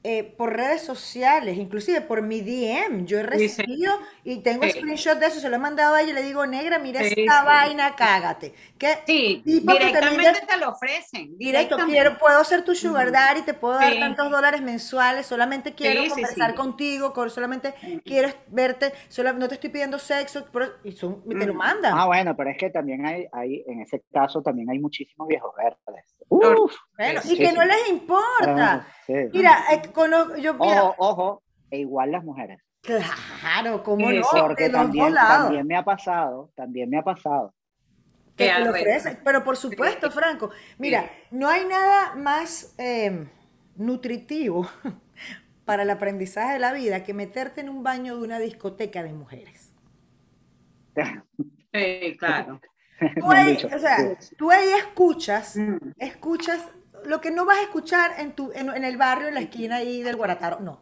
Eh, 0.06 0.24
por 0.38 0.52
redes 0.54 0.82
sociales, 0.82 1.58
inclusive 1.58 2.02
por 2.02 2.22
mi 2.22 2.42
DM, 2.42 3.06
yo 3.06 3.20
he 3.20 3.22
Sí, 3.38 3.48
sí. 3.48 3.62
recibido 3.62 3.94
y 4.26 4.42
tengo 4.42 4.64
Sí. 4.66 4.72
screenshot 4.72 5.18
de 5.18 5.28
eso, 5.28 5.40
se 5.40 5.48
lo 5.48 5.56
he 5.56 5.60
mandado 5.60 5.96
a 5.96 6.02
ella 6.02 6.12
y 6.12 6.14
le 6.16 6.24
digo, 6.24 6.46
negra, 6.46 6.78
mira 6.78 7.00
Sí, 7.04 7.14
esta 7.22 7.40
sí. 7.40 7.46
vaina, 7.46 7.96
cágate. 7.96 8.54
Que 8.78 8.98
Sí, 9.06 9.42
directamente 9.46 10.42
te 10.46 10.58
lo 10.58 10.72
ofrecen. 10.72 11.38
directo, 11.38 11.78
directamente. 11.78 11.92
quiero, 11.94 12.18
puedo 12.18 12.44
ser 12.44 12.66
tu 12.66 12.76
sugar 12.76 13.14
daddy, 13.14 13.44
te 13.44 13.54
puedo 13.54 13.76
dar 13.76 13.94
Sí. 13.94 14.00
tantos 14.02 14.30
dólares 14.30 14.62
mensuales, 14.62 15.26
solamente 15.26 15.74
quiero 15.74 16.02
conversar 16.10 16.50
sí. 16.52 16.56
contigo, 16.58 17.14
con- 17.14 17.30
solamente 17.30 17.74
Sí. 17.80 18.02
quiero 18.04 18.28
verte, 18.48 18.92
solo, 19.08 19.32
no 19.32 19.48
te 19.48 19.54
estoy 19.54 19.70
pidiendo 19.70 19.98
sexo, 20.00 20.46
pero- 20.52 20.68
y, 20.84 20.92
son- 20.92 21.24
y 21.30 21.40
te 21.40 21.46
lo 21.46 21.54
Mm. 21.54 21.58
mandan. 21.58 21.94
Ah, 21.98 22.08
bueno, 22.08 22.36
pero 22.36 22.50
es 22.50 22.58
que 22.58 22.70
también 22.70 23.06
hay, 23.06 23.26
hay 23.32 23.64
en 23.68 23.80
ese 23.80 24.04
caso 24.12 24.42
también 24.42 24.70
hay 24.70 24.80
muchísimos 24.80 25.30
viejos 25.30 25.54
verdes. 25.56 26.14
Uf, 26.28 26.74
Bueno, 26.98 27.22
y 27.24 27.38
que 27.38 27.48
sí. 27.52 27.56
no 27.56 27.64
les 27.64 27.88
importa. 27.90 28.86
Sí. 29.08 29.14
Mira, 29.34 29.64
eh, 29.72 29.82
cono- 29.92 30.36
yo, 30.38 30.54
mira, 30.56 30.84
Ojo, 30.84 30.96
ojo, 30.98 31.44
e 31.72 31.80
igual 31.80 32.12
las 32.12 32.24
mujeres. 32.24 32.60
claro, 32.82 33.84
cómo 33.84 34.10
Sí, 34.10 34.20
no, 34.20 34.26
Porque 34.48 34.70
también, 34.70 35.14
también 35.16 35.68
me 35.68 35.76
ha 35.76 35.84
pasado, 35.84 36.52
también 36.56 36.90
me 36.90 36.98
ha 36.98 37.04
pasado. 37.04 37.54
que 38.36 38.48
te 38.50 38.60
lo 38.62 38.72
ofrecen. 38.72 39.20
Pero 39.24 39.44
por 39.44 39.58
supuesto, 39.58 40.10
Franco, 40.12 40.50
mira, 40.80 41.10
no 41.32 41.48
hay 41.50 41.66
nada 41.66 42.16
más 42.16 42.74
eh, 42.80 43.28
nutritivo 43.76 44.68
para 45.66 45.84
el 45.84 45.90
aprendizaje 45.90 46.54
de 46.54 46.60
la 46.60 46.74
vida 46.74 47.04
que 47.04 47.14
meterte 47.14 47.62
en 47.62 47.70
un 47.70 47.84
baño 47.84 48.18
de 48.18 48.24
una 48.24 48.40
discoteca 48.40 49.04
de 49.04 49.14
mujeres. 49.14 49.72
Sí, 51.74 52.18
claro. 52.18 52.60
Tú 53.20 53.32
ahí, 53.32 53.58
o 53.66 53.80
sea, 53.80 53.98
sí. 54.20 54.36
tú 54.38 54.50
ahí 54.52 54.70
escuchas, 54.78 55.58
Mm. 55.58 55.78
escuchas 55.98 56.70
lo 57.06 57.22
que 57.22 57.32
no 57.32 57.46
vas 57.46 57.60
a 57.60 57.64
escuchar 57.64 58.20
en, 58.20 58.34
tu, 58.34 58.52
en, 58.54 58.84
el 58.84 58.98
barrio, 58.98 59.28
en 59.28 59.34
la 59.36 59.42
esquina 59.42 59.78
ahí 59.78 60.02
del 60.02 60.16
Guarataro, 60.16 60.60
no. 60.60 60.82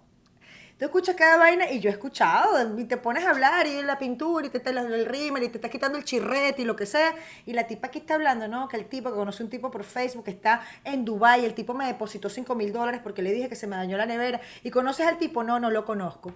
Tú 0.78 0.86
escuchas 0.86 1.16
cada 1.16 1.38
vaina 1.38 1.70
y 1.70 1.80
yo 1.80 1.92
he 1.92 1.94
escuchado, 1.94 2.80
y 2.80 2.86
te 2.86 2.98
pones 2.98 3.24
a 3.24 3.30
hablar 3.30 3.68
y 3.68 3.84
la 3.84 4.00
pintura 4.00 4.48
y 4.48 4.50
te 4.50 4.58
está 4.58 4.72
el 4.72 5.06
rímel 5.06 5.44
y 5.44 5.50
te 5.50 5.60
estás 5.60 5.70
quitando 5.70 5.98
el 5.98 6.04
chirrete 6.04 6.64
y 6.64 6.66
lo 6.66 6.76
que 6.76 6.88
sea, 6.88 7.14
y 7.46 7.54
la 7.54 7.68
tipa 7.68 7.90
aquí 7.90 8.00
está 8.00 8.16
hablando, 8.16 8.48
¿no? 8.48 8.68
Que 8.68 8.78
el 8.78 8.86
tipo, 8.86 9.12
que 9.12 9.16
conoce 9.16 9.44
un 9.44 9.50
tipo 9.50 9.70
por 9.70 9.84
Facebook 9.84 10.26
que 10.26 10.32
está 10.32 10.64
en 10.84 11.06
Dubai 11.06 11.46
el 11.46 11.54
tipo 11.54 11.76
me 11.76 11.86
depositó 11.86 12.30
5 12.30 12.56
mil 12.56 12.74
dólares 12.74 13.00
porque 13.04 13.22
le 13.22 13.32
dije 13.32 13.48
que 13.48 13.56
se 13.56 13.68
me 13.68 13.76
dañó 13.76 13.96
la 13.96 14.08
nevera, 14.08 14.42
y 14.64 14.72
conoces 14.72 15.06
al 15.06 15.20
tipo, 15.20 15.44
no, 15.44 15.60
no 15.60 15.70
lo 15.70 15.86
conozco. 15.86 16.34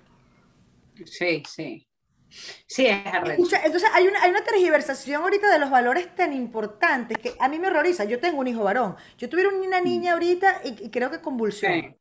Sí, 1.05 1.41
sí. 1.49 1.87
Sí, 2.29 2.85
es. 2.87 2.97
Escucha, 3.29 3.61
entonces 3.63 3.89
hay 3.93 4.07
una, 4.07 4.21
hay 4.21 4.31
una 4.31 4.43
tergiversación 4.43 5.21
ahorita 5.21 5.51
de 5.51 5.59
los 5.59 5.69
valores 5.69 6.13
tan 6.15 6.33
importantes 6.33 7.17
que 7.17 7.33
a 7.39 7.47
mí 7.47 7.59
me 7.59 7.67
horroriza. 7.67 8.03
Yo 8.05 8.19
tengo 8.19 8.39
un 8.39 8.47
hijo 8.47 8.63
varón. 8.63 8.95
Yo 9.17 9.29
tuviera 9.29 9.49
una 9.49 9.79
niña 9.81 10.13
ahorita 10.13 10.61
y, 10.65 10.85
y 10.85 10.89
creo 10.89 11.09
que 11.11 11.21
convulsiona. 11.21 11.95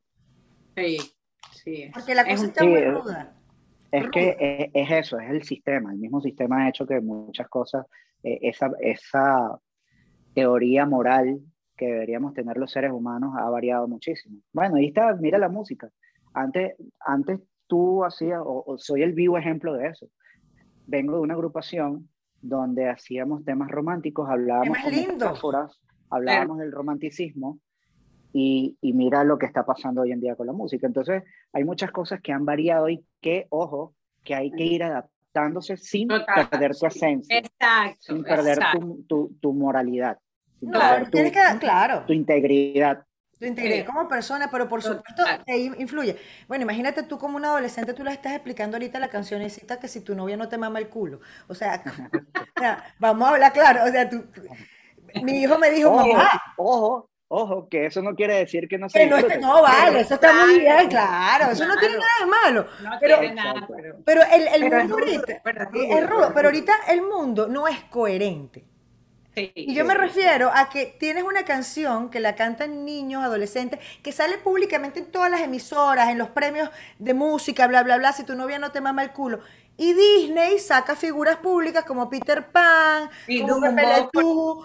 Sí, 0.77 0.99
sí, 0.99 0.99
sí. 1.63 1.91
Porque 1.93 2.15
la 2.15 2.23
Es 2.23 2.29
cosa 2.31 2.43
un- 2.43 2.49
está 2.49 2.61
sí, 2.63 2.69
muy 2.69 2.85
ruda. 2.85 3.37
Es 3.93 4.11
que 4.11 4.37
es, 4.41 4.71
es 4.75 4.91
eso, 5.07 5.21
es 5.21 5.31
el 5.31 5.45
sistema. 5.45 5.93
El 5.93 5.99
mismo 5.99 6.21
sistema 6.21 6.65
ha 6.65 6.69
hecho 6.69 6.85
que 6.87 7.01
muchas 7.01 7.49
cosas, 7.49 7.87
eh, 8.25 8.39
esa, 8.43 8.73
esa 8.81 9.61
teoría 10.35 10.85
moral 10.85 11.41
que 11.77 11.87
deberíamos 11.87 12.35
tener 12.35 12.57
los 12.57 12.73
seres 12.73 12.91
humanos 12.93 13.35
ha 13.39 13.49
variado 13.51 13.87
muchísimo. 13.87 14.39
Bueno, 14.53 14.77
ahí 14.77 14.87
está, 14.87 15.15
mira 15.15 15.39
la 15.39 15.49
música. 15.49 15.91
Antes, 16.33 16.75
antes 16.99 17.39
tú 17.67 18.05
hacías, 18.05 18.41
o, 18.45 18.65
o 18.67 18.79
soy 18.79 19.03
el 19.03 19.13
vivo 19.13 19.39
ejemplo 19.39 19.75
de 19.75 19.89
eso. 19.89 20.09
Vengo 20.87 21.17
de 21.17 21.21
una 21.21 21.35
agrupación 21.35 22.09
donde 22.41 22.89
hacíamos 22.89 23.45
temas 23.45 23.71
románticos, 23.71 24.29
hablábamos 24.29 24.77
con 24.79 24.93
metáforas, 24.95 25.81
hablábamos 26.11 26.59
del 26.59 26.73
romanticismo 26.73 27.59
y, 28.33 28.77
y 28.81 28.93
mira 28.93 29.25
lo 29.25 29.39
que 29.39 29.47
está 29.47 29.65
pasando 29.65 30.03
hoy 30.03 30.13
en 30.13 30.21
día 30.21 30.37
con 30.37 30.47
la 30.47 30.53
música. 30.53 30.87
Entonces, 30.87 31.23
hay 31.53 31.65
muchas 31.65 31.91
cosas 31.91 32.21
que 32.21 32.33
han 32.33 32.45
variado 32.45 32.89
y 32.89 33.05
que, 33.21 33.47
ojo, 33.49 33.95
que 34.25 34.35
hay 34.35 34.51
que 34.51 34.65
ir 34.65 34.83
adaptándose 34.83 35.77
sin 35.77 36.09
Total, 36.09 36.49
perder 36.49 36.77
tu 36.77 36.87
esencia, 36.87 37.39
Exacto. 37.39 37.97
sin 38.01 38.25
perder 38.25 38.59
tu, 38.73 39.05
tu, 39.09 39.37
tu 39.41 39.53
moralidad, 39.53 40.19
sin 40.61 40.71
No, 40.71 40.81
perder 40.81 41.05
tu, 41.05 41.11
tienes 41.13 41.33
que, 41.33 41.59
claro, 41.61 42.05
tu 42.07 42.13
integridad. 42.13 43.05
Tu 43.39 43.45
integridad 43.47 43.81
Sí. 43.81 43.85
como 43.85 44.09
persona, 44.09 44.49
pero 44.51 44.69
por 44.69 44.83
supuesto 44.83 45.23
te 45.45 45.57
in- 45.59 45.77
influye. 45.79 46.17
Bueno, 46.49 46.63
imagínate 46.63 47.03
tú 47.03 47.19
como 47.19 47.37
un 47.37 47.45
adolescente, 47.45 47.93
tú 47.95 48.05
le 48.05 48.13
estás 48.13 48.33
explicando 48.33 48.77
ahorita 48.77 48.99
la 48.99 49.09
cancioncita 49.09 49.79
que 49.81 49.89
si 49.89 50.01
tu 50.01 50.15
novia 50.15 50.37
no 50.37 50.49
te 50.49 50.57
mama 50.59 50.79
el 50.79 50.89
culo. 50.89 51.21
O 51.49 51.55
sea, 51.55 51.83
o 52.57 52.61
sea, 52.61 52.85
vamos 52.99 53.29
a 53.29 53.33
hablar 53.33 53.53
claro. 53.53 53.85
O 53.85 53.89
sea, 53.89 54.09
tú, 54.09 54.25
mi 55.23 55.43
hijo 55.43 55.59
me 55.59 55.71
dijo, 55.71 55.91
Ojo, 55.91 56.07
mamá, 56.07 56.31
ojo, 56.57 57.11
ojo, 57.29 57.69
que 57.69 57.87
eso 57.87 58.03
no 58.03 58.15
quiere 58.15 58.35
decir 58.39 58.69
que 58.69 58.79
no 58.79 58.89
se 58.89 58.99
que 59.01 59.07
no, 59.07 59.17
no 59.41 59.63
vale, 59.63 60.01
eso 60.01 60.15
está 60.15 60.33
muy 60.33 60.61
Claro, 60.61 60.79
bien, 60.79 60.89
claro, 60.91 61.51
eso 61.53 61.67
no 61.67 61.77
tiene 61.77 61.97
claro. 61.97 62.07
nada 62.07 62.21
de 62.21 62.27
malo. 62.53 62.67
No 62.83 62.91
Pero- 63.01 63.19
tiene 63.19 63.35
nada, 63.35 63.67
pero... 63.77 63.97
Pero 64.05 64.23
el, 64.23 64.47
el 64.49 64.61
Pero 64.71 64.79
mundo 64.79 64.95
ahorita 64.99 65.43
es 65.75 66.09
rudo, 66.11 66.33
pero 66.35 66.49
ahorita 66.49 66.73
el 66.89 67.03
mundo 67.03 67.49
no 67.49 67.67
es 67.69 67.83
coherente. 67.85 68.65
Sí, 69.35 69.53
Y 69.55 69.75
yo 69.75 69.85
me 69.85 69.95
refiero 69.95 70.51
a 70.55 70.69
que 70.69 70.87
tienes 70.87 71.25
una 71.25 71.45
canción 71.45 72.09
que 72.11 72.21
la 72.21 72.35
cantan 72.37 72.85
niños, 72.85 73.23
adolescentes, 73.25 73.81
que 74.03 74.13
sale 74.13 74.39
públicamente 74.39 75.01
en 75.01 75.07
todas 75.07 75.31
las 75.31 75.41
emisoras, 75.41 76.11
en 76.11 76.19
los 76.19 76.29
premios 76.29 76.71
de 76.99 77.15
música, 77.15 77.67
bla, 77.67 77.83
bla, 77.83 77.99
bla, 77.99 78.13
si 78.13 78.25
tu 78.25 78.35
novia 78.35 78.59
no 78.59 78.71
te 78.71 78.81
mama 78.81 79.03
el 79.03 79.11
culo. 79.11 79.41
Y 79.77 79.93
Disney 79.93 80.59
saca 80.61 80.95
figuras 80.95 81.39
públicas 81.39 81.85
como 81.85 82.09
Peter 82.09 82.47
Pan, 82.47 83.11
Y 83.27 83.41
como 83.41 83.55
Dumbo, 83.55 83.67
Pepe 83.67 83.93
como. 84.13 84.65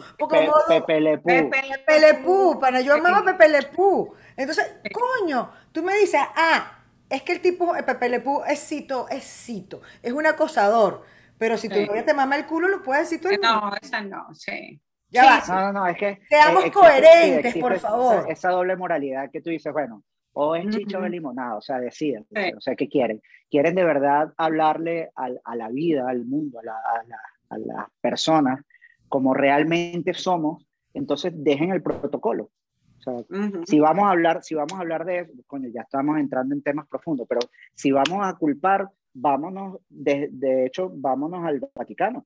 Pew, 2.23 2.59
para 2.59 2.81
yo 2.81 2.93
amaba 2.93 3.19
a 3.19 3.25
Pepe 3.25 3.49
Le 3.49 3.63
Pew. 3.63 4.13
Entonces, 4.37 4.67
coño, 4.93 5.51
tú 5.71 5.81
me 5.81 5.95
dices, 5.97 6.21
ah, 6.35 6.79
es 7.09 7.23
que 7.23 7.31
el 7.31 7.41
tipo, 7.41 7.75
el 7.75 7.83
Pepe 7.85 8.07
Le 8.07 8.19
Pew 8.19 8.43
es 8.47 8.59
cito, 8.59 9.07
es 9.09 9.23
cito, 9.23 9.81
es 10.03 10.13
un 10.13 10.27
acosador. 10.27 11.03
Pero 11.39 11.57
si 11.57 11.69
tu 11.69 11.75
Sí. 11.75 11.85
novia 11.87 12.05
te 12.05 12.13
mama 12.13 12.35
el 12.35 12.45
culo, 12.45 12.67
lo 12.67 12.83
puedes 12.83 13.09
decir 13.09 13.21
mundo. 13.21 13.37
No, 13.41 13.71
esa 13.81 14.01
no, 14.01 14.33
sí. 14.35 14.79
Ya 15.09 15.21
Sí, 15.23 15.27
va. 15.27 15.41
sí. 15.41 15.51
No, 15.51 15.61
no, 15.61 15.71
no, 15.73 15.87
es 15.87 15.97
que... 15.97 16.19
Seamos 16.29 16.65
eh, 16.65 16.71
coherentes, 16.71 17.57
por 17.57 17.79
favor. 17.79 18.15
Esa, 18.17 18.27
esa 18.29 18.49
doble 18.51 18.75
moralidad 18.75 19.31
que 19.31 19.41
tú 19.41 19.49
dices, 19.49 19.71
bueno, 19.73 20.03
o 20.33 20.55
es 20.55 20.67
chicha 20.69 20.97
o 20.97 20.99
Ujú. 20.99 21.05
es 21.07 21.11
limonada, 21.11 21.55
o 21.55 21.61
sea, 21.61 21.79
deciden. 21.79 22.27
Sí. 22.35 22.51
O 22.55 22.61
sea, 22.61 22.75
¿qué 22.75 22.87
quieren? 22.87 23.21
¿Quieren 23.49 23.73
de 23.73 23.83
verdad 23.83 24.31
hablarle 24.37 25.09
al- 25.15 25.41
a, 25.43 25.55
la 25.55 25.69
vida, 25.69 26.07
al 26.07 26.25
mundo, 26.25 26.59
a, 26.59 26.63
la- 26.63 26.73
a 26.73 27.03
la- 27.07 27.21
a 27.49 27.57
las 27.57 27.87
personas 28.01 28.59
como 29.07 29.33
realmente 29.33 30.13
somos? 30.13 30.63
Entonces 30.93 31.31
dejen 31.35 31.71
el 31.71 31.81
protocolo. 31.81 32.51
O 32.99 33.01
sea, 33.01 33.13
Ujú. 33.13 33.63
si 33.65 33.79
vamos 33.79 34.05
a 34.05 34.11
hablar, 34.11 34.43
si 34.43 34.53
vamos 34.55 34.73
a 34.73 34.79
hablar 34.81 35.05
de 35.05 35.19
eso, 35.19 35.31
coño, 35.47 35.69
ya 35.73 35.81
estamos 35.81 36.19
entrando 36.19 36.53
en 36.53 36.61
temas 36.61 36.85
profundos, 36.87 37.25
pero 37.27 37.39
si 37.73 37.91
vamos 37.91 38.27
a 38.27 38.33
culpar, 38.35 38.89
vámonos, 39.21 39.79
de, 39.89 40.29
de 40.31 40.65
hecho, 40.65 40.89
vámonos 40.93 41.45
al 41.45 41.59
Vaticano. 41.75 42.25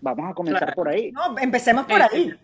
Vamos 0.00 0.30
a 0.30 0.34
comenzar 0.34 0.60
Claro. 0.60 0.74
por 0.74 0.88
ahí. 0.88 1.12
No, 1.12 1.38
empecemos 1.38 1.86
por 1.86 2.00
Eh, 2.00 2.06
ahí. 2.10 2.34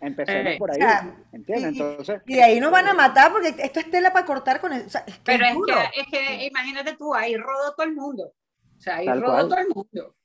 Empecemos 0.00 0.52
Eh, 0.54 0.56
por 0.58 0.70
o 0.70 0.72
ahí. 0.72 0.78
sea, 0.80 1.16
¿Entiendes? 1.32 1.74
y- 1.74 1.80
Entonces, 1.80 2.22
Y 2.26 2.34
de 2.34 2.42
ahí 2.42 2.60
nos 2.60 2.70
van 2.72 2.88
a 2.88 2.94
matar 2.94 3.30
porque 3.32 3.54
esto 3.58 3.80
es 3.80 3.90
tela 3.90 4.12
para 4.12 4.26
cortar 4.26 4.60
con 4.60 4.72
el. 4.72 4.86
o 4.86 4.88
sea, 4.90 5.02
es 5.06 5.14
que 5.18 5.22
Pero 5.24 5.44
es 5.44 5.50
es 5.50 5.56
duro. 5.56 5.74
que, 5.94 6.00
es 6.00 6.06
que 6.08 6.46
imagínate 6.46 6.96
tú, 6.96 7.14
ahí 7.14 7.36
rodó 7.36 7.74
todo 7.76 7.86
el 7.86 7.94
mundo. 7.94 8.24
O 8.76 8.80
sea, 8.80 8.96
ahí 8.96 9.06
Tal 9.06 9.20
rodó 9.20 9.32
cual. 9.34 9.48
todo 9.48 9.58
el 9.58 9.68
mundo. 9.68 10.16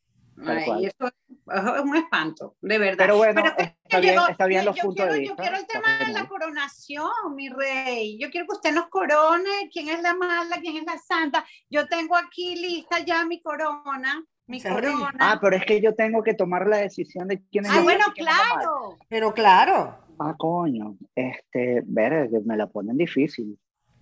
Ay, 0.46 0.86
eso, 0.86 1.08
es 1.08 1.82
un 1.84 1.96
espanto, 1.96 2.56
de 2.62 2.78
verdad. 2.78 2.98
Pero 3.06 3.18
bueno, 3.18 3.44
es 3.46 3.54
que 3.54 3.64
está 3.84 4.00
bien, 4.00 4.14
llegó- 4.14 4.28
está 4.28 4.46
bien 4.46 4.62
yo- 4.62 4.66
los 4.70 4.76
yo 4.76 4.84
puntos 4.84 4.96
quiero, 5.06 5.14
de 5.14 5.26
Yo 5.26 5.32
vista, 5.32 5.42
quiero 5.44 5.58
el 5.58 5.68
tema 5.68 5.88
de 5.94 6.00
la 6.00 6.06
genial. 6.06 6.28
coronación, 6.28 7.12
mi 7.36 7.50
rey. 7.50 8.18
Yo 8.20 8.30
quiero 8.30 8.48
que 8.48 8.54
usted 8.56 8.74
nos 8.74 8.88
corone 8.90 9.50
quién 9.72 9.90
es 9.90 10.02
la 10.02 10.14
mala, 10.16 10.58
quién 10.62 10.78
es 10.78 10.84
la 10.86 10.98
santa. 10.98 11.46
Yo 11.70 11.88
tengo 11.88 12.16
aquí 12.16 12.56
lista 12.56 13.00
ya 13.00 13.26
mi 13.26 13.42
corona, 13.42 14.24
mi 14.46 14.62
corona. 14.62 15.12
Ah, 15.20 15.40
pero 15.42 15.56
es 15.56 15.66
que 15.66 15.82
yo 15.82 15.96
tengo 15.96 16.22
que 16.24 16.34
tomar 16.34 16.68
la 16.68 16.78
decisión 16.78 17.28
de 17.28 17.42
quién 17.50 17.66
es 17.66 17.72
Ah, 17.72 17.76
la 17.78 17.82
bueno, 17.82 18.06
es 18.16 18.24
la 18.24 18.32
claro. 18.32 18.98
Pero 19.10 19.34
claro. 19.34 19.98
Ah, 20.20 20.36
coño. 20.38 20.98
Este, 21.16 21.82
ver, 21.86 22.30
que 22.30 22.40
me 22.46 22.58
la 22.58 22.68
ponen 22.68 22.98
difícil. 22.98 23.58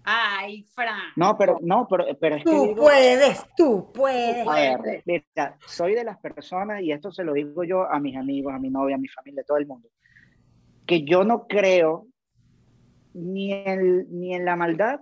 Ay, 0.05 0.63
Fran. 0.73 1.11
No, 1.15 1.35
pero, 1.37 1.57
no, 1.61 1.87
pero, 1.89 2.05
pero 2.19 2.35
es 2.35 2.43
que 2.43 2.49
Tú 2.51 2.63
digo, 2.67 2.75
puedes, 2.75 3.43
tú 3.57 3.91
puedes. 3.91 4.47
a 4.47 4.53
ver, 4.53 5.03
mira, 5.05 5.57
soy 5.65 5.95
de 5.95 6.03
las 6.03 6.19
personas, 6.19 6.81
y 6.81 6.91
esto 6.91 7.11
se 7.11 7.23
lo 7.23 7.33
digo 7.33 7.63
yo 7.63 7.91
a 7.91 7.99
mis 7.99 8.15
amigos, 8.15 8.53
a 8.53 8.59
mi 8.59 8.69
novia, 8.69 8.95
a 8.95 8.99
mi 8.99 9.07
familia, 9.07 9.41
a 9.41 9.45
todo 9.45 9.57
el 9.57 9.65
mundo, 9.65 9.89
que 10.85 11.03
yo 11.03 11.23
no 11.23 11.47
creo 11.47 12.07
ni 13.13 13.51
en, 13.51 14.07
ni 14.11 14.35
en 14.35 14.45
la 14.45 14.55
maldad 14.55 14.99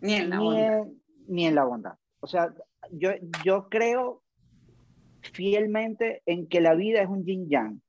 Ni 0.00 0.14
en 0.14 0.30
la 0.30 0.36
ni 0.36 0.58
en, 0.58 1.02
ni 1.28 1.46
en 1.46 1.54
la 1.54 1.64
bondad. 1.64 1.94
O 2.20 2.26
sea, 2.26 2.52
yo, 2.90 3.12
yo 3.44 3.68
creo 3.70 4.22
fielmente 5.32 6.22
en 6.26 6.46
que 6.46 6.60
la 6.60 6.74
vida 6.74 7.00
es 7.00 7.08
un 7.08 7.24
yin 7.24 7.48
yang. 7.48 7.80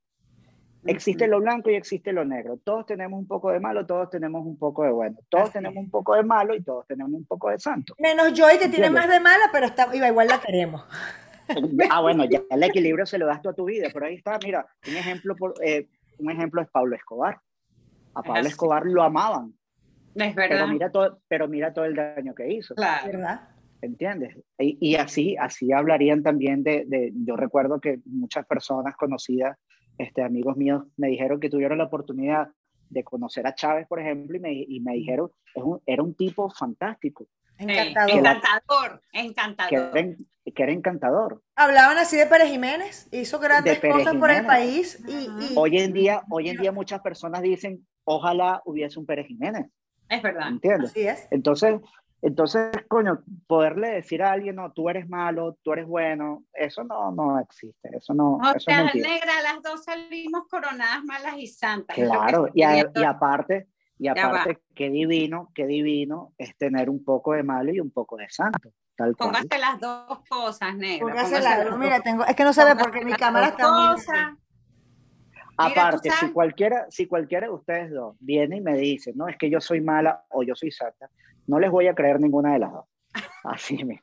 Existe 0.84 1.28
lo 1.28 1.40
blanco 1.40 1.70
y 1.70 1.74
existe 1.74 2.12
lo 2.12 2.24
negro. 2.24 2.56
Todos 2.64 2.86
tenemos 2.86 3.18
un 3.18 3.26
poco 3.26 3.50
de 3.52 3.60
malo, 3.60 3.86
todos 3.86 4.10
tenemos 4.10 4.44
un 4.44 4.56
poco 4.58 4.82
de 4.84 4.90
bueno. 4.90 5.18
Todos 5.28 5.44
Así 5.44 5.52
tenemos 5.52 5.76
un 5.84 5.90
poco 5.90 6.14
de 6.16 6.24
malo 6.24 6.54
y 6.54 6.62
todos 6.62 6.86
tenemos 6.86 7.12
un 7.12 7.24
poco 7.24 7.50
de 7.50 7.58
santo. 7.60 7.94
Menos 7.98 8.32
Joy 8.32 8.58
que 8.58 8.68
tiene 8.68 8.90
más 8.90 9.08
de 9.08 9.20
mala, 9.20 9.44
pero 9.52 9.66
está, 9.66 9.94
igual 9.94 10.26
la 10.28 10.40
queremos. 10.40 10.84
Ah, 11.90 12.00
bueno, 12.00 12.24
ya 12.24 12.40
el 12.50 12.62
equilibrio 12.62 13.04
se 13.04 13.18
lo 13.18 13.26
das 13.26 13.42
tú 13.42 13.50
a 13.50 13.52
tu 13.54 13.64
vida, 13.66 13.88
pero 13.92 14.06
ahí 14.06 14.14
está, 14.14 14.38
mira, 14.42 14.64
un 14.88 14.96
ejemplo, 14.96 15.36
por, 15.36 15.54
eh, 15.62 15.86
un 16.18 16.30
ejemplo 16.30 16.62
es 16.62 16.68
Pablo 16.70 16.96
Escobar. 16.96 17.40
A 18.14 18.22
Pablo 18.22 18.40
así. 18.40 18.48
Escobar 18.48 18.86
lo 18.86 19.02
amaban, 19.02 19.52
Es 20.14 20.34
pero 20.34 20.54
verdad. 20.54 20.68
mira, 20.68 20.90
todo, 20.90 21.20
pero 21.28 21.48
mira 21.48 21.74
todo 21.74 21.84
el 21.84 21.94
daño 21.94 22.34
que 22.34 22.50
hizo. 22.50 22.74
Claro. 22.74 23.06
¿Verdad? 23.06 23.48
¿Entiendes? 23.82 24.36
Y, 24.58 24.78
y 24.80 24.94
así, 24.94 25.36
así 25.36 25.72
hablarían 25.72 26.22
también 26.22 26.62
de, 26.62 26.84
de- 26.86 27.12
yo 27.14 27.36
recuerdo 27.36 27.80
que 27.80 27.98
muchas 28.06 28.46
personas 28.46 28.96
conocidas, 28.96 29.58
este, 29.98 30.22
amigos 30.22 30.56
míos, 30.56 30.84
me 30.96 31.08
dijeron 31.08 31.40
que 31.40 31.50
tuvieron 31.50 31.78
la 31.78 31.84
oportunidad 31.84 32.48
de 32.90 33.04
conocer 33.04 33.46
a 33.46 33.54
Chávez, 33.54 33.86
por 33.86 34.00
ejemplo, 34.00 34.36
y 34.36 34.40
me, 34.40 34.52
y 34.52 34.80
me 34.80 34.92
dijeron, 34.94 35.30
es 35.54 35.62
un- 35.62 35.80
era 35.86 36.02
un 36.02 36.14
tipo 36.14 36.50
fantástico, 36.50 37.26
Sí, 37.58 37.64
Encantador. 37.68 38.10
Encantador. 38.18 39.02
que 39.12 39.20
Encantador. 39.20 39.72
era, 39.72 40.00
en- 40.00 40.16
que 40.54 40.62
era 40.62 40.72
encantador. 40.72 41.42
Hablaban 41.54 41.96
así 41.98 42.16
de 42.16 42.26
Pérez 42.26 42.50
Jiménez, 42.50 43.08
hizo 43.12 43.38
grandes 43.38 43.78
cosas 43.80 44.14
por 44.16 44.30
el 44.30 44.36
Jiménez. 44.40 44.46
país 44.46 45.04
y, 45.06 45.12
y- 45.52 45.56
Hoy 45.56 45.78
en 45.78 45.92
día, 45.92 46.22
hoy 46.30 46.48
en 46.48 46.56
día 46.56 46.72
muchas 46.72 47.00
personas 47.02 47.40
dicen, 47.42 47.86
ojalá 48.04 48.60
hubiese 48.64 48.98
un 48.98 49.06
Pérez 49.06 49.26
Jiménez, 49.28 49.66
Es 50.08 50.20
verdad. 50.22 50.48
¿entiendes? 50.48 50.90
así 50.90 51.02
es. 51.06 51.28
Entonces, 51.30 51.80
entonces, 52.22 52.70
coño, 52.88 53.22
poderle 53.46 53.90
decir 53.90 54.22
a 54.22 54.32
alguien, 54.32 54.56
no, 54.56 54.72
tú 54.72 54.88
eres 54.88 55.08
malo, 55.08 55.58
tú 55.62 55.72
eres 55.72 55.86
bueno, 55.86 56.44
eso 56.54 56.84
no, 56.84 57.10
no 57.10 57.38
existe, 57.40 57.90
eso 57.96 58.14
no, 58.14 58.36
O 58.36 58.42
eso 58.44 58.56
es 58.56 58.64
sea, 58.64 58.84
mentira. 58.84 59.08
negra, 59.08 59.32
las 59.42 59.62
dos 59.62 59.84
salimos 59.84 60.44
coronadas 60.48 61.04
malas 61.04 61.34
y 61.36 61.46
santas. 61.48 61.96
Claro, 61.96 62.48
y, 62.54 62.62
a- 62.62 62.72
viendo. 62.74 63.00
y 63.00 63.04
aparte, 63.04 63.68
y 63.98 64.08
aparte, 64.08 64.60
qué 64.74 64.88
divino, 64.90 65.50
qué 65.54 65.66
divino 65.66 66.32
es 66.38 66.56
tener 66.56 66.88
un 66.88 67.04
poco 67.04 67.32
de 67.32 67.42
malo 67.42 67.72
y 67.72 67.80
un 67.80 67.90
poco 67.90 68.16
de 68.16 68.28
santo, 68.30 68.70
tal 68.96 69.16
cual. 69.16 69.30
Póngase 69.32 69.58
las 69.58 69.80
dos 69.80 70.20
cosas, 70.28 70.74
negra. 70.76 71.06
Póngase 71.06 71.24
póngase 71.36 71.42
la- 71.42 71.56
las 71.58 71.70
dos- 71.70 71.78
mira, 71.78 72.00
tengo, 72.00 72.24
es 72.24 72.34
que 72.36 72.44
no 72.44 72.52
se 72.52 72.64
ve 72.64 72.76
porque 72.76 73.04
mi 73.04 73.12
cámara 73.14 73.48
está 73.48 73.70
muy 73.72 73.92
cosas. 73.94 74.32
Mira, 75.58 75.70
Aparte, 75.88 76.10
si 76.10 76.30
cualquiera, 76.32 76.86
si 76.90 77.06
cualquiera 77.06 77.46
de 77.46 77.52
ustedes 77.52 77.90
dos 77.90 78.16
viene 78.20 78.56
y 78.56 78.60
me 78.60 78.74
dice, 78.76 79.12
no, 79.14 79.28
es 79.28 79.36
que 79.36 79.50
yo 79.50 79.60
soy 79.60 79.80
mala 79.80 80.24
o 80.30 80.42
yo 80.42 80.54
soy 80.54 80.70
santa, 80.70 81.10
no 81.46 81.58
les 81.60 81.70
voy 81.70 81.86
a 81.88 81.94
creer 81.94 82.20
ninguna 82.20 82.54
de 82.54 82.58
las 82.60 82.72
dos. 82.72 82.86
Así 83.44 83.84
me. 83.84 84.02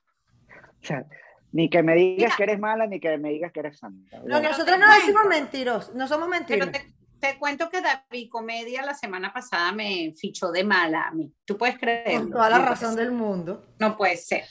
O 0.82 0.86
sea, 0.86 1.06
ni 1.52 1.70
que 1.70 1.82
me 1.82 1.96
digas 1.96 2.18
Mira. 2.30 2.36
que 2.38 2.44
eres 2.44 2.60
mala, 2.60 2.86
ni 2.88 3.00
que 3.00 3.18
me 3.18 3.30
digas 3.30 3.52
que 3.52 3.62
eres 3.62 3.80
santa. 3.80 4.20
No, 4.26 4.40
nosotros 4.42 4.78
no 4.78 4.86
cuento. 4.86 4.96
decimos 5.06 5.26
mentiros, 5.28 5.96
no 5.96 6.08
somos 6.08 6.30
Pero 6.48 6.66
mentiros. 6.66 6.72
te, 6.72 6.94
te 7.20 7.40
cuento 7.40 7.70
que 7.70 7.82
David 7.82 8.30
Comedia 8.30 8.84
la 8.84 8.94
semana 8.94 9.34
pasada 9.34 9.72
me 9.72 10.14
fichó 10.16 10.52
de 10.52 10.64
mala 10.64 11.08
a 11.08 11.12
mí. 11.12 11.34
¿Tú 11.46 11.58
puedes 11.58 11.78
creerlo? 11.80 12.20
Con 12.22 12.32
toda 12.32 12.50
la 12.52 12.60
No 12.60 12.66
razón 12.66 12.96
del 12.96 13.12
mundo. 13.12 13.66
No 13.80 13.98
puede 13.98 14.18
ser. 14.18 14.44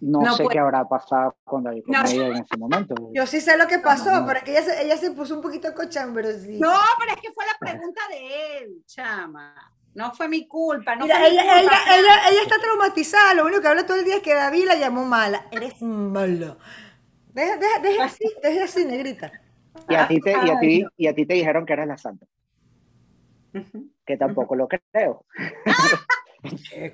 No, 0.00 0.20
no 0.22 0.34
sé 0.34 0.42
puede- 0.44 0.54
qué 0.54 0.58
habrá 0.60 0.84
pasado 0.88 1.36
con 1.44 1.62
David 1.64 1.82
No. 1.86 2.02
Comedia 2.02 2.26
en 2.28 2.36
ese 2.44 2.56
momento. 2.56 2.94
Yo 3.12 3.26
sí 3.26 3.40
sé 3.40 3.56
lo 3.56 3.66
que 3.66 3.78
pasó, 3.78 4.10
No, 4.10 4.20
no. 4.20 4.26
pero 4.26 4.38
es 4.38 4.44
que 4.44 4.50
ella 4.52 4.62
se, 4.62 4.82
ella 4.82 4.96
se 4.96 5.10
puso 5.12 5.34
un 5.36 5.42
poquito 5.42 5.74
cochambrosita. 5.74 6.66
No, 6.66 6.74
pero 6.98 7.12
es 7.14 7.20
que 7.20 7.32
fue 7.32 7.44
la 7.46 7.56
pregunta 7.58 8.00
de 8.08 8.58
él, 8.58 8.82
chama. 8.86 9.54
No 9.94 10.12
fue 10.12 10.28
mi 10.28 10.46
culpa. 10.46 10.94
No 10.94 11.04
Mira, 11.04 11.18
fue 11.18 11.30
mi 11.30 11.36
ella, 11.38 11.42
culpa. 11.42 11.58
ella, 11.88 11.98
ella, 11.98 12.28
ella 12.30 12.42
está 12.42 12.58
traumatizada, 12.60 13.34
lo 13.34 13.44
único 13.44 13.60
que 13.60 13.68
habla 13.68 13.84
todo 13.86 13.96
el 13.96 14.04
día 14.04 14.16
es 14.16 14.22
que 14.22 14.34
David 14.34 14.64
la 14.66 14.76
llamó 14.76 15.04
mala. 15.04 15.46
Eres 15.50 15.82
mala. 15.82 16.56
Deja, 17.32 17.56
deja, 17.56 17.78
deja 17.80 18.04
así, 18.04 18.24
deja 18.42 18.64
así, 18.64 18.84
negrita. 18.84 19.30
Y 19.88 19.94
a, 19.94 20.06
ti 20.08 20.20
te, 20.20 20.32
y, 20.32 20.50
a 20.50 20.58
ti, 20.60 20.84
y 20.96 21.06
a 21.06 21.14
ti 21.14 21.26
te 21.26 21.34
dijeron 21.34 21.64
que 21.66 21.72
eres 21.72 21.86
la 21.88 21.96
santa, 21.96 22.26
que 24.04 24.16
tampoco 24.16 24.54
lo 24.56 24.68
creo. 24.68 25.24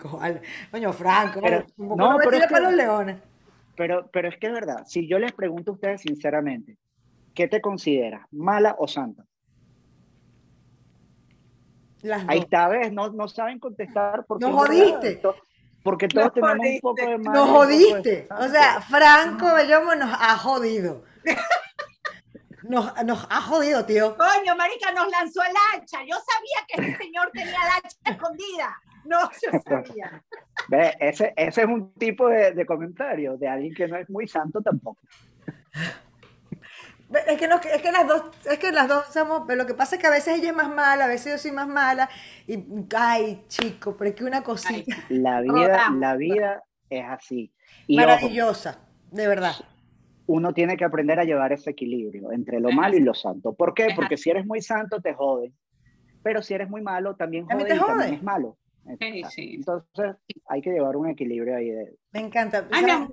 Cojones. 0.01 0.43
Coño, 0.71 0.93
Franco, 0.93 1.41
Pero- 1.41 1.65
no, 1.77 2.17
pero 2.19 2.37
es 2.37 2.43
que- 2.47 2.49
para 2.49 2.65
los 2.65 2.73
leones. 2.75 3.19
Pero, 3.77 4.09
pero 4.13 4.29
es 4.29 4.37
que 4.39 4.47
es 4.47 4.53
verdad, 4.55 4.85
si 4.87 5.07
yo 5.07 5.19
les 5.19 5.33
pregunto 5.33 5.73
a 5.73 5.75
ustedes 5.75 6.01
sinceramente, 6.01 6.79
¿qué 7.35 7.47
te 7.47 7.61
consideras? 7.61 8.23
¿Mala 8.33 8.75
o 8.79 8.89
santa? 8.89 9.25
Las 12.03 12.25
Ahí 12.29 12.39
está, 12.41 12.69
¿ves? 12.69 12.93
No, 12.93 13.09
no 13.11 13.27
saben 13.29 13.59
contestar 13.59 14.25
porque, 14.27 14.47
Nos 14.47 14.55
verdad, 14.63 14.67
jodiste. 14.85 15.21
porque 15.83 16.09
todos 16.09 16.27
Nos 16.27 16.35
tenemos 16.35 16.57
jodiste. 16.57 16.75
un 16.77 16.81
poco 16.81 17.11
de 17.11 17.19
mal. 17.19 17.35
Nos 17.35 17.49
jodiste. 17.51 18.29
O 18.39 18.49
sea, 18.49 18.81
Franco 18.81 19.55
Bellomo 19.55 19.95
nos 19.95 20.11
ha 20.13 20.37
jodido. 20.39 21.05
Nos, 22.63 23.05
nos 23.05 23.27
ha 23.31 23.41
jodido, 23.41 23.85
tío. 23.87 24.17
Coño, 24.17 24.57
marica, 24.57 24.93
nos 24.93 25.09
lanzó 25.11 25.41
el 25.43 25.55
hacha. 25.75 25.99
Yo 26.03 26.17
sabía 26.17 26.67
que 26.69 26.81
ese 26.83 26.97
señor 27.05 27.31
tenía 27.33 27.51
el 27.55 27.85
hacha 27.85 27.97
escondida. 28.11 28.77
No, 29.07 29.31
yo 29.43 29.59
sabía. 29.65 30.23
Ve, 30.69 30.95
Ese, 30.99 31.33
ese 31.37 31.63
es 31.63 31.67
un 31.67 31.93
tipo 31.95 32.29
de, 32.29 32.53
de 32.53 32.67
comentario 32.67 33.37
de 33.37 33.49
alguien 33.49 33.75
que 33.75 33.87
no 33.87 33.97
es 33.97 34.11
muy 34.11 34.27
santo 34.27 34.61
tampoco. 34.61 35.01
Es 37.29 37.39
que, 37.39 37.47
no, 37.47 37.57
es 37.57 37.83
que 37.83 37.93
las 37.93 38.09
dos, 38.09 38.25
es 38.51 38.59
que 38.59 38.73
las 38.73 38.89
dos 38.89 39.05
somos, 39.13 39.43
pero 39.47 39.63
lo 39.63 39.67
que 39.67 39.75
pasa 39.75 39.95
es 39.95 40.01
que 40.01 40.09
a 40.09 40.11
veces 40.11 40.39
ella 40.39 40.51
es 40.51 40.57
más 40.57 40.69
mala, 40.69 41.05
a 41.05 41.09
veces 41.09 41.35
yo 41.35 41.39
soy 41.39 41.53
más 41.53 41.69
mala, 41.69 42.09
y 42.49 42.59
ay, 42.97 43.45
chico, 43.47 43.97
pero 43.97 44.11
es 44.11 44.17
que 44.17 44.25
una 44.25 44.43
cosita 44.43 44.97
La 45.09 45.41
vida, 45.41 45.91
la 45.97 46.17
vida 46.17 46.65
es 46.91 47.05
así. 47.09 47.53
Y 47.87 47.97
ojo, 47.99 48.09
maravillosa, 48.09 48.81
de 49.13 49.29
verdad. 49.29 49.55
uno 50.27 50.53
tiene 50.53 50.77
que 50.77 50.85
aprender 50.85 51.21
a 51.21 51.25
llevar 51.25 51.53
ese 51.53 51.71
equilibrio 51.71 52.33
entre 52.33 52.59
lo 52.59 52.73
malo 52.73 52.97
y 52.97 53.01
lo 53.01 53.15
santo. 53.15 53.53
¿Por 53.55 53.73
qué? 53.73 53.91
Porque 53.95 54.17
si 54.17 54.31
eres 54.31 54.45
muy 54.45 54.61
santo 54.61 55.01
te 55.01 55.15
joden, 55.15 55.55
pero 56.25 56.43
si 56.43 56.55
eres 56.55 56.69
muy 56.69 56.83
malo 56.83 57.15
también 57.15 57.47
También 57.47 57.69
joden 57.69 57.79
te 57.79 57.85
y 57.85 57.87
también 57.87 58.15
es 58.15 58.23
malo. 58.25 58.59
Sí, 59.01 59.23
sí. 59.31 59.55
Entonces 59.57 60.17
hay 60.47 60.61
que 60.61 60.71
llevar 60.71 60.97
un 60.97 61.09
equilibrio 61.09 61.57
ahí 61.57 61.71
de, 61.71 61.97
Me 62.17 62.27
encanta. 62.27 62.67
Ay, 62.73 62.85
mi 62.85 62.91
amor, 62.91 63.09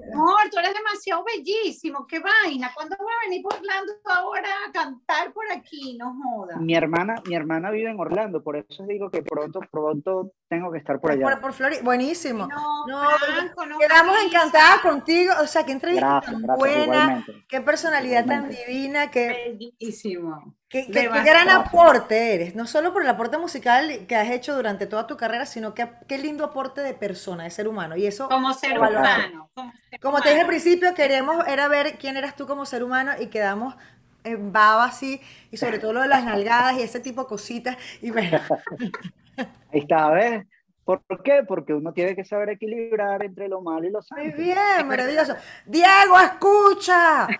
tú 0.51 0.59
eres 0.59 0.73
demasiado 0.73 1.23
bellísimo. 1.23 2.07
Qué 2.07 2.19
vaina. 2.19 2.71
¿Cuándo 2.73 2.95
va 2.99 3.11
a 3.11 3.27
venir 3.29 3.43
por 3.43 3.53
Orlando 3.55 3.93
ahora 4.05 4.49
a 4.67 4.71
cantar 4.71 5.33
por 5.33 5.43
aquí? 5.51 5.97
No 5.97 6.15
joda. 6.21 6.57
Mi 6.57 6.75
hermana, 6.75 7.15
mi 7.25 7.35
hermana 7.35 7.69
vive 7.71 7.89
en 7.91 7.99
Orlando, 7.99 8.41
por 8.43 8.55
eso 8.55 8.83
digo 8.87 9.09
que 9.11 9.21
pronto, 9.21 9.59
pronto 9.71 10.31
tengo 10.47 10.71
que 10.71 10.77
estar 10.77 10.99
por 10.99 11.11
allá. 11.11 11.23
Por, 11.23 11.41
por 11.41 11.53
Florida, 11.53 11.81
buenísimo. 11.83 12.47
No, 12.47 12.87
No, 12.87 13.09
Franco, 13.17 13.65
no 13.65 13.77
Quedamos 13.79 14.15
encantadas 14.25 14.79
contigo. 14.81 15.33
O 15.41 15.47
sea, 15.47 15.65
qué 15.65 15.71
entrevista 15.73 16.05
Gracias, 16.07 16.31
tan 16.31 16.41
gracias, 16.43 16.57
buena, 16.59 16.83
igualmente. 16.83 17.45
qué 17.49 17.61
personalidad 17.61 18.25
tan 18.25 18.49
divina, 18.49 19.09
qué, 19.11 19.57
Bellísimo. 19.59 20.55
qué- 20.69 20.85
qué- 20.85 20.91
qué 20.91 21.01
Demasiado. 21.03 21.29
gran 21.45 21.49
aporte 21.49 22.33
eres. 22.35 22.55
No 22.55 22.65
solo 22.67 22.93
por 22.93 23.01
el 23.03 23.09
aporte 23.09 23.37
musical 23.37 24.05
que 24.07 24.15
has 24.15 24.29
hecho 24.29 24.55
durante 24.55 24.85
toda 24.87 25.07
tu 25.07 25.17
carrera, 25.17 25.45
sino 25.45 25.73
que 25.73 25.87
qué 26.07 26.17
lindo 26.17 26.43
aporte 26.45 26.81
de 26.81 26.93
persona, 26.93 27.43
de 27.43 27.49
ser 27.51 27.67
humano. 27.67 27.95
Y 27.95 28.05
eso, 28.07 28.27
Como 28.29 28.53
ser 28.53 28.77
Ojalá. 28.77 28.92
Humano. 28.95 29.49
Como, 29.53 29.71
ser 29.89 29.99
como 29.99 30.21
te 30.21 30.29
dije 30.29 30.41
al 30.41 30.47
principio, 30.47 30.93
queremos 30.93 31.47
era 31.47 31.67
ver 31.67 31.97
quién 31.97 32.17
eras 32.17 32.35
tú 32.35 32.47
como 32.47 32.65
ser 32.65 32.83
humano 32.83 33.11
y 33.19 33.27
quedamos 33.27 33.75
en 34.23 34.53
baba 34.53 34.85
así, 34.85 35.21
y 35.51 35.57
sobre 35.57 35.79
todo 35.79 35.93
lo 35.93 36.01
de 36.01 36.07
las 36.07 36.23
nalgadas 36.23 36.77
y 36.77 36.81
ese 36.81 36.99
tipo 36.99 37.23
de 37.23 37.27
cositas. 37.27 37.77
Y 38.01 38.11
bueno, 38.11 38.39
Ahí 39.37 39.79
está, 39.79 40.09
¿ves? 40.11 40.45
¿Por 40.83 41.01
qué? 41.23 41.43
Porque 41.47 41.73
uno 41.73 41.93
tiene 41.93 42.15
que 42.15 42.25
saber 42.25 42.49
equilibrar 42.49 43.23
entre 43.23 43.47
lo 43.47 43.61
malo 43.61 43.87
y 43.87 43.91
lo 43.91 44.01
santo. 44.01 44.23
Muy 44.23 44.33
bien, 44.33 44.87
maravilloso. 44.87 45.35
Diego, 45.65 46.19
escucha. 46.19 47.27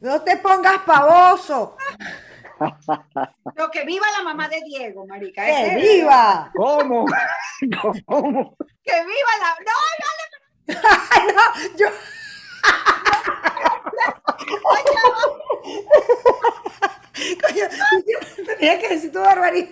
No 0.00 0.22
te 0.22 0.38
pongas 0.38 0.78
pavoso. 0.78 1.76
Lo 3.56 3.70
que 3.70 3.84
viva 3.84 4.06
la 4.16 4.22
mamá 4.24 4.48
de 4.48 4.60
Diego, 4.62 5.06
marica. 5.06 5.44
¡Que 5.44 5.66
ese- 5.66 5.76
viva! 5.76 6.50
¿Cómo? 6.54 7.04
¿Cómo? 8.06 8.56
Que 8.84 9.04
viva 9.04 9.30
la. 9.40 9.54
No, 9.64 9.72
Ay, 11.10 11.22
no, 11.34 11.42
yo. 11.76 11.88
Coño, 17.42 17.66
tenía 18.46 18.78
que 18.78 18.88
decir 18.88 19.12
tu 19.12 19.20
barbaridad. 19.20 19.68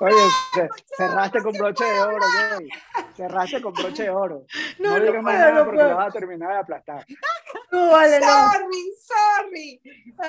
Oye, 0.00 0.14
ce- 0.54 0.68
cerraste 0.96 1.42
con 1.42 1.52
broche 1.54 1.84
de 1.84 2.00
oro, 2.00 2.26
güey. 2.56 2.68
Cerraste 3.16 3.62
con 3.62 3.72
broche 3.72 4.02
de 4.04 4.10
oro. 4.10 4.44
No, 4.78 4.90
No, 4.90 4.98
no 4.98 5.04
digas 5.04 5.22
más 5.22 5.34
nada 5.34 5.52
no 5.52 5.64
porque 5.64 5.76
puedo. 5.78 5.90
lo 5.90 5.96
vas 5.96 6.08
a 6.08 6.18
terminar 6.18 6.52
de 6.52 6.58
aplastar. 6.58 7.06
No, 7.72 7.90
vale, 7.90 8.20
no. 8.20 8.26
sorry, 8.26 8.92
sorry. 9.00 9.80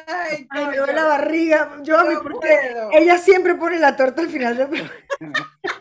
Ay, 0.08 0.48
Ay, 0.50 0.66
me 0.68 0.78
duele 0.78 0.94
la 0.94 1.04
barriga. 1.06 1.78
Yo 1.84 1.98
a 2.00 2.04
mí, 2.06 2.14
No 2.14 2.22
porque 2.24 2.38
puedo. 2.48 2.90
ella 2.94 3.18
siempre 3.18 3.56
pone 3.56 3.80
la 3.80 3.96
torta 3.96 4.22
al 4.22 4.30
final 4.30 4.56
del 4.58 4.68
programa. 4.70 4.94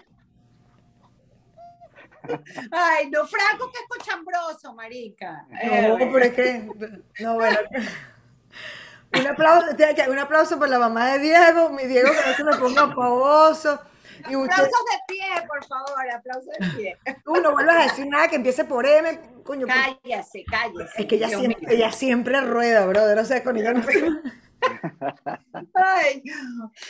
Ay, 2.73 3.09
no, 3.11 3.25
Franco, 3.27 3.71
que 3.71 3.79
es 3.79 3.87
cochambroso, 3.89 4.75
marica. 4.75 5.47
No, 5.49 5.59
Eh, 5.99 6.11
pero 6.13 6.19
es 6.25 6.33
que. 6.33 6.69
No, 7.21 7.35
bueno. 7.35 7.57
Un 9.21 9.27
aplauso, 9.27 9.67
un 10.11 10.19
aplauso 10.19 10.59
por 10.59 10.69
la 10.69 10.79
mamá 10.79 11.13
de 11.13 11.19
Diego. 11.21 11.71
Mi 11.71 11.85
Diego 11.87 12.11
que 12.11 12.31
no 12.31 12.35
se 12.37 12.45
me 12.45 12.57
ponga 12.57 12.95
pavoso. 12.95 13.81
Y 14.29 14.35
usted, 14.35 14.53
Aplausos 14.53 14.81
de 14.91 14.99
pie, 15.15 15.27
por 15.47 15.65
favor, 15.67 16.11
aplausos 16.11 16.47
de 16.59 16.67
pie. 16.77 16.99
tú 17.25 17.35
no 17.37 17.53
vuelvas 17.53 17.77
a 17.77 17.83
decir 17.85 18.07
nada 18.09 18.29
que 18.29 18.37
empiece 18.37 18.65
por 18.65 18.87
M. 18.87 19.21
Coño, 19.45 19.67
Cállese, 19.67 20.43
cállese. 20.51 20.91
es 20.97 21.07
que 21.07 21.17
ella 21.17 21.29
Dios 21.29 21.41
siempre, 21.41 21.67
mío. 21.67 21.77
ella 21.77 21.93
siempre 21.93 22.41
rueda, 22.41 22.87
brother. 22.87 23.19
O 23.19 23.25
sea, 23.25 23.45
con 23.45 23.57
ella 23.57 23.75
no 23.75 23.83
se. 23.85 23.93
Ay, 25.75 26.23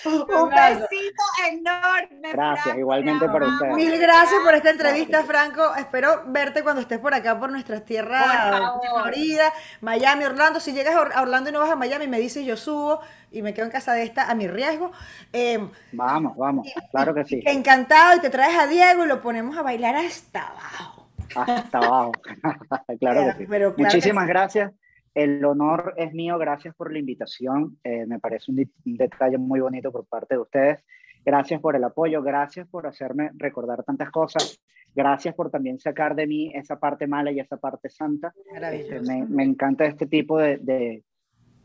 un 0.05 0.49
besito 0.51 1.23
enorme. 1.51 2.33
Gracias, 2.33 2.63
Franco, 2.65 2.79
igualmente 2.81 3.27
te 3.27 3.33
para 3.33 3.47
ustedes. 3.49 3.75
Mil 3.75 3.99
gracias 3.99 4.41
por 4.45 4.55
esta 4.55 4.71
entrevista, 4.71 5.23
Franco. 5.25 5.75
Espero 5.77 6.23
verte 6.27 6.63
cuando 6.63 6.81
estés 6.81 6.99
por 6.99 7.13
acá, 7.15 7.39
por 7.39 7.51
nuestras 7.51 7.85
tierras 7.85 8.51
de. 8.51 8.89
Florida, 8.89 9.53
Miami, 9.81 10.25
Orlando. 10.25 10.61
Si 10.61 10.73
llegas 10.73 10.95
a 10.95 11.01
Or- 11.01 11.13
a 11.15 11.23
Orlando 11.23 11.51
y 11.51 11.53
no 11.53 11.61
vas 11.61 11.71
a 11.71 11.77
Miami, 11.77 12.07
me 12.07 12.19
dices, 12.19 12.45
yo 12.47 12.57
subo 12.57 13.01
y 13.31 13.43
me 13.43 13.53
quedo 13.53 13.67
en 13.67 13.73
casa 13.73 13.93
de 13.93 14.03
esta 14.05 14.31
a 14.31 14.35
mi 14.35 14.47
riesgo. 14.49 14.93
Eh, 15.33 15.69
Vamos, 15.93 16.37
vamos. 16.37 16.69
Claro 16.91 17.15
que 17.15 17.25
sí. 17.25 17.43
encantado 17.47 18.17
y 18.17 18.21
te 18.21 18.31
traes 18.31 18.57
a 18.59 18.67
Diego 18.67 19.05
y 19.05 19.09
lo 19.09 19.21
ponemos 19.21 19.57
a 19.57 19.63
bailar 19.63 19.97
hasta 19.97 20.47
abajo. 20.49 21.09
Hasta 21.35 21.79
abajo. 21.79 22.13
claro 23.01 23.25
que 23.27 23.33
sí. 23.39 23.47
Pero 23.49 23.75
claro 23.75 23.91
Muchísimas 23.95 24.25
que 24.25 24.29
sí. 24.29 24.33
gracias. 24.33 24.73
El 25.17 25.43
honor 25.47 25.95
es 25.97 26.13
mío. 26.13 26.37
Gracias 26.39 26.75
por 26.75 26.93
la 26.93 26.99
invitación. 26.99 27.79
Eh, 27.83 28.05
me 28.07 28.19
parece 28.21 28.53
un, 28.53 28.59
un 28.85 28.97
detalle 28.99 29.39
muy 29.39 29.61
bonito 29.61 29.91
por 29.91 30.05
parte 30.07 30.35
de 30.35 30.43
ustedes. 30.43 30.85
Gracias 31.25 31.59
por 31.61 31.75
el 31.75 31.83
apoyo. 31.85 32.23
Gracias 32.23 32.69
por 32.69 32.87
hacerme 32.87 33.31
recordar 33.35 33.83
tantas 33.83 34.11
cosas. 34.11 34.61
Gracias 34.95 35.35
por 35.35 35.51
también 35.51 35.79
sacar 35.79 36.15
de 36.15 36.27
mí 36.27 36.53
esa 36.55 36.79
parte 36.79 37.07
mala 37.07 37.33
y 37.33 37.41
esa 37.41 37.57
parte 37.57 37.89
santa. 37.89 38.35
Este, 38.73 39.01
me, 39.01 39.25
me 39.27 39.43
encanta 39.43 39.87
este 39.87 40.07
tipo 40.07 40.39
de, 40.39 40.59
de, 40.59 41.03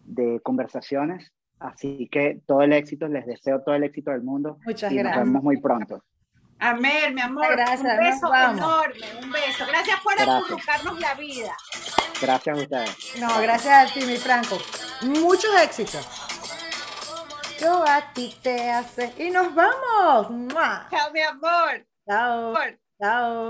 de 0.05 0.39
conversaciones. 0.41 1.33
Así 1.59 2.07
que 2.09 2.41
todo 2.45 2.61
el 2.61 2.71
éxito, 2.71 3.07
les 3.09 3.25
deseo 3.25 3.61
todo 3.61 3.75
el 3.75 3.83
éxito 3.83 4.11
del 4.11 4.23
mundo. 4.23 4.59
Muchas 4.65 4.91
y 4.91 4.95
nos 4.95 5.03
gracias. 5.03 5.25
vemos 5.25 5.43
muy 5.43 5.57
pronto. 5.61 6.03
Amén, 6.61 7.15
mi 7.15 7.21
amor. 7.21 7.47
Gracias, 7.49 7.81
un 7.81 7.97
beso 7.97 8.29
vamos. 8.29 8.57
enorme, 8.59 9.19
un 9.19 9.31
beso. 9.31 9.65
Gracias 9.65 9.99
por 10.01 10.13
acurrucarnos 10.21 10.99
la 10.99 11.15
vida. 11.15 11.57
Gracias 12.21 12.55
a 12.55 12.61
ustedes. 12.61 13.19
No, 13.19 13.41
gracias 13.41 13.91
a 13.91 13.93
ti, 13.93 14.05
mi 14.05 14.15
Franco. 14.15 14.59
Muchos 15.01 15.59
éxitos. 15.59 16.07
Yo 17.59 17.83
a 17.83 18.13
ti 18.13 18.37
te 18.43 18.69
hace. 18.69 19.11
Y 19.17 19.31
nos 19.31 19.53
vamos. 19.55 20.29
¡Mua! 20.29 20.87
Chao, 20.91 21.11
mi 21.11 21.21
amor. 21.21 21.85
Chao. 22.07 22.53
Chao. 23.01 23.49